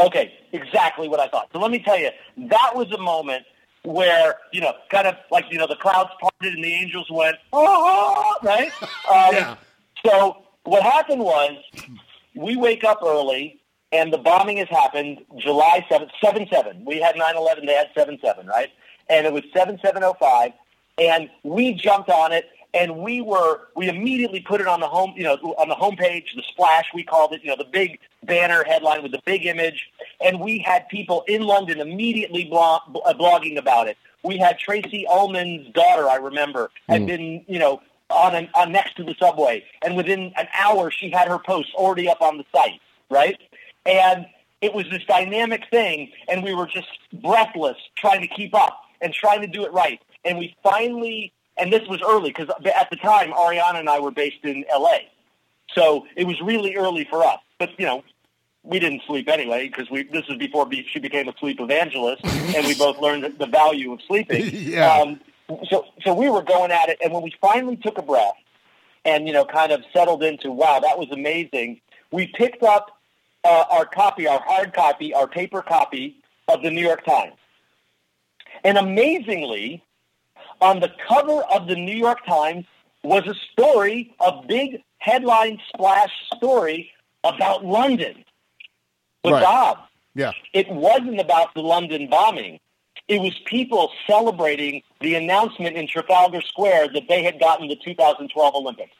Okay, 0.00 0.32
exactly 0.52 1.08
what 1.08 1.20
I 1.20 1.28
thought. 1.28 1.48
So 1.52 1.58
let 1.58 1.70
me 1.70 1.80
tell 1.80 1.98
you, 1.98 2.10
that 2.36 2.72
was 2.74 2.90
a 2.92 2.98
moment 2.98 3.44
where 3.84 4.36
you 4.52 4.60
know, 4.60 4.72
kind 4.90 5.06
of 5.06 5.16
like 5.30 5.46
you 5.50 5.58
know, 5.58 5.66
the 5.66 5.76
clouds 5.76 6.10
parted 6.20 6.54
and 6.54 6.62
the 6.64 6.72
angels 6.74 7.08
went, 7.10 7.36
oh, 7.52 8.36
right? 8.42 8.70
Um, 8.82 9.34
Yeah. 9.34 9.56
So 10.04 10.42
what 10.64 10.82
happened 10.82 11.20
was, 11.22 11.56
we 12.34 12.56
wake 12.56 12.84
up 12.84 13.00
early, 13.02 13.60
and 13.90 14.12
the 14.12 14.18
bombing 14.18 14.58
has 14.58 14.68
happened 14.68 15.18
July 15.38 15.84
seventh, 15.88 16.12
seven 16.22 16.46
seven. 16.52 16.84
We 16.84 17.00
had 17.00 17.16
9-11, 17.16 17.66
They 17.66 17.72
had 17.72 17.88
seven 17.96 18.18
seven, 18.22 18.46
right? 18.46 18.68
And 19.08 19.26
it 19.26 19.32
was 19.32 19.42
seven 19.54 19.78
seven 19.84 20.04
oh 20.04 20.14
five, 20.20 20.52
and 20.98 21.28
we 21.42 21.72
jumped 21.74 22.10
on 22.10 22.32
it. 22.32 22.46
And 22.74 22.98
we 22.98 23.22
were, 23.22 23.62
we 23.74 23.88
immediately 23.88 24.40
put 24.40 24.60
it 24.60 24.66
on 24.66 24.80
the 24.80 24.86
home, 24.86 25.14
you 25.16 25.24
know, 25.24 25.36
on 25.36 25.70
the 25.70 25.74
homepage, 25.74 26.24
the 26.36 26.42
splash, 26.52 26.84
we 26.94 27.02
called 27.02 27.32
it, 27.32 27.40
you 27.42 27.48
know, 27.48 27.56
the 27.56 27.64
big 27.64 27.98
banner 28.24 28.64
headline 28.64 29.02
with 29.02 29.12
the 29.12 29.20
big 29.24 29.46
image. 29.46 29.88
And 30.20 30.40
we 30.40 30.58
had 30.58 30.88
people 30.88 31.24
in 31.28 31.42
London 31.42 31.80
immediately 31.80 32.44
blog, 32.44 32.82
uh, 33.04 33.14
blogging 33.14 33.58
about 33.58 33.88
it. 33.88 33.96
We 34.22 34.36
had 34.36 34.58
Tracey 34.58 35.06
Ullman's 35.08 35.72
daughter, 35.72 36.08
I 36.08 36.16
remember, 36.16 36.70
had 36.88 37.02
mm. 37.02 37.06
been, 37.06 37.44
you 37.46 37.58
know, 37.58 37.80
on, 38.10 38.34
an, 38.34 38.48
on 38.54 38.72
next 38.72 38.96
to 38.96 39.04
the 39.04 39.14
subway. 39.18 39.64
And 39.82 39.96
within 39.96 40.32
an 40.36 40.48
hour, 40.58 40.90
she 40.90 41.10
had 41.10 41.28
her 41.28 41.38
post 41.38 41.72
already 41.74 42.08
up 42.08 42.20
on 42.20 42.38
the 42.38 42.44
site, 42.52 42.80
right? 43.10 43.38
And 43.86 44.26
it 44.60 44.74
was 44.74 44.86
this 44.90 45.04
dynamic 45.04 45.64
thing, 45.70 46.10
and 46.28 46.42
we 46.42 46.52
were 46.52 46.66
just 46.66 46.88
breathless 47.12 47.76
trying 47.96 48.20
to 48.20 48.26
keep 48.26 48.54
up 48.54 48.82
and 49.00 49.14
trying 49.14 49.40
to 49.40 49.46
do 49.46 49.64
it 49.64 49.72
right. 49.72 50.00
And 50.24 50.38
we 50.38 50.56
finally, 50.62 51.32
and 51.56 51.72
this 51.72 51.86
was 51.88 52.00
early 52.06 52.30
because 52.30 52.48
at 52.48 52.90
the 52.90 52.96
time, 52.96 53.30
Arianna 53.32 53.78
and 53.78 53.88
I 53.88 54.00
were 54.00 54.10
based 54.10 54.44
in 54.44 54.64
L.A. 54.70 55.08
So 55.74 56.06
it 56.16 56.26
was 56.26 56.40
really 56.40 56.76
early 56.76 57.06
for 57.08 57.24
us. 57.24 57.40
But, 57.58 57.78
you 57.78 57.86
know, 57.86 58.02
we 58.68 58.78
didn't 58.78 59.02
sleep 59.06 59.28
anyway 59.28 59.68
because 59.68 59.90
we 59.90 60.04
this 60.04 60.26
was 60.28 60.36
before 60.38 60.68
she 60.70 60.98
became 60.98 61.28
a 61.28 61.34
sleep 61.38 61.60
evangelist, 61.60 62.24
and 62.24 62.66
we 62.66 62.74
both 62.74 62.98
learned 63.00 63.38
the 63.38 63.46
value 63.46 63.92
of 63.92 64.00
sleeping. 64.06 64.48
Yeah. 64.68 64.92
Um, 64.92 65.20
so 65.70 65.86
so 66.04 66.12
we 66.12 66.28
were 66.28 66.42
going 66.42 66.70
at 66.70 66.88
it, 66.88 66.98
and 67.02 67.12
when 67.12 67.22
we 67.22 67.32
finally 67.40 67.76
took 67.76 67.96
a 67.96 68.02
breath 68.02 68.34
and 69.04 69.26
you 69.26 69.32
know 69.32 69.44
kind 69.44 69.72
of 69.72 69.82
settled 69.92 70.22
into 70.22 70.50
wow 70.50 70.80
that 70.80 70.98
was 70.98 71.08
amazing, 71.10 71.80
we 72.12 72.26
picked 72.26 72.62
up 72.62 72.98
uh, 73.44 73.64
our 73.70 73.86
copy, 73.86 74.26
our 74.26 74.40
hard 74.40 74.74
copy, 74.74 75.14
our 75.14 75.26
paper 75.26 75.62
copy 75.62 76.16
of 76.48 76.62
the 76.62 76.70
New 76.70 76.82
York 76.82 77.04
Times, 77.04 77.36
and 78.64 78.76
amazingly, 78.76 79.82
on 80.60 80.80
the 80.80 80.92
cover 81.06 81.42
of 81.44 81.66
the 81.66 81.76
New 81.76 81.96
York 81.96 82.24
Times 82.26 82.66
was 83.02 83.26
a 83.26 83.34
story, 83.52 84.14
of 84.20 84.46
big 84.46 84.82
headline 84.98 85.60
splash 85.72 86.12
story 86.36 86.90
about 87.24 87.64
London. 87.64 88.24
But 89.22 89.32
Right. 89.34 89.42
Bob, 89.42 89.78
Yeah. 90.14 90.32
it 90.52 90.68
wasn't 90.68 91.20
about 91.20 91.54
the 91.54 91.62
London 91.62 92.08
bombing. 92.08 92.60
It 93.08 93.20
was 93.20 93.32
people 93.46 93.90
celebrating 94.06 94.82
the 95.00 95.14
announcement 95.14 95.76
in 95.76 95.86
Trafalgar 95.88 96.42
Square 96.42 96.88
that 96.88 97.08
they 97.08 97.22
had 97.22 97.40
gotten 97.40 97.68
the 97.68 97.76
2012 97.76 98.54
Olympics. 98.54 98.94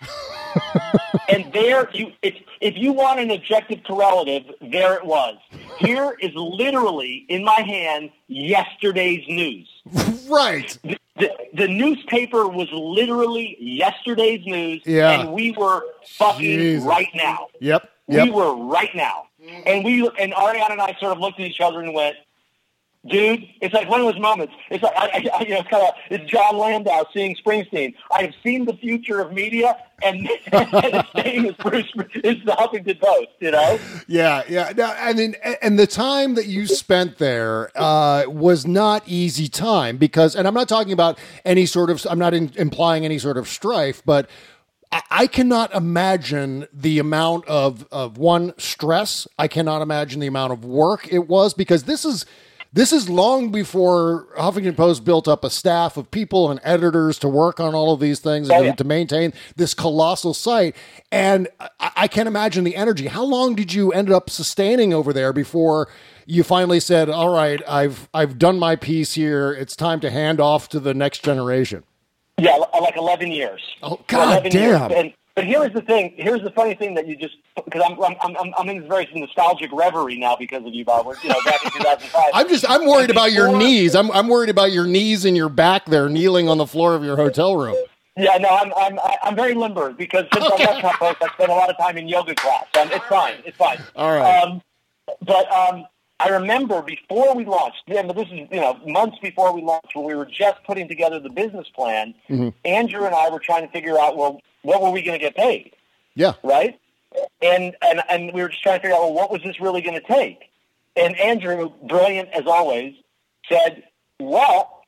and 1.28 1.52
there, 1.52 1.88
you, 1.92 2.12
if, 2.22 2.34
if 2.60 2.76
you 2.76 2.92
want 2.92 3.20
an 3.20 3.30
objective 3.30 3.82
correlative, 3.84 4.44
there 4.60 4.94
it 4.94 5.04
was. 5.04 5.36
Here 5.78 6.16
is 6.20 6.32
literally 6.34 7.24
in 7.28 7.44
my 7.44 7.60
hand 7.60 8.10
yesterday's 8.28 9.26
news. 9.28 9.68
Right. 10.26 10.76
The, 10.82 10.96
the, 11.16 11.30
the 11.52 11.68
newspaper 11.68 12.48
was 12.48 12.66
literally 12.72 13.58
yesterday's 13.60 14.44
news, 14.46 14.80
Yeah. 14.86 15.20
and 15.20 15.32
we 15.34 15.50
were 15.52 15.84
fucking 16.16 16.40
Jesus. 16.40 16.84
right 16.84 17.10
now. 17.14 17.48
Yep. 17.60 17.88
yep. 18.08 18.24
We 18.24 18.30
were 18.30 18.56
right 18.56 18.88
now. 18.94 19.26
And 19.66 19.84
we 19.84 20.08
and 20.18 20.32
Arianna 20.32 20.70
and 20.70 20.80
I 20.80 20.96
sort 20.98 21.12
of 21.12 21.18
looked 21.18 21.38
at 21.38 21.46
each 21.46 21.60
other 21.60 21.82
and 21.82 21.92
went, 21.92 22.16
dude, 23.08 23.44
it's 23.60 23.74
like 23.74 23.88
one 23.88 24.00
of 24.00 24.06
those 24.06 24.20
moments. 24.20 24.54
It's 24.70 24.82
like, 24.82 24.94
I, 24.96 25.30
I, 25.34 25.42
you 25.42 25.50
know, 25.50 25.58
it's 25.58 25.68
kind 25.68 25.86
of, 25.86 25.94
it's 26.10 26.30
Jon 26.30 26.56
Landau 26.56 27.04
seeing 27.12 27.36
Springsteen. 27.36 27.94
I 28.10 28.22
have 28.22 28.34
seen 28.42 28.64
the 28.64 28.74
future 28.74 29.20
of 29.20 29.32
media 29.32 29.76
and, 30.02 30.18
and 30.52 30.68
it's 30.72 31.08
saying 31.14 31.46
is 31.46 31.54
Bruce, 31.54 31.92
it's 32.14 32.44
the 32.44 32.52
Huffington 32.52 33.00
Post, 33.00 33.28
you 33.40 33.50
know? 33.50 33.78
Yeah, 34.06 34.42
yeah. 34.48 34.96
I 34.98 35.12
mean, 35.12 35.34
and 35.62 35.78
the 35.78 35.86
time 35.86 36.34
that 36.34 36.46
you 36.46 36.66
spent 36.66 37.18
there 37.18 37.70
uh, 37.74 38.24
was 38.26 38.66
not 38.66 39.02
easy 39.06 39.48
time 39.48 39.96
because, 39.96 40.34
and 40.34 40.48
I'm 40.48 40.54
not 40.54 40.68
talking 40.68 40.92
about 40.92 41.18
any 41.44 41.66
sort 41.66 41.90
of, 41.90 42.04
I'm 42.08 42.18
not 42.18 42.34
in, 42.34 42.52
implying 42.56 43.04
any 43.04 43.18
sort 43.18 43.36
of 43.36 43.48
strife, 43.48 44.02
but 44.04 44.28
I, 44.94 45.02
I 45.10 45.26
cannot 45.26 45.74
imagine 45.74 46.66
the 46.72 46.98
amount 46.98 47.46
of 47.46 47.86
of 47.90 48.16
one 48.16 48.54
stress. 48.58 49.26
I 49.38 49.48
cannot 49.48 49.82
imagine 49.82 50.20
the 50.20 50.26
amount 50.26 50.52
of 50.52 50.64
work 50.64 51.12
it 51.12 51.28
was 51.28 51.52
because 51.52 51.84
this 51.84 52.04
is. 52.04 52.24
This 52.74 52.92
is 52.92 53.08
long 53.08 53.50
before 53.52 54.26
Huffington 54.36 54.76
Post 54.76 55.04
built 55.04 55.28
up 55.28 55.44
a 55.44 55.50
staff 55.50 55.96
of 55.96 56.10
people 56.10 56.50
and 56.50 56.58
editors 56.64 57.20
to 57.20 57.28
work 57.28 57.60
on 57.60 57.72
all 57.72 57.92
of 57.94 58.00
these 58.00 58.18
things 58.18 58.50
Oh, 58.50 58.56
and 58.56 58.64
yeah. 58.66 58.72
to 58.74 58.82
maintain 58.82 59.32
this 59.54 59.74
colossal 59.74 60.34
site. 60.34 60.74
And 61.12 61.46
I, 61.78 61.90
I 61.96 62.08
can't 62.08 62.26
imagine 62.26 62.64
the 62.64 62.74
energy. 62.74 63.06
How 63.06 63.22
long 63.22 63.54
did 63.54 63.72
you 63.72 63.92
end 63.92 64.10
up 64.10 64.28
sustaining 64.28 64.92
over 64.92 65.12
there 65.12 65.32
before 65.32 65.88
you 66.26 66.42
finally 66.42 66.80
said, 66.80 67.08
"All 67.08 67.28
right, 67.28 67.62
I've 67.68 68.08
I've 68.12 68.40
done 68.40 68.58
my 68.58 68.74
piece 68.74 69.14
here. 69.14 69.52
It's 69.52 69.76
time 69.76 70.00
to 70.00 70.10
hand 70.10 70.40
off 70.40 70.68
to 70.70 70.80
the 70.80 70.94
next 70.94 71.22
generation." 71.22 71.84
Yeah, 72.38 72.56
like 72.80 72.96
11 72.96 73.30
years. 73.30 73.60
Oh, 73.84 74.00
God 74.08 74.42
11 74.44 74.50
damn. 74.50 74.90
Years. 74.90 74.92
And, 75.04 75.12
but 75.34 75.44
here's 75.44 75.72
the 75.72 75.80
thing. 75.82 76.14
Here's 76.16 76.42
the 76.42 76.50
funny 76.50 76.74
thing 76.74 76.94
that 76.94 77.06
you 77.06 77.16
just 77.16 77.36
because 77.64 77.82
I'm 77.84 78.00
I'm 78.02 78.16
I'm 78.36 78.54
I'm 78.56 78.68
in 78.68 78.80
this 78.80 78.88
very 78.88 79.08
nostalgic 79.14 79.70
reverie 79.72 80.16
now 80.18 80.36
because 80.36 80.64
of 80.64 80.72
you, 80.74 80.84
Bob. 80.84 81.06
We're, 81.06 81.16
You 81.22 81.30
know, 81.30 81.40
back 81.44 81.64
in 81.64 81.70
2005. 81.78 82.22
I'm 82.32 82.48
just 82.48 82.68
I'm 82.68 82.86
worried 82.86 83.10
about 83.10 83.32
your 83.32 83.56
knees. 83.56 83.94
I'm 83.96 84.10
I'm 84.12 84.28
worried 84.28 84.50
about 84.50 84.72
your 84.72 84.86
knees 84.86 85.24
and 85.24 85.36
your 85.36 85.48
back 85.48 85.86
there 85.86 86.08
kneeling 86.08 86.48
on 86.48 86.58
the 86.58 86.66
floor 86.66 86.94
of 86.94 87.02
your 87.04 87.16
hotel 87.16 87.56
room. 87.56 87.76
Yeah, 88.16 88.36
no, 88.38 88.48
I'm 88.48 88.72
I'm 88.76 88.98
I'm 89.24 89.34
very 89.34 89.54
limber 89.54 89.92
because 89.92 90.24
since 90.32 90.44
Okay. 90.44 90.64
I 90.64 90.70
left 90.70 90.80
Top 90.82 90.98
Post, 91.00 91.16
I 91.20 91.32
spent 91.34 91.50
a 91.50 91.54
lot 91.54 91.68
of 91.68 91.76
time 91.78 91.96
in 91.96 92.06
yoga 92.06 92.34
class. 92.36 92.66
Um, 92.80 92.88
it's 92.92 93.04
fine. 93.06 93.34
It's 93.44 93.56
fine. 93.56 93.78
All 93.96 94.16
right. 94.16 94.40
Um, 94.44 94.62
but 95.26 95.50
um, 95.52 95.84
I 96.20 96.28
remember 96.28 96.80
before 96.80 97.34
we 97.34 97.44
launched, 97.44 97.82
yeah, 97.88 98.02
but 98.04 98.14
this 98.14 98.28
is 98.28 98.46
you 98.52 98.60
know 98.60 98.78
months 98.86 99.18
before 99.20 99.52
we 99.52 99.62
launched, 99.62 99.96
when 99.96 100.04
we 100.04 100.14
were 100.14 100.26
just 100.26 100.62
putting 100.64 100.86
together 100.86 101.18
the 101.18 101.28
business 101.28 101.66
plan. 101.74 102.14
Mm-hmm. 102.30 102.50
Andrew 102.64 103.04
and 103.04 103.16
I 103.16 103.28
were 103.30 103.40
trying 103.40 103.66
to 103.66 103.72
figure 103.72 103.98
out, 103.98 104.16
well, 104.16 104.40
what 104.64 104.82
were 104.82 104.90
we 104.90 105.02
going 105.02 105.18
to 105.18 105.24
get 105.24 105.36
paid? 105.36 105.72
Yeah. 106.14 106.34
right? 106.42 106.78
And 107.40 107.76
and 107.80 108.02
and 108.08 108.32
we 108.32 108.42
were 108.42 108.48
just 108.48 108.62
trying 108.62 108.78
to 108.78 108.82
figure 108.82 108.96
out, 108.96 109.02
well, 109.02 109.14
what 109.14 109.30
was 109.30 109.42
this 109.44 109.60
really 109.60 109.82
going 109.82 110.00
to 110.00 110.06
take? 110.06 110.50
And 110.96 111.16
Andrew, 111.18 111.70
brilliant 111.88 112.30
as 112.30 112.46
always, 112.46 112.94
said, 113.48 113.84
well, 114.20 114.82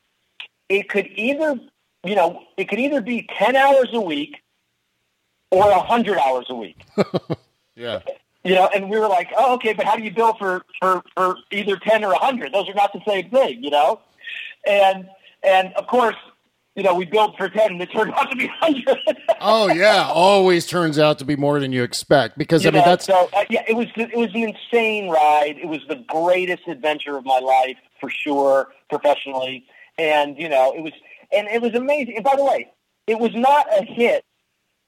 it 0.68 0.88
could 0.88 1.06
either, 1.14 1.60
you 2.04 2.14
know, 2.14 2.42
it 2.56 2.68
could 2.68 2.80
either 2.80 3.00
be 3.00 3.28
ten 3.38 3.54
hours 3.54 3.88
a 3.92 4.00
week, 4.00 4.42
or 5.50 5.70
a 5.70 5.80
hundred 5.80 6.18
hours 6.18 6.46
a 6.48 6.54
week. 6.54 6.78
Yeah. 7.76 8.00
You 8.42 8.54
know, 8.54 8.70
and 8.74 8.88
we 8.88 8.98
were 8.98 9.08
like, 9.08 9.28
oh, 9.36 9.54
okay, 9.56 9.72
but 9.74 9.84
how 9.84 9.96
do 9.96 10.02
you 10.02 10.10
bill 10.10 10.34
for 10.34 10.64
for 10.80 11.02
for 11.14 11.36
either 11.50 11.76
ten 11.76 12.04
or 12.04 12.12
a 12.12 12.18
hundred? 12.18 12.54
Those 12.54 12.68
are 12.68 12.74
not 12.74 12.92
the 12.92 13.02
same 13.06 13.28
thing, 13.28 13.62
you 13.62 13.70
know. 13.70 14.00
And 14.66 15.08
and 15.42 15.74
of 15.74 15.86
course, 15.86 16.16
you 16.76 16.82
know, 16.82 16.94
we 16.94 17.06
built 17.06 17.36
for 17.36 17.48
ten, 17.48 17.72
and 17.72 17.82
it 17.82 17.90
turned 17.90 18.12
out 18.14 18.30
to 18.30 18.36
be 18.36 18.46
hundred. 18.46 18.98
Oh 19.40 19.68
yeah, 19.72 20.08
always 20.12 20.66
turns 20.66 20.98
out 20.98 21.18
to 21.18 21.24
be 21.24 21.34
more 21.34 21.58
than 21.58 21.72
you 21.72 21.82
expect 21.82 22.38
because 22.38 22.62
You 22.64 22.68
I 22.68 22.72
mean 22.72 22.82
know, 22.82 22.90
that's 22.90 23.06
so 23.06 23.28
uh, 23.32 23.44
yeah. 23.50 23.64
It 23.66 23.74
was 23.74 23.86
it 23.96 24.16
was 24.16 24.28
an 24.34 24.54
insane 24.54 25.08
ride. 25.08 25.56
It 25.60 25.68
was 25.68 25.80
the 25.88 25.96
greatest 26.06 26.68
adventure 26.68 27.16
of 27.16 27.24
my 27.24 27.38
life 27.38 27.76
for 28.00 28.10
sure, 28.10 28.68
professionally, 28.90 29.64
and 29.98 30.38
you 30.38 30.48
know 30.48 30.72
it 30.76 30.82
was 30.82 30.92
and 31.32 31.48
it 31.48 31.62
was 31.62 31.74
amazing. 31.74 32.16
And 32.16 32.24
by 32.24 32.36
the 32.36 32.44
way, 32.44 32.70
it 33.06 33.18
was 33.18 33.34
not 33.34 33.66
a 33.76 33.84
hit 33.84 34.24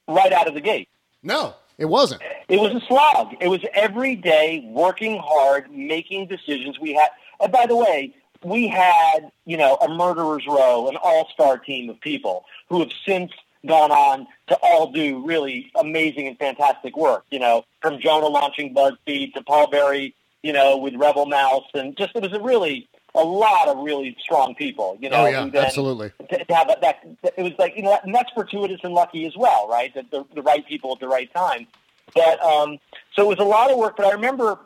right 0.06 0.32
out 0.32 0.46
of 0.46 0.54
the 0.54 0.60
gate. 0.60 0.88
no, 1.22 1.54
it 1.78 1.86
wasn't. 1.86 2.20
It 2.48 2.60
was 2.60 2.74
a 2.74 2.84
slog. 2.86 3.34
It 3.40 3.48
was 3.48 3.60
every 3.74 4.16
day 4.16 4.64
working 4.68 5.18
hard, 5.22 5.70
making 5.70 6.26
decisions. 6.28 6.78
We 6.80 6.94
had, 6.94 7.08
and 7.40 7.52
by 7.52 7.66
the 7.66 7.76
way, 7.76 8.14
we 8.44 8.68
had, 8.68 9.30
you 9.44 9.56
know, 9.56 9.76
a 9.76 9.88
murderer's 9.88 10.46
row, 10.46 10.88
an 10.88 10.96
all-star 10.96 11.58
team 11.58 11.90
of 11.90 12.00
people 12.00 12.44
who 12.68 12.80
have 12.80 12.90
since 13.06 13.32
gone 13.66 13.90
on 13.90 14.26
to 14.48 14.56
all 14.62 14.92
do 14.92 15.24
really 15.26 15.70
amazing 15.78 16.26
and 16.26 16.38
fantastic 16.38 16.96
work. 16.96 17.24
You 17.30 17.40
know, 17.40 17.64
from 17.82 18.00
Jonah 18.00 18.28
launching 18.28 18.74
BuzzFeed 18.74 19.34
to 19.34 19.42
Paul 19.42 19.68
Berry, 19.68 20.14
you 20.42 20.52
know, 20.52 20.76
with 20.76 20.94
Rebel 20.94 21.26
Mouse, 21.26 21.66
and 21.74 21.96
just 21.96 22.14
it 22.14 22.22
was 22.22 22.32
a 22.32 22.40
really 22.40 22.88
a 23.14 23.22
lot 23.22 23.68
of 23.68 23.78
really 23.78 24.16
strong 24.20 24.54
people. 24.54 24.96
You 25.00 25.10
know, 25.10 25.24
oh 25.24 25.26
yeah, 25.26 25.50
absolutely. 25.54 26.12
to, 26.30 26.44
to 26.44 26.54
have 26.54 26.68
that, 26.68 26.80
that, 26.80 27.34
it 27.36 27.42
was 27.42 27.52
like 27.58 27.76
you 27.76 27.82
know 27.82 27.98
and 28.02 28.14
that's 28.14 28.30
fortuitous 28.32 28.80
and 28.84 28.94
lucky 28.94 29.26
as 29.26 29.36
well, 29.36 29.68
right? 29.68 29.92
That 29.94 30.10
the, 30.10 30.24
the 30.34 30.42
right 30.42 30.66
people 30.66 30.92
at 30.92 31.00
the 31.00 31.08
right 31.08 31.32
time. 31.34 31.66
But 32.14 32.42
um, 32.42 32.78
so 33.14 33.24
it 33.24 33.38
was 33.38 33.38
a 33.38 33.48
lot 33.48 33.70
of 33.70 33.78
work. 33.78 33.96
But 33.96 34.06
I 34.06 34.12
remember, 34.12 34.58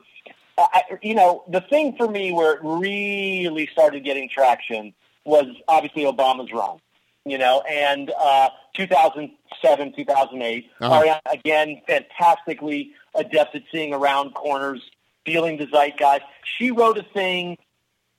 I, 0.59 0.83
you 1.03 1.15
know, 1.15 1.45
the 1.49 1.61
thing 1.61 1.97
for 1.97 2.09
me 2.09 2.33
where 2.33 2.55
it 2.55 2.61
really 2.63 3.69
started 3.73 4.05
getting 4.05 4.29
traction 4.29 4.95
was 5.25 5.47
obviously 5.69 6.05
Obama's 6.05 6.53
run. 6.53 6.79
You 7.25 7.39
know, 7.39 7.63
and 7.71 8.11
uh, 8.11 8.49
2007, 8.75 9.93
2008. 9.95 10.71
Uh-huh. 10.81 11.01
Arianna, 11.01 11.21
again, 11.33 11.81
fantastically 11.87 12.91
adept 13.15 13.55
at 13.55 13.63
seeing 13.71 13.95
around 13.95 14.35
corners, 14.35 14.83
feeling 15.25 15.57
the 15.57 15.67
zeitgeist. 15.67 16.25
She 16.43 16.73
wrote 16.73 16.99
a 16.99 17.05
thing 17.15 17.59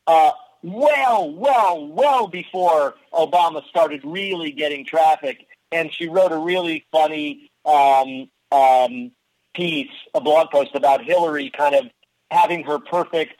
uh, 0.07 0.31
well, 0.63 1.29
well, 1.31 1.85
well 1.87 2.27
before 2.27 2.95
Obama 3.13 3.65
started 3.67 4.01
really 4.03 4.51
getting 4.51 4.85
traffic, 4.85 5.47
and 5.71 5.93
she 5.93 6.07
wrote 6.07 6.31
a 6.31 6.37
really 6.37 6.85
funny 6.91 7.51
um, 7.65 8.29
um, 8.51 9.11
piece, 9.53 9.91
a 10.13 10.21
blog 10.21 10.49
post 10.49 10.71
about 10.73 11.03
Hillary 11.03 11.49
kind 11.49 11.75
of 11.75 11.85
having 12.33 12.63
her 12.63 12.79
perfect 12.79 13.39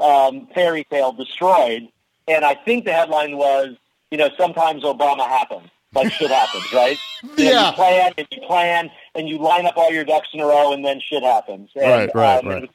um, 0.00 0.48
fairy 0.54 0.84
tale 0.90 1.12
destroyed. 1.12 1.88
And 2.26 2.44
I 2.44 2.54
think 2.54 2.84
the 2.84 2.92
headline 2.92 3.36
was, 3.36 3.76
you 4.10 4.18
know, 4.18 4.28
sometimes 4.38 4.84
Obama 4.84 5.26
happens. 5.28 5.68
Like 5.94 6.12
shit 6.12 6.30
happens, 6.30 6.72
right? 6.72 6.98
You 7.36 7.46
know, 7.46 7.50
Yeah. 7.50 7.66
you 7.70 7.72
plan 7.72 8.12
and 8.16 8.28
you 8.30 8.40
plan 8.46 8.90
and 9.16 9.28
you 9.28 9.38
line 9.38 9.66
up 9.66 9.76
all 9.76 9.90
your 9.90 10.04
ducks 10.04 10.28
in 10.32 10.38
a 10.38 10.46
row, 10.46 10.72
and 10.72 10.84
then 10.84 11.00
shit 11.00 11.24
happens. 11.24 11.68
And, 11.74 11.84
Right, 11.84 12.14
right, 12.14 12.38
um, 12.44 12.46
right. 12.48 12.70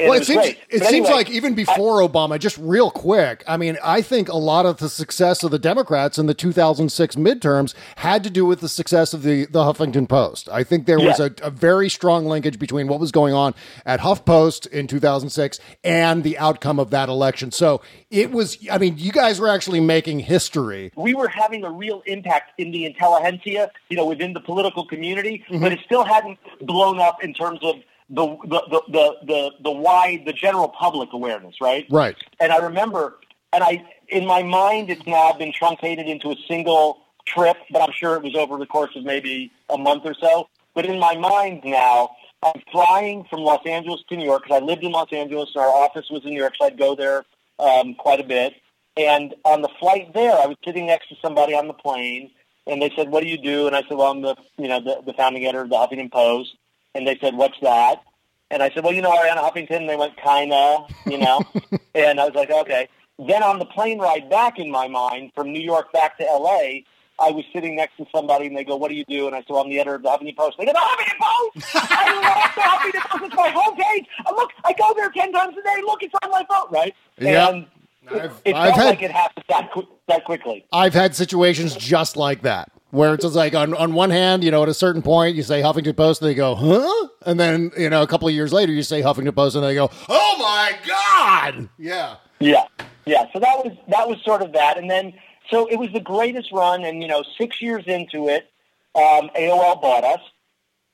It 0.00 0.08
was- 0.08 0.28
and 0.28 0.36
well, 0.36 0.44
it 0.46 0.48
seems 0.48 0.64
it 0.68 0.78
seems 0.84 1.06
anyway, 1.06 1.10
like 1.10 1.30
even 1.30 1.54
before 1.54 2.00
Obama, 2.00 2.38
just 2.38 2.58
real 2.58 2.90
quick. 2.90 3.44
I 3.46 3.56
mean, 3.56 3.76
I 3.84 4.02
think 4.02 4.28
a 4.28 4.36
lot 4.36 4.66
of 4.66 4.78
the 4.78 4.88
success 4.88 5.42
of 5.42 5.50
the 5.50 5.58
Democrats 5.58 6.18
in 6.18 6.26
the 6.26 6.34
2006 6.34 7.16
midterms 7.16 7.74
had 7.96 8.24
to 8.24 8.30
do 8.30 8.44
with 8.46 8.60
the 8.60 8.68
success 8.68 9.12
of 9.14 9.22
the 9.22 9.46
the 9.46 9.60
Huffington 9.64 10.08
Post. 10.08 10.48
I 10.50 10.64
think 10.64 10.86
there 10.86 10.98
was 11.00 11.20
a, 11.20 11.32
a 11.42 11.50
very 11.50 11.88
strong 11.88 12.26
linkage 12.26 12.58
between 12.58 12.88
what 12.88 13.00
was 13.00 13.12
going 13.12 13.34
on 13.34 13.54
at 13.84 14.00
HuffPost 14.00 14.66
in 14.68 14.86
2006 14.86 15.60
and 15.84 16.22
the 16.24 16.38
outcome 16.38 16.78
of 16.78 16.90
that 16.90 17.08
election. 17.08 17.50
So 17.50 17.80
it 18.10 18.30
was. 18.30 18.58
I 18.70 18.78
mean, 18.78 18.96
you 18.98 19.12
guys 19.12 19.40
were 19.40 19.48
actually 19.48 19.80
making 19.80 20.20
history. 20.20 20.92
we 20.96 21.14
were 21.14 21.28
having 21.28 21.64
a 21.64 21.70
real 21.70 22.02
impact 22.06 22.52
in 22.58 22.70
the 22.72 22.84
intelligentsia, 22.86 23.70
you 23.88 23.96
know, 23.96 24.06
within 24.06 24.32
the 24.32 24.40
political 24.40 24.84
community, 24.86 25.44
Mm-hmm. 25.50 25.62
but 25.62 25.72
it 25.72 25.80
still 25.84 26.04
hadn't 26.04 26.38
blown 26.60 27.00
up 27.00 27.22
in 27.24 27.34
terms 27.34 27.58
of 27.62 27.76
the 28.10 28.26
the, 28.44 28.62
the, 28.68 28.82
the, 28.88 29.16
the 29.26 29.50
the 29.62 29.70
wide, 29.70 30.24
the 30.26 30.32
general 30.32 30.68
public 30.68 31.10
awareness, 31.12 31.56
right? 31.60 31.86
Right. 31.90 32.16
And 32.40 32.52
I 32.52 32.58
remember, 32.58 33.18
and 33.52 33.62
I, 33.62 33.84
in 34.08 34.26
my 34.26 34.42
mind, 34.42 34.90
it's 34.90 35.06
now 35.06 35.32
been 35.32 35.52
truncated 35.52 36.08
into 36.08 36.30
a 36.30 36.36
single 36.48 36.98
trip, 37.26 37.56
but 37.70 37.82
I'm 37.82 37.92
sure 37.92 38.16
it 38.16 38.22
was 38.22 38.34
over 38.34 38.58
the 38.58 38.66
course 38.66 38.90
of 38.96 39.04
maybe 39.04 39.52
a 39.68 39.78
month 39.78 40.02
or 40.04 40.14
so. 40.14 40.48
But 40.74 40.86
in 40.86 40.98
my 40.98 41.16
mind 41.16 41.62
now, 41.64 42.10
I'm 42.42 42.60
flying 42.72 43.24
from 43.30 43.40
Los 43.40 43.64
Angeles 43.66 44.02
to 44.08 44.16
New 44.16 44.24
York 44.24 44.44
because 44.44 44.62
I 44.62 44.64
lived 44.64 44.82
in 44.82 44.92
Los 44.92 45.12
Angeles 45.12 45.50
and 45.54 45.62
our 45.62 45.70
office 45.70 46.08
was 46.10 46.24
in 46.24 46.30
New 46.30 46.40
York, 46.40 46.54
so 46.58 46.66
I'd 46.66 46.78
go 46.78 46.94
there 46.94 47.24
um, 47.58 47.94
quite 47.94 48.20
a 48.20 48.24
bit. 48.24 48.54
And 48.96 49.34
on 49.44 49.62
the 49.62 49.68
flight 49.78 50.12
there, 50.14 50.32
I 50.32 50.46
was 50.46 50.56
sitting 50.64 50.86
next 50.86 51.08
to 51.10 51.16
somebody 51.22 51.54
on 51.54 51.68
the 51.68 51.74
plane, 51.74 52.30
and 52.66 52.82
they 52.82 52.90
said, 52.96 53.10
"What 53.10 53.22
do 53.22 53.28
you 53.28 53.38
do?" 53.38 53.66
And 53.66 53.76
I 53.76 53.82
said, 53.82 53.96
"Well, 53.96 54.10
I'm 54.10 54.22
the 54.22 54.36
you 54.58 54.68
know 54.68 54.80
the, 54.80 55.02
the 55.06 55.12
founding 55.12 55.44
editor 55.44 55.62
of 55.62 55.70
the 55.70 55.76
Huffington 55.76 56.10
Post." 56.10 56.56
And 56.94 57.06
they 57.06 57.18
said, 57.20 57.34
"What's 57.36 57.58
that?" 57.62 58.02
And 58.50 58.62
I 58.62 58.70
said, 58.70 58.82
"Well, 58.84 58.92
you 58.92 59.02
know 59.02 59.10
Arianna 59.12 59.38
Huffington." 59.38 59.76
And 59.76 59.88
they 59.88 59.96
went, 59.96 60.16
"Kinda," 60.16 60.86
you 61.06 61.18
know. 61.18 61.42
and 61.94 62.20
I 62.20 62.24
was 62.26 62.34
like, 62.34 62.50
"Okay." 62.50 62.88
Then 63.18 63.42
on 63.42 63.58
the 63.58 63.66
plane 63.66 63.98
ride 63.98 64.30
back, 64.30 64.58
in 64.58 64.70
my 64.70 64.88
mind, 64.88 65.32
from 65.34 65.52
New 65.52 65.60
York 65.60 65.92
back 65.92 66.16
to 66.18 66.26
L.A., 66.28 66.84
I 67.20 67.30
was 67.30 67.44
sitting 67.52 67.76
next 67.76 67.98
to 67.98 68.06
somebody, 68.14 68.46
and 68.46 68.56
they 68.56 68.64
go, 68.64 68.76
"What 68.76 68.88
do 68.88 68.94
you 68.94 69.04
do?" 69.08 69.26
And 69.26 69.36
I 69.36 69.40
said, 69.40 69.50
well, 69.50 69.62
"I'm 69.62 69.68
the 69.70 69.78
editor 69.78 69.96
of 69.96 70.02
the 70.02 70.08
Huffington 70.08 70.36
Post." 70.36 70.56
They 70.58 70.64
go, 70.64 70.72
"The 70.72 70.78
Huffington 70.78 71.18
Post! 71.20 71.66
I 71.76 72.14
love 72.14 72.54
the 72.54 72.60
Huffington 72.62 73.10
Post. 73.10 73.24
It's 73.24 73.36
my 73.36 73.50
homepage. 73.50 74.06
Uh, 74.26 74.32
Look, 74.34 74.50
I 74.64 74.72
go 74.72 74.94
there 74.96 75.10
ten 75.10 75.32
times 75.32 75.54
a 75.56 75.62
day. 75.62 75.82
Look, 75.82 76.02
it's 76.02 76.14
on 76.22 76.30
my 76.30 76.44
phone, 76.48 76.70
right?" 76.72 76.94
Yep. 77.18 77.50
And 77.54 77.66
it, 78.10 78.22
I've- 78.22 78.34
it 78.46 78.54
I've 78.56 78.64
felt 78.74 78.76
had- 78.78 78.86
like 78.86 79.02
it 79.02 79.10
happened 79.12 79.44
that, 79.48 79.70
that 80.08 80.24
quickly. 80.24 80.64
I've 80.72 80.94
had 80.94 81.14
situations 81.14 81.76
just 81.76 82.16
like 82.16 82.42
that. 82.42 82.72
Where 82.90 83.14
it's 83.14 83.24
just 83.24 83.36
like 83.36 83.54
on, 83.54 83.72
on 83.74 83.94
one 83.94 84.10
hand, 84.10 84.42
you 84.42 84.50
know, 84.50 84.62
at 84.62 84.68
a 84.68 84.74
certain 84.74 85.02
point 85.02 85.36
you 85.36 85.42
say 85.42 85.62
Huffington 85.62 85.96
Post 85.96 86.22
and 86.22 86.30
they 86.30 86.34
go, 86.34 86.54
huh? 86.56 87.08
And 87.24 87.38
then, 87.38 87.70
you 87.78 87.88
know, 87.88 88.02
a 88.02 88.06
couple 88.06 88.26
of 88.26 88.34
years 88.34 88.52
later 88.52 88.72
you 88.72 88.82
say 88.82 89.00
Huffington 89.00 89.34
Post 89.34 89.54
and 89.54 89.64
they 89.64 89.74
go, 89.74 89.90
oh 90.08 90.36
my 90.38 90.76
God. 90.86 91.68
Yeah. 91.78 92.16
Yeah, 92.40 92.64
yeah. 93.04 93.26
So 93.32 93.38
that 93.38 93.64
was 93.64 93.76
that 93.88 94.08
was 94.08 94.18
sort 94.24 94.42
of 94.42 94.52
that, 94.52 94.78
and 94.78 94.90
then 94.90 95.12
so 95.50 95.66
it 95.66 95.78
was 95.78 95.90
the 95.92 96.00
greatest 96.00 96.50
run, 96.52 96.84
and 96.84 97.02
you 97.02 97.08
know, 97.08 97.22
six 97.38 97.60
years 97.60 97.84
into 97.86 98.28
it, 98.28 98.50
um, 98.94 99.30
AOL 99.36 99.80
bought 99.80 100.04
us, 100.04 100.20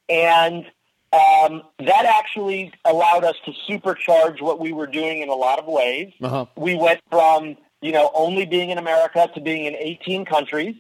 and 0.09 0.67
um, 1.13 1.63
that 1.79 2.05
actually 2.05 2.73
allowed 2.85 3.25
us 3.25 3.37
to 3.45 3.53
supercharge 3.69 4.43
what 4.43 4.59
we 4.59 4.73
were 4.73 4.89
doing 4.89 5.23
in 5.23 5.29
a 5.29 5.35
lot 5.35 5.59
of 5.59 5.67
ways. 5.67 6.13
Uh-huh. 6.21 6.47
We 6.57 6.75
went 6.75 7.01
from 7.11 7.57
you 7.81 7.93
know 7.93 8.11
only 8.13 8.45
being 8.45 8.71
in 8.71 8.79
America 8.79 9.31
to 9.33 9.41
being 9.41 9.65
in 9.65 9.77
18 9.77 10.25
countries, 10.25 10.75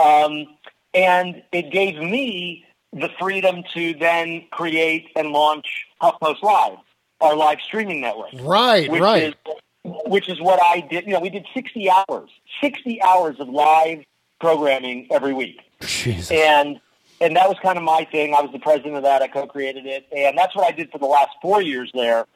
um, 0.00 0.46
and 0.94 1.42
it 1.52 1.70
gave 1.70 1.96
me 1.96 2.64
the 2.92 3.08
freedom 3.18 3.62
to 3.74 3.94
then 3.94 4.44
create 4.50 5.08
and 5.14 5.30
launch 5.30 5.66
HuffPost 6.02 6.42
Live, 6.42 6.78
our 7.20 7.36
live 7.36 7.58
streaming 7.64 8.00
network 8.00 8.30
Right, 8.40 8.90
which 8.90 9.00
right. 9.00 9.22
Is, 9.22 9.34
which 9.84 10.28
is 10.28 10.40
what 10.40 10.60
I 10.62 10.80
did. 10.80 11.06
You 11.06 11.12
know, 11.12 11.20
we 11.20 11.30
did 11.30 11.46
60 11.54 11.88
hours, 11.90 12.30
60 12.60 13.02
hours 13.02 13.36
of 13.38 13.48
live 13.48 14.04
programming 14.40 15.06
every 15.10 15.32
week. 15.32 15.60
Jesus. 15.80 16.30
And 16.30 16.80
and 17.20 17.36
that 17.36 17.48
was 17.48 17.58
kind 17.62 17.76
of 17.76 17.84
my 17.84 18.06
thing. 18.10 18.34
I 18.34 18.40
was 18.40 18.50
the 18.50 18.58
president 18.58 18.96
of 18.96 19.02
that. 19.02 19.20
I 19.20 19.28
co-created 19.28 19.84
it, 19.86 20.06
and 20.16 20.38
that's 20.38 20.56
what 20.56 20.66
I 20.66 20.74
did 20.74 20.90
for 20.90 20.98
the 20.98 21.06
last 21.06 21.30
four 21.42 21.60
years 21.60 21.90
there. 21.92 22.26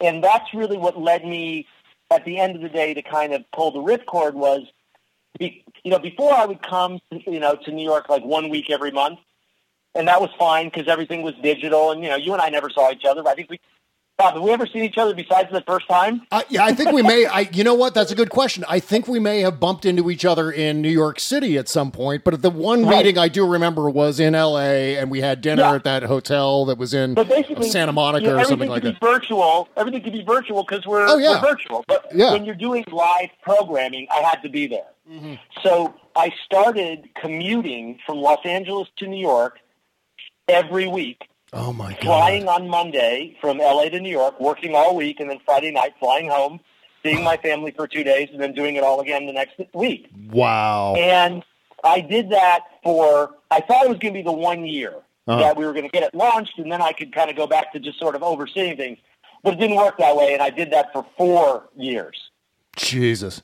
And 0.00 0.22
that's 0.22 0.52
really 0.52 0.76
what 0.76 1.00
led 1.00 1.24
me, 1.24 1.66
at 2.10 2.24
the 2.24 2.38
end 2.38 2.56
of 2.56 2.62
the 2.62 2.68
day, 2.68 2.92
to 2.92 3.02
kind 3.02 3.32
of 3.32 3.44
pull 3.52 3.70
the 3.70 3.78
ripcord. 3.78 4.34
Was, 4.34 4.66
be, 5.38 5.64
you 5.84 5.90
know, 5.90 5.98
before 5.98 6.32
I 6.32 6.44
would 6.46 6.62
come, 6.62 7.00
you 7.10 7.40
know, 7.40 7.54
to 7.64 7.72
New 7.72 7.84
York 7.84 8.08
like 8.08 8.24
one 8.24 8.48
week 8.50 8.70
every 8.70 8.90
month, 8.90 9.18
and 9.94 10.08
that 10.08 10.20
was 10.20 10.30
fine 10.38 10.66
because 10.68 10.88
everything 10.88 11.22
was 11.22 11.34
digital. 11.42 11.90
And 11.92 12.02
you 12.02 12.10
know, 12.10 12.16
you 12.16 12.32
and 12.32 12.40
I 12.42 12.48
never 12.48 12.70
saw 12.70 12.90
each 12.90 13.04
other. 13.04 13.22
But 13.22 13.30
I 13.30 13.34
think 13.34 13.50
we, 13.50 13.60
Bob, 14.18 14.34
have 14.34 14.42
we 14.42 14.50
ever 14.50 14.66
seen 14.66 14.84
each 14.84 14.98
other 14.98 15.14
besides 15.14 15.50
the 15.50 15.62
first 15.66 15.88
time? 15.88 16.22
Uh, 16.30 16.42
yeah, 16.50 16.64
I 16.64 16.72
think 16.74 16.92
we 16.92 17.02
may. 17.02 17.24
I, 17.26 17.40
you 17.52 17.64
know 17.64 17.74
what? 17.74 17.94
That's 17.94 18.10
a 18.12 18.14
good 18.14 18.28
question. 18.30 18.62
I 18.68 18.78
think 18.78 19.08
we 19.08 19.18
may 19.18 19.40
have 19.40 19.58
bumped 19.58 19.84
into 19.86 20.10
each 20.10 20.24
other 20.24 20.50
in 20.52 20.80
New 20.82 20.90
York 20.90 21.18
City 21.18 21.56
at 21.58 21.68
some 21.68 21.90
point. 21.90 22.22
But 22.24 22.40
the 22.42 22.50
one 22.50 22.84
Right. 22.84 22.98
meeting 22.98 23.18
I 23.18 23.28
do 23.28 23.46
remember 23.46 23.88
was 23.90 24.20
in 24.20 24.34
L.A. 24.34 24.96
and 24.98 25.10
we 25.10 25.22
had 25.22 25.40
dinner 25.40 25.62
Yeah. 25.62 25.74
at 25.74 25.84
that 25.84 26.02
hotel 26.04 26.66
that 26.66 26.76
was 26.78 26.92
in 26.94 27.16
Santa 27.62 27.92
Monica 27.92 28.26
you 28.26 28.30
know, 28.32 28.38
or 28.38 28.44
something 28.44 28.68
like 28.68 28.82
that. 28.82 29.00
be 29.00 29.06
virtual. 29.06 29.68
Everything 29.76 30.02
could 30.02 30.12
be 30.12 30.22
virtual 30.24 30.62
because 30.62 30.86
we're, 30.86 31.06
Oh, 31.08 31.16
yeah. 31.16 31.40
we're 31.42 31.48
virtual. 31.50 31.84
But 31.88 32.06
Yeah. 32.14 32.32
when 32.32 32.44
you're 32.44 32.54
doing 32.54 32.84
live 32.92 33.30
programming, 33.42 34.06
I 34.10 34.20
had 34.20 34.42
to 34.42 34.48
be 34.50 34.66
there. 34.66 34.84
Mm-hmm. 35.12 35.34
So 35.62 35.94
I 36.16 36.32
started 36.46 37.08
commuting 37.20 37.98
from 38.06 38.18
Los 38.18 38.44
Angeles 38.44 38.88
to 38.96 39.06
New 39.06 39.20
York 39.20 39.58
every 40.48 40.86
week, 40.88 41.22
Oh 41.52 41.72
my 41.72 41.92
God. 41.92 42.00
flying 42.02 42.48
on 42.48 42.68
Monday 42.68 43.36
from 43.40 43.58
LA 43.58 43.84
to 43.90 44.00
New 44.00 44.10
York, 44.10 44.40
working 44.40 44.74
all 44.74 44.96
week, 44.96 45.20
and 45.20 45.28
then 45.28 45.38
Friday 45.44 45.70
night 45.70 45.92
flying 46.00 46.28
home, 46.30 46.60
seeing 47.02 47.22
my 47.22 47.36
family 47.42 47.72
for 47.76 47.86
two 47.86 48.04
days, 48.04 48.28
and 48.32 48.40
then 48.40 48.52
doing 48.54 48.76
it 48.76 48.82
all 48.84 49.00
again 49.00 49.26
the 49.26 49.32
next 49.32 49.60
week. 49.74 50.08
Wow. 50.30 50.94
And 50.96 51.44
I 51.84 52.00
did 52.00 52.30
that 52.30 52.60
for, 52.82 53.30
I 53.50 53.60
thought 53.60 53.84
it 53.84 53.88
was 53.90 53.98
going 53.98 54.14
to 54.14 54.18
be 54.18 54.22
the 54.22 54.32
one 54.32 54.64
year 54.64 54.94
Uh-huh. 55.26 55.38
that 55.40 55.56
we 55.56 55.64
were 55.66 55.72
going 55.72 55.84
to 55.84 55.90
get 55.90 56.02
it 56.04 56.14
launched, 56.14 56.58
and 56.58 56.70
then 56.72 56.80
I 56.82 56.92
could 56.92 57.12
kind 57.14 57.28
of 57.30 57.36
go 57.36 57.46
back 57.46 57.72
to 57.74 57.78
just 57.80 57.98
sort 57.98 58.14
of 58.16 58.22
overseeing 58.22 58.76
things. 58.76 58.98
But 59.44 59.54
it 59.54 59.56
didn't 59.60 59.76
work 59.76 59.98
that 59.98 60.16
way, 60.16 60.32
and 60.32 60.42
I 60.42 60.50
did 60.50 60.70
that 60.72 60.92
for 60.92 61.04
four 61.18 61.68
years. 61.76 62.16
Jesus. 62.76 63.42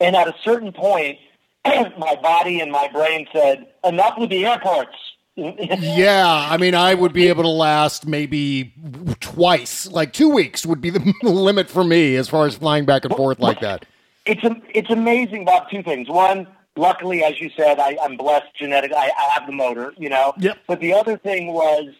And 0.00 0.14
at 0.16 0.28
a 0.28 0.34
certain 0.42 0.72
point, 0.72 1.18
my 1.64 2.18
body 2.22 2.60
and 2.60 2.70
my 2.70 2.88
brain 2.88 3.26
said, 3.32 3.66
enough 3.84 4.18
with 4.18 4.30
the 4.30 4.46
airports. 4.46 4.96
Yeah, 5.38 6.48
I 6.50 6.56
mean, 6.56 6.74
I 6.74 6.94
would 6.94 7.12
be 7.12 7.28
able 7.28 7.42
to 7.42 7.50
last 7.50 8.06
maybe 8.06 8.72
twice, 9.20 9.86
like 9.88 10.14
two 10.14 10.30
weeks 10.30 10.64
would 10.64 10.80
be 10.80 10.88
the 10.88 11.14
limit 11.22 11.68
for 11.68 11.84
me 11.84 12.16
as 12.16 12.26
far 12.26 12.46
as 12.46 12.54
flying 12.54 12.86
back 12.86 13.04
and 13.04 13.14
forth 13.14 13.38
like 13.38 13.60
that. 13.60 13.84
It's 14.24 14.42
a, 14.44 14.56
it's 14.74 14.88
amazing 14.88 15.42
about 15.42 15.68
two 15.70 15.82
things. 15.82 16.08
One, 16.08 16.46
luckily, 16.74 17.22
as 17.22 17.38
you 17.38 17.50
said, 17.54 17.78
I, 17.78 17.98
I'm 18.02 18.16
blessed 18.16 18.54
genetically. 18.58 18.96
I, 18.96 19.10
I 19.16 19.28
have 19.34 19.46
the 19.46 19.52
motor, 19.52 19.92
you 19.98 20.08
know. 20.08 20.32
Yep. 20.38 20.58
But 20.66 20.80
the 20.80 20.94
other 20.94 21.18
thing 21.18 21.52
was, 21.52 21.92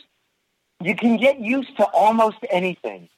you 0.80 0.96
can 0.96 1.18
get 1.18 1.38
used 1.38 1.76
to 1.76 1.84
almost 1.84 2.38
anything. 2.50 3.10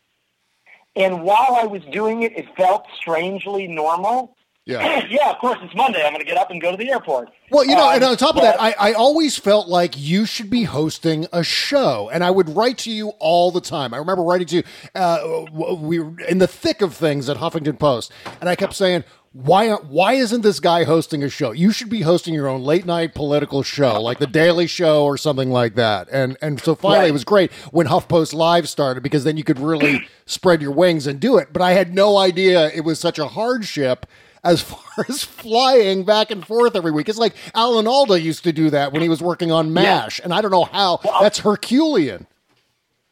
And 0.97 1.23
while 1.23 1.57
I 1.57 1.65
was 1.65 1.83
doing 1.93 2.23
it, 2.23 2.37
it 2.37 2.47
felt 2.57 2.87
strangely 3.01 3.69
normal. 3.69 4.37
Yeah. 4.69 5.07
yeah, 5.11 5.31
of 5.31 5.39
course, 5.39 5.59
it's 5.63 5.75
Monday. 5.75 6.03
I'm 6.05 6.13
going 6.13 6.23
to 6.25 6.29
get 6.31 6.37
up 6.37 6.51
and 6.51 6.61
go 6.61 6.71
to 6.71 6.77
the 6.77 6.91
airport. 6.91 7.31
Well, 7.51 7.65
you 7.65 7.75
know, 7.75 7.89
and 7.91 8.05
Um, 8.05 8.11
on 8.11 8.17
top 8.19 8.37
of 8.37 8.43
that, 8.43 8.61
I, 8.61 8.75
I 8.79 8.93
always 8.93 9.37
felt 9.39 9.67
like 9.67 9.95
you 9.99 10.27
should 10.27 10.51
be 10.51 10.65
hosting 10.65 11.27
a 11.33 11.43
show, 11.43 12.11
and 12.13 12.23
I 12.23 12.31
would 12.31 12.55
write 12.55 12.77
to 12.79 12.91
you 12.91 13.09
all 13.19 13.51
the 13.51 13.63
time. 13.63 13.95
I 13.95 13.97
remember 13.97 14.23
writing 14.23 14.47
to 14.49 14.57
you. 14.57 14.63
Uh, 14.95 15.47
we 15.81 15.99
were 15.99 16.21
in 16.29 16.37
the 16.39 16.47
thick 16.47 16.83
of 16.83 16.95
things 16.95 17.29
at 17.31 17.39
Huffington 17.39 17.79
Post, 17.79 18.13
and 18.43 18.51
I 18.51 18.57
kept 18.57 18.75
saying, 18.75 19.05
"Why? 19.33 19.71
Why 19.71 20.13
isn't 20.13 20.43
this 20.43 20.61
guy 20.61 20.85
hosting 20.85 21.23
a 21.23 21.31
show? 21.31 21.53
You 21.53 21.73
should 21.73 21.89
be 21.89 22.03
hosting 22.03 22.35
your 22.35 22.47
own 22.49 22.63
late 22.63 22.85
night 22.85 23.15
political 23.15 23.63
show, 23.63 23.99
like 24.03 24.19
the 24.19 24.27
Daily 24.27 24.67
Show 24.67 25.05
or 25.05 25.17
something 25.17 25.51
like 25.51 25.77
that." 25.77 26.09
And 26.13 26.37
and 26.43 26.61
so 26.61 26.75
finally, 26.75 26.99
Right. 27.01 27.09
it 27.09 27.13
was 27.13 27.25
great 27.25 27.51
when 27.73 27.87
HuffPost 27.87 28.35
Live 28.35 28.69
started 28.69 29.03
because 29.03 29.25
then 29.25 29.39
you 29.39 29.45
could 29.45 29.59
really 29.59 30.07
spread 30.27 30.61
your 30.61 30.73
wings 30.73 31.07
and 31.07 31.19
do 31.19 31.39
it. 31.39 31.55
But 31.55 31.63
I 31.63 31.73
had 31.73 31.95
no 31.95 32.19
idea 32.19 32.71
it 32.75 32.83
was 32.85 33.01
such 33.01 33.19
a 33.19 33.29
hardship 33.29 34.05
as 34.49 34.63
far 34.71 35.05
as 35.09 35.23
flying 35.23 36.05
back 36.05 36.31
and 36.31 36.47
forth 36.47 36.75
every 36.75 36.91
week. 36.91 37.09
It's 37.09 37.19
like 37.19 37.35
Alan 37.55 37.87
Alda 37.87 38.21
used 38.21 38.45
to 38.45 38.53
do 38.53 38.71
that 38.71 38.93
when 38.93 39.03
he 39.03 39.09
was 39.09 39.23
working 39.23 39.53
on 39.53 39.73
MASH, 39.73 40.21
and 40.25 40.33
I 40.33 40.41
don't 40.41 40.51
know 40.51 40.65
how. 40.65 41.01
That's 41.21 41.39
Herculean. 41.39 42.27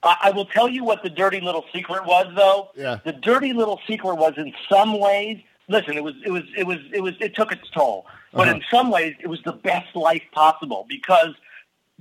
I, 0.02 0.16
I 0.24 0.30
will 0.30 0.46
tell 0.46 0.68
you 0.68 0.84
what 0.84 1.02
the 1.02 1.10
dirty 1.10 1.40
little 1.40 1.64
secret 1.72 2.04
was, 2.04 2.26
though. 2.36 2.70
Yeah. 2.76 2.98
The 3.04 3.12
dirty 3.12 3.52
little 3.52 3.80
secret 3.86 4.16
was, 4.16 4.34
in 4.36 4.52
some 4.68 4.98
ways, 4.98 5.40
listen, 5.68 5.96
it 5.96 6.04
was, 6.04 6.14
it 6.24 6.30
was, 6.30 6.42
it 6.56 6.66
was, 6.66 6.78
it 6.92 7.00
was, 7.00 7.14
it 7.20 7.34
took 7.34 7.52
its 7.52 7.68
toll. 7.70 8.06
But 8.32 8.48
Uh-huh. 8.48 8.56
in 8.56 8.62
some 8.70 8.90
ways, 8.90 9.14
it 9.20 9.28
was 9.28 9.40
the 9.44 9.52
best 9.52 9.94
life 9.96 10.22
possible 10.32 10.86
because 10.88 11.34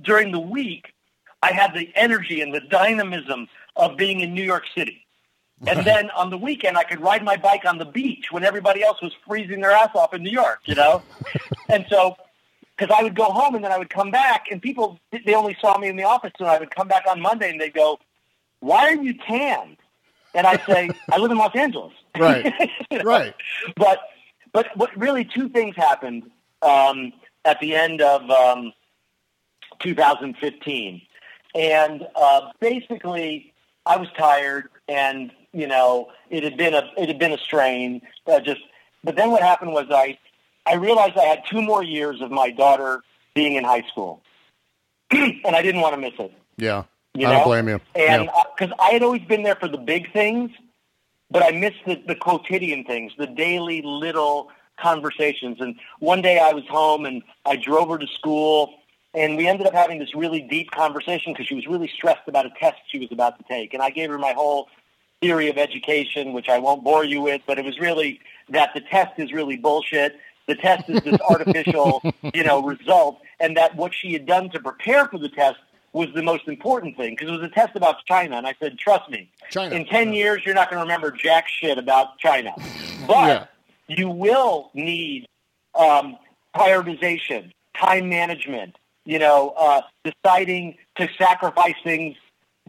during 0.02 0.32
the 0.32 0.40
week, 0.40 0.92
I 1.42 1.52
had 1.52 1.74
the 1.74 1.90
energy 1.94 2.40
and 2.40 2.52
the 2.54 2.60
dynamism 2.60 3.48
of 3.76 3.96
being 3.96 4.20
in 4.20 4.34
New 4.34 4.42
York 4.44 4.64
City. 4.76 5.05
And 5.66 5.86
then 5.86 6.10
on 6.10 6.28
the 6.30 6.36
weekend, 6.36 6.76
I 6.76 6.84
could 6.84 7.00
ride 7.00 7.24
my 7.24 7.36
bike 7.36 7.64
on 7.64 7.78
the 7.78 7.86
beach 7.86 8.26
when 8.30 8.44
everybody 8.44 8.82
else 8.82 9.00
was 9.00 9.12
freezing 9.26 9.60
their 9.60 9.70
ass 9.70 9.90
off 9.94 10.12
in 10.12 10.22
New 10.22 10.30
York, 10.30 10.60
you 10.66 10.74
know? 10.74 11.02
and 11.68 11.86
so, 11.88 12.16
because 12.76 12.94
I 12.96 13.02
would 13.02 13.14
go 13.14 13.24
home 13.24 13.54
and 13.54 13.64
then 13.64 13.72
I 13.72 13.78
would 13.78 13.88
come 13.88 14.10
back, 14.10 14.46
and 14.50 14.60
people, 14.60 15.00
they 15.10 15.34
only 15.34 15.56
saw 15.60 15.78
me 15.78 15.88
in 15.88 15.96
the 15.96 16.04
office, 16.04 16.32
and 16.38 16.48
I 16.48 16.58
would 16.58 16.74
come 16.74 16.88
back 16.88 17.04
on 17.08 17.20
Monday 17.22 17.50
and 17.50 17.60
they'd 17.60 17.72
go, 17.72 17.98
Why 18.60 18.88
are 18.88 18.94
you 18.94 19.14
tanned? 19.14 19.78
And 20.34 20.46
I'd 20.46 20.62
say, 20.66 20.90
I 21.10 21.16
live 21.16 21.30
in 21.30 21.38
Los 21.38 21.54
Angeles. 21.54 21.92
Right. 22.18 22.50
Right. 23.04 23.34
But, 23.76 23.98
but, 24.54 24.68
but 24.74 24.96
really, 24.96 25.22
two 25.22 25.50
things 25.50 25.76
happened 25.76 26.30
um, 26.62 27.12
at 27.44 27.60
the 27.60 27.74
end 27.74 28.00
of 28.00 28.30
um, 28.30 28.72
2015. 29.80 31.02
And 31.54 32.06
uh, 32.14 32.52
basically, 32.58 33.52
I 33.84 33.98
was 33.98 34.08
tired, 34.16 34.70
and 34.88 35.30
you 35.52 35.66
know, 35.66 36.08
it 36.30 36.42
had 36.44 36.56
been 36.56 36.74
a 36.74 36.90
it 36.96 37.08
had 37.08 37.18
been 37.18 37.32
a 37.32 37.38
strain. 37.38 38.02
Uh, 38.26 38.40
just, 38.40 38.60
but 39.04 39.16
then 39.16 39.30
what 39.30 39.42
happened 39.42 39.72
was 39.72 39.86
I 39.90 40.18
I 40.66 40.74
realized 40.74 41.16
I 41.16 41.24
had 41.24 41.42
two 41.50 41.62
more 41.62 41.82
years 41.82 42.20
of 42.20 42.30
my 42.30 42.50
daughter 42.50 43.02
being 43.34 43.54
in 43.54 43.64
high 43.64 43.82
school, 43.90 44.22
and 45.10 45.44
I 45.56 45.62
didn't 45.62 45.80
want 45.80 45.94
to 45.94 46.00
miss 46.00 46.14
it. 46.18 46.32
Yeah. 46.56 46.84
You 47.14 47.26
I 47.26 47.30
don't 47.30 47.38
know? 47.40 47.44
blame 47.46 47.68
you. 47.68 47.80
And 47.94 48.24
Yeah. 48.24 48.42
because 48.58 48.74
I 48.78 48.90
had 48.90 49.02
always 49.02 49.22
been 49.22 49.42
there 49.42 49.56
for 49.56 49.68
the 49.68 49.78
big 49.78 50.12
things, 50.12 50.50
but 51.30 51.42
I 51.42 51.50
missed 51.50 51.78
the, 51.86 52.02
the 52.06 52.14
quotidian 52.14 52.84
things, 52.84 53.12
the 53.16 53.26
daily 53.26 53.80
little 53.82 54.50
conversations. 54.78 55.58
And 55.60 55.76
one 55.98 56.20
day 56.20 56.38
I 56.38 56.52
was 56.52 56.64
home 56.68 57.06
and 57.06 57.22
I 57.46 57.56
drove 57.56 57.88
her 57.88 57.98
to 57.98 58.06
school, 58.06 58.74
and 59.14 59.36
we 59.36 59.46
ended 59.48 59.66
up 59.66 59.72
having 59.72 59.98
this 59.98 60.14
really 60.14 60.42
deep 60.42 60.70
conversation 60.72 61.32
because 61.32 61.46
she 61.46 61.54
was 61.54 61.66
really 61.66 61.88
stressed 61.88 62.28
about 62.28 62.44
a 62.44 62.50
test 62.60 62.76
she 62.88 62.98
was 62.98 63.08
about 63.10 63.38
to 63.38 63.44
take. 63.44 63.72
And 63.72 63.82
I 63.82 63.88
gave 63.90 64.10
her 64.10 64.18
my 64.18 64.32
whole 64.34 64.68
theory 65.20 65.48
of 65.48 65.56
education, 65.58 66.32
which 66.32 66.48
I 66.48 66.58
won't 66.58 66.84
bore 66.84 67.04
you 67.04 67.20
with, 67.22 67.42
but 67.46 67.58
it 67.58 67.64
was 67.64 67.78
really 67.78 68.20
that 68.50 68.70
the 68.74 68.80
test 68.80 69.18
is 69.18 69.32
really 69.32 69.56
bullshit. 69.56 70.16
The 70.46 70.54
test 70.54 70.88
is 70.88 71.02
this 71.04 71.16
artificial, 71.28 72.02
you 72.32 72.44
know, 72.44 72.62
result, 72.62 73.20
and 73.40 73.56
that 73.56 73.76
what 73.76 73.92
she 73.94 74.12
had 74.12 74.26
done 74.26 74.50
to 74.50 74.60
prepare 74.60 75.06
for 75.06 75.18
the 75.18 75.28
test 75.28 75.58
was 75.92 76.08
the 76.14 76.22
most 76.22 76.46
important 76.46 76.96
thing 76.96 77.14
because 77.14 77.28
it 77.28 77.32
was 77.32 77.42
a 77.42 77.48
test 77.48 77.74
about 77.74 78.04
China. 78.04 78.36
And 78.36 78.46
I 78.46 78.54
said, 78.60 78.78
trust 78.78 79.10
me, 79.10 79.30
China. 79.50 79.74
in 79.74 79.86
10 79.86 80.12
years, 80.12 80.42
you're 80.44 80.54
not 80.54 80.68
going 80.70 80.78
to 80.78 80.82
remember 80.82 81.10
jack 81.10 81.48
shit 81.48 81.78
about 81.78 82.18
China. 82.18 82.54
But 83.06 83.28
Yeah. 83.88 83.96
you 83.96 84.08
will 84.10 84.70
need 84.74 85.26
um, 85.74 86.16
prioritization, 86.54 87.52
time 87.78 88.08
management, 88.08 88.76
you 89.04 89.18
know, 89.18 89.54
uh, 89.56 89.82
deciding 90.04 90.76
to 90.96 91.08
sacrifice 91.18 91.74
things 91.84 92.16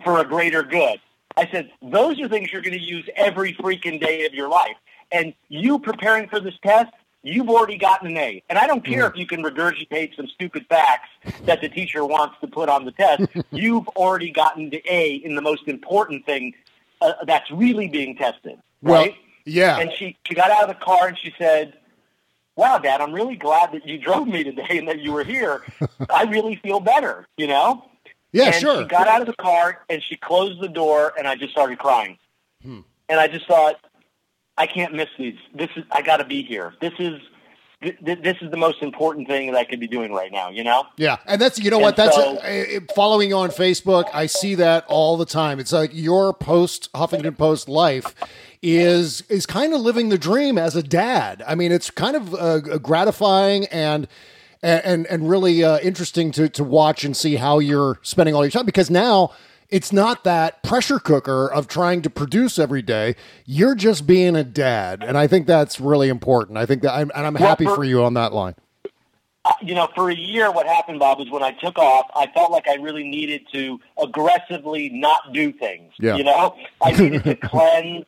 for 0.04 0.20
a 0.20 0.26
greater 0.26 0.64
good. 0.64 1.00
I 1.38 1.48
said, 1.52 1.72
those 1.82 2.20
are 2.20 2.28
things 2.28 2.52
you're 2.52 2.62
going 2.62 2.78
to 2.78 2.84
use 2.84 3.08
every 3.16 3.54
freaking 3.54 4.02
day 4.02 4.26
of 4.26 4.34
your 4.34 4.50
life. 4.50 4.76
And 5.12 5.34
you 5.50 5.80
preparing 5.80 6.28
for 6.28 6.40
this 6.40 6.56
test, 6.64 6.92
you've 7.24 7.50
already 7.50 7.78
gotten 7.78 8.08
an 8.10 8.18
A. 8.18 8.44
And 8.50 8.58
I 8.58 8.68
don't 8.68 8.84
care 8.84 9.06
if 9.08 9.16
you 9.16 9.26
can 9.28 9.44
regurgitate 9.44 10.16
some 10.16 10.28
stupid 10.28 10.66
facts 10.68 11.10
that 11.46 11.62
the 11.62 11.70
teacher 11.70 12.04
wants 12.06 12.36
to 12.42 12.48
put 12.48 12.70
on 12.70 12.86
the 12.86 12.92
test. 12.92 13.24
you've 13.52 13.88
already 13.90 14.32
gotten 14.32 14.70
the 14.70 14.82
A 14.90 15.16
in 15.16 15.36
the 15.36 15.42
most 15.42 15.68
important 15.68 16.26
thing 16.26 16.54
uh, 17.02 17.14
that's 17.26 17.50
really 17.52 17.88
being 17.88 18.16
tested. 18.16 18.58
Well, 18.82 19.04
Right? 19.04 19.16
yeah. 19.46 19.78
And 19.80 19.92
she, 19.94 20.18
she 20.26 20.34
got 20.34 20.50
out 20.52 20.64
of 20.64 20.70
the 20.70 20.84
car 20.86 21.08
and 21.08 21.18
she 21.18 21.34
said, 21.38 21.74
wow, 22.56 22.80
Dad, 22.80 23.02
I'm 23.02 23.14
really 23.14 23.36
glad 23.36 23.72
that 23.74 23.86
you 23.88 23.98
drove 24.08 24.28
me 24.28 24.44
today 24.44 24.78
and 24.80 24.88
that 24.88 25.00
you 25.00 25.12
were 25.14 25.24
here. 25.24 25.64
I 26.10 26.24
really 26.24 26.56
feel 26.58 26.80
better, 26.80 27.28
you 27.38 27.48
know? 27.48 27.86
Yeah, 28.38 28.46
and 28.48 28.56
sure. 28.56 28.82
She 28.84 28.88
got 28.88 29.08
out 29.08 29.22
of 29.22 29.28
the 29.28 29.36
car 29.42 29.84
and 29.90 30.02
she 30.04 30.16
closed 30.16 30.62
the 30.62 30.68
door 30.70 31.14
and 31.18 31.28
I 31.28 31.36
just 31.36 31.52
started 31.52 31.78
crying. 31.80 32.18
Hmm. 32.64 32.82
And 33.10 33.20
I 33.20 33.28
just 33.28 33.48
thought, 33.48 33.76
I 34.58 34.66
can't 34.68 34.94
miss 34.94 35.10
these. 35.18 35.36
This 35.54 35.70
is, 35.76 35.84
I 35.92 36.02
got 36.02 36.18
to 36.18 36.26
be 36.26 36.42
here. 36.44 36.74
This 36.82 36.94
is, 37.00 37.22
th- 37.82 37.98
th- 38.04 38.22
this 38.24 38.38
is 38.42 38.50
the 38.50 38.58
most 38.58 38.82
important 38.82 39.28
thing 39.28 39.52
that 39.52 39.58
I 39.58 39.64
could 39.66 39.80
be 39.80 39.88
doing 39.88 40.12
right 40.12 40.32
now, 40.32 40.50
you 40.50 40.64
know? 40.64 40.86
Yeah, 40.98 41.18
and 41.28 41.40
that's 41.40 41.60
you 41.60 41.70
know 41.70 41.78
And 41.78 41.84
what 41.84 41.96
that's 41.96 42.16
so- 42.16 42.38
uh, 42.38 42.78
uh, 42.78 42.80
following 42.96 43.30
you 43.30 43.38
on 43.38 43.50
Facebook. 43.52 44.06
I 44.14 44.26
see 44.26 44.56
that 44.56 44.84
all 44.88 45.16
the 45.16 45.26
time. 45.28 45.60
It's 45.60 45.72
like 45.72 45.92
your 45.94 46.34
post 46.34 46.92
Huffington 46.94 47.38
Post 47.38 47.70
life 47.70 48.16
is 48.64 49.22
is 49.30 49.46
kind 49.46 49.74
of 49.76 49.82
living 49.82 50.10
the 50.10 50.18
dream 50.18 50.58
as 50.58 50.76
a 50.76 50.82
dad. 50.84 51.44
I 51.48 51.54
mean, 51.54 51.72
it's 51.72 51.92
kind 51.92 52.16
of 52.16 52.34
uh, 52.34 52.60
gratifying 52.80 53.66
and. 53.68 54.08
And 54.64 55.06
and 55.08 55.30
really 55.30 55.64
uh, 55.64 55.80
interesting 55.80 56.32
to 56.32 56.50
to 56.50 56.64
watch 56.64 57.04
and 57.04 57.16
see 57.16 57.36
how 57.36 57.60
you're 57.60 58.00
spending 58.02 58.34
all 58.36 58.44
your 58.44 58.52
time 58.52 58.66
because 58.66 58.90
now 58.90 59.32
it's 59.70 59.92
not 59.94 60.24
that 60.24 60.64
pressure 60.64 60.98
cooker 61.00 61.48
of 61.52 61.68
trying 61.68 62.02
to 62.02 62.10
produce 62.10 62.58
every 62.58 62.82
day. 62.82 63.16
You're 63.46 63.76
just 63.76 64.08
being 64.08 64.36
a 64.36 64.44
dad, 64.44 65.04
and 65.04 65.18
I 65.18 65.28
think 65.28 65.46
that's 65.46 65.80
really 65.80 66.10
important. 66.10 66.58
I 66.58 66.66
think 66.66 66.82
that 66.82 66.94
I'm 66.94 67.12
and 67.16 67.28
I'm 67.28 67.34
Well, 67.36 67.48
happy 67.48 67.66
for- 67.66 67.76
for 67.76 67.84
you 67.84 68.04
on 68.04 68.14
that 68.16 68.34
line. 68.34 68.56
You 69.62 69.76
know, 69.76 69.88
for 69.96 70.10
a 70.10 70.16
year, 70.16 70.52
what 70.52 70.66
happened, 70.68 71.00
Bob, 71.00 71.22
is 71.22 71.30
when 71.30 71.42
I 71.42 71.52
took 71.52 71.78
off, 71.78 72.08
I 72.16 72.28
felt 72.34 72.52
like 72.52 72.68
I 72.68 72.76
really 72.76 73.08
needed 73.08 73.44
to 73.54 73.80
aggressively 74.02 74.90
not 74.90 75.32
do 75.32 75.54
things. 75.54 75.94
Yeah. 76.00 76.18
You 76.18 76.26
know, 76.26 76.56
I 76.82 76.92
needed 77.00 77.24
to 77.24 77.36
cleanse. 77.36 78.06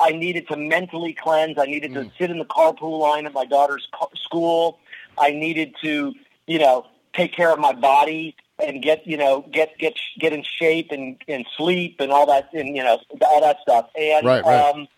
I 0.00 0.12
needed 0.12 0.48
to 0.48 0.56
mentally 0.56 1.12
cleanse. 1.12 1.58
I 1.58 1.66
needed 1.66 1.90
Mm. 1.90 2.04
to 2.04 2.10
sit 2.16 2.30
in 2.30 2.38
the 2.38 2.44
carpool 2.46 3.00
line 3.00 3.26
at 3.26 3.34
my 3.34 3.44
daughter's 3.44 3.86
school. 4.14 4.78
I 5.20 5.30
needed 5.30 5.74
to, 5.82 6.12
you 6.46 6.58
know, 6.58 6.86
take 7.14 7.32
care 7.34 7.52
of 7.52 7.58
my 7.58 7.72
body 7.72 8.36
and 8.64 8.82
get, 8.82 9.06
you 9.06 9.16
know, 9.16 9.44
get 9.52 9.76
get 9.78 9.94
get 10.18 10.32
in 10.32 10.42
shape 10.58 10.88
and 10.90 11.16
and 11.28 11.46
sleep 11.56 11.96
and 12.00 12.10
all 12.10 12.26
that, 12.26 12.50
and 12.52 12.76
you 12.76 12.82
know, 12.82 12.98
all 13.22 13.40
that 13.40 13.58
stuff. 13.62 13.88
And 13.98 14.26
Right, 14.26 14.44
right. 14.44 14.70
um, 14.74 14.88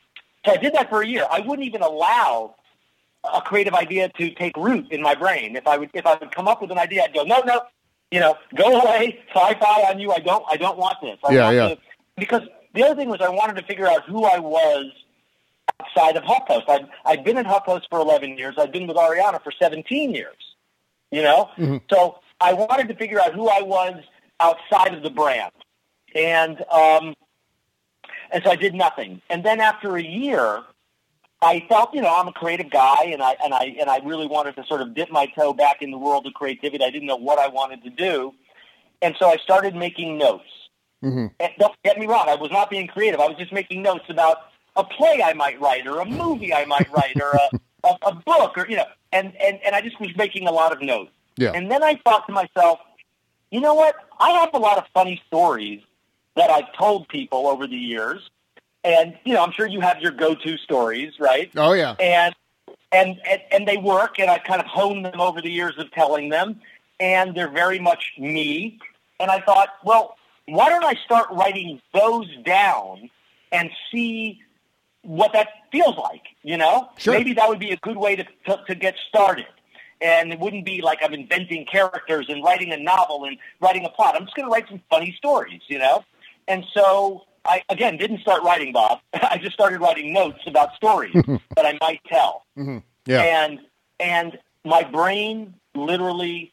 so 0.45 0.53
I 0.53 0.57
did 0.57 0.73
that 0.75 0.89
for 0.89 1.03
a 1.03 1.07
year. 1.07 1.27
I 1.31 1.41
wouldn't 1.41 1.67
even 1.67 1.83
allow 1.83 2.55
a 3.35 3.43
creative 3.43 3.75
idea 3.75 4.09
to 4.19 4.31
take 4.31 4.57
root 4.57 4.87
in 4.91 5.03
my 5.03 5.15
brain. 5.15 5.57
If 5.57 5.67
I 5.67 5.77
would 5.77 5.91
if 5.95 6.07
I 6.07 6.15
would 6.17 6.35
come 6.35 6.49
up 6.49 6.63
with 6.63 6.71
an 6.71 6.79
idea, 6.79 7.03
I'd 7.05 7.13
go, 7.15 7.25
no, 7.25 7.41
no, 7.41 7.61
you 8.11 8.21
know, 8.21 8.37
go 8.57 8.81
away, 8.81 9.19
sci-fi 9.35 9.83
on 9.91 9.99
you. 10.01 10.11
I 10.13 10.19
don't 10.19 10.45
I 10.51 10.57
don't 10.57 10.79
want 10.79 10.97
this. 11.03 11.19
I 11.25 11.33
Yeah, 11.35 11.45
want 11.45 11.57
yeah. 11.57 11.69
to- 11.69 11.79
because 12.17 12.43
the 12.75 12.83
other 12.85 12.95
thing 12.95 13.09
was 13.09 13.21
I 13.21 13.29
wanted 13.31 13.57
to 13.57 13.63
figure 13.67 13.87
out 13.87 14.05
who 14.05 14.25
I 14.25 14.39
was 14.39 14.87
outside 15.81 16.17
of 16.17 16.23
HuffPost. 16.25 16.69
I'd, 16.69 16.89
I've 17.05 17.25
been 17.25 17.37
at 17.39 17.47
HuffPost 17.47 17.83
for 17.91 17.99
11 18.01 18.39
years. 18.39 18.55
I've 18.59 18.73
been 18.73 18.87
with 18.87 18.97
Arianna 18.97 19.43
for 19.43 19.53
17 19.53 20.15
years. 20.15 20.37
you 21.13 21.23
know? 21.23 21.51
Mhm. 21.59 21.81
So 21.91 22.21
I 22.41 22.53
wanted 22.53 22.87
to 22.89 22.95
figure 22.95 23.21
out 23.21 23.35
who 23.35 23.49
I 23.49 23.63
was 23.63 23.97
outside 24.39 24.95
of 24.95 25.03
the 25.03 25.11
brand. 25.11 25.51
And, 26.15 26.65
um, 26.71 27.15
and 28.31 28.45
so 28.45 28.51
I 28.51 28.57
did 28.57 28.75
nothing. 28.75 29.21
And 29.29 29.45
then 29.45 29.61
after 29.61 29.97
a 29.97 30.03
year, 30.03 30.63
I 31.43 31.67
felt, 31.69 31.95
you 31.95 32.01
know, 32.01 32.15
I'm 32.15 32.29
a 32.29 32.33
creative 32.33 32.71
guy 32.71 33.07
and 33.07 33.23
I, 33.23 33.35
and 33.43 33.53
I, 33.53 33.75
and 33.81 33.91
I 33.91 33.99
really 34.05 34.27
wanted 34.29 34.55
to 34.57 34.65
sort 34.67 34.83
of 34.83 34.95
dip 34.95 35.11
my 35.11 35.27
toe 35.27 35.53
back 35.53 35.83
in 35.83 35.91
the 35.91 35.99
world 35.99 36.27
of 36.27 36.35
creativity. 36.35 36.85
I 36.85 36.91
didn't 36.91 37.09
know 37.09 37.17
what 37.17 37.39
I 37.41 37.49
wanted 37.49 37.83
to 37.85 37.91
do. 37.91 38.33
And 39.03 39.17
so 39.19 39.27
I 39.27 39.37
started 39.39 39.75
making 39.75 40.17
notes. 40.17 40.45
Mm-hmm. 41.03 41.27
And 41.41 41.53
don't 41.59 41.75
get 41.83 41.99
me 41.99 42.07
wrong, 42.07 42.27
I 42.29 42.35
was 42.37 42.51
not 42.53 42.71
being 42.71 42.87
creative. 42.87 43.19
I 43.19 43.27
was 43.27 43.37
just 43.39 43.53
making 43.53 43.83
notes 43.83 44.05
about 44.11 44.37
a 44.77 44.85
play 44.85 45.23
I 45.25 45.33
might 45.35 45.61
write 45.61 45.87
or 45.87 46.01
a 46.01 46.05
movie 46.05 46.53
I 46.55 46.65
might 46.65 46.91
write 46.93 47.21
or 47.21 47.31
a, 47.31 47.51
a, 47.89 48.09
a 48.09 48.15
book 48.15 48.57
or, 48.57 48.69
you 48.69 48.77
know, 48.77 48.87
and, 49.13 49.33
and, 49.41 49.59
and 49.65 49.75
I 49.75 49.81
just 49.81 50.01
was 50.01 50.15
making 50.17 50.47
a 50.47 50.53
lot 50.53 50.73
of 50.73 50.81
notes. 50.83 51.11
Yeah. 51.37 51.53
And 51.53 51.71
then 51.71 51.83
I 51.83 51.97
thought 52.05 52.27
to 52.27 52.33
myself, 52.33 52.81
you 53.51 53.61
know 53.61 53.75
what? 53.75 53.97
I 54.19 54.31
have 54.33 54.51
a 54.55 54.59
lot 54.59 54.79
of 54.79 54.85
funny 54.95 55.21
stories 55.27 55.83
that 56.37 56.51
I've 56.51 56.73
told 56.75 57.09
people 57.09 57.47
over 57.47 57.67
the 57.67 57.77
years. 57.77 58.31
And, 58.85 59.19
you 59.25 59.35
know, 59.35 59.43
I'm 59.43 59.53
sure 59.53 59.67
you 59.67 59.81
have 59.81 60.01
your 60.01 60.13
go-to 60.13 60.57
stories, 60.57 61.15
right? 61.19 61.51
Oh 61.57 61.73
yeah. 61.73 61.97
and 62.01 62.35
and 62.93 63.21
and, 63.29 63.43
and 63.51 63.69
they 63.69 63.77
work 63.77 64.19
and 64.19 64.31
I've 64.31 64.45
kind 64.45 64.61
of 64.61 64.67
honed 64.67 65.05
them 65.05 65.21
over 65.21 65.41
the 65.41 65.51
years 65.51 65.79
of 65.79 65.91
telling 65.93 66.29
them 66.29 66.61
and 66.99 67.35
they're 67.35 67.51
very 67.51 67.79
much 67.79 68.13
me 68.19 68.79
and 69.19 69.31
I 69.31 69.41
thought 69.41 69.69
well 69.85 70.17
why 70.47 70.69
don't 70.69 70.85
I 70.85 70.95
start 71.05 71.29
writing 71.31 71.81
those 71.95 72.29
down 72.45 73.11
and 73.53 73.71
see 73.93 74.41
what 75.03 75.33
that 75.33 75.49
feels 75.73 75.97
like 75.97 76.23
you 76.43 76.57
know? 76.57 76.89
Sure. 76.99 77.15
maybe 77.15 77.33
that 77.35 77.49
would 77.49 77.59
be 77.59 77.71
a 77.71 77.77
good 77.79 77.97
way 77.97 78.17
to, 78.17 78.25
to 78.47 78.61
to 78.67 78.75
get 78.75 78.95
started. 79.09 79.47
And 80.03 80.33
it 80.33 80.39
wouldn't 80.41 80.65
be 80.65 80.81
like 80.83 80.99
I'm 81.03 81.13
inventing 81.15 81.67
characters 81.67 82.27
and 82.29 82.43
writing 82.43 82.73
a 82.73 82.77
novel 82.79 83.25
and 83.25 83.37
writing 83.61 83.85
a 83.85 83.91
plot. 83.91 84.15
I'm 84.17 84.25
just 84.25 84.35
going 84.37 84.49
to 84.49 84.53
write 84.53 84.67
some 84.69 84.81
funny 84.91 85.15
stories 85.17 85.61
you 85.69 85.79
know? 85.79 86.05
And 86.49 86.65
so 86.75 87.25
I 87.45 87.63
again 87.69 87.97
didn't 87.97 88.21
start 88.21 88.43
writing 88.43 88.73
Bob. 88.73 89.01
I 89.15 89.39
just 89.39 89.55
started 89.55 89.81
writing 89.81 90.13
notes 90.13 90.41
about 90.47 90.75
stories 90.75 91.13
that 91.57 91.67
I 91.67 91.79
might 91.81 92.01
tell. 92.07 92.45
Hmm 92.57 92.79
Yeah. 93.07 93.23
and 93.23 93.61
and 93.99 94.39
my 94.65 94.83
brain 94.85 95.55
literally 95.75 96.53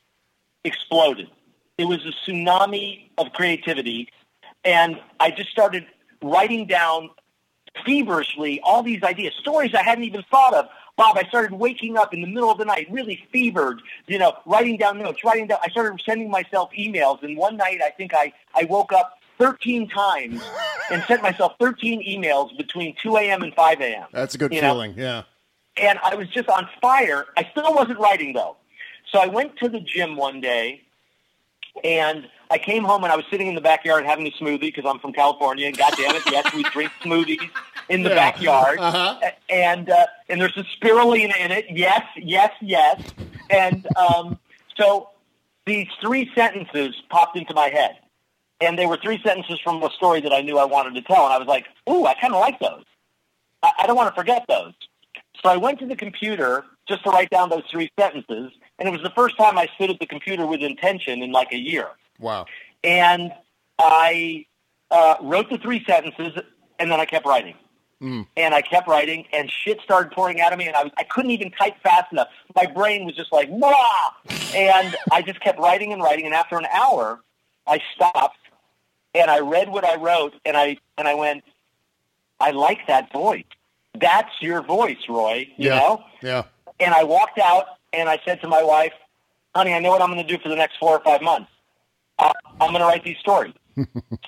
exploded. 0.64 1.30
It 1.78 1.86
was 1.88 2.00
a 2.06 2.12
tsunami 2.30 3.10
of 3.18 3.32
creativity, 3.34 4.10
and 4.64 5.00
I 5.20 5.32
just 5.32 5.50
started 5.52 5.86
writing 6.24 6.66
down 6.68 7.10
feverishly 7.86 8.60
all 8.64 8.84
these 8.84 9.04
ideas, 9.04 9.34
stories 9.40 9.74
I 9.74 9.84
hadn't 9.84 10.04
even 10.04 10.24
thought 10.30 10.54
of. 10.54 10.68
Bob, 10.96 11.16
I 11.16 11.28
started 11.28 11.52
waking 11.52 11.96
up 11.96 12.14
in 12.14 12.22
the 12.22 12.28
middle 12.28 12.50
of 12.50 12.58
the 12.58 12.66
night, 12.66 12.88
really 12.90 13.24
fevered, 13.32 13.82
you 14.08 14.18
know, 14.18 14.34
writing 14.48 14.78
down 14.78 14.98
notes, 14.98 15.24
writing 15.24 15.46
down. 15.48 15.60
I 15.64 15.70
started 15.70 16.02
sending 16.04 16.32
myself 16.32 16.72
emails, 16.78 17.22
and 17.22 17.38
one 17.38 17.56
night 17.56 17.82
I 17.86 17.92
think 17.92 18.14
I, 18.16 18.34
I 18.56 18.64
woke 18.64 18.92
up 18.92 19.20
13 19.38 19.90
times 19.90 20.42
and 20.90 21.04
sent 21.04 21.22
myself 21.22 21.54
13 21.60 22.04
emails 22.04 22.58
between 22.58 22.96
2 23.04 23.18
a.m. 23.18 23.44
and 23.44 23.54
5 23.54 23.82
a.m. 23.82 24.08
That's 24.12 24.34
a 24.34 24.38
good 24.40 24.52
you 24.52 24.62
know? 24.62 24.74
feeling. 24.74 24.96
Yeah. 24.98 25.24
and 25.78 26.00
I 26.04 26.16
was 26.16 26.28
just 26.30 26.50
on 26.50 26.68
fire. 26.82 27.26
I 27.38 27.48
still 27.52 27.74
wasn't 27.74 28.00
writing 28.00 28.34
though. 28.34 28.58
So 29.12 29.20
I 29.20 29.28
went 29.28 29.58
to 29.58 29.70
the 29.70 29.80
gym 29.80 30.16
one 30.16 30.42
day 30.42 30.82
and 31.84 32.28
I 32.50 32.58
came 32.58 32.84
home 32.84 33.04
and 33.04 33.14
I 33.14 33.16
was 33.16 33.26
sitting 33.30 33.48
in 33.48 33.56
the 33.56 33.62
backyard 33.62 34.06
having 34.06 34.26
a 34.28 34.32
smoothie 34.32 34.60
because 34.62 34.86
I'm 34.86 35.00
from 35.00 35.14
California 35.14 35.68
and 35.68 35.78
God 35.78 35.94
damn 35.98 36.16
it, 36.16 36.24
yes, 36.26 36.54
we 36.54 36.64
drink 36.64 36.92
smoothies 37.02 37.50
in 37.90 38.04
the 38.04 38.10
Yeah. 38.10 38.16
backyard. 38.16 38.80
Uh-huh. 38.80 39.20
And 39.50 39.90
uh, 39.90 40.06
and 40.30 40.42
there's 40.42 40.58
a 40.58 40.64
spirulina 40.64 41.36
in 41.38 41.52
it. 41.52 41.66
Yes, 41.70 42.04
yes, 42.18 42.52
yes. 42.62 43.02
And 43.50 43.88
um, 43.96 44.38
so 44.76 45.10
these 45.66 45.88
three 46.02 46.30
sentences 46.36 46.96
popped 47.10 47.38
into 47.38 47.54
my 47.54 47.70
head. 47.70 47.98
And 48.60 48.78
they 48.80 48.88
were 48.88 48.98
three 48.98 49.22
sentences 49.24 49.60
from 49.64 49.84
a 49.84 49.92
story 49.92 50.20
that 50.22 50.34
I 50.34 50.42
knew 50.42 50.58
I 50.58 50.66
wanted 50.66 50.96
to 50.96 51.02
tell. 51.02 51.26
And 51.26 51.34
I 51.34 51.38
was 51.38 51.48
like, 51.48 51.66
ooh, 51.88 52.06
I 52.06 52.16
kind 52.16 52.34
of 52.34 52.40
like 52.40 52.60
those. 52.60 52.84
I, 53.62 53.72
I 53.82 53.88
don't 53.88 53.96
want 53.96 54.10
to 54.10 54.20
forget 54.20 54.46
those. 54.50 54.74
So 55.44 55.50
I 55.50 55.58
went 55.58 55.78
to 55.80 55.86
the 55.86 55.96
computer 55.96 56.66
just 56.90 57.04
to 57.04 57.12
write 57.12 57.30
down 57.30 57.50
those 57.50 57.62
three 57.70 57.92
sentences, 58.00 58.52
and 58.80 58.88
it 58.88 58.92
was 58.92 59.04
the 59.04 59.12
first 59.12 59.38
time 59.38 59.58
I 59.58 59.68
stood 59.76 59.92
at 59.92 60.00
the 60.00 60.08
computer 60.08 60.48
with 60.48 60.62
intention 60.62 61.22
in 61.22 61.32
like 61.32 61.52
a 61.52 61.58
year. 61.58 61.90
Wow. 62.20 62.48
And 62.84 63.32
I 63.78 64.48
uh, 64.90 65.16
wrote 65.22 65.52
the 65.52 65.60
three 65.60 65.84
sentences, 65.86 66.42
and 66.80 66.90
then 66.90 67.00
I 67.00 67.06
kept 67.06 67.28
writing. 67.28 67.54
Mm. 68.02 68.28
And 68.36 68.54
I 68.54 68.62
kept 68.62 68.88
writing, 68.88 69.26
and 69.34 69.50
shit 69.50 69.82
started 69.82 70.12
pouring 70.12 70.40
out 70.40 70.54
of 70.54 70.60
me, 70.60 70.68
and 70.68 70.76
I, 70.76 70.84
was, 70.84 70.92
I 70.98 71.04
couldn't 71.04 71.32
even 71.32 71.50
type 71.52 71.76
fast 71.82 72.12
enough. 72.12 72.28
My 72.56 72.68
brain 72.68 73.06
was 73.06 73.16
just 73.16 73.32
like, 73.32 73.50
blah! 73.50 74.14
And 74.54 74.96
I 75.12 75.24
just 75.24 75.40
kept 75.40 75.60
writing 75.60 75.94
and 75.94 76.02
writing, 76.04 76.26
and 76.26 76.34
after 76.34 76.58
an 76.58 76.68
hour, 76.72 77.20
I 77.66 77.82
stopped, 77.96 78.38
and 79.16 79.32
I 79.32 79.40
read 79.40 79.70
what 79.70 79.84
I 79.84 79.96
wrote, 79.96 80.36
and 80.46 80.56
I, 80.56 80.78
and 80.98 81.08
I 81.08 81.16
went, 81.16 81.44
I 82.40 82.52
like 82.52 82.86
that 82.88 83.12
voice. 83.12 83.46
That's 84.00 84.30
your 84.42 84.62
voice, 84.62 84.98
Roy, 85.10 85.48
you 85.58 85.70
yeah. 85.70 85.80
know? 85.80 86.04
Yeah. 86.22 86.44
And 86.80 86.94
I 86.94 87.04
walked 87.04 87.40
out 87.40 87.66
and 87.94 88.08
I 88.08 88.20
said 88.24 88.42
to 88.42 88.48
my 88.48 88.62
wife, 88.62 88.94
honey, 89.56 89.74
I 89.74 89.80
know 89.80 89.90
what 89.90 90.02
I'm 90.02 90.12
going 90.12 90.26
to 90.26 90.38
do 90.38 90.42
for 90.42 90.50
the 90.50 90.56
next 90.56 90.78
four 90.78 90.92
or 90.92 91.00
five 91.00 91.22
months. 91.22 91.50
Uh, 92.20 92.32
I'm 92.62 92.70
going 92.70 92.82
to 92.82 92.86
write 92.86 93.04
these 93.04 93.18
stories. 93.18 93.54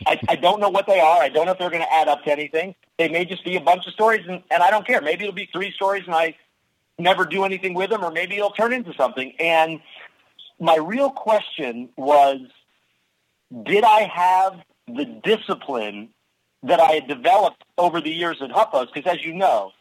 I, 0.06 0.20
I 0.30 0.36
don't 0.36 0.60
know 0.60 0.70
what 0.70 0.88
they 0.88 1.00
are. 1.00 1.20
I 1.22 1.30
don't 1.30 1.46
know 1.46 1.54
if 1.54 1.60
they're 1.60 1.70
going 1.70 1.82
to 1.82 1.94
add 1.94 2.08
up 2.08 2.24
to 2.24 2.32
anything. 2.32 2.76
They 2.98 3.10
may 3.10 3.26
just 3.26 3.44
be 3.44 3.56
a 3.56 3.62
bunch 3.62 3.88
of 3.88 3.94
stories, 3.94 4.26
and, 4.28 4.44
and 4.52 4.62
I 4.62 4.70
don't 4.70 4.86
care. 4.86 5.02
Maybe 5.02 5.24
it'll 5.24 5.34
be 5.34 5.50
three 5.52 5.72
stories 5.72 6.04
and 6.06 6.16
I 6.16 6.36
never 6.98 7.26
do 7.26 7.44
anything 7.46 7.74
with 7.74 7.90
them, 7.90 8.04
or 8.04 8.12
maybe 8.12 8.36
it'll 8.36 8.52
turn 8.52 8.74
into 8.74 8.94
something. 8.94 9.34
And 9.40 9.80
my 10.60 10.76
real 10.76 11.10
question 11.10 11.90
was, 11.98 12.42
did 13.64 13.84
I 13.84 14.02
have 14.02 14.62
the 14.88 15.06
discipline 15.06 16.10
that 16.64 16.80
I 16.80 16.92
had 16.92 17.08
developed 17.08 17.64
over 17.78 18.02
the 18.02 18.12
years 18.12 18.42
at 18.42 18.50
HuffPost? 18.52 18.94
Because 18.94 19.12
as 19.12 19.24
you 19.24 19.34
know, 19.34 19.72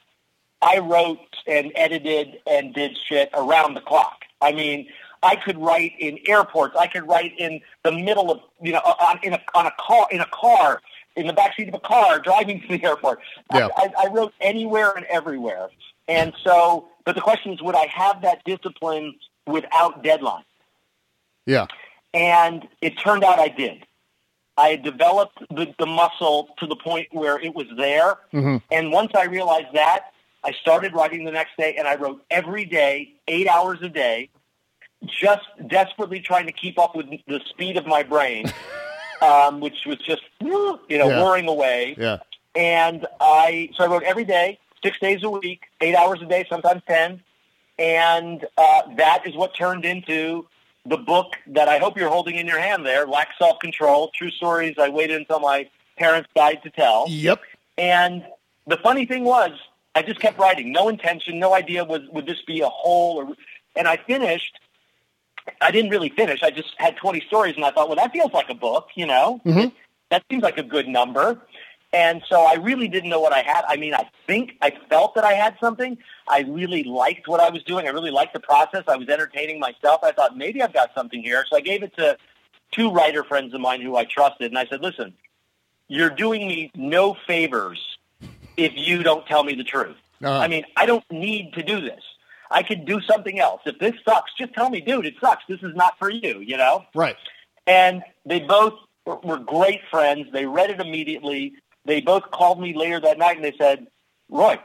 I 0.63 0.79
wrote 0.79 1.19
and 1.47 1.73
edited 1.75 2.41
and 2.47 2.75
did 2.75 2.97
shit 3.09 3.31
around 3.35 3.75
the 3.75 3.81
clock. 3.81 4.25
I 4.41 4.53
mean, 4.53 4.89
I 5.23 5.37
could 5.37 5.59
write 5.59 5.93
in 5.99 6.19
airports. 6.27 6.77
I 6.79 6.87
could 6.87 7.07
write 7.07 7.33
in 7.39 7.61
the 7.83 7.93
middle 7.93 8.31
of, 8.31 8.41
you 8.63 8.73
know, 8.73 8.79
on, 8.79 9.19
in 9.23 9.33
a, 9.35 9.41
on 9.55 9.67
a 9.67 9.73
car, 9.79 10.07
in 10.11 10.21
a 10.21 10.27
car, 10.27 10.81
in 11.17 11.27
the 11.27 11.33
backseat 11.33 11.69
of 11.69 11.75
a 11.75 11.81
car, 11.81 12.19
driving 12.25 12.61
to 12.63 12.69
the 12.69 12.85
airport. 12.85 13.21
Yeah. 13.53 13.69
I, 13.77 13.91
I, 13.99 14.05
I 14.05 14.07
wrote 14.13 14.33
anywhere 14.41 14.93
and 14.93 15.05
everywhere. 15.07 15.69
And 16.07 16.33
so, 16.43 16.89
but 17.05 17.15
the 17.15 17.21
question 17.21 17.53
is, 17.53 17.63
would 17.63 17.75
I 17.75 17.87
have 17.87 18.23
that 18.23 18.43
discipline 18.45 19.15
without 19.47 20.03
deadline? 20.03 20.45
Yeah. 21.47 21.67
And 22.15 22.67
it 22.81 22.99
turned 22.99 23.25
out 23.25 23.39
I 23.39 23.49
did. 23.49 23.85
I 24.57 24.69
had 24.71 24.83
developed 24.83 25.39
the, 25.51 25.73
the 25.79 25.87
muscle 25.87 26.49
to 26.59 26.67
the 26.67 26.77
point 26.77 27.09
where 27.13 27.39
it 27.39 27.55
was 27.55 27.67
there. 27.77 28.17
Mhm. 28.33 28.61
And 28.73 28.93
once 28.93 29.13
I 29.15 29.25
realized 29.25 29.69
that, 29.75 30.13
I 30.43 30.53
started 30.53 30.95
writing 30.95 31.25
the 31.25 31.31
next 31.31 31.57
day, 31.57 31.77
and 31.77 31.87
I 31.87 31.97
wrote 31.97 32.25
every 32.31 32.65
day, 32.65 33.13
eight 33.29 33.49
hours 33.49 33.79
a 33.83 33.89
day, 33.89 34.31
just 35.07 35.47
desperately 35.69 36.21
trying 36.21 36.47
to 36.47 36.53
keep 36.53 36.79
up 36.79 36.97
with 36.97 37.07
the 37.27 37.41
speed 37.49 37.77
of 37.77 37.87
my 37.87 38.03
brain, 38.03 38.53
um, 39.23 39.61
which 39.61 39.87
was 39.87 39.99
just, 39.99 40.23
you 40.41 40.49
know, 40.51 41.09
Yeah. 41.09 41.23
whirring 41.23 41.49
away. 41.49 41.95
Yeah. 41.99 42.19
And 42.55 43.07
I, 43.21 43.71
so 43.77 43.85
I 43.85 43.87
wrote 43.87 44.03
every 44.03 44.25
day, 44.25 44.59
six 44.83 44.99
days 44.99 45.23
a 45.23 45.31
week, 45.31 45.63
eight 45.81 45.95
hours 45.95 46.21
a 46.23 46.27
day, 46.27 46.47
sometimes 46.49 46.83
10. 46.89 47.23
And 47.79 48.45
uh, 48.57 48.83
that 48.97 49.25
is 49.27 49.37
what 49.37 49.55
turned 49.55 49.85
into 49.85 50.47
the 50.85 50.97
book 50.97 51.35
that 51.47 51.69
I 51.69 51.79
hope 51.79 51.97
you're 51.97 52.09
holding 52.09 52.37
in 52.37 52.47
your 52.47 52.59
hand 52.59 52.85
there, 52.85 53.07
Lacks 53.07 53.35
Self-Control, 53.39 54.11
True 54.17 54.31
Stories 54.31 54.75
I 54.79 54.89
Waited 54.89 55.17
Until 55.17 55.39
My 55.41 55.69
Parents 55.97 56.29
Died 56.35 56.61
to 56.65 56.71
Tell. 56.71 57.05
Yep. 57.09 57.41
And 57.77 58.25
the 58.67 58.79
funny 58.79 59.07
thing 59.07 59.25
was, 59.25 59.53
I 59.95 60.03
just 60.03 60.19
kept 60.21 60.39
writing. 60.39 60.73
No 60.73 60.89
intention, 60.89 61.39
no 61.39 61.55
idea 61.55 61.85
was 61.85 62.01
would 62.13 62.27
this 62.27 62.41
be 62.47 62.61
a 62.61 62.69
whole 62.69 63.17
or 63.19 63.35
and 63.77 63.87
I 63.89 63.97
finished 63.97 64.59
I 65.61 65.71
didn't 65.71 65.91
really 65.91 66.09
finish. 66.11 66.43
I 66.43 66.51
just 66.51 66.75
had 66.77 66.97
20 66.97 67.21
stories 67.27 67.57
and 67.57 67.65
I 67.65 67.71
thought, 67.71 67.89
well, 67.89 67.97
that 67.97 68.13
feels 68.13 68.33
like 68.33 68.51
a 68.51 68.55
book, 68.55 68.89
you 68.95 69.07
know? 69.07 69.41
Mhm. 69.45 69.73
That 70.11 70.23
seems 70.31 70.43
like 70.43 70.59
a 70.59 70.63
good 70.63 70.89
number. 70.89 71.41
And 71.93 72.23
so 72.29 72.43
I 72.43 72.55
really 72.55 72.89
didn't 72.89 73.09
know 73.09 73.21
what 73.21 73.33
I 73.33 73.41
had. 73.41 73.65
I 73.67 73.77
mean, 73.77 73.95
I 73.95 74.09
think 74.27 74.57
I 74.61 74.73
felt 74.91 75.15
that 75.15 75.25
I 75.25 75.33
had 75.33 75.57
something. 75.59 75.97
I 76.29 76.41
really 76.41 76.85
liked 76.85 77.29
what 77.29 77.41
I 77.41 77.49
was 77.49 77.63
doing. 77.63 77.87
I 77.87 77.91
really 77.91 78.11
liked 78.11 78.35
the 78.35 78.41
process. 78.41 78.85
I 78.87 78.97
was 78.97 79.09
entertaining 79.09 79.59
myself. 79.59 80.01
I 80.03 80.13
thought 80.13 80.37
maybe 80.37 80.63
I've 80.63 80.75
got 80.75 80.91
something 80.95 81.23
here. 81.23 81.47
So 81.49 81.57
I 81.57 81.61
gave 81.61 81.83
it 81.83 81.97
to 81.97 82.19
two 82.73 82.91
writer 82.91 83.25
friends 83.25 83.55
of 83.55 83.61
mine 83.61 83.81
who 83.81 83.97
I 83.97 84.05
trusted. 84.05 84.51
And 84.51 84.59
I 84.59 84.67
said, 84.67 84.83
listen, 84.83 85.15
you're 85.89 86.11
doing 86.11 86.47
me 86.47 86.71
no 86.75 87.17
favors 87.27 87.99
if 88.59 88.73
you 88.75 89.03
don't 89.03 89.27
tell 89.27 89.43
me 89.43 89.55
the 89.55 89.65
truth. 89.65 89.97
Uh-huh. 90.23 90.39
I 90.39 90.49
mean, 90.49 90.65
I 90.77 90.85
don't 90.85 91.05
need 91.11 91.55
to 91.55 91.63
do 91.63 91.81
this. 91.81 92.03
I 92.51 92.63
could 92.63 92.85
do 92.85 93.01
something 93.03 93.39
else. 93.39 93.61
If 93.67 93.79
this 93.79 93.95
sucks, 94.05 94.33
just 94.39 94.55
tell 94.55 94.71
me, 94.71 94.81
dude, 94.81 95.07
it 95.07 95.15
sucks. 95.21 95.45
This 95.49 95.63
is 95.63 95.75
not 95.75 95.99
for 95.99 96.11
you, 96.11 96.41
you 96.41 96.57
know? 96.57 96.85
Right. 96.95 97.17
And 97.67 98.03
they 98.25 98.41
both 98.41 98.75
were- 99.05 99.39
great 99.39 99.81
friends. 99.91 100.29
They 100.33 100.47
read 100.47 100.71
it 100.71 100.81
immediately. 100.81 101.55
They 101.85 102.01
both 102.01 102.31
called 102.31 102.61
me 102.61 102.75
later 102.75 103.01
that 103.01 103.19
night 103.19 103.37
and 103.37 103.45
they 103.45 103.55
said, 103.59 103.87
Roy, 104.29 104.59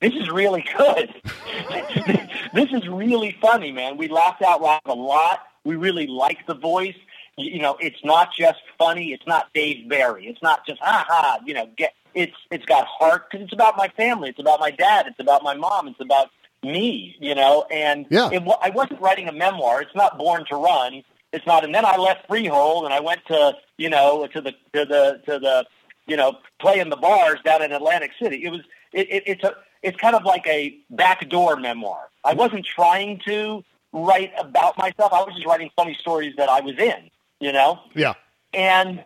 this 0.00 0.12
is 0.14 0.30
really 0.30 0.64
good. 0.76 1.14
this 2.54 2.72
is 2.72 2.88
really 2.88 3.36
funny, 3.40 3.72
man. 3.72 3.96
We 3.96 4.08
laughed 4.08 4.42
out 4.42 4.62
loud 4.62 4.80
a 4.86 4.94
lot. 4.94 5.40
We 5.64 5.76
really 5.76 6.06
like 6.06 6.46
the 6.46 6.54
voice. 6.54 6.96
You, 7.36 7.52
you 7.52 7.60
know, 7.60 7.76
it's 7.80 8.02
not 8.04 8.30
just 8.36 8.60
funny. 8.78 9.12
It's 9.12 9.26
not 9.26 9.52
Dave 9.54 9.88
Barry. 9.88 10.26
It's 10.26 10.42
not 10.42 10.66
just 10.66 10.80
ha 10.80 11.04
ha. 11.06 11.38
You 11.44 11.54
know, 11.54 11.68
get 11.76 11.92
it's 12.14 12.36
it's 12.50 12.64
got 12.64 12.86
heart 12.86 13.30
because 13.30 13.44
it's 13.44 13.52
about 13.52 13.76
my 13.76 13.88
family. 13.88 14.30
It's 14.30 14.40
about 14.40 14.60
my 14.60 14.70
dad. 14.70 15.06
It's 15.06 15.20
about 15.20 15.42
my 15.42 15.54
mom. 15.54 15.88
It's 15.88 16.00
about 16.00 16.30
me. 16.62 17.16
You 17.20 17.34
know, 17.34 17.64
and 17.70 18.06
Yeah. 18.10 18.30
it, 18.32 18.42
I 18.62 18.70
wasn't 18.70 19.00
writing 19.00 19.28
a 19.28 19.32
memoir. 19.32 19.82
It's 19.82 19.94
not 19.94 20.18
Born 20.18 20.44
to 20.50 20.56
Run. 20.56 21.02
It's 21.32 21.46
not. 21.46 21.64
And 21.64 21.74
then 21.74 21.84
I 21.84 21.96
left 21.96 22.26
Freehold 22.28 22.84
and 22.84 22.94
I 22.94 23.00
went 23.00 23.24
to 23.26 23.54
you 23.78 23.88
know 23.90 24.26
to 24.28 24.40
the 24.40 24.52
to 24.72 24.84
the 24.84 25.20
to 25.26 25.38
the 25.38 25.66
you 26.06 26.16
know 26.16 26.38
play 26.60 26.80
in 26.80 26.90
the 26.90 26.96
bars 26.96 27.38
down 27.44 27.62
in 27.62 27.72
Atlantic 27.72 28.12
City. 28.20 28.44
It 28.44 28.50
was 28.50 28.60
it, 28.92 29.08
it, 29.10 29.22
it's 29.26 29.44
a 29.44 29.54
it's 29.82 29.96
kind 29.98 30.14
of 30.16 30.24
like 30.24 30.46
a 30.46 30.76
backdoor 30.90 31.56
memoir. 31.56 32.08
I 32.24 32.34
wasn't 32.34 32.66
trying 32.66 33.20
to 33.26 33.64
write 33.92 34.32
about 34.38 34.76
myself. 34.78 35.12
I 35.12 35.22
was 35.22 35.34
just 35.34 35.46
writing 35.46 35.70
funny 35.76 35.96
stories 36.00 36.34
that 36.36 36.48
I 36.48 36.60
was 36.60 36.76
in. 36.78 37.10
You 37.40 37.52
know. 37.52 37.80
Yeah. 37.94 38.14
And 38.52 39.04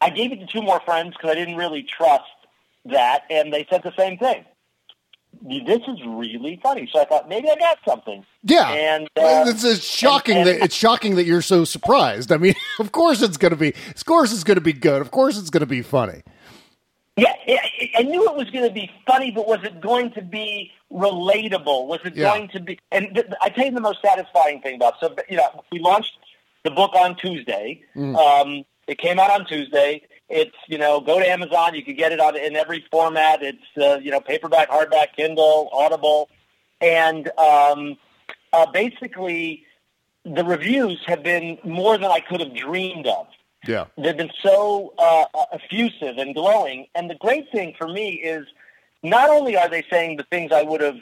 I 0.00 0.10
gave 0.10 0.32
it 0.32 0.40
to 0.40 0.46
two 0.46 0.62
more 0.62 0.80
friends 0.80 1.14
because 1.16 1.30
I 1.30 1.34
didn't 1.34 1.56
really 1.56 1.82
trust 1.82 2.24
that, 2.86 3.24
and 3.30 3.52
they 3.52 3.66
said 3.70 3.82
the 3.82 3.92
same 3.98 4.18
thing. 4.18 4.44
This 5.44 5.80
is 5.88 5.98
really 6.06 6.60
funny. 6.62 6.88
So 6.92 7.00
I 7.00 7.04
thought 7.04 7.28
maybe 7.28 7.50
I 7.50 7.56
got 7.56 7.78
something. 7.86 8.24
Yeah. 8.44 8.70
And 8.70 9.04
uh, 9.16 9.44
it's, 9.48 9.64
it's 9.64 9.84
shocking 9.84 10.36
and- 10.38 10.48
and- 10.48 10.60
that 10.60 10.64
it's 10.64 10.74
shocking 10.74 11.16
that 11.16 11.24
you're 11.24 11.42
so 11.42 11.64
surprised. 11.64 12.30
I 12.30 12.36
mean, 12.36 12.54
of 12.78 12.92
course 12.92 13.22
it's 13.22 13.36
going 13.36 13.50
to 13.50 13.56
be. 13.56 13.74
Of 13.94 14.04
course 14.04 14.32
it's 14.32 14.44
going 14.44 14.54
to 14.56 14.60
be 14.62 14.72
good. 14.72 15.00
Of 15.00 15.10
course 15.10 15.36
it's 15.38 15.50
going 15.50 15.60
to 15.60 15.66
be 15.66 15.82
funny. 15.82 16.22
Yeah, 17.16 17.34
I 17.46 17.90
I 17.98 18.02
knew 18.04 18.26
it 18.28 18.36
was 18.36 18.48
going 18.50 18.64
to 18.66 18.72
be 18.72 18.90
funny, 19.06 19.32
but 19.32 19.46
was 19.46 19.58
it 19.64 19.80
going 19.82 20.12
to 20.12 20.22
be 20.22 20.70
relatable? 20.90 21.86
Was 21.86 22.00
it 22.04 22.16
Yeah. 22.16 22.30
going 22.30 22.48
to 22.50 22.60
be? 22.60 22.78
And 22.90 23.08
th- 23.14 23.26
I 23.42 23.48
tell 23.50 23.66
you 23.66 23.70
the 23.72 23.80
most 23.80 23.98
satisfying 24.00 24.60
thing 24.62 24.76
about. 24.76 24.94
So 25.00 25.14
you 25.28 25.36
know, 25.36 25.62
we 25.70 25.78
launched 25.80 26.12
the 26.64 26.70
book 26.70 26.92
on 26.94 27.16
Tuesday. 27.16 27.82
Mm. 27.96 28.16
Um, 28.16 28.64
it 28.86 28.98
came 28.98 29.18
out 29.18 29.30
on 29.30 29.44
Tuesday. 29.46 30.02
It's 30.28 30.56
you 30.66 30.78
know, 30.78 31.00
go 31.00 31.18
to 31.18 31.28
Amazon. 31.28 31.74
You 31.74 31.84
can 31.84 31.96
get 31.96 32.12
it 32.12 32.20
on 32.20 32.36
in 32.36 32.56
every 32.56 32.84
format. 32.90 33.42
It's 33.42 33.58
uh, 33.76 33.98
you 34.02 34.10
know, 34.10 34.20
paperback, 34.20 34.70
hardback, 34.70 35.14
Kindle, 35.16 35.68
Audible, 35.72 36.28
and 36.80 37.28
um, 37.38 37.96
uh, 38.52 38.66
basically, 38.70 39.64
the 40.24 40.44
reviews 40.44 41.00
have 41.06 41.22
been 41.22 41.58
more 41.64 41.98
than 41.98 42.10
I 42.10 42.20
could 42.20 42.40
have 42.40 42.54
dreamed 42.54 43.06
of. 43.06 43.26
Yeah. 43.66 43.86
They've 43.96 44.16
been 44.16 44.32
so 44.42 44.92
uh, 44.98 45.24
uh, 45.34 45.44
effusive 45.52 46.18
and 46.18 46.34
glowing. 46.34 46.86
And 46.94 47.08
the 47.08 47.14
great 47.14 47.50
thing 47.52 47.74
for 47.78 47.86
me 47.86 48.14
is 48.14 48.46
not 49.02 49.30
only 49.30 49.56
are 49.56 49.68
they 49.68 49.84
saying 49.90 50.16
the 50.16 50.24
things 50.24 50.52
I 50.52 50.62
would 50.62 50.80
have, 50.80 50.98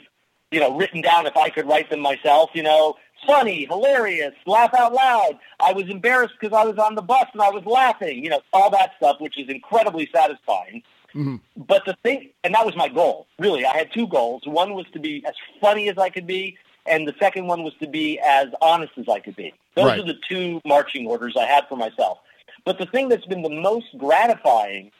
you 0.51 0.59
know, 0.59 0.75
written 0.75 1.01
down 1.01 1.25
if 1.25 1.35
I 1.35 1.49
could 1.49 1.67
write 1.67 1.89
them 1.89 1.99
myself, 1.99 2.51
you 2.53 2.63
know, 2.63 2.95
funny, 3.25 3.65
hilarious, 3.65 4.33
laugh 4.45 4.73
out 4.73 4.93
loud. 4.93 5.39
I 5.59 5.73
was 5.73 5.89
embarrassed 5.89 6.35
because 6.39 6.55
I 6.55 6.63
was 6.65 6.77
on 6.77 6.95
the 6.95 7.01
bus 7.01 7.25
and 7.33 7.41
I 7.41 7.49
was 7.49 7.65
laughing, 7.65 8.23
you 8.23 8.29
know, 8.29 8.41
all 8.53 8.69
that 8.71 8.91
stuff, 8.97 9.17
which 9.19 9.37
is 9.37 9.49
incredibly 9.49 10.09
satisfying. 10.13 10.83
Mm-hmm. 11.13 11.35
But 11.57 11.83
the 11.85 11.95
thing, 12.03 12.29
and 12.43 12.53
that 12.53 12.65
was 12.65 12.75
my 12.75 12.87
goal, 12.87 13.27
really. 13.37 13.65
I 13.65 13.75
had 13.77 13.91
two 13.93 14.07
goals. 14.07 14.43
One 14.45 14.73
was 14.73 14.85
to 14.93 14.99
be 14.99 15.23
as 15.25 15.33
funny 15.59 15.89
as 15.89 15.97
I 15.97 16.09
could 16.09 16.25
be, 16.25 16.57
and 16.85 17.07
the 17.07 17.15
second 17.19 17.47
one 17.47 17.63
was 17.63 17.73
to 17.81 17.87
be 17.87 18.19
as 18.19 18.47
honest 18.61 18.93
as 18.97 19.09
I 19.09 19.19
could 19.19 19.35
be. 19.35 19.53
Those 19.75 19.85
Right. 19.85 19.99
are 19.99 20.05
the 20.05 20.19
two 20.27 20.61
marching 20.65 21.07
orders 21.07 21.35
I 21.37 21.45
had 21.45 21.67
for 21.67 21.75
myself. 21.75 22.19
But 22.65 22.77
the 22.77 22.85
thing 22.85 23.09
that's 23.09 23.25
been 23.25 23.41
the 23.41 23.49
most 23.49 23.97
gratifying 23.97 24.91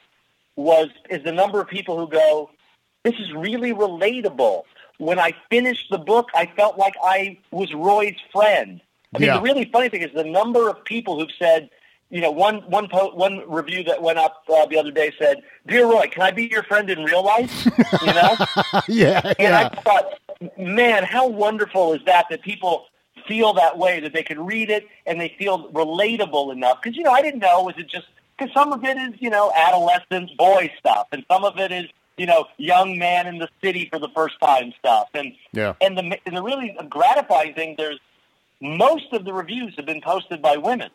was 0.56 0.88
is 1.08 1.22
the 1.24 1.32
number 1.32 1.60
of 1.60 1.68
people 1.68 1.98
who 1.98 2.08
go, 2.08 2.50
"This 3.04 3.14
is 3.18 3.32
really 3.32 3.72
relatable." 3.72 4.64
When 4.98 5.18
I 5.18 5.34
finished 5.50 5.88
the 5.90 5.98
book, 5.98 6.28
I 6.34 6.46
felt 6.56 6.78
like 6.78 6.94
I 7.02 7.38
was 7.50 7.72
Roy's 7.74 8.16
friend. 8.32 8.80
I 9.14 9.18
mean, 9.18 9.26
Yeah. 9.28 9.34
the 9.36 9.42
really 9.42 9.64
funny 9.66 9.88
thing 9.88 10.02
is 10.02 10.10
the 10.14 10.24
number 10.24 10.68
of 10.68 10.84
people 10.84 11.18
who've 11.18 11.30
said, 11.38 11.70
you 12.10 12.20
know, 12.20 12.30
one 12.30 12.58
one 12.70 12.88
po- 12.88 13.14
one 13.14 13.42
review 13.48 13.82
that 13.84 14.02
went 14.02 14.18
up 14.18 14.44
uh, 14.52 14.66
the 14.66 14.78
other 14.78 14.90
day 14.90 15.12
said, 15.18 15.42
"Dear 15.66 15.86
Roy, 15.86 16.06
can 16.08 16.22
I 16.22 16.30
be 16.30 16.44
your 16.46 16.62
friend 16.62 16.88
in 16.90 17.04
real 17.04 17.22
life?" 17.24 17.66
you 18.02 18.12
know, 18.12 18.36
yeah. 18.88 19.20
and 19.24 19.36
Yeah. 19.38 19.70
I 19.72 19.80
thought, 19.80 20.18
man, 20.58 21.04
how 21.04 21.26
wonderful 21.26 21.94
is 21.94 22.00
that 22.06 22.26
that 22.30 22.42
people 22.42 22.86
feel 23.26 23.52
that 23.54 23.78
way 23.78 24.00
that 24.00 24.12
they 24.12 24.22
can 24.22 24.44
read 24.44 24.68
it 24.68 24.86
and 25.06 25.20
they 25.20 25.34
feel 25.38 25.70
relatable 25.70 26.52
enough 26.52 26.80
because 26.82 26.96
you 26.96 27.02
know 27.04 27.12
I 27.12 27.22
didn't 27.22 27.40
know 27.40 27.62
was 27.62 27.76
it 27.78 27.88
just 27.88 28.06
because 28.36 28.52
some 28.52 28.72
of 28.72 28.82
it 28.84 28.96
is 28.96 29.12
you 29.20 29.30
know 29.30 29.52
adolescent 29.54 30.36
boy 30.36 30.72
stuff 30.78 31.06
and 31.12 31.24
some 31.30 31.44
of 31.44 31.56
it 31.58 31.70
is 31.70 31.86
you 32.16 32.26
know 32.26 32.46
young 32.56 32.98
man 32.98 33.26
in 33.26 33.38
the 33.38 33.48
city 33.62 33.88
for 33.90 33.98
the 33.98 34.08
first 34.14 34.34
time 34.40 34.72
stuff. 34.78 35.08
And 35.14 35.32
Yeah. 35.52 35.74
and 35.80 35.96
the 35.96 36.18
and 36.26 36.36
the 36.36 36.42
really 36.42 36.76
gratifying 36.88 37.54
thing 37.54 37.74
there's 37.76 37.98
most 38.60 39.12
of 39.12 39.24
the 39.24 39.32
reviews 39.32 39.74
have 39.76 39.86
been 39.86 40.00
posted 40.00 40.40
by 40.40 40.56
women. 40.56 40.90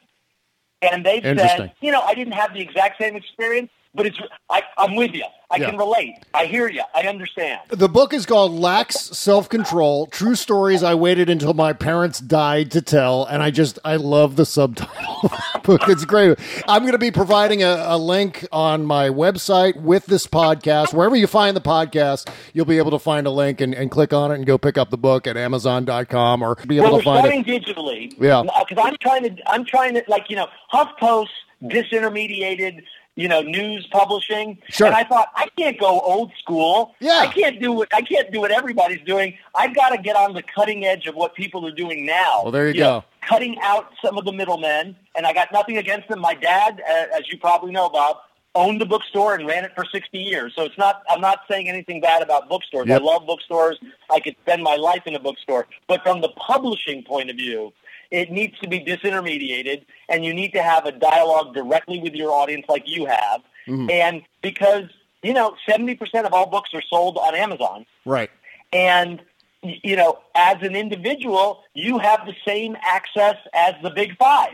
And 0.81 1.05
they've 1.05 1.23
said 1.23 1.73
you 1.81 1.91
know 1.91 2.01
I 2.01 2.13
didn't 2.13 2.33
have 2.33 2.53
the 2.53 2.61
exact 2.61 3.01
same 3.01 3.15
experience 3.15 3.71
but 3.93 4.05
it's 4.05 4.17
I, 4.49 4.61
I'm 4.77 4.95
with 4.95 5.13
you 5.13 5.25
I 5.49 5.57
Yeah. 5.57 5.69
can 5.69 5.77
relate 5.77 6.15
I 6.33 6.45
hear 6.45 6.67
you 6.67 6.83
I 6.93 7.01
understand 7.07 7.61
The 7.69 7.89
book 7.89 8.13
is 8.13 8.25
called 8.25 8.51
Lacks 8.53 8.95
Self 8.95 9.49
Control 9.49 10.07
True 10.07 10.35
Stories 10.35 10.83
I 10.83 10.95
Waited 10.95 11.29
Until 11.29 11.53
My 11.53 11.73
Parents 11.73 12.19
Died 12.19 12.71
to 12.71 12.81
Tell. 12.81 13.25
And 13.25 13.41
I 13.43 13.51
just, 13.51 13.79
I 13.85 13.95
love 13.95 14.35
the 14.35 14.45
subtitle 14.45 15.31
book. 15.63 15.81
It's 15.87 16.05
great. 16.05 16.37
I'm 16.67 16.81
going 16.81 16.93
to 16.93 16.97
be 16.97 17.11
providing 17.11 17.63
a, 17.63 17.83
a 17.87 17.97
link 17.97 18.45
on 18.51 18.85
my 18.85 19.09
website 19.09 19.81
with 19.81 20.05
this 20.05 20.27
podcast. 20.27 20.93
Wherever 20.93 21.15
you 21.15 21.27
find 21.27 21.55
the 21.55 21.61
podcast, 21.61 22.29
you'll 22.53 22.65
be 22.65 22.77
able 22.77 22.91
to 22.91 22.99
find 22.99 23.27
a 23.27 23.31
link 23.31 23.61
and, 23.61 23.73
and 23.73 23.91
click 23.91 24.13
on 24.13 24.31
it 24.31 24.35
and 24.35 24.45
go 24.45 24.57
pick 24.57 24.77
up 24.77 24.89
the 24.89 24.97
book 24.97 25.27
at 25.27 25.37
Amazon.com 25.37 26.41
or 26.41 26.55
be 26.67 26.77
able 26.77 26.91
well, 26.91 26.97
to 26.99 27.03
find 27.03 27.47
it. 27.47 27.63
digitally. 27.63 28.13
Yeah. 28.19 28.43
Because 28.67 28.83
I'm 28.83 28.97
trying 29.01 29.23
to, 29.23 29.49
I'm 29.49 29.65
trying 29.65 29.93
to, 29.95 30.03
like 30.07 30.29
you 30.29 30.35
know, 30.35 30.47
HuffPost 30.73 31.27
mm. 31.61 31.71
disintermediated, 31.71 32.83
you 33.17 33.27
know, 33.27 33.41
news 33.41 33.85
publishing. 33.91 34.59
Sure. 34.69 34.87
And 34.87 34.95
I 34.95 35.03
thought 35.03 35.29
I 35.35 35.49
can't 35.57 35.77
go 35.77 35.99
old 35.99 36.31
school. 36.39 36.95
Yeah. 36.99 37.17
I 37.17 37.27
can't 37.27 37.59
do 37.59 37.73
what 37.73 37.93
I 37.93 38.01
can't 38.01 38.31
do 38.31 38.39
what 38.39 38.51
everybody's 38.51 39.01
doing. 39.05 39.35
I've 39.55 39.75
got 39.75 39.89
to 39.89 39.97
get 39.97 40.15
on 40.15 40.33
the 40.33 40.43
cutting 40.43 40.85
edge 40.85 41.07
of 41.07 41.15
what 41.15 41.35
people 41.35 41.65
are 41.67 41.71
doing 41.71 42.05
now. 42.05 42.41
Well, 42.43 42.51
there 42.51 42.67
you 42.69 42.79
know, 42.79 43.01
go. 43.01 43.05
cutting 43.27 43.57
out 43.61 43.91
some 44.05 44.17
of 44.17 44.23
the 44.23 44.31
middlemen, 44.31 44.95
and 45.15 45.25
I 45.25 45.33
got 45.33 45.51
nothing 45.51 45.77
against 45.77 46.07
them. 46.07 46.21
My 46.21 46.35
dad, 46.35 46.81
uh, 46.87 47.17
as 47.17 47.27
you 47.29 47.37
probably 47.39 47.71
know, 47.71 47.89
Bob. 47.89 48.17
Owned 48.55 48.81
a 48.81 48.87
bookstore 48.87 49.35
and 49.35 49.45
ran 49.47 49.65
it 49.65 49.71
for 49.75 49.85
60 49.85 50.17
years. 50.17 50.51
So 50.55 50.63
it's 50.63 50.77
not, 50.79 51.03
I'm 51.11 51.21
not 51.21 51.41
saying 51.47 51.69
anything 51.69 52.01
bad 52.01 52.23
about 52.23 52.49
bookstores. 52.49 52.87
Yep. 52.87 53.01
I 53.01 53.05
love 53.05 53.27
bookstores. 53.27 53.77
I 54.09 54.19
could 54.19 54.35
spend 54.41 54.63
my 54.63 54.75
life 54.75 55.03
in 55.05 55.13
a 55.13 55.19
bookstore. 55.19 55.67
But 55.87 56.01
from 56.01 56.21
the 56.21 56.29
publishing 56.29 57.03
point 57.03 57.29
of 57.29 57.35
view, 57.35 57.71
it 58.11 58.31
needs 58.31 58.57
to 58.59 58.67
be 58.67 58.79
disintermediated 58.79 59.85
and 60.09 60.23
you 60.25 60.33
need 60.33 60.51
to 60.53 60.61
have 60.63 60.85
a 60.85 60.91
dialogue 60.91 61.53
directly 61.53 61.99
with 61.99 62.13
your 62.13 62.31
audience 62.31 62.65
like 62.69 62.83
you 62.85 63.05
have. 63.05 63.41
Mhm. 63.67 63.91
And 63.91 64.21
because, 64.41 64.85
you 65.23 65.33
know, 65.33 65.55
70% 65.67 66.25
of 66.25 66.33
all 66.33 66.47
books 66.47 66.69
are 66.73 66.81
sold 66.89 67.17
on 67.17 67.35
Amazon. 67.35 67.85
Right. 68.05 68.29
And, 68.71 69.21
you 69.61 69.95
know, 69.95 70.19
as 70.35 70.57
an 70.61 70.75
individual, 70.75 71.63
you 71.73 71.97
have 71.99 72.25
the 72.25 72.35
same 72.45 72.77
access 72.81 73.35
as 73.53 73.73
the 73.83 73.89
big 73.89 74.17
five. 74.17 74.53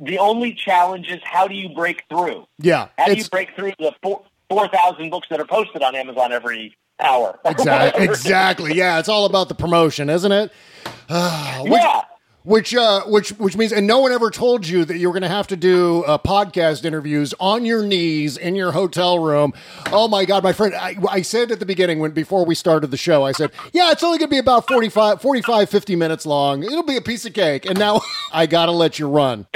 The 0.00 0.18
only 0.18 0.54
challenge 0.54 1.08
is 1.08 1.20
how 1.24 1.46
do 1.46 1.54
you 1.54 1.68
break 1.68 2.02
through? 2.08 2.46
Yeah. 2.58 2.88
How 2.98 3.06
do 3.06 3.14
you 3.14 3.24
break 3.28 3.54
through 3.54 3.72
the 3.78 3.92
four 4.02 4.22
4,000 4.50 5.08
books 5.10 5.28
that 5.30 5.40
are 5.40 5.46
posted 5.46 5.82
on 5.82 5.94
Amazon 5.94 6.30
every 6.32 6.76
hour? 7.00 7.38
exactly. 7.44 8.04
exactly. 8.04 8.74
Yeah. 8.74 8.98
It's 8.98 9.08
all 9.08 9.24
about 9.26 9.48
the 9.48 9.54
promotion, 9.54 10.10
isn't 10.10 10.32
it? 10.32 10.50
Which- 11.08 11.72
yeah. 11.72 12.02
Which, 12.44 12.74
uh, 12.74 13.02
which, 13.04 13.30
which 13.38 13.56
means, 13.56 13.72
and 13.72 13.86
no 13.86 14.00
one 14.00 14.10
ever 14.10 14.30
told 14.30 14.66
you 14.66 14.84
that 14.84 14.98
you 14.98 15.08
were 15.08 15.12
going 15.12 15.22
to 15.22 15.28
have 15.28 15.46
to 15.48 15.56
do 15.56 16.02
uh, 16.04 16.18
podcast 16.18 16.84
interviews 16.84 17.34
on 17.38 17.64
your 17.64 17.84
knees 17.84 18.36
in 18.36 18.56
your 18.56 18.72
hotel 18.72 19.20
room. 19.20 19.52
Oh 19.92 20.08
my 20.08 20.24
God, 20.24 20.42
my 20.42 20.52
friend, 20.52 20.74
I, 20.74 20.96
I 21.08 21.22
said 21.22 21.52
at 21.52 21.60
the 21.60 21.66
beginning 21.66 22.00
when 22.00 22.10
before 22.10 22.44
we 22.44 22.56
started 22.56 22.90
the 22.90 22.96
show, 22.96 23.22
I 23.24 23.30
said, 23.30 23.52
yeah, 23.72 23.92
it's 23.92 24.02
only 24.02 24.18
going 24.18 24.28
to 24.28 24.34
be 24.34 24.38
about 24.38 24.66
45, 24.66 25.22
45, 25.22 25.70
50 25.70 25.96
minutes 25.96 26.26
long. 26.26 26.64
It'll 26.64 26.82
be 26.82 26.96
a 26.96 27.00
piece 27.00 27.24
of 27.24 27.32
cake. 27.32 27.64
And 27.64 27.78
now 27.78 28.00
I 28.32 28.46
got 28.46 28.66
to 28.66 28.72
let 28.72 28.98
you 28.98 29.08
run. 29.08 29.46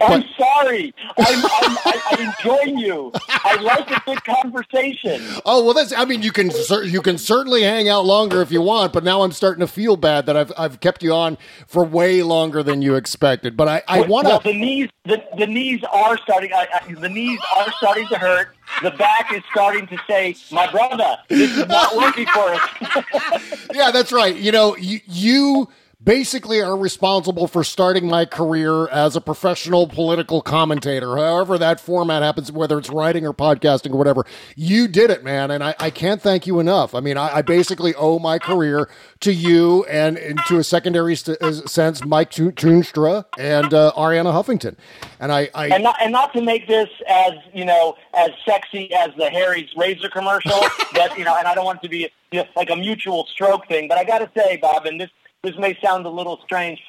I'm 0.00 0.24
sorry. 0.38 0.94
I'm, 1.18 1.44
I'm, 1.44 1.78
I, 1.84 2.00
I 2.12 2.34
enjoy 2.38 2.80
you. 2.80 3.12
I 3.28 3.60
like 3.60 3.90
a 3.90 4.00
good 4.04 4.24
conversation. 4.24 5.22
Oh 5.44 5.64
well, 5.64 5.74
that's. 5.74 5.92
I 5.92 6.04
mean, 6.04 6.22
you 6.22 6.32
can 6.32 6.50
you 6.84 7.02
can 7.02 7.18
certainly 7.18 7.62
hang 7.62 7.88
out 7.88 8.04
longer 8.04 8.42
if 8.42 8.50
you 8.50 8.62
want, 8.62 8.92
but 8.92 9.04
now 9.04 9.22
I'm 9.22 9.32
starting 9.32 9.60
to 9.60 9.66
feel 9.66 9.96
bad 9.96 10.26
that 10.26 10.36
I've 10.36 10.52
I've 10.56 10.80
kept 10.80 11.02
you 11.02 11.12
on 11.12 11.36
for 11.66 11.84
way 11.84 12.11
longer 12.20 12.62
than 12.62 12.82
you 12.82 12.96
expected. 12.96 13.56
But 13.56 13.68
I 13.68 13.82
I 13.88 14.00
want 14.02 14.26
Well, 14.26 14.40
to. 14.40 14.48
the 14.52 14.58
knees, 14.58 14.90
the, 15.04 15.24
the 15.38 15.46
knees 15.46 15.80
are 15.90 16.18
starting. 16.18 16.52
I, 16.52 16.66
I, 16.74 16.92
the 16.92 17.08
knees 17.08 17.40
are 17.56 17.72
starting 17.78 18.06
to 18.08 18.18
hurt. 18.18 18.54
The 18.82 18.90
back 18.90 19.32
is 19.32 19.42
starting 19.50 19.86
to 19.86 19.96
say, 20.06 20.34
"My 20.50 20.70
brother, 20.70 21.16
this 21.28 21.56
is 21.56 21.66
not 21.68 21.96
working 21.96 22.26
for 22.26 22.52
us." 22.52 23.66
yeah, 23.72 23.90
that's 23.90 24.12
right. 24.12 24.36
You 24.36 24.52
know, 24.52 24.76
you, 24.76 25.00
you 25.06 25.68
basically 26.02 26.60
are 26.60 26.76
responsible 26.76 27.46
for 27.46 27.62
starting 27.62 28.06
my 28.06 28.24
career 28.24 28.88
as 28.88 29.14
a 29.14 29.20
professional 29.20 29.86
political 29.86 30.40
commentator, 30.40 31.16
however 31.16 31.58
that 31.58 31.80
format 31.80 32.22
happens, 32.22 32.50
whether 32.50 32.78
it's 32.78 32.90
writing 32.90 33.26
or 33.26 33.32
podcasting 33.32 33.92
or 33.92 33.96
whatever. 33.96 34.24
You 34.56 34.88
did 34.88 35.10
it, 35.10 35.22
man. 35.22 35.50
And 35.50 35.62
I, 35.62 35.74
I 35.78 35.90
can't 35.90 36.20
thank 36.20 36.46
you 36.46 36.60
enough. 36.60 36.94
I 36.94 37.00
mean, 37.00 37.16
I, 37.16 37.36
I 37.36 37.42
basically 37.42 37.94
owe 37.94 38.18
my 38.18 38.38
career 38.38 38.88
to 39.20 39.32
you 39.32 39.84
and, 39.84 40.16
and 40.18 40.40
to 40.48 40.58
a 40.58 40.64
secondary 40.64 41.14
st- 41.14 41.40
uh, 41.40 41.52
sense, 41.66 42.04
Mike 42.04 42.30
Toonstra 42.30 43.24
and 43.38 43.72
uh, 43.72 43.92
Arianna 43.96 44.32
Huffington. 44.32 44.76
And 45.20 45.30
I, 45.30 45.50
I 45.54 45.68
and, 45.68 45.84
not, 45.84 45.96
and 46.00 46.10
not 46.10 46.32
to 46.32 46.42
make 46.42 46.66
this 46.66 46.88
as, 47.08 47.34
you 47.52 47.64
know, 47.64 47.96
as 48.14 48.30
sexy 48.44 48.92
as 48.94 49.10
the 49.16 49.30
Harry's 49.30 49.70
razor 49.76 50.08
commercial, 50.08 50.60
but, 50.94 51.16
you 51.16 51.24
know, 51.24 51.36
and 51.36 51.46
I 51.46 51.54
don't 51.54 51.64
want 51.64 51.78
it 51.78 51.82
to 51.82 51.88
be 51.88 52.10
you 52.32 52.40
know, 52.40 52.46
like 52.56 52.70
a 52.70 52.76
mutual 52.76 53.26
stroke 53.26 53.68
thing, 53.68 53.86
but 53.88 53.98
I 53.98 54.04
got 54.04 54.18
to 54.18 54.30
say, 54.34 54.56
Bob, 54.56 54.86
and 54.86 55.00
this 55.00 55.10
this 55.42 55.58
may 55.58 55.76
sound 55.82 56.06
a 56.06 56.08
little 56.08 56.38
strange. 56.44 56.80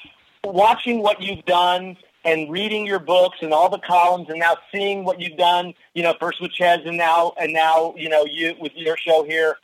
Watching 0.43 1.01
what 1.01 1.21
you've 1.21 1.45
done 1.45 1.97
and 2.23 2.51
reading 2.51 2.85
your 2.85 2.99
books 2.99 3.37
and 3.41 3.51
all 3.51 3.69
the 3.69 3.79
columns 3.79 4.29
and 4.29 4.39
now 4.39 4.55
seeing 4.71 5.03
what 5.03 5.19
you've 5.19 5.37
done, 5.37 5.73
you 5.95 6.03
know, 6.03 6.13
first 6.19 6.39
with 6.39 6.51
Chez 6.51 6.81
and 6.85 6.95
now 6.97 7.33
and 7.39 7.51
now, 7.51 7.95
you 7.97 8.09
know, 8.09 8.25
you 8.25 8.55
with 8.59 8.73
your 8.75 8.95
show 8.97 9.23
here, 9.23 9.57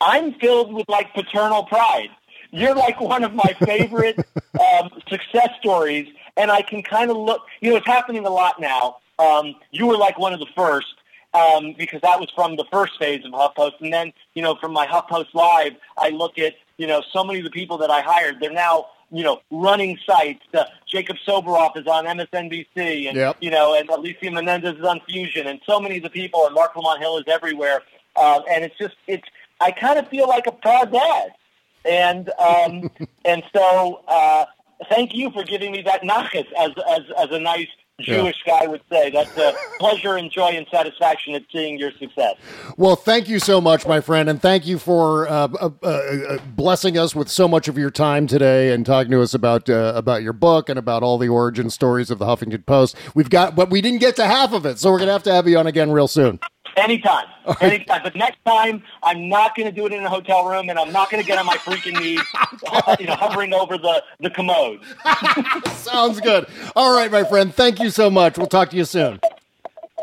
I'm 0.00 0.34
filled 0.34 0.72
with 0.72 0.88
like 0.88 1.12
paternal 1.14 1.64
pride. 1.64 2.10
You're 2.52 2.74
like 2.74 3.00
one 3.00 3.24
of 3.24 3.34
my 3.34 3.56
favorite 3.64 4.18
um, 4.60 4.90
success 5.08 5.48
stories, 5.58 6.06
and 6.36 6.52
I 6.52 6.62
can 6.62 6.82
kind 6.84 7.10
of 7.10 7.16
look. 7.16 7.42
You 7.60 7.70
know, 7.70 7.76
it's 7.76 7.86
happening 7.86 8.24
a 8.24 8.30
lot 8.30 8.60
now. 8.60 8.98
Um, 9.18 9.56
you 9.72 9.86
were 9.86 9.96
like 9.96 10.18
one 10.18 10.32
of 10.32 10.38
the 10.38 10.46
first 10.54 10.94
um, 11.32 11.74
because 11.76 12.00
that 12.02 12.20
was 12.20 12.30
from 12.34 12.56
the 12.56 12.64
first 12.70 12.92
phase 12.98 13.24
of 13.24 13.32
HuffPost, 13.32 13.80
and 13.80 13.92
then 13.92 14.12
you 14.34 14.42
know, 14.42 14.54
from 14.60 14.72
my 14.72 14.86
HuffPost 14.86 15.34
Live, 15.34 15.72
I 15.98 16.10
look 16.10 16.38
at 16.38 16.54
you 16.78 16.86
know, 16.86 17.02
so 17.12 17.24
many 17.24 17.38
of 17.40 17.44
the 17.44 17.50
people 17.50 17.78
that 17.78 17.90
I 17.90 18.00
hired, 18.00 18.40
they're 18.40 18.52
now, 18.52 18.86
you 19.10 19.22
know, 19.22 19.40
running 19.50 19.98
sites. 20.06 20.42
Uh, 20.52 20.64
Jacob 20.86 21.16
Soboroff 21.26 21.76
is 21.76 21.86
on 21.86 22.04
MSNBC, 22.04 23.08
and 23.08 23.16
yep. 23.16 23.36
you 23.40 23.50
know, 23.50 23.74
and 23.74 23.88
Alicia 23.88 24.30
Menendez 24.30 24.76
is 24.78 24.84
on 24.84 25.00
Fusion, 25.08 25.46
and 25.46 25.60
so 25.66 25.78
many 25.80 25.98
of 25.98 26.02
the 26.02 26.10
people, 26.10 26.46
and 26.46 26.54
Marc 26.54 26.74
Lamont 26.76 27.00
Hill 27.00 27.18
is 27.18 27.24
everywhere. 27.28 27.82
Uh, 28.16 28.40
and 28.50 28.64
it's 28.64 28.76
just, 28.78 28.94
it's, 29.06 29.26
I 29.60 29.70
kind 29.72 29.98
of 29.98 30.08
feel 30.08 30.28
like 30.28 30.46
a 30.46 30.52
proud 30.52 30.92
dad, 30.92 31.32
and 31.84 32.30
um, 32.38 32.90
and 33.24 33.42
so 33.54 34.02
uh, 34.08 34.46
thank 34.88 35.14
you 35.14 35.30
for 35.30 35.44
giving 35.44 35.72
me 35.72 35.82
that 35.82 36.02
nachas 36.10 36.46
as 36.58 36.70
as 36.88 37.02
as 37.18 37.30
a 37.30 37.38
nice 37.38 37.68
Jewish 38.00 38.42
yeah. 38.46 38.60
guy 38.60 38.66
would 38.66 38.82
say. 38.90 39.10
That's 39.10 39.36
a 39.36 39.54
pleasure 39.78 40.16
and 40.16 40.30
joy 40.30 40.48
and 40.48 40.66
satisfaction 40.70 41.34
at 41.34 41.42
seeing 41.52 41.78
your 41.78 41.92
success. 41.92 42.34
Well, 42.76 42.96
thank 42.96 43.28
you 43.28 43.38
so 43.38 43.60
much, 43.60 43.86
my 43.86 44.00
friend, 44.00 44.28
and 44.28 44.42
thank 44.42 44.66
you 44.66 44.78
for 44.78 45.28
uh, 45.28 45.48
uh, 45.60 45.70
uh, 45.82 46.38
blessing 46.56 46.98
us 46.98 47.14
with 47.14 47.28
so 47.28 47.46
much 47.46 47.68
of 47.68 47.78
your 47.78 47.90
time 47.90 48.26
today 48.26 48.72
and 48.72 48.84
talking 48.84 49.12
to 49.12 49.22
us 49.22 49.32
about 49.32 49.70
uh, 49.70 49.92
about 49.94 50.22
your 50.22 50.32
book 50.32 50.68
and 50.68 50.78
about 50.78 51.04
all 51.04 51.18
the 51.18 51.28
origin 51.28 51.70
stories 51.70 52.10
of 52.10 52.18
the 52.18 52.24
Huffington 52.24 52.66
Post. 52.66 52.96
We've 53.14 53.30
got, 53.30 53.54
but 53.54 53.70
we 53.70 53.80
didn't 53.80 54.00
get 54.00 54.16
to 54.16 54.26
half 54.26 54.52
of 54.52 54.66
it, 54.66 54.78
so 54.78 54.90
we're 54.90 54.98
gonna 54.98 55.12
have 55.12 55.22
to 55.24 55.32
have 55.32 55.46
you 55.46 55.56
on 55.58 55.66
again 55.68 55.92
real 55.92 56.08
soon. 56.08 56.40
Anytime. 56.76 57.26
Anytime. 57.60 58.02
But 58.02 58.16
next 58.16 58.38
time, 58.44 58.82
I'm 59.02 59.28
not 59.28 59.56
going 59.56 59.68
to 59.68 59.72
do 59.72 59.86
it 59.86 59.92
in 59.92 60.04
a 60.04 60.08
hotel 60.08 60.46
room, 60.46 60.68
and 60.70 60.78
I'm 60.78 60.92
not 60.92 61.10
going 61.10 61.22
to 61.22 61.26
get 61.26 61.38
on 61.38 61.46
my 61.46 61.56
freaking 61.56 62.00
knees, 62.00 62.20
you 63.00 63.06
know, 63.06 63.14
hovering 63.14 63.52
over 63.52 63.78
the, 63.78 64.02
the 64.20 64.30
commode. 64.30 64.80
Sounds 65.76 66.20
good. 66.20 66.46
All 66.74 66.94
right, 66.96 67.10
my 67.10 67.24
friend. 67.24 67.54
Thank 67.54 67.80
you 67.80 67.90
so 67.90 68.10
much. 68.10 68.38
We'll 68.38 68.46
talk 68.46 68.70
to 68.70 68.76
you 68.76 68.84
soon. 68.84 69.20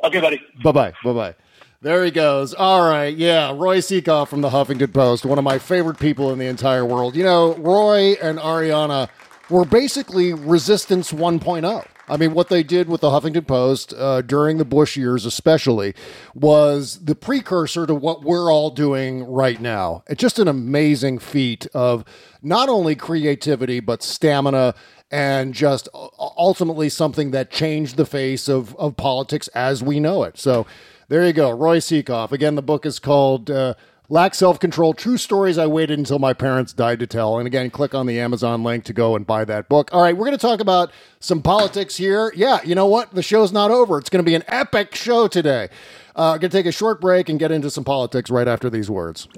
Okay, 0.03 0.21
buddy. 0.21 0.41
Bye 0.63 0.71
bye. 0.71 0.93
Bye 1.03 1.13
bye. 1.13 1.35
There 1.81 2.05
he 2.05 2.11
goes. 2.11 2.53
All 2.53 2.87
right. 2.87 3.15
Yeah. 3.15 3.51
Roy 3.55 3.79
Sekoff 3.79 4.27
from 4.27 4.41
the 4.41 4.49
Huffington 4.49 4.93
Post, 4.93 5.25
one 5.25 5.39
of 5.39 5.43
my 5.43 5.57
favorite 5.57 5.99
people 5.99 6.31
in 6.31 6.37
the 6.37 6.45
entire 6.45 6.85
world. 6.85 7.15
You 7.15 7.23
know, 7.23 7.55
Roy 7.55 8.13
and 8.21 8.37
Arianna 8.37 9.09
were 9.49 9.65
basically 9.65 10.33
Resistance 10.33 11.11
1.0. 11.11 11.85
I 12.07 12.17
mean, 12.17 12.33
what 12.33 12.49
they 12.49 12.63
did 12.63 12.89
with 12.89 13.01
the 13.01 13.09
Huffington 13.09 13.47
Post 13.47 13.93
uh, 13.93 14.21
during 14.21 14.57
the 14.57 14.65
Bush 14.65 14.97
years, 14.97 15.25
especially, 15.25 15.93
was 16.33 17.03
the 17.03 17.15
precursor 17.15 17.85
to 17.85 17.95
what 17.95 18.23
we're 18.23 18.51
all 18.51 18.69
doing 18.69 19.23
right 19.23 19.61
now. 19.61 20.03
It's 20.07 20.21
just 20.21 20.39
an 20.39 20.47
amazing 20.47 21.19
feat 21.19 21.67
of 21.73 22.03
not 22.41 22.69
only 22.69 22.95
creativity, 22.95 23.79
but 23.79 24.03
stamina 24.03 24.75
and 25.09 25.53
just 25.53 25.87
ultimately 25.93 26.89
something 26.89 27.31
that 27.31 27.51
changed 27.51 27.97
the 27.97 28.05
face 28.05 28.47
of, 28.47 28.75
of 28.75 28.97
politics 28.97 29.47
as 29.49 29.83
we 29.83 29.99
know 29.99 30.23
it. 30.23 30.37
So 30.37 30.65
there 31.09 31.25
you 31.25 31.33
go, 31.33 31.51
Roy 31.51 31.79
Sekoff. 31.79 32.31
Again, 32.31 32.55
the 32.55 32.61
book 32.61 32.85
is 32.85 32.99
called. 32.99 33.49
Uh, 33.49 33.75
Lacks 34.11 34.39
self 34.39 34.59
control. 34.59 34.93
True 34.93 35.15
stories 35.15 35.57
I 35.57 35.67
waited 35.67 35.97
until 35.97 36.19
my 36.19 36.33
parents 36.33 36.73
died 36.73 36.99
to 36.99 37.07
tell. 37.07 37.37
And 37.37 37.47
again, 37.47 37.69
click 37.69 37.95
on 37.95 38.07
the 38.07 38.19
Amazon 38.19 38.61
link 38.61 38.83
to 38.83 38.93
go 38.93 39.15
and 39.15 39.25
buy 39.25 39.45
that 39.45 39.69
book. 39.69 39.89
All 39.93 40.01
right, 40.01 40.17
we're 40.17 40.25
going 40.25 40.37
to 40.37 40.41
talk 40.41 40.59
about 40.59 40.91
some 41.21 41.41
politics 41.41 41.95
here. 41.95 42.33
Yeah, 42.35 42.59
you 42.65 42.75
know 42.75 42.87
what? 42.87 43.15
The 43.15 43.23
show's 43.23 43.53
not 43.53 43.71
over. 43.71 43.97
It's 43.97 44.09
going 44.09 44.21
to 44.21 44.29
be 44.29 44.35
an 44.35 44.43
epic 44.49 44.95
show 44.95 45.29
today. 45.29 45.69
Uh, 46.13 46.37
going 46.37 46.51
to 46.51 46.57
take 46.57 46.65
a 46.65 46.73
short 46.73 46.99
break 46.99 47.29
and 47.29 47.39
get 47.39 47.51
into 47.51 47.69
some 47.69 47.85
politics 47.85 48.29
right 48.29 48.49
after 48.49 48.69
these 48.69 48.89
words. 48.89 49.29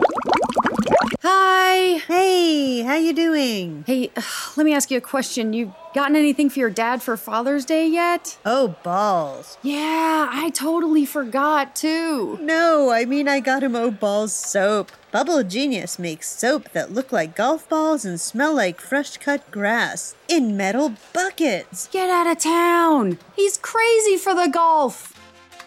Hi. 1.21 1.99
Hey, 2.07 2.81
how 2.81 2.95
you 2.95 3.13
doing? 3.13 3.83
Hey, 3.87 4.11
uh, 4.15 4.21
let 4.57 4.65
me 4.65 4.73
ask 4.73 4.91
you 4.91 4.97
a 4.97 5.01
question. 5.01 5.53
You 5.53 5.73
gotten 5.93 6.15
anything 6.15 6.49
for 6.49 6.59
your 6.59 6.69
dad 6.69 7.01
for 7.01 7.15
Father's 7.15 7.65
Day 7.65 7.87
yet? 7.87 8.37
Oh, 8.45 8.75
balls. 8.83 9.57
Yeah, 9.61 10.27
I 10.31 10.49
totally 10.49 11.05
forgot 11.05 11.75
too. 11.75 12.37
No, 12.41 12.91
I 12.91 13.05
mean 13.05 13.27
I 13.27 13.39
got 13.39 13.63
him 13.63 13.75
Oh 13.75 13.91
Balls 13.91 14.33
soap. 14.33 14.91
Bubble 15.11 15.43
Genius 15.43 15.99
makes 15.99 16.27
soap 16.29 16.71
that 16.73 16.91
look 16.91 17.11
like 17.11 17.35
golf 17.35 17.69
balls 17.69 18.03
and 18.03 18.19
smell 18.19 18.55
like 18.55 18.81
fresh 18.81 19.17
cut 19.17 19.49
grass 19.51 20.15
in 20.27 20.57
metal 20.57 20.93
buckets. 21.13 21.87
Get 21.87 22.09
out 22.09 22.27
of 22.27 22.39
town. 22.39 23.19
He's 23.35 23.57
crazy 23.57 24.17
for 24.17 24.33
the 24.33 24.49
golf. 24.49 25.12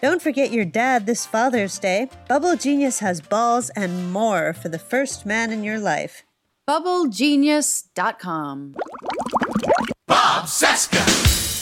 Don't 0.01 0.21
forget 0.21 0.51
your 0.51 0.65
dad 0.65 1.07
this 1.07 1.25
Father's 1.25 1.79
Day. 1.79 2.09
Bubble 2.27 2.55
Genius 2.55 2.99
has 2.99 3.19
balls 3.19 3.71
and 3.71 4.13
more 4.13 4.53
for 4.53 4.69
the 4.69 4.77
first 4.77 5.25
man 5.25 5.51
in 5.51 5.63
your 5.63 5.79
life. 5.79 6.23
BubbleGenius.com. 6.69 8.75
Bob 10.07 10.45
Cesca. 10.45 11.56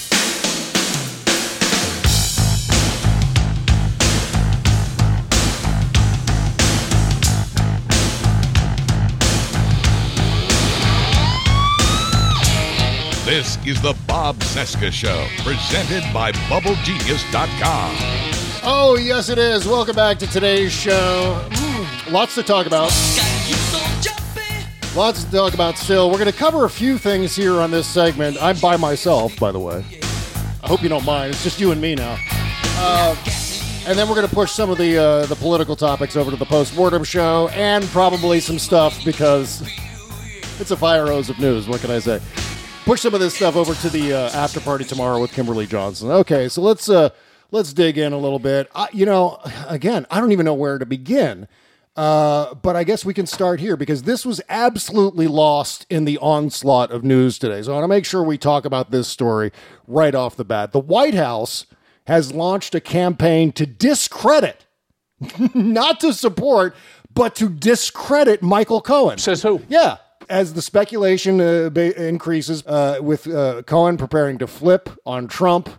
This 13.25 13.57
is 13.65 13.81
the 13.81 13.97
Bob 14.05 14.35
Cesca 14.37 14.91
Show, 14.91 15.25
presented 15.43 16.03
by 16.13 16.31
BubbleGenius.com. 16.31 17.95
Oh, 18.63 18.99
yes, 19.01 19.29
it 19.29 19.39
is. 19.39 19.65
Welcome 19.65 19.95
back 19.95 20.19
to 20.19 20.27
today's 20.27 20.71
show. 20.71 21.43
Mm, 21.49 22.11
lots 22.11 22.35
to 22.35 22.43
talk 22.43 22.67
about. 22.67 22.91
Lots 24.95 25.23
to 25.23 25.31
talk 25.31 25.55
about 25.55 25.75
still. 25.79 26.11
We're 26.11 26.19
going 26.19 26.31
to 26.31 26.37
cover 26.37 26.65
a 26.65 26.69
few 26.69 26.99
things 26.99 27.35
here 27.35 27.53
on 27.53 27.71
this 27.71 27.87
segment. 27.87 28.37
I'm 28.39 28.59
by 28.59 28.77
myself, 28.77 29.35
by 29.39 29.51
the 29.51 29.59
way. 29.59 29.83
I 30.61 30.67
hope 30.67 30.83
you 30.83 30.89
don't 30.89 31.03
mind. 31.03 31.31
It's 31.31 31.43
just 31.43 31.59
you 31.59 31.71
and 31.71 31.81
me 31.81 31.95
now. 31.95 32.19
Uh, 32.77 33.15
and 33.87 33.97
then 33.97 34.07
we're 34.07 34.13
going 34.13 34.27
to 34.27 34.35
push 34.35 34.51
some 34.51 34.69
of 34.69 34.77
the 34.77 34.99
uh, 34.99 35.25
the 35.25 35.35
political 35.35 35.75
topics 35.75 36.15
over 36.15 36.29
to 36.29 36.37
the 36.37 36.45
post-mortem 36.45 37.03
show 37.03 37.47
and 37.53 37.85
probably 37.85 38.39
some 38.39 38.59
stuff 38.59 39.03
because 39.03 39.63
it's 40.59 40.69
a 40.69 40.77
fire 40.77 41.07
hose 41.07 41.31
of 41.31 41.39
news. 41.39 41.67
What 41.67 41.81
can 41.81 41.89
I 41.89 41.97
say? 41.97 42.21
Push 42.85 43.01
some 43.01 43.15
of 43.15 43.19
this 43.19 43.33
stuff 43.33 43.55
over 43.55 43.73
to 43.73 43.89
the 43.89 44.13
uh, 44.13 44.29
after 44.31 44.59
party 44.59 44.85
tomorrow 44.85 45.19
with 45.19 45.33
Kimberly 45.33 45.65
Johnson. 45.65 46.11
Okay, 46.11 46.47
so 46.47 46.61
let's 46.61 46.87
uh, 46.87 47.09
let's 47.51 47.73
dig 47.73 47.97
in 47.97 48.13
a 48.13 48.17
little 48.17 48.37
bit. 48.39 48.69
I, 48.75 48.87
you 48.93 49.07
know, 49.07 49.39
again, 49.67 50.05
I 50.11 50.19
don't 50.19 50.31
even 50.31 50.45
know 50.45 50.53
where 50.53 50.77
to 50.77 50.85
begin. 50.85 51.47
Uh, 51.95 52.53
but 52.55 52.75
I 52.75 52.83
guess 52.83 53.05
we 53.05 53.13
can 53.13 53.25
start 53.25 53.61
here 53.61 53.77
because 53.77 54.03
this 54.03 54.25
was 54.25 54.41
absolutely 54.49 55.27
lost 55.27 55.85
in 55.89 56.03
the 56.03 56.17
onslaught 56.17 56.91
of 56.91 57.05
news 57.05 57.39
today. 57.39 57.61
So 57.61 57.71
I 57.71 57.75
want 57.75 57.85
to 57.85 57.87
make 57.87 58.05
sure 58.05 58.21
we 58.21 58.37
talk 58.37 58.65
about 58.65 58.91
this 58.91 59.07
story 59.07 59.51
right 59.87 60.13
off 60.13 60.35
the 60.35 60.43
bat. 60.43 60.73
The 60.73 60.79
White 60.79 61.13
House 61.13 61.65
has 62.05 62.33
launched 62.33 62.75
a 62.75 62.81
campaign 62.81 63.53
to 63.53 63.65
discredit, 63.65 64.65
not 65.55 66.01
to 66.01 66.13
support, 66.13 66.75
but 67.13 67.33
to 67.35 67.47
discredit 67.47 68.43
Michael 68.43 68.81
Cohen. 68.81 69.17
Says 69.17 69.41
who? 69.41 69.61
Yeah, 69.69 69.95
as 70.29 70.53
the 70.53 70.61
speculation 70.61 71.41
uh, 71.41 71.69
increases 71.75 72.65
uh, 72.65 72.99
with 73.01 73.27
uh, 73.27 73.61
Cohen 73.63 73.97
preparing 73.97 74.37
to 74.39 74.47
flip 74.47 74.89
on 75.05 75.27
Trump 75.27 75.69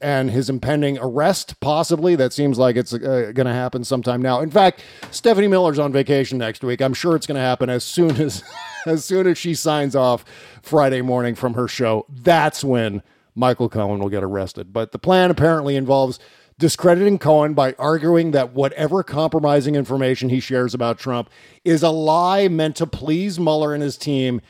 and 0.00 0.30
his 0.30 0.50
impending 0.50 0.98
arrest, 0.98 1.60
possibly. 1.60 2.16
That 2.16 2.32
seems 2.32 2.58
like 2.58 2.76
it's 2.76 2.92
uh, 2.92 3.32
going 3.34 3.46
to 3.46 3.52
happen 3.52 3.84
sometime 3.84 4.20
now. 4.20 4.40
In 4.40 4.50
fact, 4.50 4.82
Stephanie 5.10 5.46
Miller's 5.46 5.78
on 5.78 5.92
vacation 5.92 6.38
next 6.38 6.64
week. 6.64 6.82
I'm 6.82 6.94
sure 6.94 7.14
it's 7.14 7.26
going 7.26 7.36
to 7.36 7.40
happen 7.40 7.70
as 7.70 7.84
soon 7.84 8.20
as 8.20 8.42
as 8.86 9.04
soon 9.04 9.28
as 9.28 9.38
she 9.38 9.54
signs 9.54 9.94
off 9.94 10.24
Friday 10.60 11.02
morning 11.02 11.34
from 11.34 11.54
her 11.54 11.68
show. 11.68 12.04
That's 12.08 12.64
when 12.64 13.02
Michael 13.34 13.68
Cohen 13.68 14.00
will 14.00 14.08
get 14.08 14.24
arrested. 14.24 14.72
But 14.72 14.92
the 14.92 14.98
plan 14.98 15.30
apparently 15.30 15.76
involves 15.76 16.18
discrediting 16.62 17.18
Cohen 17.18 17.54
by 17.54 17.74
arguing 17.76 18.30
that 18.30 18.52
whatever 18.52 19.02
compromising 19.02 19.74
information 19.74 20.28
he 20.28 20.38
shares 20.38 20.74
about 20.74 20.96
Trump 20.96 21.28
is 21.64 21.82
a 21.82 21.90
lie 21.90 22.46
meant 22.46 22.76
to 22.76 22.86
please 22.86 23.40
Mueller 23.40 23.74
and 23.74 23.82
his 23.82 23.96
team 23.96 24.40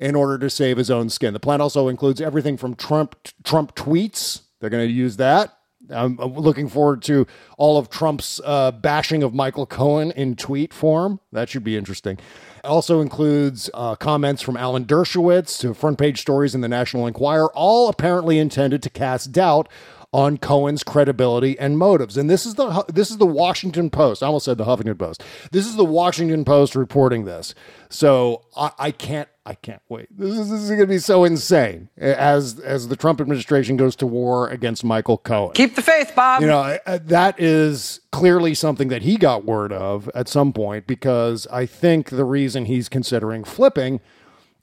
in 0.00 0.16
order 0.16 0.36
to 0.36 0.50
save 0.50 0.78
his 0.78 0.90
own 0.90 1.08
skin. 1.08 1.32
The 1.32 1.38
plan 1.38 1.60
also 1.60 1.86
includes 1.86 2.20
everything 2.20 2.56
from 2.56 2.74
Trump 2.74 3.14
Trump 3.44 3.76
tweets. 3.76 4.40
They're 4.58 4.68
going 4.68 4.88
to 4.88 4.92
use 4.92 5.18
that. 5.18 5.58
I'm 5.88 6.16
looking 6.16 6.68
forward 6.68 7.02
to 7.02 7.24
all 7.56 7.78
of 7.78 7.88
Trump's 7.88 8.40
uh, 8.44 8.72
bashing 8.72 9.22
of 9.22 9.32
Michael 9.32 9.64
Cohen 9.64 10.10
in 10.10 10.34
tweet 10.34 10.74
form. 10.74 11.20
That 11.30 11.48
should 11.48 11.62
be 11.62 11.76
interesting. 11.76 12.18
Also 12.64 13.00
includes 13.00 13.70
uh, 13.74 13.94
comments 13.94 14.42
from 14.42 14.56
Alan 14.56 14.86
Dershowitz 14.86 15.58
to 15.60 15.72
front 15.72 15.98
page 15.98 16.20
stories 16.20 16.52
in 16.52 16.62
the 16.62 16.68
National 16.68 17.06
Enquirer, 17.06 17.50
all 17.54 17.88
apparently 17.88 18.40
intended 18.40 18.82
to 18.82 18.90
cast 18.90 19.30
doubt 19.30 19.68
on 20.12 20.38
Cohen's 20.38 20.82
credibility 20.82 21.58
and 21.58 21.78
motives. 21.78 22.16
And 22.16 22.28
this 22.28 22.44
is 22.44 22.54
the 22.54 22.84
this 22.92 23.10
is 23.10 23.18
the 23.18 23.26
Washington 23.26 23.90
Post. 23.90 24.22
I 24.22 24.26
almost 24.26 24.44
said 24.44 24.58
the 24.58 24.64
Huffington 24.64 24.98
Post. 24.98 25.22
This 25.52 25.66
is 25.66 25.76
the 25.76 25.84
Washington 25.84 26.44
Post 26.44 26.74
reporting 26.74 27.24
this. 27.24 27.54
So 27.88 28.44
I, 28.56 28.72
I 28.78 28.90
can't 28.90 29.28
I 29.46 29.54
can't 29.54 29.82
wait. 29.88 30.08
This 30.16 30.36
is, 30.36 30.50
this 30.50 30.60
is 30.60 30.68
going 30.68 30.80
to 30.80 30.86
be 30.86 30.98
so 30.98 31.24
insane 31.24 31.88
as 31.96 32.58
as 32.58 32.88
the 32.88 32.96
Trump 32.96 33.20
administration 33.20 33.76
goes 33.76 33.94
to 33.96 34.06
war 34.06 34.48
against 34.48 34.82
Michael 34.82 35.18
Cohen. 35.18 35.52
Keep 35.54 35.76
the 35.76 35.82
faith, 35.82 36.12
Bob. 36.16 36.40
You 36.40 36.48
know 36.48 36.78
uh, 36.86 36.98
that 37.04 37.38
is 37.38 38.00
clearly 38.10 38.54
something 38.54 38.88
that 38.88 39.02
he 39.02 39.16
got 39.16 39.44
word 39.44 39.72
of 39.72 40.10
at 40.14 40.28
some 40.28 40.52
point 40.52 40.88
because 40.88 41.46
I 41.52 41.66
think 41.66 42.10
the 42.10 42.24
reason 42.24 42.64
he's 42.64 42.88
considering 42.88 43.44
flipping 43.44 44.00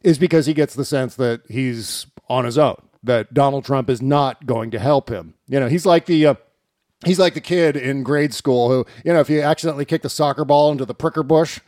is 0.01 0.19
because 0.19 0.45
he 0.45 0.53
gets 0.53 0.75
the 0.75 0.85
sense 0.85 1.15
that 1.15 1.41
he's 1.49 2.05
on 2.29 2.43
his 2.43 2.57
own 2.57 2.86
that 3.07 3.33
Donald 3.33 3.65
Trump 3.65 3.89
is 3.89 4.01
not 4.01 4.45
going 4.45 4.71
to 4.71 4.79
help 4.79 5.09
him. 5.09 5.33
You 5.47 5.59
know, 5.59 5.67
he's 5.67 5.85
like 5.85 6.05
the 6.05 6.27
uh, 6.27 6.35
he's 7.05 7.19
like 7.19 7.33
the 7.33 7.41
kid 7.41 7.75
in 7.75 8.03
grade 8.03 8.33
school 8.33 8.69
who, 8.69 8.85
you 9.03 9.13
know, 9.13 9.19
if 9.19 9.29
you 9.29 9.41
accidentally 9.41 9.85
kick 9.85 10.01
the 10.01 10.09
soccer 10.09 10.45
ball 10.45 10.71
into 10.71 10.85
the 10.85 10.95
pricker 10.95 11.23
bush, 11.23 11.59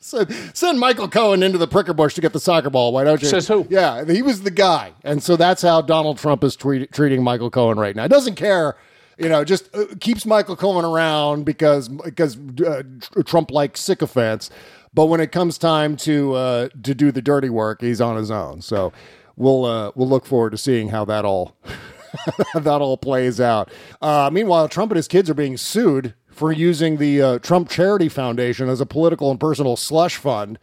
send, 0.00 0.32
send 0.54 0.78
Michael 0.78 1.08
Cohen 1.08 1.42
into 1.42 1.58
the 1.58 1.68
pricker 1.68 1.94
bush 1.94 2.14
to 2.14 2.20
get 2.20 2.32
the 2.32 2.40
soccer 2.40 2.70
ball. 2.70 2.92
Why 2.92 3.04
don't 3.04 3.22
you? 3.22 3.28
Says 3.28 3.48
who? 3.48 3.66
Yeah, 3.70 4.04
he 4.04 4.22
was 4.22 4.42
the 4.42 4.50
guy, 4.50 4.92
and 5.04 5.22
so 5.22 5.36
that's 5.36 5.62
how 5.62 5.80
Donald 5.80 6.18
Trump 6.18 6.44
is 6.44 6.56
treat, 6.56 6.92
treating 6.92 7.22
Michael 7.22 7.50
Cohen 7.50 7.78
right 7.78 7.94
now. 7.96 8.02
He 8.02 8.08
doesn't 8.08 8.36
care. 8.36 8.76
You 9.18 9.28
know, 9.28 9.42
just 9.44 9.74
uh, 9.74 9.86
keeps 9.98 10.24
Michael 10.24 10.54
Cohen 10.54 10.84
around 10.84 11.44
because 11.44 11.88
because 11.88 12.38
uh, 12.60 12.82
Trump 13.24 13.50
likes 13.50 13.80
sycophants. 13.80 14.48
But 14.94 15.06
when 15.06 15.20
it 15.20 15.32
comes 15.32 15.58
time 15.58 15.96
to 15.98 16.34
uh, 16.34 16.68
to 16.82 16.94
do 16.94 17.10
the 17.10 17.20
dirty 17.20 17.50
work, 17.50 17.80
he's 17.80 18.00
on 18.00 18.16
his 18.16 18.30
own. 18.30 18.62
So 18.62 18.92
we'll 19.38 19.64
uh, 19.64 19.92
we'll 19.94 20.08
look 20.08 20.26
forward 20.26 20.50
to 20.50 20.58
seeing 20.58 20.88
how 20.88 21.04
that 21.06 21.24
all 21.24 21.56
that 22.54 22.66
all 22.66 22.96
plays 22.96 23.40
out. 23.40 23.70
Uh, 24.02 24.28
meanwhile, 24.32 24.68
Trump 24.68 24.92
and 24.92 24.96
his 24.96 25.08
kids 25.08 25.30
are 25.30 25.34
being 25.34 25.56
sued 25.56 26.14
for 26.28 26.52
using 26.52 26.98
the 26.98 27.22
uh, 27.22 27.38
Trump 27.38 27.68
Charity 27.68 28.08
Foundation 28.08 28.68
as 28.68 28.80
a 28.80 28.86
political 28.86 29.30
and 29.30 29.40
personal 29.40 29.76
slush 29.76 30.16
fund. 30.16 30.58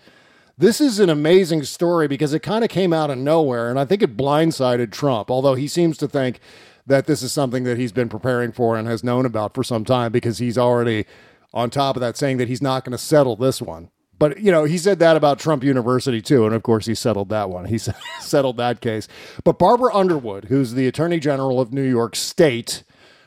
This 0.58 0.80
is 0.80 1.00
an 1.00 1.10
amazing 1.10 1.64
story 1.64 2.08
because 2.08 2.34
it 2.34 2.40
kind 2.40 2.64
of 2.64 2.70
came 2.70 2.94
out 2.94 3.10
of 3.10 3.18
nowhere, 3.18 3.70
and 3.70 3.80
I 3.80 3.84
think 3.84 4.02
it 4.02 4.16
blindsided 4.16 4.92
Trump. 4.92 5.30
Although 5.30 5.56
he 5.56 5.68
seems 5.68 5.98
to 5.98 6.08
think 6.08 6.40
that 6.86 7.08
this 7.08 7.22
is 7.22 7.32
something 7.32 7.64
that 7.64 7.78
he's 7.78 7.92
been 7.92 8.08
preparing 8.08 8.52
for 8.52 8.78
and 8.78 8.88
has 8.88 9.04
known 9.04 9.26
about 9.26 9.54
for 9.54 9.64
some 9.64 9.84
time 9.84 10.12
because 10.12 10.38
he's 10.38 10.58
already 10.58 11.06
on 11.54 11.70
top 11.70 11.96
of 11.96 12.00
that 12.02 12.16
saying 12.16 12.38
that 12.38 12.48
he's 12.48 12.62
not 12.62 12.86
going 12.86 12.92
to 12.92 12.98
settle 12.98 13.36
this 13.36 13.62
one. 13.62 13.90
But 14.18 14.40
you 14.40 14.52
know, 14.52 14.64
he 14.64 14.78
said 14.78 15.00
that 15.00 15.18
about 15.18 15.40
Trump 15.40 15.64
University 15.64 16.22
too, 16.22 16.46
and 16.46 16.56
of 16.56 16.64
course 16.64 16.86
he 16.86 16.96
settled 16.96 17.30
that 17.30 17.50
one. 17.50 17.66
He 17.66 17.78
settled 18.20 18.58
that 18.58 18.82
case. 18.82 19.08
But 19.44 19.60
Barbara 19.60 19.94
Underwood, 19.94 20.46
who's 20.46 20.74
the 20.74 20.88
Attorney 20.88 21.20
General 21.20 21.60
of 21.60 21.74
New 21.74 21.84
York 21.84 22.16
State, 22.16 22.84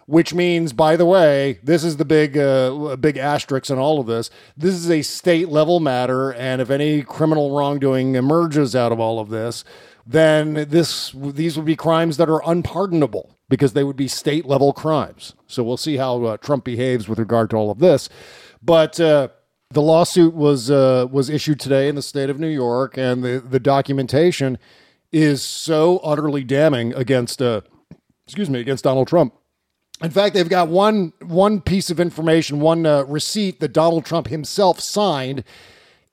which 0.06 0.32
means, 0.32 0.72
by 0.72 0.96
the 0.96 1.04
way, 1.04 1.58
this 1.62 1.84
is 1.84 1.98
the 1.98 2.04
big 2.04 2.38
uh, 2.38 2.96
big 2.96 3.18
asterisk 3.18 3.70
in 3.70 3.78
all 3.78 4.00
of 4.00 4.06
this. 4.06 4.30
This 4.56 4.74
is 4.74 4.90
a 4.90 5.02
state 5.02 5.48
level 5.48 5.80
matter, 5.80 6.32
and 6.32 6.62
if 6.62 6.70
any 6.70 7.02
criminal 7.02 7.54
wrongdoing 7.54 8.14
emerges 8.14 8.74
out 8.74 8.90
of 8.90 8.98
all 8.98 9.20
of 9.20 9.28
this, 9.28 9.64
then 10.06 10.54
this 10.54 11.12
these 11.14 11.56
would 11.56 11.66
be 11.66 11.76
crimes 11.76 12.16
that 12.16 12.30
are 12.30 12.40
unpardonable 12.48 13.36
because 13.50 13.74
they 13.74 13.84
would 13.84 13.96
be 13.96 14.08
state 14.08 14.46
level 14.46 14.72
crimes. 14.72 15.34
So 15.46 15.62
we'll 15.62 15.76
see 15.76 15.98
how 15.98 16.24
uh, 16.24 16.36
Trump 16.38 16.64
behaves 16.64 17.08
with 17.08 17.18
regard 17.18 17.50
to 17.50 17.56
all 17.56 17.70
of 17.70 17.78
this. 17.78 18.08
But 18.62 18.98
uh, 18.98 19.28
the 19.70 19.82
lawsuit 19.82 20.34
was 20.34 20.70
uh, 20.70 21.06
was 21.10 21.28
issued 21.28 21.60
today 21.60 21.88
in 21.88 21.94
the 21.94 22.02
state 22.02 22.30
of 22.30 22.38
New 22.40 22.48
York, 22.48 22.96
and 22.96 23.22
the, 23.22 23.38
the 23.38 23.60
documentation 23.60 24.58
is 25.12 25.42
so 25.42 25.98
utterly 25.98 26.44
damning 26.44 26.94
against 26.94 27.42
uh, 27.42 27.60
excuse 28.26 28.48
me 28.48 28.60
against 28.60 28.84
Donald 28.84 29.08
Trump. 29.08 29.34
In 30.02 30.10
fact, 30.10 30.34
they've 30.34 30.48
got 30.48 30.68
one 30.68 31.12
one 31.20 31.60
piece 31.60 31.90
of 31.90 32.00
information, 32.00 32.60
one 32.60 32.86
uh, 32.86 33.04
receipt 33.04 33.60
that 33.60 33.72
Donald 33.72 34.04
Trump 34.04 34.28
himself 34.28 34.80
signed, 34.80 35.44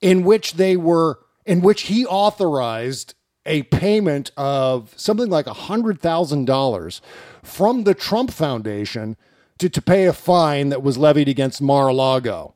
in 0.02 0.24
which 0.24 0.54
they 0.54 0.76
were 0.76 1.20
in 1.46 1.62
which 1.62 1.84
he 1.84 2.06
authorized 2.06 3.14
a 3.46 3.64
payment 3.64 4.32
of 4.36 4.92
something 4.98 5.30
like 5.30 5.46
hundred 5.46 6.02
thousand 6.02 6.46
dollars 6.46 7.00
from 7.44 7.84
the 7.84 7.94
Trump 7.94 8.32
Foundation 8.32 9.16
to, 9.60 9.70
to 9.70 9.82
pay 9.82 10.06
a 10.06 10.14
fine 10.14 10.70
that 10.70 10.82
was 10.82 10.98
levied 10.98 11.30
against 11.30 11.62
Mar-a-Lago. 11.62 12.55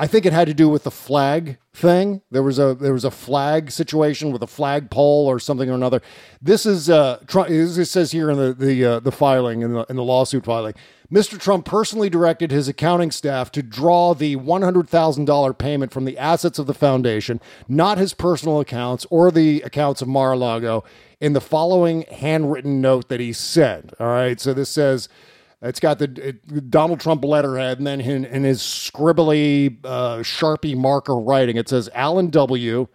I 0.00 0.06
think 0.06 0.24
it 0.24 0.32
had 0.32 0.46
to 0.46 0.54
do 0.54 0.70
with 0.70 0.84
the 0.84 0.90
flag 0.90 1.58
thing. 1.74 2.22
There 2.30 2.42
was 2.42 2.58
a 2.58 2.74
there 2.74 2.94
was 2.94 3.04
a 3.04 3.10
flag 3.10 3.70
situation 3.70 4.32
with 4.32 4.42
a 4.42 4.46
flag 4.46 4.90
pole 4.90 5.26
or 5.26 5.38
something 5.38 5.68
or 5.68 5.74
another. 5.74 6.00
This 6.40 6.64
is 6.64 6.88
uh, 6.88 7.18
Trump. 7.26 7.50
It 7.50 7.84
says 7.84 8.10
here 8.10 8.30
in 8.30 8.38
the 8.38 8.54
the 8.54 8.82
uh, 8.82 9.00
the 9.00 9.12
filing 9.12 9.60
in 9.60 9.74
the 9.74 9.84
in 9.90 9.96
the 9.96 10.02
lawsuit 10.02 10.46
filing, 10.46 10.72
Mr. 11.12 11.38
Trump 11.38 11.66
personally 11.66 12.08
directed 12.08 12.50
his 12.50 12.66
accounting 12.66 13.10
staff 13.10 13.52
to 13.52 13.62
draw 13.62 14.14
the 14.14 14.36
one 14.36 14.62
hundred 14.62 14.88
thousand 14.88 15.26
dollar 15.26 15.52
payment 15.52 15.92
from 15.92 16.06
the 16.06 16.16
assets 16.16 16.58
of 16.58 16.66
the 16.66 16.72
foundation, 16.72 17.38
not 17.68 17.98
his 17.98 18.14
personal 18.14 18.58
accounts 18.58 19.06
or 19.10 19.30
the 19.30 19.60
accounts 19.60 20.00
of 20.00 20.08
Mar-a-Lago. 20.08 20.82
In 21.20 21.34
the 21.34 21.42
following 21.42 22.06
handwritten 22.10 22.80
note 22.80 23.10
that 23.10 23.20
he 23.20 23.34
sent. 23.34 23.92
all 24.00 24.06
right. 24.06 24.40
So 24.40 24.54
this 24.54 24.70
says. 24.70 25.10
It's 25.62 25.80
got 25.80 25.98
the 25.98 26.04
it, 26.28 26.70
Donald 26.70 27.00
Trump 27.00 27.22
letterhead, 27.24 27.78
and 27.78 27.86
then 27.86 28.00
in, 28.00 28.24
in 28.24 28.44
his 28.44 28.60
scribbly 28.60 29.78
uh, 29.84 30.18
Sharpie 30.18 30.76
marker 30.76 31.16
writing, 31.16 31.56
it 31.56 31.68
says 31.68 31.90
Alan 31.94 32.30
W. 32.30 32.88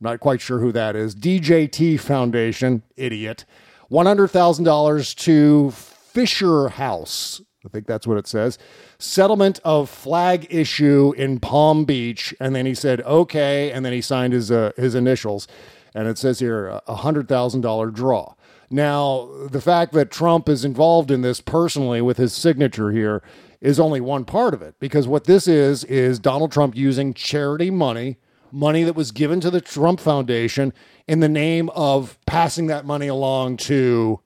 Not 0.00 0.20
quite 0.20 0.40
sure 0.40 0.60
who 0.60 0.72
that 0.72 0.94
is. 0.94 1.14
DJT 1.14 1.98
Foundation, 2.00 2.82
idiot. 2.96 3.44
$100,000 3.90 5.14
to 5.16 5.70
Fisher 5.70 6.68
House. 6.68 7.40
I 7.64 7.68
think 7.68 7.86
that's 7.86 8.06
what 8.06 8.18
it 8.18 8.26
says. 8.26 8.58
Settlement 8.98 9.60
of 9.64 9.90
flag 9.90 10.46
issue 10.50 11.12
in 11.16 11.40
Palm 11.40 11.84
Beach. 11.84 12.34
And 12.40 12.54
then 12.54 12.66
he 12.66 12.74
said, 12.74 13.00
okay. 13.02 13.72
And 13.72 13.84
then 13.84 13.92
he 13.92 14.00
signed 14.00 14.32
his, 14.32 14.50
uh, 14.50 14.72
his 14.76 14.94
initials. 14.94 15.48
And 15.94 16.06
it 16.06 16.18
says 16.18 16.38
here, 16.38 16.68
a 16.68 16.82
$100,000 16.88 17.92
draw. 17.92 18.34
Now, 18.70 19.28
the 19.50 19.60
fact 19.60 19.92
that 19.94 20.10
Trump 20.10 20.48
is 20.48 20.64
involved 20.64 21.10
in 21.10 21.22
this 21.22 21.40
personally 21.40 22.02
with 22.02 22.18
his 22.18 22.32
signature 22.32 22.90
here 22.90 23.22
is 23.60 23.80
only 23.80 24.00
one 24.00 24.24
part 24.24 24.54
of 24.54 24.62
it 24.62 24.74
because 24.78 25.08
what 25.08 25.24
this 25.24 25.48
is 25.48 25.84
is 25.84 26.18
Donald 26.18 26.52
Trump 26.52 26.76
using 26.76 27.14
charity 27.14 27.70
money, 27.70 28.18
money 28.52 28.84
that 28.84 28.94
was 28.94 29.10
given 29.10 29.40
to 29.40 29.50
the 29.50 29.60
Trump 29.60 30.00
Foundation 30.00 30.72
in 31.06 31.20
the 31.20 31.28
name 31.28 31.70
of 31.70 32.18
passing 32.26 32.66
that 32.66 32.84
money 32.84 33.08
along 33.08 33.56
to 33.56 34.20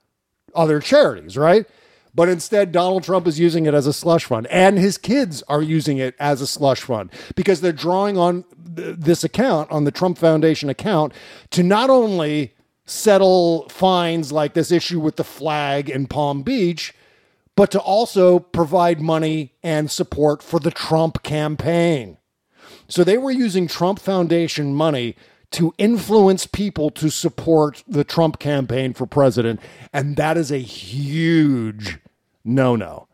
other 0.54 0.80
charities, 0.80 1.36
right? 1.36 1.66
But 2.14 2.28
instead, 2.28 2.72
Donald 2.72 3.04
Trump 3.04 3.26
is 3.26 3.40
using 3.40 3.64
it 3.64 3.72
as 3.72 3.86
a 3.86 3.92
slush 3.92 4.26
fund, 4.26 4.46
and 4.48 4.78
his 4.78 4.98
kids 4.98 5.42
are 5.48 5.62
using 5.62 5.96
it 5.96 6.14
as 6.18 6.42
a 6.42 6.46
slush 6.46 6.82
fund 6.82 7.10
because 7.36 7.62
they're 7.62 7.72
drawing 7.72 8.18
on 8.18 8.44
th- 8.76 8.96
this 8.98 9.24
account, 9.24 9.70
on 9.70 9.84
the 9.84 9.90
Trump 9.90 10.18
Foundation 10.18 10.68
account, 10.68 11.14
to 11.50 11.62
not 11.62 11.88
only 11.88 12.52
settle 12.84 13.68
fines 13.68 14.32
like 14.32 14.54
this 14.54 14.72
issue 14.72 15.00
with 15.00 15.16
the 15.16 15.24
flag 15.24 15.88
in 15.88 16.06
Palm 16.06 16.42
Beach, 16.42 16.94
but 17.56 17.70
to 17.70 17.80
also 17.80 18.38
provide 18.38 19.00
money 19.00 19.52
and 19.62 19.90
support 19.90 20.42
for 20.42 20.58
the 20.58 20.70
Trump 20.70 21.22
campaign. 21.22 22.18
So 22.88 23.04
they 23.04 23.18
were 23.18 23.30
using 23.30 23.68
Trump 23.68 23.98
Foundation 23.98 24.74
money 24.74 25.16
to 25.52 25.74
influence 25.76 26.46
people 26.46 26.90
to 26.90 27.10
support 27.10 27.84
the 27.86 28.04
Trump 28.04 28.38
campaign 28.38 28.94
for 28.94 29.06
president. 29.06 29.60
And 29.92 30.16
that 30.16 30.36
is 30.36 30.50
a 30.50 30.58
huge 30.58 31.98
no 32.44 32.74
no. 32.74 33.08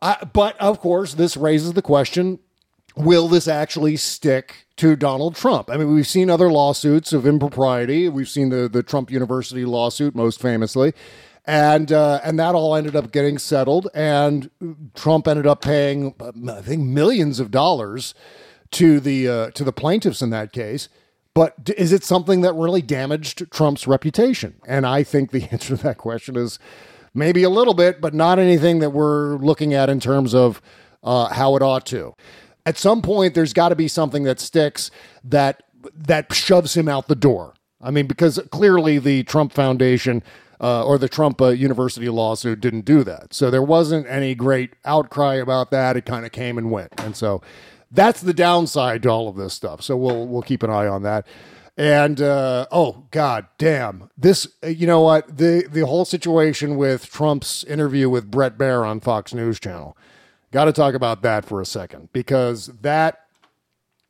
But 0.00 0.58
of 0.58 0.80
course, 0.80 1.14
this 1.14 1.36
raises 1.36 1.74
the 1.74 1.82
question 1.82 2.38
will 2.96 3.28
this 3.28 3.46
actually 3.46 3.96
stick 3.96 4.65
to 4.76 4.96
Donald 4.96 5.34
Trump? 5.34 5.70
I 5.70 5.76
mean, 5.76 5.94
we've 5.94 6.06
seen 6.06 6.30
other 6.30 6.50
lawsuits 6.50 7.12
of 7.12 7.26
impropriety. 7.26 8.08
We've 8.08 8.28
seen 8.28 8.50
the, 8.50 8.68
the 8.68 8.82
Trump 8.82 9.10
University 9.10 9.64
lawsuit, 9.64 10.14
most 10.14 10.40
famously. 10.40 10.92
And 11.44 11.92
uh, 11.92 12.20
and 12.24 12.38
that 12.40 12.56
all 12.56 12.74
ended 12.74 12.96
up 12.96 13.12
getting 13.12 13.38
settled, 13.38 13.86
and 13.94 14.50
Trump 14.96 15.28
ended 15.28 15.46
up 15.46 15.62
paying, 15.62 16.12
I 16.20 16.60
think, 16.60 16.82
millions 16.82 17.38
of 17.38 17.52
dollars 17.52 18.14
to 18.72 18.98
the 18.98 19.28
uh, 19.28 19.50
to 19.52 19.62
the 19.62 19.72
plaintiffs 19.72 20.22
in 20.22 20.30
that 20.30 20.52
case. 20.52 20.88
But 21.34 21.54
is 21.76 21.92
it 21.92 22.02
something 22.02 22.40
that 22.40 22.54
really 22.54 22.82
damaged 22.82 23.48
Trump's 23.52 23.86
reputation? 23.86 24.56
And 24.66 24.86
I 24.86 25.04
think 25.04 25.30
the 25.30 25.44
answer 25.52 25.76
to 25.76 25.82
that 25.84 25.98
question 25.98 26.34
is 26.34 26.58
maybe 27.14 27.44
a 27.44 27.50
little 27.50 27.74
bit, 27.74 28.00
but 28.00 28.12
not 28.12 28.40
anything 28.40 28.80
that 28.80 28.90
we're 28.90 29.36
looking 29.36 29.72
at 29.72 29.88
in 29.88 30.00
terms 30.00 30.34
of 30.34 30.60
uh, 31.04 31.32
how 31.32 31.54
it 31.54 31.62
ought 31.62 31.86
to 31.86 32.16
at 32.66 32.76
some 32.76 33.00
point 33.00 33.34
there's 33.34 33.52
got 33.54 33.70
to 33.70 33.76
be 33.76 33.88
something 33.88 34.24
that 34.24 34.40
sticks 34.40 34.90
that 35.24 35.62
that 35.94 36.32
shoves 36.34 36.76
him 36.76 36.88
out 36.88 37.06
the 37.06 37.14
door. 37.14 37.54
I 37.80 37.90
mean, 37.90 38.06
because 38.06 38.40
clearly 38.50 38.98
the 38.98 39.22
Trump 39.22 39.52
Foundation 39.52 40.22
uh, 40.60 40.84
or 40.84 40.98
the 40.98 41.08
Trump 41.08 41.40
uh, 41.40 41.48
University 41.48 42.08
lawsuit 42.08 42.60
didn't 42.60 42.84
do 42.84 43.04
that. 43.04 43.32
So 43.32 43.50
there 43.50 43.62
wasn't 43.62 44.06
any 44.08 44.34
great 44.34 44.74
outcry 44.84 45.34
about 45.34 45.70
that. 45.70 45.96
It 45.96 46.04
kind 46.04 46.26
of 46.26 46.32
came 46.32 46.58
and 46.58 46.70
went. 46.70 46.92
And 46.98 47.14
so 47.14 47.42
that's 47.90 48.20
the 48.20 48.34
downside 48.34 49.02
to 49.04 49.10
all 49.10 49.28
of 49.28 49.36
this 49.36 49.54
stuff. 49.54 49.82
So 49.82 49.96
we'll 49.96 50.26
we'll 50.26 50.42
keep 50.42 50.62
an 50.62 50.70
eye 50.70 50.88
on 50.88 51.02
that. 51.04 51.26
And 51.76 52.20
uh, 52.20 52.66
oh 52.72 53.06
god 53.10 53.46
damn 53.58 54.10
this 54.16 54.48
you 54.66 54.86
know 54.86 55.02
what 55.02 55.36
the 55.36 55.68
the 55.70 55.86
whole 55.86 56.06
situation 56.06 56.76
with 56.76 57.10
Trump's 57.10 57.64
interview 57.64 58.08
with 58.08 58.30
Bret 58.30 58.56
Baier 58.56 58.84
on 58.84 59.00
Fox 59.00 59.34
News 59.34 59.60
Channel. 59.60 59.96
Got 60.52 60.66
to 60.66 60.72
talk 60.72 60.94
about 60.94 61.22
that 61.22 61.44
for 61.44 61.60
a 61.60 61.66
second 61.66 62.10
because 62.12 62.66
that 62.80 63.26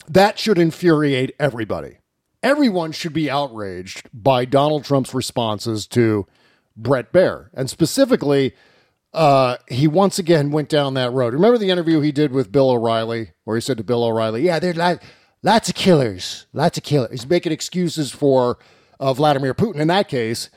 that 0.08 0.38
should 0.38 0.58
infuriate 0.58 1.34
everybody. 1.38 1.98
Everyone 2.42 2.92
should 2.92 3.12
be 3.12 3.30
outraged 3.30 4.08
by 4.12 4.44
Donald 4.44 4.84
Trump's 4.84 5.14
responses 5.14 5.86
to 5.88 6.26
Bret 6.76 7.12
Baier. 7.12 7.48
And 7.54 7.68
specifically, 7.68 8.54
uh, 9.12 9.56
he 9.68 9.88
once 9.88 10.18
again 10.18 10.52
went 10.52 10.68
down 10.68 10.94
that 10.94 11.12
road. 11.12 11.32
Remember 11.32 11.58
the 11.58 11.70
interview 11.70 12.00
he 12.00 12.12
did 12.12 12.32
with 12.32 12.52
Bill 12.52 12.70
O'Reilly, 12.70 13.32
where 13.44 13.56
he 13.56 13.60
said 13.60 13.78
to 13.78 13.84
Bill 13.84 14.04
O'Reilly, 14.04 14.42
Yeah, 14.42 14.58
there's 14.58 14.76
like 14.76 15.02
lots 15.42 15.68
of 15.68 15.74
killers, 15.74 16.46
lots 16.52 16.76
of 16.78 16.84
killers. 16.84 17.10
He's 17.10 17.26
making 17.28 17.52
excuses 17.52 18.12
for 18.12 18.58
uh, 19.00 19.12
Vladimir 19.14 19.54
Putin 19.54 19.76
in 19.76 19.88
that 19.88 20.08
case 20.08 20.50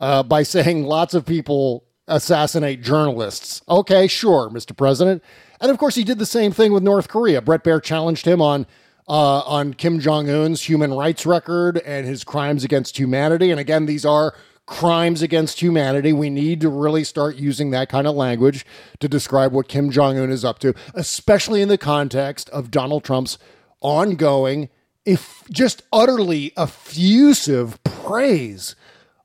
uh, 0.00 0.22
by 0.22 0.42
saying 0.44 0.84
lots 0.84 1.12
of 1.12 1.26
people 1.26 1.83
assassinate 2.06 2.82
journalists. 2.82 3.62
Okay, 3.68 4.06
sure, 4.06 4.50
Mr. 4.50 4.76
President. 4.76 5.22
And 5.60 5.70
of 5.70 5.78
course, 5.78 5.94
he 5.94 6.04
did 6.04 6.18
the 6.18 6.26
same 6.26 6.52
thing 6.52 6.72
with 6.72 6.82
North 6.82 7.08
Korea. 7.08 7.40
Bret 7.40 7.64
Baier 7.64 7.82
challenged 7.82 8.26
him 8.26 8.42
on 8.42 8.66
uh, 9.06 9.40
on 9.40 9.74
Kim 9.74 10.00
Jong 10.00 10.30
Un's 10.30 10.62
human 10.62 10.92
rights 10.92 11.26
record 11.26 11.78
and 11.78 12.06
his 12.06 12.24
crimes 12.24 12.64
against 12.64 12.98
humanity. 12.98 13.50
And 13.50 13.60
again, 13.60 13.86
these 13.86 14.04
are 14.04 14.34
crimes 14.66 15.20
against 15.20 15.60
humanity. 15.60 16.12
We 16.12 16.30
need 16.30 16.60
to 16.62 16.70
really 16.70 17.04
start 17.04 17.36
using 17.36 17.70
that 17.70 17.88
kind 17.88 18.06
of 18.06 18.14
language 18.14 18.64
to 19.00 19.08
describe 19.08 19.52
what 19.52 19.68
Kim 19.68 19.90
Jong 19.90 20.18
Un 20.18 20.30
is 20.30 20.44
up 20.44 20.58
to, 20.60 20.74
especially 20.94 21.60
in 21.60 21.68
the 21.68 21.76
context 21.76 22.48
of 22.50 22.70
Donald 22.70 23.04
Trump's 23.04 23.36
ongoing, 23.80 24.70
if 25.04 25.44
just 25.50 25.82
utterly 25.92 26.52
effusive 26.56 27.82
praise 27.84 28.74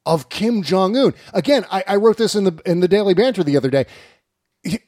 of 0.09 0.27
Kim 0.29 0.63
Jong 0.63 0.97
Un. 0.97 1.13
Again, 1.33 1.65
I, 1.71 1.83
I 1.87 1.95
wrote 1.95 2.17
this 2.17 2.33
in 2.33 2.43
the 2.43 2.59
in 2.65 2.79
the 2.79 2.87
Daily 2.87 3.13
Banter 3.13 3.43
the 3.43 3.55
other 3.55 3.69
day. 3.69 3.85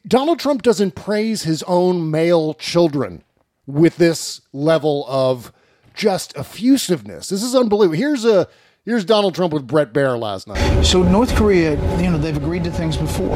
Donald 0.08 0.40
Trump 0.40 0.64
doesn't 0.64 0.96
praise 0.96 1.44
his 1.44 1.64
own 1.64 2.10
male 2.10 2.56
children 2.56 3.24
with 3.68 3.98
this 3.98 4.42
level 4.52 5.06
of 5.08 5.54
just 5.94 6.36
effusiveness. 6.36 7.30
This 7.30 7.44
is 7.44 7.56
unbelievable. 7.56 7.98
Here's 7.98 8.26
a 8.26 8.48
here's 8.84 9.06
Donald 9.06 9.36
Trump 9.36 9.54
with 9.54 9.68
Bret 9.68 9.94
Baier 9.94 10.20
last 10.20 10.48
night. 10.48 10.84
So 10.84 11.04
North 11.04 11.36
Korea, 11.36 11.74
you 12.02 12.10
know, 12.10 12.18
they've 12.18 12.36
agreed 12.36 12.64
to 12.64 12.72
things 12.72 12.98
before. 12.98 13.36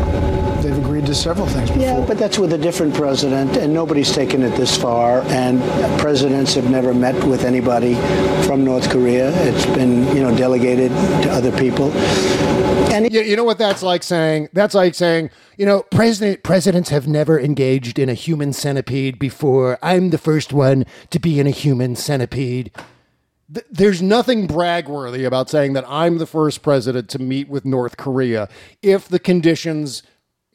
They've 0.62 0.78
agreed 0.78 1.06
to 1.06 1.14
several 1.14 1.46
things 1.46 1.70
before. 1.70 1.84
Yeah, 1.84 2.06
but 2.06 2.18
that's 2.18 2.40
with 2.40 2.54
a 2.54 2.58
different 2.58 2.96
president, 2.96 3.56
and 3.58 3.74
nobody's 3.74 4.12
taken 4.12 4.42
it 4.42 4.56
this 4.56 4.76
far. 4.76 5.22
And 5.28 5.62
presidents 6.00 6.56
have 6.56 6.70
never 6.72 6.94
met 6.94 7.24
with 7.26 7.44
anybody 7.44 7.96
from 8.48 8.64
North 8.64 8.90
Korea. 8.90 9.30
It's 9.48 9.66
been, 9.68 10.08
you 10.16 10.24
know, 10.24 10.36
delegated 10.36 10.90
to 10.90 11.30
other 11.30 11.52
people. 11.58 11.92
And 12.92 13.12
you, 13.12 13.22
you 13.22 13.36
know 13.36 13.44
what 13.44 13.58
that's 13.58 13.84
like 13.84 14.04
saying? 14.04 14.50
That's 14.54 14.74
like 14.74 14.96
saying, 14.96 15.30
you 15.58 15.66
know, 15.66 15.84
president 15.92 16.44
presidents 16.44 16.90
have 16.90 17.08
never 17.08 17.40
engaged 17.40 18.00
in 18.00 18.10
a 18.10 18.14
human 18.14 18.54
centipede 18.54 19.20
before. 19.20 19.78
I'm 19.84 20.10
the 20.10 20.18
first 20.18 20.54
one 20.54 20.86
to 21.12 21.20
be 21.20 21.40
in 21.40 21.46
a 21.46 21.52
human 21.52 21.96
centipede. 21.96 22.72
Th- 23.54 23.66
There's 23.70 24.02
nothing 24.02 24.48
bragworthy 24.48 25.26
about 25.26 25.50
saying 25.50 25.74
that 25.74 25.86
I'm 25.88 26.18
the 26.18 26.26
first 26.26 26.62
president 26.62 27.10
to 27.10 27.20
meet 27.20 27.48
with 27.50 27.66
North 27.66 27.98
Korea 27.98 28.50
if 28.82 29.08
the 29.08 29.20
conditions 29.20 30.04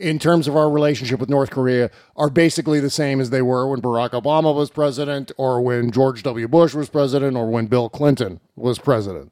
in 0.00 0.18
terms 0.18 0.48
of 0.48 0.56
our 0.56 0.70
relationship 0.70 1.20
with 1.20 1.28
North 1.28 1.50
Korea 1.50 1.90
are 2.16 2.30
basically 2.30 2.80
the 2.80 2.90
same 2.90 3.20
as 3.20 3.28
they 3.30 3.42
were 3.42 3.68
when 3.68 3.82
Barack 3.82 4.10
Obama 4.10 4.54
was 4.54 4.70
president 4.70 5.30
or 5.36 5.60
when 5.60 5.90
George 5.90 6.22
W. 6.22 6.48
Bush 6.48 6.74
was 6.74 6.88
president 6.88 7.36
or 7.36 7.50
when 7.50 7.66
Bill 7.66 7.90
Clinton 7.90 8.40
was 8.56 8.78
president. 8.78 9.30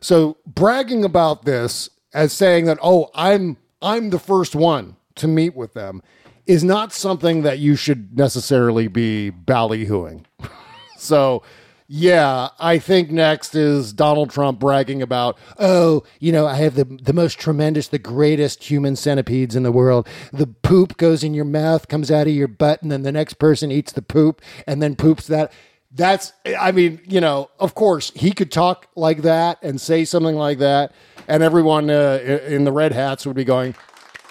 So 0.00 0.36
bragging 0.46 1.04
about 1.04 1.44
this 1.44 1.90
as 2.14 2.32
saying 2.32 2.66
that 2.66 2.78
oh 2.80 3.10
I'm 3.14 3.56
I'm 3.82 4.10
the 4.10 4.18
first 4.18 4.54
one 4.54 4.96
to 5.16 5.28
meet 5.28 5.56
with 5.56 5.74
them 5.74 6.00
is 6.46 6.62
not 6.62 6.92
something 6.92 7.42
that 7.42 7.58
you 7.58 7.74
should 7.74 8.16
necessarily 8.16 8.86
be 8.86 9.32
ballyhooing. 9.46 10.24
so 10.96 11.42
yeah, 11.86 12.48
I 12.58 12.78
think 12.78 13.10
next 13.10 13.54
is 13.54 13.92
Donald 13.92 14.30
Trump 14.30 14.58
bragging 14.58 15.02
about, 15.02 15.36
oh, 15.58 16.02
you 16.18 16.32
know, 16.32 16.46
I 16.46 16.54
have 16.54 16.76
the 16.76 16.84
the 16.84 17.12
most 17.12 17.38
tremendous, 17.38 17.88
the 17.88 17.98
greatest 17.98 18.64
human 18.64 18.96
centipedes 18.96 19.54
in 19.54 19.64
the 19.64 19.72
world. 19.72 20.08
The 20.32 20.46
poop 20.46 20.96
goes 20.96 21.22
in 21.22 21.34
your 21.34 21.44
mouth, 21.44 21.88
comes 21.88 22.10
out 22.10 22.26
of 22.26 22.32
your 22.32 22.48
butt, 22.48 22.80
and 22.82 22.90
then 22.90 23.02
the 23.02 23.12
next 23.12 23.34
person 23.34 23.70
eats 23.70 23.92
the 23.92 24.02
poop 24.02 24.40
and 24.66 24.82
then 24.82 24.96
poops 24.96 25.26
that. 25.26 25.52
That's, 25.96 26.32
I 26.58 26.72
mean, 26.72 27.00
you 27.06 27.20
know, 27.20 27.50
of 27.60 27.76
course, 27.76 28.10
he 28.16 28.32
could 28.32 28.50
talk 28.50 28.88
like 28.96 29.22
that 29.22 29.62
and 29.62 29.80
say 29.80 30.04
something 30.04 30.34
like 30.34 30.58
that, 30.58 30.92
and 31.28 31.40
everyone 31.40 31.88
uh, 31.88 32.18
in 32.48 32.64
the 32.64 32.72
red 32.72 32.92
hats 32.92 33.24
would 33.26 33.36
be 33.36 33.44
going, 33.44 33.76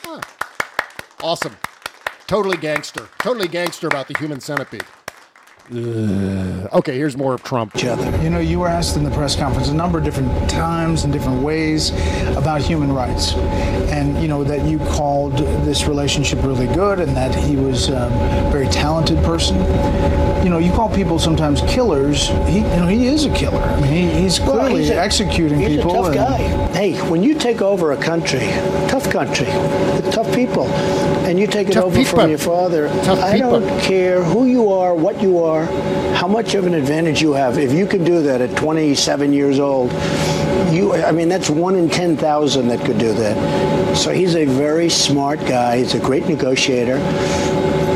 huh, 0.01 0.19
awesome. 1.21 1.55
Totally 2.27 2.57
gangster. 2.57 3.07
Totally 3.19 3.47
gangster 3.47 3.87
about 3.87 4.09
the 4.09 4.17
human 4.17 4.41
centipede. 4.41 4.83
Ugh. 5.71 6.67
Okay, 6.73 6.97
here's 6.97 7.15
more 7.15 7.33
of 7.33 7.43
Trump. 7.43 7.73
You 7.81 8.29
know, 8.29 8.39
you 8.39 8.59
were 8.59 8.67
asked 8.67 8.97
in 8.97 9.03
the 9.03 9.11
press 9.11 9.35
conference 9.35 9.69
a 9.69 9.73
number 9.73 9.97
of 9.97 10.03
different 10.03 10.49
times 10.49 11.03
and 11.05 11.13
different 11.13 11.41
ways 11.41 11.91
about 12.35 12.61
human 12.61 12.91
rights, 12.91 13.33
and 13.33 14.21
you 14.21 14.27
know 14.27 14.43
that 14.43 14.65
you 14.65 14.77
called 14.79 15.37
this 15.65 15.85
relationship 15.85 16.43
really 16.43 16.67
good, 16.67 16.99
and 16.99 17.15
that 17.15 17.33
he 17.33 17.55
was 17.55 17.89
um, 17.89 18.11
a 18.11 18.49
very 18.51 18.67
talented 18.67 19.17
person. 19.23 19.55
You 20.43 20.49
know, 20.49 20.57
you 20.57 20.71
call 20.73 20.93
people 20.93 21.17
sometimes 21.17 21.61
killers. 21.61 22.27
He, 22.49 22.57
you 22.57 22.63
know, 22.63 22.87
he 22.87 23.07
is 23.07 23.23
a 23.25 23.33
killer. 23.33 23.61
I 23.61 23.79
mean, 23.79 23.93
he, 24.09 24.21
he's 24.21 24.41
Well, 24.41 24.59
clearly 24.59 24.81
he's 24.81 24.89
a- 24.89 24.97
executing 24.99 25.59
he's 25.59 25.77
people. 25.77 25.91
a 25.91 25.93
tough 25.93 26.05
and- 26.07 26.15
guy. 26.15 26.73
Hey, 26.77 26.93
when 27.09 27.23
you 27.23 27.35
take 27.35 27.61
over 27.61 27.93
a 27.93 27.97
country, 27.97 28.39
tough 28.89 29.09
country, 29.09 29.45
with 29.47 30.11
tough 30.11 30.33
people, 30.35 30.67
and 31.25 31.39
you 31.39 31.47
take 31.47 31.69
it 31.69 31.73
Tough 31.73 31.85
over 31.85 31.95
people. 31.97 32.19
from 32.19 32.29
your 32.29 32.37
father, 32.39 32.89
Tough 33.05 33.19
I 33.19 33.33
people. 33.35 33.61
don't 33.61 33.81
care 33.81 34.21
who 34.23 34.45
you 34.45 34.69
are, 34.69 34.93
what 34.93 35.21
you 35.21 35.37
are, 35.41 35.52
how 36.15 36.27
much 36.27 36.55
of 36.55 36.65
an 36.65 36.73
advantage 36.73 37.21
you 37.21 37.33
have. 37.33 37.57
If 37.57 37.71
you 37.71 37.85
can 37.85 38.03
do 38.03 38.21
that 38.23 38.41
at 38.41 38.57
27 38.57 39.31
years 39.33 39.59
old, 39.59 39.91
you, 40.73 40.93
I 40.93 41.11
mean, 41.11 41.29
that's 41.29 41.49
one 41.49 41.75
in 41.75 41.89
10,000 41.89 42.67
that 42.67 42.85
could 42.85 42.97
do 42.97 43.13
that. 43.13 43.97
So 43.97 44.11
he's 44.11 44.35
a 44.35 44.45
very 44.45 44.89
smart 44.89 45.39
guy. 45.39 45.77
He's 45.77 45.93
a 45.93 45.99
great 45.99 46.27
negotiator. 46.27 46.97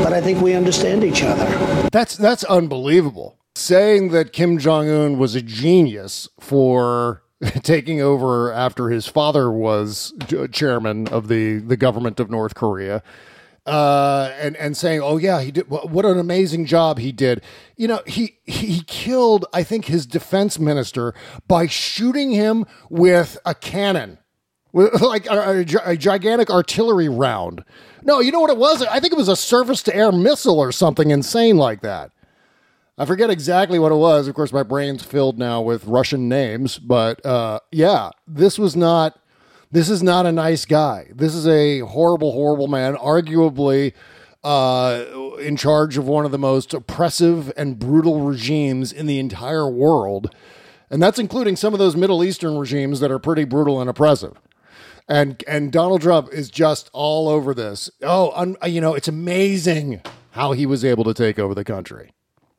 But 0.02 0.12
I 0.12 0.20
think 0.20 0.40
we 0.40 0.54
understand 0.54 1.04
each 1.04 1.22
other. 1.22 1.46
That's 1.90 2.16
that's 2.16 2.44
unbelievable. 2.44 3.36
Saying 3.56 4.10
that 4.10 4.32
Kim 4.32 4.58
Jong 4.58 4.88
Un 4.88 5.18
was 5.18 5.34
a 5.34 5.42
genius 5.42 6.28
for 6.38 7.22
taking 7.62 8.00
over 8.00 8.52
after 8.52 8.90
his 8.90 9.06
father 9.06 9.50
was 9.50 10.12
chairman 10.52 11.08
of 11.08 11.28
the 11.28 11.58
the 11.58 11.76
government 11.76 12.20
of 12.20 12.30
North 12.30 12.54
Korea. 12.54 13.02
Uh, 13.68 14.32
and 14.40 14.56
and 14.56 14.76
saying, 14.76 15.02
"Oh 15.02 15.16
yeah, 15.18 15.42
he 15.42 15.50
did. 15.50 15.68
What 15.68 16.04
an 16.04 16.18
amazing 16.18 16.64
job 16.66 16.98
he 16.98 17.12
did." 17.12 17.42
You 17.76 17.88
know, 17.88 18.00
he 18.06 18.38
he 18.44 18.82
killed, 18.86 19.44
I 19.52 19.62
think, 19.62 19.84
his 19.86 20.06
defense 20.06 20.58
minister 20.58 21.14
by 21.46 21.66
shooting 21.66 22.30
him 22.30 22.64
with 22.88 23.38
a 23.44 23.54
cannon, 23.54 24.18
with 24.72 25.00
like 25.02 25.26
a, 25.26 25.64
a 25.84 25.92
a 25.92 25.96
gigantic 25.96 26.50
artillery 26.50 27.08
round. 27.08 27.64
No, 28.02 28.20
you 28.20 28.32
know 28.32 28.40
what 28.40 28.50
it 28.50 28.56
was? 28.56 28.82
I 28.82 29.00
think 29.00 29.12
it 29.12 29.18
was 29.18 29.28
a 29.28 29.36
surface 29.36 29.82
to 29.84 29.94
air 29.94 30.12
missile 30.12 30.58
or 30.58 30.72
something 30.72 31.10
insane 31.10 31.56
like 31.58 31.82
that. 31.82 32.10
I 32.96 33.04
forget 33.04 33.30
exactly 33.30 33.78
what 33.78 33.92
it 33.92 33.96
was. 33.96 34.26
Of 34.26 34.34
course, 34.34 34.52
my 34.52 34.64
brain's 34.64 35.04
filled 35.04 35.38
now 35.38 35.60
with 35.60 35.84
Russian 35.84 36.28
names, 36.28 36.78
but 36.78 37.24
uh, 37.24 37.60
yeah, 37.70 38.10
this 38.26 38.58
was 38.58 38.74
not. 38.74 39.18
This 39.70 39.90
is 39.90 40.02
not 40.02 40.24
a 40.24 40.32
nice 40.32 40.64
guy. 40.64 41.08
This 41.14 41.34
is 41.34 41.46
a 41.46 41.80
horrible, 41.80 42.32
horrible 42.32 42.68
man. 42.68 42.96
Arguably, 42.96 43.92
uh, 44.42 45.04
in 45.40 45.56
charge 45.56 45.98
of 45.98 46.06
one 46.06 46.24
of 46.24 46.30
the 46.30 46.38
most 46.38 46.72
oppressive 46.72 47.52
and 47.56 47.78
brutal 47.78 48.22
regimes 48.22 48.92
in 48.92 49.06
the 49.06 49.18
entire 49.18 49.68
world, 49.68 50.34
and 50.90 51.02
that's 51.02 51.18
including 51.18 51.56
some 51.56 51.74
of 51.74 51.78
those 51.78 51.96
Middle 51.96 52.24
Eastern 52.24 52.56
regimes 52.56 53.00
that 53.00 53.10
are 53.10 53.18
pretty 53.18 53.44
brutal 53.44 53.80
and 53.80 53.90
oppressive. 53.90 54.38
And 55.06 55.42
and 55.46 55.72
Donald 55.72 56.02
Trump 56.02 56.28
is 56.32 56.50
just 56.50 56.88
all 56.92 57.28
over 57.28 57.52
this. 57.54 57.90
Oh, 58.02 58.32
un, 58.34 58.56
you 58.66 58.80
know, 58.80 58.94
it's 58.94 59.08
amazing 59.08 60.02
how 60.32 60.52
he 60.52 60.66
was 60.66 60.84
able 60.84 61.04
to 61.04 61.14
take 61.14 61.38
over 61.38 61.54
the 61.54 61.64
country. 61.64 62.10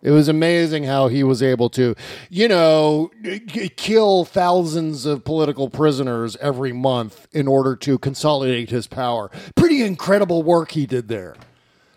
It 0.02 0.12
was 0.12 0.30
amazing 0.30 0.86
how 0.86 1.10
he 1.10 1.24
was 1.24 1.44
able 1.44 1.70
to, 1.72 1.94
you 2.30 2.48
know, 2.48 3.12
k- 3.24 3.70
kill 3.76 4.24
thousands 4.24 5.06
of 5.06 5.26
political 5.26 5.70
prisoners 5.70 6.38
every 6.38 6.72
month 6.72 7.28
in 7.34 7.48
order 7.50 7.76
to 7.78 7.98
consolidate 7.98 8.70
his 8.70 8.88
power. 8.88 9.30
Pretty 9.56 9.84
incredible 9.84 10.42
work 10.42 10.72
he 10.72 10.86
did 10.86 11.10
there. 11.10 11.36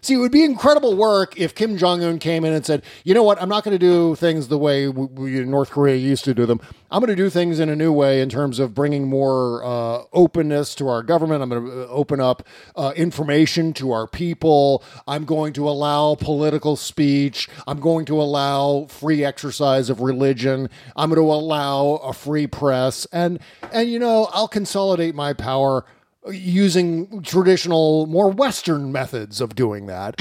See, 0.05 0.15
it 0.15 0.17
would 0.17 0.33
be 0.33 0.43
incredible 0.43 0.97
work 0.97 1.39
if 1.39 1.55
Kim 1.55 1.77
Jong 1.77 2.03
Un 2.03 2.19
came 2.19 2.45
in 2.45 2.53
and 2.53 2.67
said, 2.67 2.83
"You 3.05 3.15
know 3.15 3.23
what? 3.23 3.41
I'm 3.41 3.49
not 3.49 3.63
going 3.63 3.73
to 3.73 3.79
do 3.79 4.17
things 4.17 4.49
the 4.49 4.59
way 4.59 4.89
we, 4.89 5.45
North 5.45 5.71
Korea 5.71 5.95
used 5.95 6.25
to 6.25 6.35
do 6.35 6.45
them. 6.45 6.61
I'm 6.91 6.99
going 6.99 7.17
to 7.17 7.23
do 7.23 7.31
things 7.31 7.61
in 7.61 7.69
a 7.69 7.77
new 7.77 7.93
way 7.93 8.21
in 8.21 8.29
terms 8.29 8.59
of 8.59 8.75
bringing 8.75 9.09
more 9.09 9.63
uh, 9.65 10.03
openness 10.13 10.75
to 10.75 10.89
our 10.89 11.05
government. 11.05 11.41
I'm 11.41 11.51
going 11.51 11.65
to 11.65 11.87
open 11.87 12.19
up 12.19 12.43
uh, 12.75 12.93
information 12.97 13.73
to 13.75 13.93
our 13.93 14.09
people. 14.09 14.83
I'm 15.07 15.25
going 15.25 15.53
to 15.53 15.69
allow 15.69 16.17
political 16.17 16.75
speech. 16.75 17.49
I'm 17.69 17.79
going 17.79 18.05
to 18.07 18.21
allow 18.21 18.87
free 18.87 19.25
exercise 19.25 19.89
of 19.89 20.01
religion. 20.01 20.69
I'm 20.97 21.11
going 21.11 21.25
to 21.25 21.33
allow 21.33 22.01
a 22.03 22.13
free 22.13 22.49
press, 22.49 23.07
and 23.13 23.39
and 23.73 23.89
you 23.89 24.01
know, 24.01 24.29
I'll 24.33 24.49
consolidate 24.49 25.15
my 25.15 25.33
power." 25.33 25.85
Using 26.31 27.23
traditional, 27.23 28.07
more 28.07 28.31
Western 28.31 28.93
methods 28.93 29.41
of 29.41 29.55
doing 29.55 29.87
that. 29.87 30.21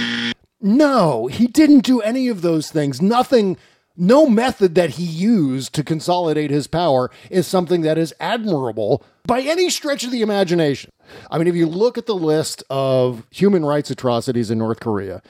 No, 0.60 1.28
he 1.28 1.48
didn't 1.48 1.82
do 1.82 2.02
any 2.02 2.28
of 2.28 2.42
those 2.42 2.72
things. 2.72 3.02
Nothing, 3.02 3.58
no 3.98 4.28
method 4.28 4.76
that 4.76 4.92
he 4.92 5.04
used 5.04 5.74
to 5.74 5.84
consolidate 5.84 6.52
his 6.52 6.68
power 6.68 7.10
is 7.30 7.48
something 7.48 7.82
that 7.82 7.98
is 7.98 8.14
admirable 8.20 9.04
by 9.26 9.42
any 9.42 9.70
stretch 9.70 10.04
of 10.04 10.12
the 10.12 10.22
imagination. 10.22 10.92
I 11.30 11.38
mean, 11.38 11.48
if 11.48 11.56
you 11.56 11.66
look 11.66 11.98
at 11.98 12.06
the 12.06 12.16
list 12.16 12.64
of 12.70 13.26
human 13.32 13.66
rights 13.66 13.92
atrocities 13.92 14.52
in 14.52 14.60
North 14.60 14.80
Korea, 14.80 15.22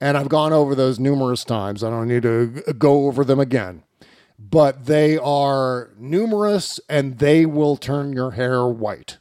and 0.00 0.16
I've 0.16 0.28
gone 0.28 0.52
over 0.52 0.74
those 0.74 0.98
numerous 0.98 1.44
times, 1.44 1.84
I 1.84 1.90
don't 1.90 2.08
need 2.08 2.22
to 2.22 2.74
go 2.78 3.06
over 3.06 3.24
them 3.24 3.38
again. 3.38 3.82
But 4.38 4.86
they 4.86 5.18
are 5.18 5.90
numerous 5.98 6.80
and 6.88 7.18
they 7.18 7.44
will 7.44 7.76
turn 7.76 8.12
your 8.14 8.32
hair 8.32 8.66
white. 8.66 9.18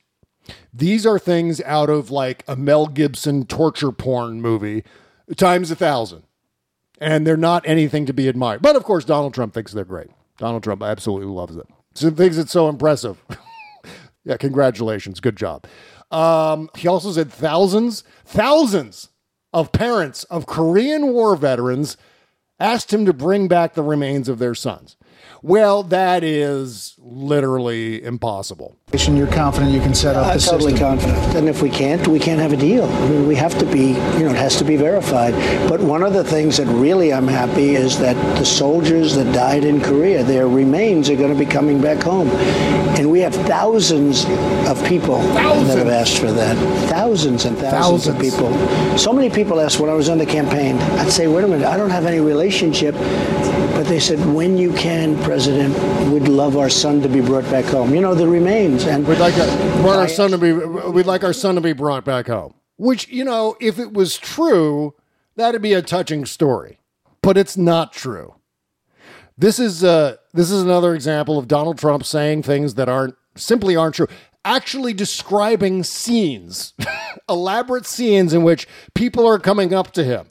These 0.73 1.05
are 1.05 1.19
things 1.19 1.61
out 1.61 1.89
of 1.89 2.11
like 2.11 2.43
a 2.47 2.55
Mel 2.55 2.87
Gibson 2.87 3.45
torture 3.45 3.91
porn 3.91 4.41
movie 4.41 4.83
times 5.35 5.71
a 5.71 5.75
thousand. 5.75 6.23
And 7.01 7.25
they're 7.25 7.37
not 7.37 7.63
anything 7.65 8.05
to 8.07 8.13
be 8.13 8.27
admired. 8.27 8.61
But 8.61 8.75
of 8.75 8.83
course, 8.83 9.05
Donald 9.05 9.33
Trump 9.33 9.53
thinks 9.53 9.71
they're 9.71 9.85
great. 9.85 10.09
Donald 10.37 10.63
Trump 10.63 10.83
absolutely 10.83 11.27
loves 11.27 11.55
it. 11.55 11.67
So 11.95 12.11
thinks 12.11 12.37
it's 12.37 12.51
so 12.51 12.67
impressive. 12.67 13.23
yeah, 14.25 14.37
congratulations. 14.37 15.19
Good 15.19 15.35
job. 15.35 15.65
Um, 16.11 16.69
he 16.75 16.87
also 16.87 17.11
said 17.11 17.31
thousands, 17.31 18.03
thousands 18.25 19.09
of 19.53 19.71
parents 19.71 20.23
of 20.25 20.45
Korean 20.45 21.13
War 21.13 21.35
veterans 21.35 21.97
asked 22.59 22.93
him 22.93 23.05
to 23.05 23.13
bring 23.13 23.47
back 23.47 23.73
the 23.73 23.83
remains 23.83 24.27
of 24.27 24.39
their 24.39 24.55
sons. 24.55 24.97
Well, 25.41 25.83
that 25.83 26.23
is 26.23 26.95
literally 27.11 28.03
impossible. 28.03 28.75
You're 28.91 29.27
confident 29.27 29.71
you 29.71 29.81
can 29.81 29.93
set 29.93 30.15
up 30.15 30.27
I'm 30.27 30.37
the 30.37 30.43
totally 30.43 30.71
system. 30.71 30.99
confident. 30.99 31.35
And 31.35 31.47
if 31.47 31.61
we 31.61 31.69
can't, 31.69 32.07
we 32.07 32.19
can't 32.19 32.39
have 32.39 32.53
a 32.53 32.57
deal. 32.57 32.85
I 32.85 33.09
mean, 33.09 33.27
we 33.27 33.35
have 33.35 33.57
to 33.59 33.65
be, 33.65 33.89
you 33.89 34.23
know, 34.23 34.29
it 34.29 34.35
has 34.35 34.57
to 34.57 34.63
be 34.63 34.75
verified. 34.75 35.33
But 35.69 35.79
one 35.79 36.03
of 36.03 36.13
the 36.13 36.23
things 36.23 36.57
that 36.57 36.67
really 36.67 37.13
I'm 37.13 37.27
happy 37.27 37.75
is 37.75 37.99
that 37.99 38.15
the 38.37 38.45
soldiers 38.45 39.15
that 39.15 39.31
died 39.33 39.63
in 39.63 39.81
Korea, 39.81 40.23
their 40.23 40.47
remains 40.47 41.09
are 41.09 41.15
going 41.15 41.31
to 41.31 41.37
be 41.37 41.45
coming 41.45 41.81
back 41.81 42.01
home. 42.01 42.29
And 42.97 43.11
we 43.11 43.19
have 43.21 43.33
thousands 43.33 44.25
of 44.67 44.83
people 44.85 45.21
thousands. 45.33 45.67
that 45.67 45.77
have 45.77 45.87
asked 45.87 46.17
for 46.17 46.31
that. 46.31 46.55
Thousands 46.89 47.45
and 47.45 47.57
thousands, 47.57 48.05
thousands, 48.05 48.07
of 48.07 48.19
people. 48.19 48.97
So 48.97 49.13
many 49.13 49.29
people 49.29 49.59
asked 49.59 49.79
when 49.79 49.89
I 49.89 49.93
was 49.93 50.09
on 50.09 50.17
the 50.17 50.25
campaign, 50.25 50.77
I'd 50.99 51.11
say, 51.11 51.27
wait 51.27 51.43
a 51.43 51.47
minute, 51.47 51.67
I 51.67 51.77
don't 51.77 51.91
have 51.91 52.05
any 52.05 52.19
relationship. 52.19 52.95
But 52.95 53.87
they 53.87 53.99
said, 53.99 54.19
when 54.33 54.57
you 54.57 54.73
can, 54.73 55.21
President, 55.23 55.73
we'd 56.11 56.27
love 56.27 56.57
our 56.57 56.69
son 56.69 56.98
to 57.01 57.09
be 57.09 57.21
brought 57.21 57.43
back 57.45 57.65
home. 57.65 57.93
You 57.93 58.01
know, 58.01 58.13
the 58.13 58.27
remains. 58.27 58.85
And 58.85 59.07
we'd 59.07 59.19
like, 59.19 59.35
a, 59.37 59.87
our 59.87 60.07
son 60.07 60.31
to 60.31 60.37
be, 60.37 60.53
we'd 60.53 61.05
like 61.05 61.23
our 61.23 61.33
son 61.33 61.55
to 61.55 61.61
be 61.61 61.73
brought 61.73 62.05
back 62.05 62.27
home. 62.27 62.53
Which, 62.77 63.07
you 63.09 63.23
know, 63.23 63.57
if 63.59 63.77
it 63.79 63.93
was 63.93 64.17
true, 64.17 64.95
that'd 65.35 65.61
be 65.61 65.73
a 65.73 65.81
touching 65.81 66.25
story. 66.25 66.79
But 67.21 67.37
it's 67.37 67.57
not 67.57 67.91
true. 67.91 68.35
This 69.37 69.57
is 69.57 69.85
uh, 69.85 70.17
this 70.33 70.51
is 70.51 70.61
another 70.61 70.93
example 70.93 71.39
of 71.39 71.47
Donald 71.47 71.77
Trump 71.77 72.03
saying 72.03 72.43
things 72.43 72.75
that 72.75 72.89
aren't 72.89 73.15
simply 73.35 73.75
aren't 73.75 73.95
true. 73.95 74.07
Actually 74.43 74.93
describing 74.93 75.83
scenes, 75.83 76.73
elaborate 77.29 77.85
scenes 77.85 78.33
in 78.33 78.43
which 78.43 78.67
people 78.93 79.25
are 79.25 79.39
coming 79.39 79.73
up 79.73 79.91
to 79.93 80.03
him 80.03 80.29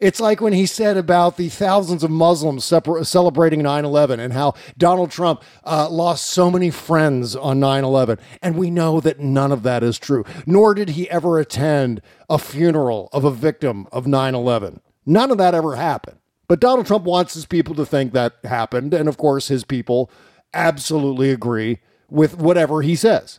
it's 0.00 0.20
like 0.20 0.40
when 0.40 0.52
he 0.52 0.66
said 0.66 0.96
about 0.96 1.36
the 1.36 1.48
thousands 1.48 2.04
of 2.04 2.10
Muslims 2.10 2.64
separ- 2.64 3.02
celebrating 3.04 3.62
9 3.62 3.84
11 3.84 4.20
and 4.20 4.32
how 4.32 4.54
Donald 4.76 5.10
Trump 5.10 5.42
uh, 5.64 5.88
lost 5.90 6.26
so 6.26 6.50
many 6.50 6.70
friends 6.70 7.34
on 7.34 7.58
9 7.58 7.84
11. 7.84 8.18
And 8.40 8.56
we 8.56 8.70
know 8.70 9.00
that 9.00 9.18
none 9.18 9.50
of 9.50 9.62
that 9.64 9.82
is 9.82 9.98
true, 9.98 10.24
nor 10.46 10.74
did 10.74 10.90
he 10.90 11.10
ever 11.10 11.38
attend 11.38 12.00
a 12.30 12.38
funeral 12.38 13.08
of 13.12 13.24
a 13.24 13.30
victim 13.30 13.86
of 13.90 14.06
9 14.06 14.34
11. 14.34 14.80
None 15.04 15.30
of 15.30 15.38
that 15.38 15.54
ever 15.54 15.76
happened. 15.76 16.18
But 16.46 16.60
Donald 16.60 16.86
Trump 16.86 17.04
wants 17.04 17.34
his 17.34 17.44
people 17.44 17.74
to 17.74 17.84
think 17.84 18.12
that 18.12 18.36
happened. 18.44 18.94
And 18.94 19.08
of 19.08 19.18
course, 19.18 19.48
his 19.48 19.64
people 19.64 20.10
absolutely 20.54 21.30
agree 21.30 21.78
with 22.08 22.38
whatever 22.38 22.82
he 22.82 22.96
says. 22.96 23.38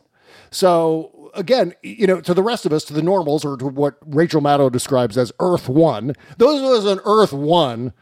So 0.51 1.11
again, 1.33 1.73
you 1.81 2.07
know, 2.07 2.21
to 2.21 2.33
the 2.33 2.43
rest 2.43 2.65
of 2.65 2.73
us, 2.73 2.83
to 2.85 2.93
the 2.93 3.01
normals, 3.01 3.45
or 3.45 3.57
to 3.57 3.65
what 3.65 3.97
Rachel 4.05 4.41
Maddow 4.41 4.71
describes 4.71 5.17
as 5.17 5.31
Earth 5.39 5.69
One, 5.69 6.13
those 6.37 6.59
of 6.59 6.65
us 6.65 6.85
on 6.85 6.99
Earth 7.05 7.33
One 7.33 7.93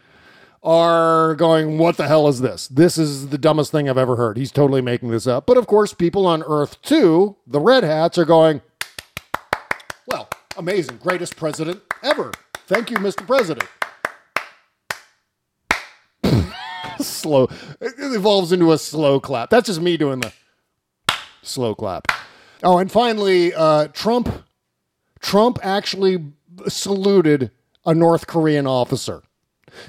are 0.64 1.36
going, 1.36 1.78
What 1.78 1.98
the 1.98 2.08
hell 2.08 2.28
is 2.28 2.42
this? 2.42 2.68
This 2.68 2.98
is 2.98 3.30
the 3.30 3.38
dumbest 3.38 3.72
thing 3.72 3.90
I've 3.90 3.98
ever 3.98 4.16
heard. 4.16 4.38
He's 4.38 4.52
totally 4.52 4.82
making 4.82 5.10
this 5.10 5.28
up. 5.28 5.46
But 5.46 5.58
of 5.58 5.68
course, 5.68 5.94
people 5.94 6.26
on 6.26 6.44
Earth 6.44 6.82
2, 6.82 7.36
the 7.48 7.60
Red 7.60 7.84
Hats, 7.84 8.18
are 8.18 8.26
going, 8.26 8.62
Well, 10.08 10.30
amazing. 10.58 10.98
Greatest 10.98 11.36
president 11.36 11.82
ever. 12.04 12.32
Thank 12.68 12.90
you, 12.92 12.98
Mr. 12.98 13.26
President. 13.26 13.68
slow. 17.00 17.48
It 17.80 17.94
evolves 17.98 18.52
into 18.52 18.72
a 18.72 18.78
slow 18.78 19.20
clap. 19.20 19.50
That's 19.50 19.68
just 19.68 19.82
me 19.82 19.98
doing 19.98 20.20
the 20.20 20.34
slow 21.42 21.76
clap. 21.76 22.12
Oh, 22.64 22.78
and 22.78 22.92
finally, 22.92 23.54
uh, 23.54 23.88
Trump. 23.90 24.44
Trump 25.20 25.60
actually 25.64 26.24
saluted 26.68 27.52
a 27.86 27.94
North 27.94 28.28
Korean 28.28 28.68
officer 28.68 29.24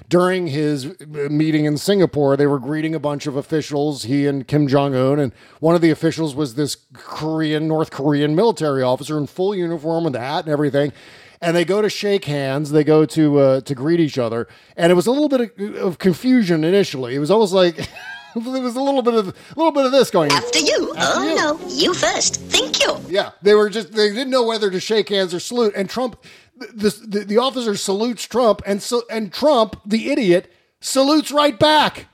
during 0.09 0.49
his 0.49 0.87
uh, 0.87 1.29
meeting 1.31 1.65
in 1.65 1.77
Singapore. 1.77 2.37
They 2.37 2.47
were 2.47 2.59
greeting 2.59 2.95
a 2.95 2.99
bunch 2.99 3.27
of 3.27 3.37
officials, 3.37 4.05
he 4.05 4.27
and 4.27 4.47
Kim 4.47 4.69
Jong 4.69 4.95
Un, 4.95 5.19
and 5.19 5.33
one 5.61 5.75
of 5.75 5.81
the 5.81 5.91
officials 5.91 6.35
was 6.35 6.55
this 6.55 6.77
Korean, 6.93 7.69
North 7.69 7.91
Korean 7.91 8.35
military 8.35 8.83
officer 8.83 9.19
in 9.19 9.27
full 9.27 9.55
uniform 9.55 10.05
with 10.05 10.13
the 10.13 10.21
hat 10.21 10.45
and 10.45 10.53
everything. 10.53 10.93
And 11.41 11.55
they 11.55 11.65
go 11.65 11.81
to 11.81 11.89
shake 11.89 12.25
hands. 12.25 12.73
They 12.73 12.83
go 12.83 13.07
to 13.07 13.39
uh, 13.39 13.61
to 13.61 13.75
greet 13.75 14.01
each 14.01 14.19
other, 14.19 14.49
and 14.77 14.91
it 14.91 14.97
was 14.97 15.07
a 15.07 15.13
little 15.13 15.29
bit 15.29 15.57
of, 15.57 15.77
of 15.77 15.99
confusion 15.99 16.65
initially. 16.65 17.15
It 17.15 17.21
was 17.21 17.31
almost 17.31 17.53
like. 17.53 17.89
there 18.35 18.63
was 18.63 18.77
a 18.77 18.81
little 18.81 19.03
bit 19.03 19.15
of 19.15 19.29
a 19.29 19.35
little 19.57 19.73
bit 19.73 19.87
of 19.87 19.93
this 19.93 20.11
going. 20.11 20.31
After 20.33 20.59
you. 20.59 20.95
After 20.97 21.21
oh 21.21 21.29
you. 21.29 21.35
no, 21.37 21.69
you 21.69 21.95
first. 21.95 22.37
Thank 22.43 22.81
you. 22.81 22.97
Yeah, 23.09 23.31
they 23.43 23.55
were 23.55 23.71
just 23.71 23.93
they 23.93 24.09
didn't 24.09 24.31
know 24.31 24.45
whether 24.45 24.71
to 24.71 24.81
shake 24.81 25.09
hands 25.09 25.35
or 25.35 25.41
salute, 25.41 25.73
and 25.77 25.89
Trump, 25.89 26.23
the 26.57 26.91
the, 27.07 27.21
the 27.21 27.39
officer 27.39 27.77
salutes 27.77 28.25
Trump, 28.25 28.63
and 28.67 28.83
so 28.83 29.03
and 29.11 29.33
Trump, 29.33 29.81
the 29.87 30.11
idiot, 30.11 30.53
salutes 30.81 31.31
right 31.33 31.59
back 31.59 32.07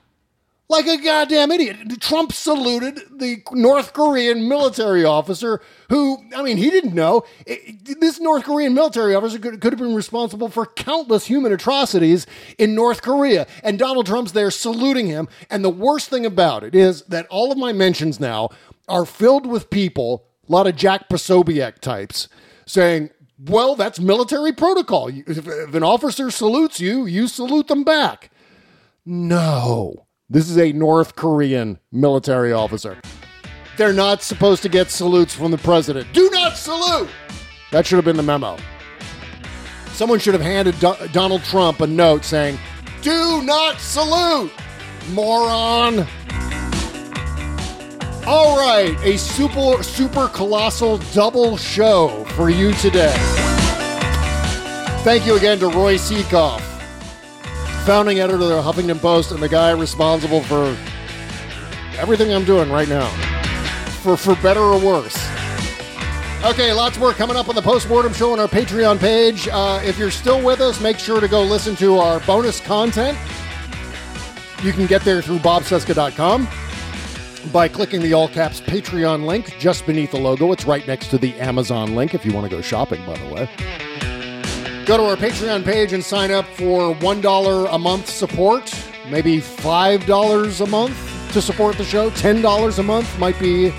like 0.67 0.87
a 0.87 0.97
goddamn 0.97 1.51
idiot. 1.51 1.77
Trump 1.99 2.31
saluted 2.33 2.99
the 3.11 3.43
North 3.51 3.93
Korean 3.93 4.47
military 4.47 5.05
officer 5.05 5.61
who, 5.89 6.23
I 6.35 6.41
mean, 6.41 6.57
he 6.57 6.69
didn't 6.69 6.95
know. 6.95 7.23
This 7.45 8.19
North 8.19 8.43
Korean 8.43 8.73
military 8.73 9.13
officer 9.13 9.37
could, 9.37 9.61
could, 9.61 9.73
have 9.73 9.79
been 9.79 9.95
responsible 9.95 10.49
for 10.49 10.65
countless 10.65 11.27
human 11.27 11.51
atrocities 11.51 12.25
in 12.57 12.73
North 12.73 13.01
Korea. 13.01 13.45
And 13.63 13.77
Donald 13.77 14.07
Trump's 14.07 14.31
there 14.31 14.51
saluting 14.51 15.07
him. 15.07 15.27
And 15.49 15.63
the 15.63 15.69
worst 15.69 16.09
thing 16.09 16.25
about 16.25 16.63
it 16.63 16.73
is 16.73 17.03
that 17.03 17.27
all 17.27 17.51
of 17.51 17.57
my 17.57 17.71
mentions 17.71 18.19
now 18.19 18.49
are 18.87 19.05
filled 19.05 19.45
with 19.45 19.69
people, 19.69 20.25
a 20.47 20.51
lot 20.51 20.67
of 20.67 20.75
Jack 20.75 21.09
Posobiec 21.09 21.79
types, 21.79 22.27
saying, 22.65 23.11
well, 23.37 23.75
that's 23.75 23.99
military 23.99 24.53
protocol. 24.53 25.09
If 25.09 25.47
an 25.47 25.83
officer 25.83 26.31
salutes 26.31 26.79
you, 26.79 27.05
you 27.05 27.27
salute 27.27 27.67
them 27.67 27.83
back. 27.83 28.31
No. 29.05 30.04
This 30.27 30.49
is 30.49 30.57
a 30.57 30.73
North 30.73 31.15
Korean 31.15 31.77
military 31.91 32.51
officer. 32.51 32.99
They're 33.77 33.93
not 33.93 34.23
supposed 34.23 34.63
to 34.63 34.69
get 34.69 34.89
salutes 34.89 35.35
from 35.35 35.51
the 35.51 35.57
president. 35.59 36.11
Do 36.13 36.29
not 36.31 36.57
salute! 36.57 37.09
That 37.71 37.85
should 37.85 37.97
have 37.97 38.05
been 38.05 38.17
the 38.17 38.23
memo. 38.23 38.57
Someone 39.89 40.17
should 40.17 40.33
have 40.33 40.41
handed 40.41 40.79
Do- 40.79 40.95
Donald 41.11 41.43
Trump 41.43 41.81
a 41.81 41.87
note 41.87 42.25
saying, 42.25 42.57
Do 43.03 43.43
not 43.43 43.79
salute, 43.79 44.51
moron! 45.11 46.07
All 48.25 48.57
right, 48.57 48.97
a 49.03 49.19
super, 49.19 49.83
super 49.83 50.27
colossal 50.29 50.97
double 51.13 51.55
show 51.55 52.25
for 52.29 52.49
you 52.49 52.73
today. 52.73 53.13
Thank 55.03 55.27
you 55.27 55.37
again 55.37 55.59
to 55.59 55.67
Roy 55.67 55.97
Sekoff 55.97 56.74
founding 57.85 58.19
editor 58.19 58.41
of 58.41 58.49
the 58.49 58.61
Huffington 58.63 58.99
Post 58.99 59.31
and 59.31 59.39
the 59.43 59.47
guy 59.47 59.69
responsible 59.69 60.41
for 60.41 60.75
everything 61.99 62.33
I'm 62.33 62.43
doing 62.43 62.71
right 62.71 62.89
now, 62.89 63.07
for 64.01 64.17
for 64.17 64.35
better 64.37 64.59
or 64.59 64.79
worse. 64.79 65.15
Okay, 66.43 66.73
lots 66.73 66.97
more 66.97 67.13
coming 67.13 67.37
up 67.37 67.47
on 67.47 67.53
the 67.53 67.61
postmortem 67.61 68.11
show 68.11 68.33
on 68.33 68.39
our 68.39 68.47
Patreon 68.47 68.99
page. 68.99 69.47
Uh, 69.47 69.79
if 69.83 69.99
you're 69.99 70.09
still 70.09 70.43
with 70.43 70.61
us, 70.61 70.81
make 70.81 70.97
sure 70.97 71.19
to 71.19 71.27
go 71.27 71.43
listen 71.43 71.75
to 71.75 71.97
our 71.97 72.19
bonus 72.21 72.59
content. 72.59 73.15
You 74.63 74.73
can 74.73 74.87
get 74.87 75.03
there 75.03 75.21
through 75.21 75.39
bobcesca.com 75.39 76.47
by 77.51 77.67
clicking 77.67 78.01
the 78.01 78.13
all 78.13 78.27
caps 78.27 78.61
Patreon 78.61 79.27
link 79.27 79.57
just 79.59 79.85
beneath 79.85 80.09
the 80.09 80.19
logo. 80.19 80.51
It's 80.51 80.65
right 80.65 80.85
next 80.87 81.09
to 81.09 81.19
the 81.19 81.39
Amazon 81.39 81.93
link 81.93 82.15
if 82.15 82.25
you 82.25 82.33
want 82.33 82.49
to 82.49 82.55
go 82.55 82.61
shopping, 82.61 83.05
by 83.05 83.15
the 83.15 83.31
way. 83.31 83.84
Go 84.85 84.97
to 84.97 85.03
our 85.05 85.15
Patreon 85.15 85.65
page 85.65 85.93
and 85.93 86.03
sign 86.03 86.29
up 86.29 86.45
for 86.45 86.93
$1 86.93 87.67
a 87.73 87.79
month 87.79 88.07
support, 88.07 88.71
maybe 89.09 89.37
$5 89.39 90.61
a 90.61 90.67
month 90.67 91.33
to 91.33 91.41
support 91.41 91.75
the 91.75 91.83
show. 91.83 92.11
$10 92.11 92.77
a 92.77 92.83
month 92.83 93.17
might 93.17 93.39
be 93.39 93.73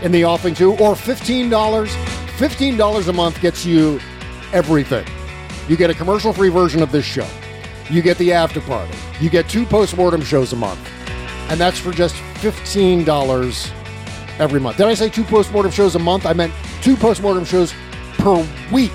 in 0.00 0.10
the 0.10 0.24
offing 0.24 0.54
too, 0.54 0.72
or 0.72 0.94
$15. 0.94 1.50
$15 1.50 3.08
a 3.08 3.12
month 3.12 3.38
gets 3.42 3.66
you 3.66 4.00
everything. 4.54 5.06
You 5.68 5.76
get 5.76 5.90
a 5.90 5.94
commercial 5.94 6.32
free 6.32 6.48
version 6.48 6.82
of 6.82 6.92
this 6.92 7.04
show. 7.04 7.26
You 7.90 8.00
get 8.00 8.16
the 8.16 8.32
after 8.32 8.62
party. 8.62 8.96
You 9.20 9.28
get 9.28 9.50
two 9.50 9.66
postmortem 9.66 10.22
shows 10.22 10.54
a 10.54 10.56
month. 10.56 10.80
And 11.50 11.60
that's 11.60 11.78
for 11.78 11.92
just 11.92 12.14
$15 12.36 13.70
every 14.38 14.60
month. 14.60 14.78
Did 14.78 14.86
I 14.86 14.94
say 14.94 15.10
two 15.10 15.24
postmortem 15.24 15.72
shows 15.72 15.94
a 15.94 15.98
month? 15.98 16.24
I 16.24 16.32
meant 16.32 16.54
two 16.80 16.96
postmortem 16.96 17.44
shows 17.44 17.74
per 18.14 18.48
week. 18.72 18.92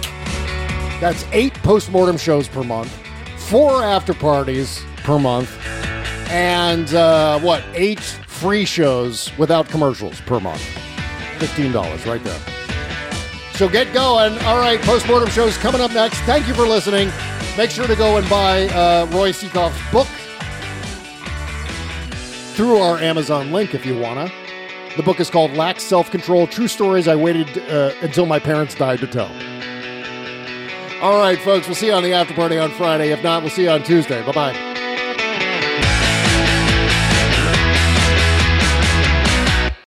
That's 1.03 1.25
eight 1.33 1.53
postmortem 1.55 2.15
shows 2.15 2.47
per 2.47 2.63
month, 2.63 2.89
four 3.35 3.83
after 3.83 4.13
parties 4.13 4.81
per 5.03 5.19
month, 5.19 5.53
and 6.29 6.93
uh, 6.93 7.41
what, 7.41 7.61
eight 7.73 7.99
free 7.99 8.63
shows 8.63 9.29
without 9.37 9.67
commercials 9.67 10.21
per 10.21 10.39
month. 10.39 10.61
$15 11.39 12.05
right 12.05 12.23
there. 12.23 12.39
So 13.55 13.67
get 13.67 13.93
going. 13.93 14.37
All 14.45 14.57
right, 14.57 14.79
postmortem 14.79 15.27
shows 15.27 15.57
coming 15.57 15.81
up 15.81 15.91
next. 15.91 16.19
Thank 16.21 16.47
you 16.47 16.53
for 16.53 16.65
listening. 16.65 17.11
Make 17.57 17.69
sure 17.69 17.85
to 17.85 17.97
go 17.97 18.15
and 18.15 18.29
buy 18.29 18.69
uh, 18.69 19.05
Roy 19.07 19.33
Sekoff's 19.33 19.91
book 19.91 20.07
through 22.55 22.77
our 22.77 22.97
Amazon 22.99 23.51
link 23.51 23.75
if 23.75 23.85
you 23.85 23.99
wanna. 23.99 24.31
The 24.95 25.03
book 25.03 25.19
is 25.19 25.29
called 25.29 25.51
Lacks 25.51 25.83
Self 25.83 26.09
Control 26.11 26.47
True 26.47 26.69
Stories 26.69 27.09
I 27.09 27.15
Waited 27.17 27.57
uh, 27.69 27.91
Until 28.01 28.25
My 28.25 28.39
Parents 28.39 28.73
Died 28.73 28.99
to 28.99 29.07
Tell. 29.07 29.29
All 31.03 31.17
right, 31.17 31.37
folks, 31.37 31.67
we'll 31.67 31.75
see 31.75 31.87
you 31.87 31.91
on 31.91 32.01
the 32.01 32.13
after 32.13 32.33
party 32.33 32.57
on 32.57 32.71
Friday. 32.71 33.11
If 33.11 33.21
not, 33.21 33.43
we'll 33.43 33.51
see 33.51 33.63
you 33.63 33.69
on 33.69 33.83
Tuesday. 33.83 34.23
Bye 34.23 34.31
bye. 34.31 34.72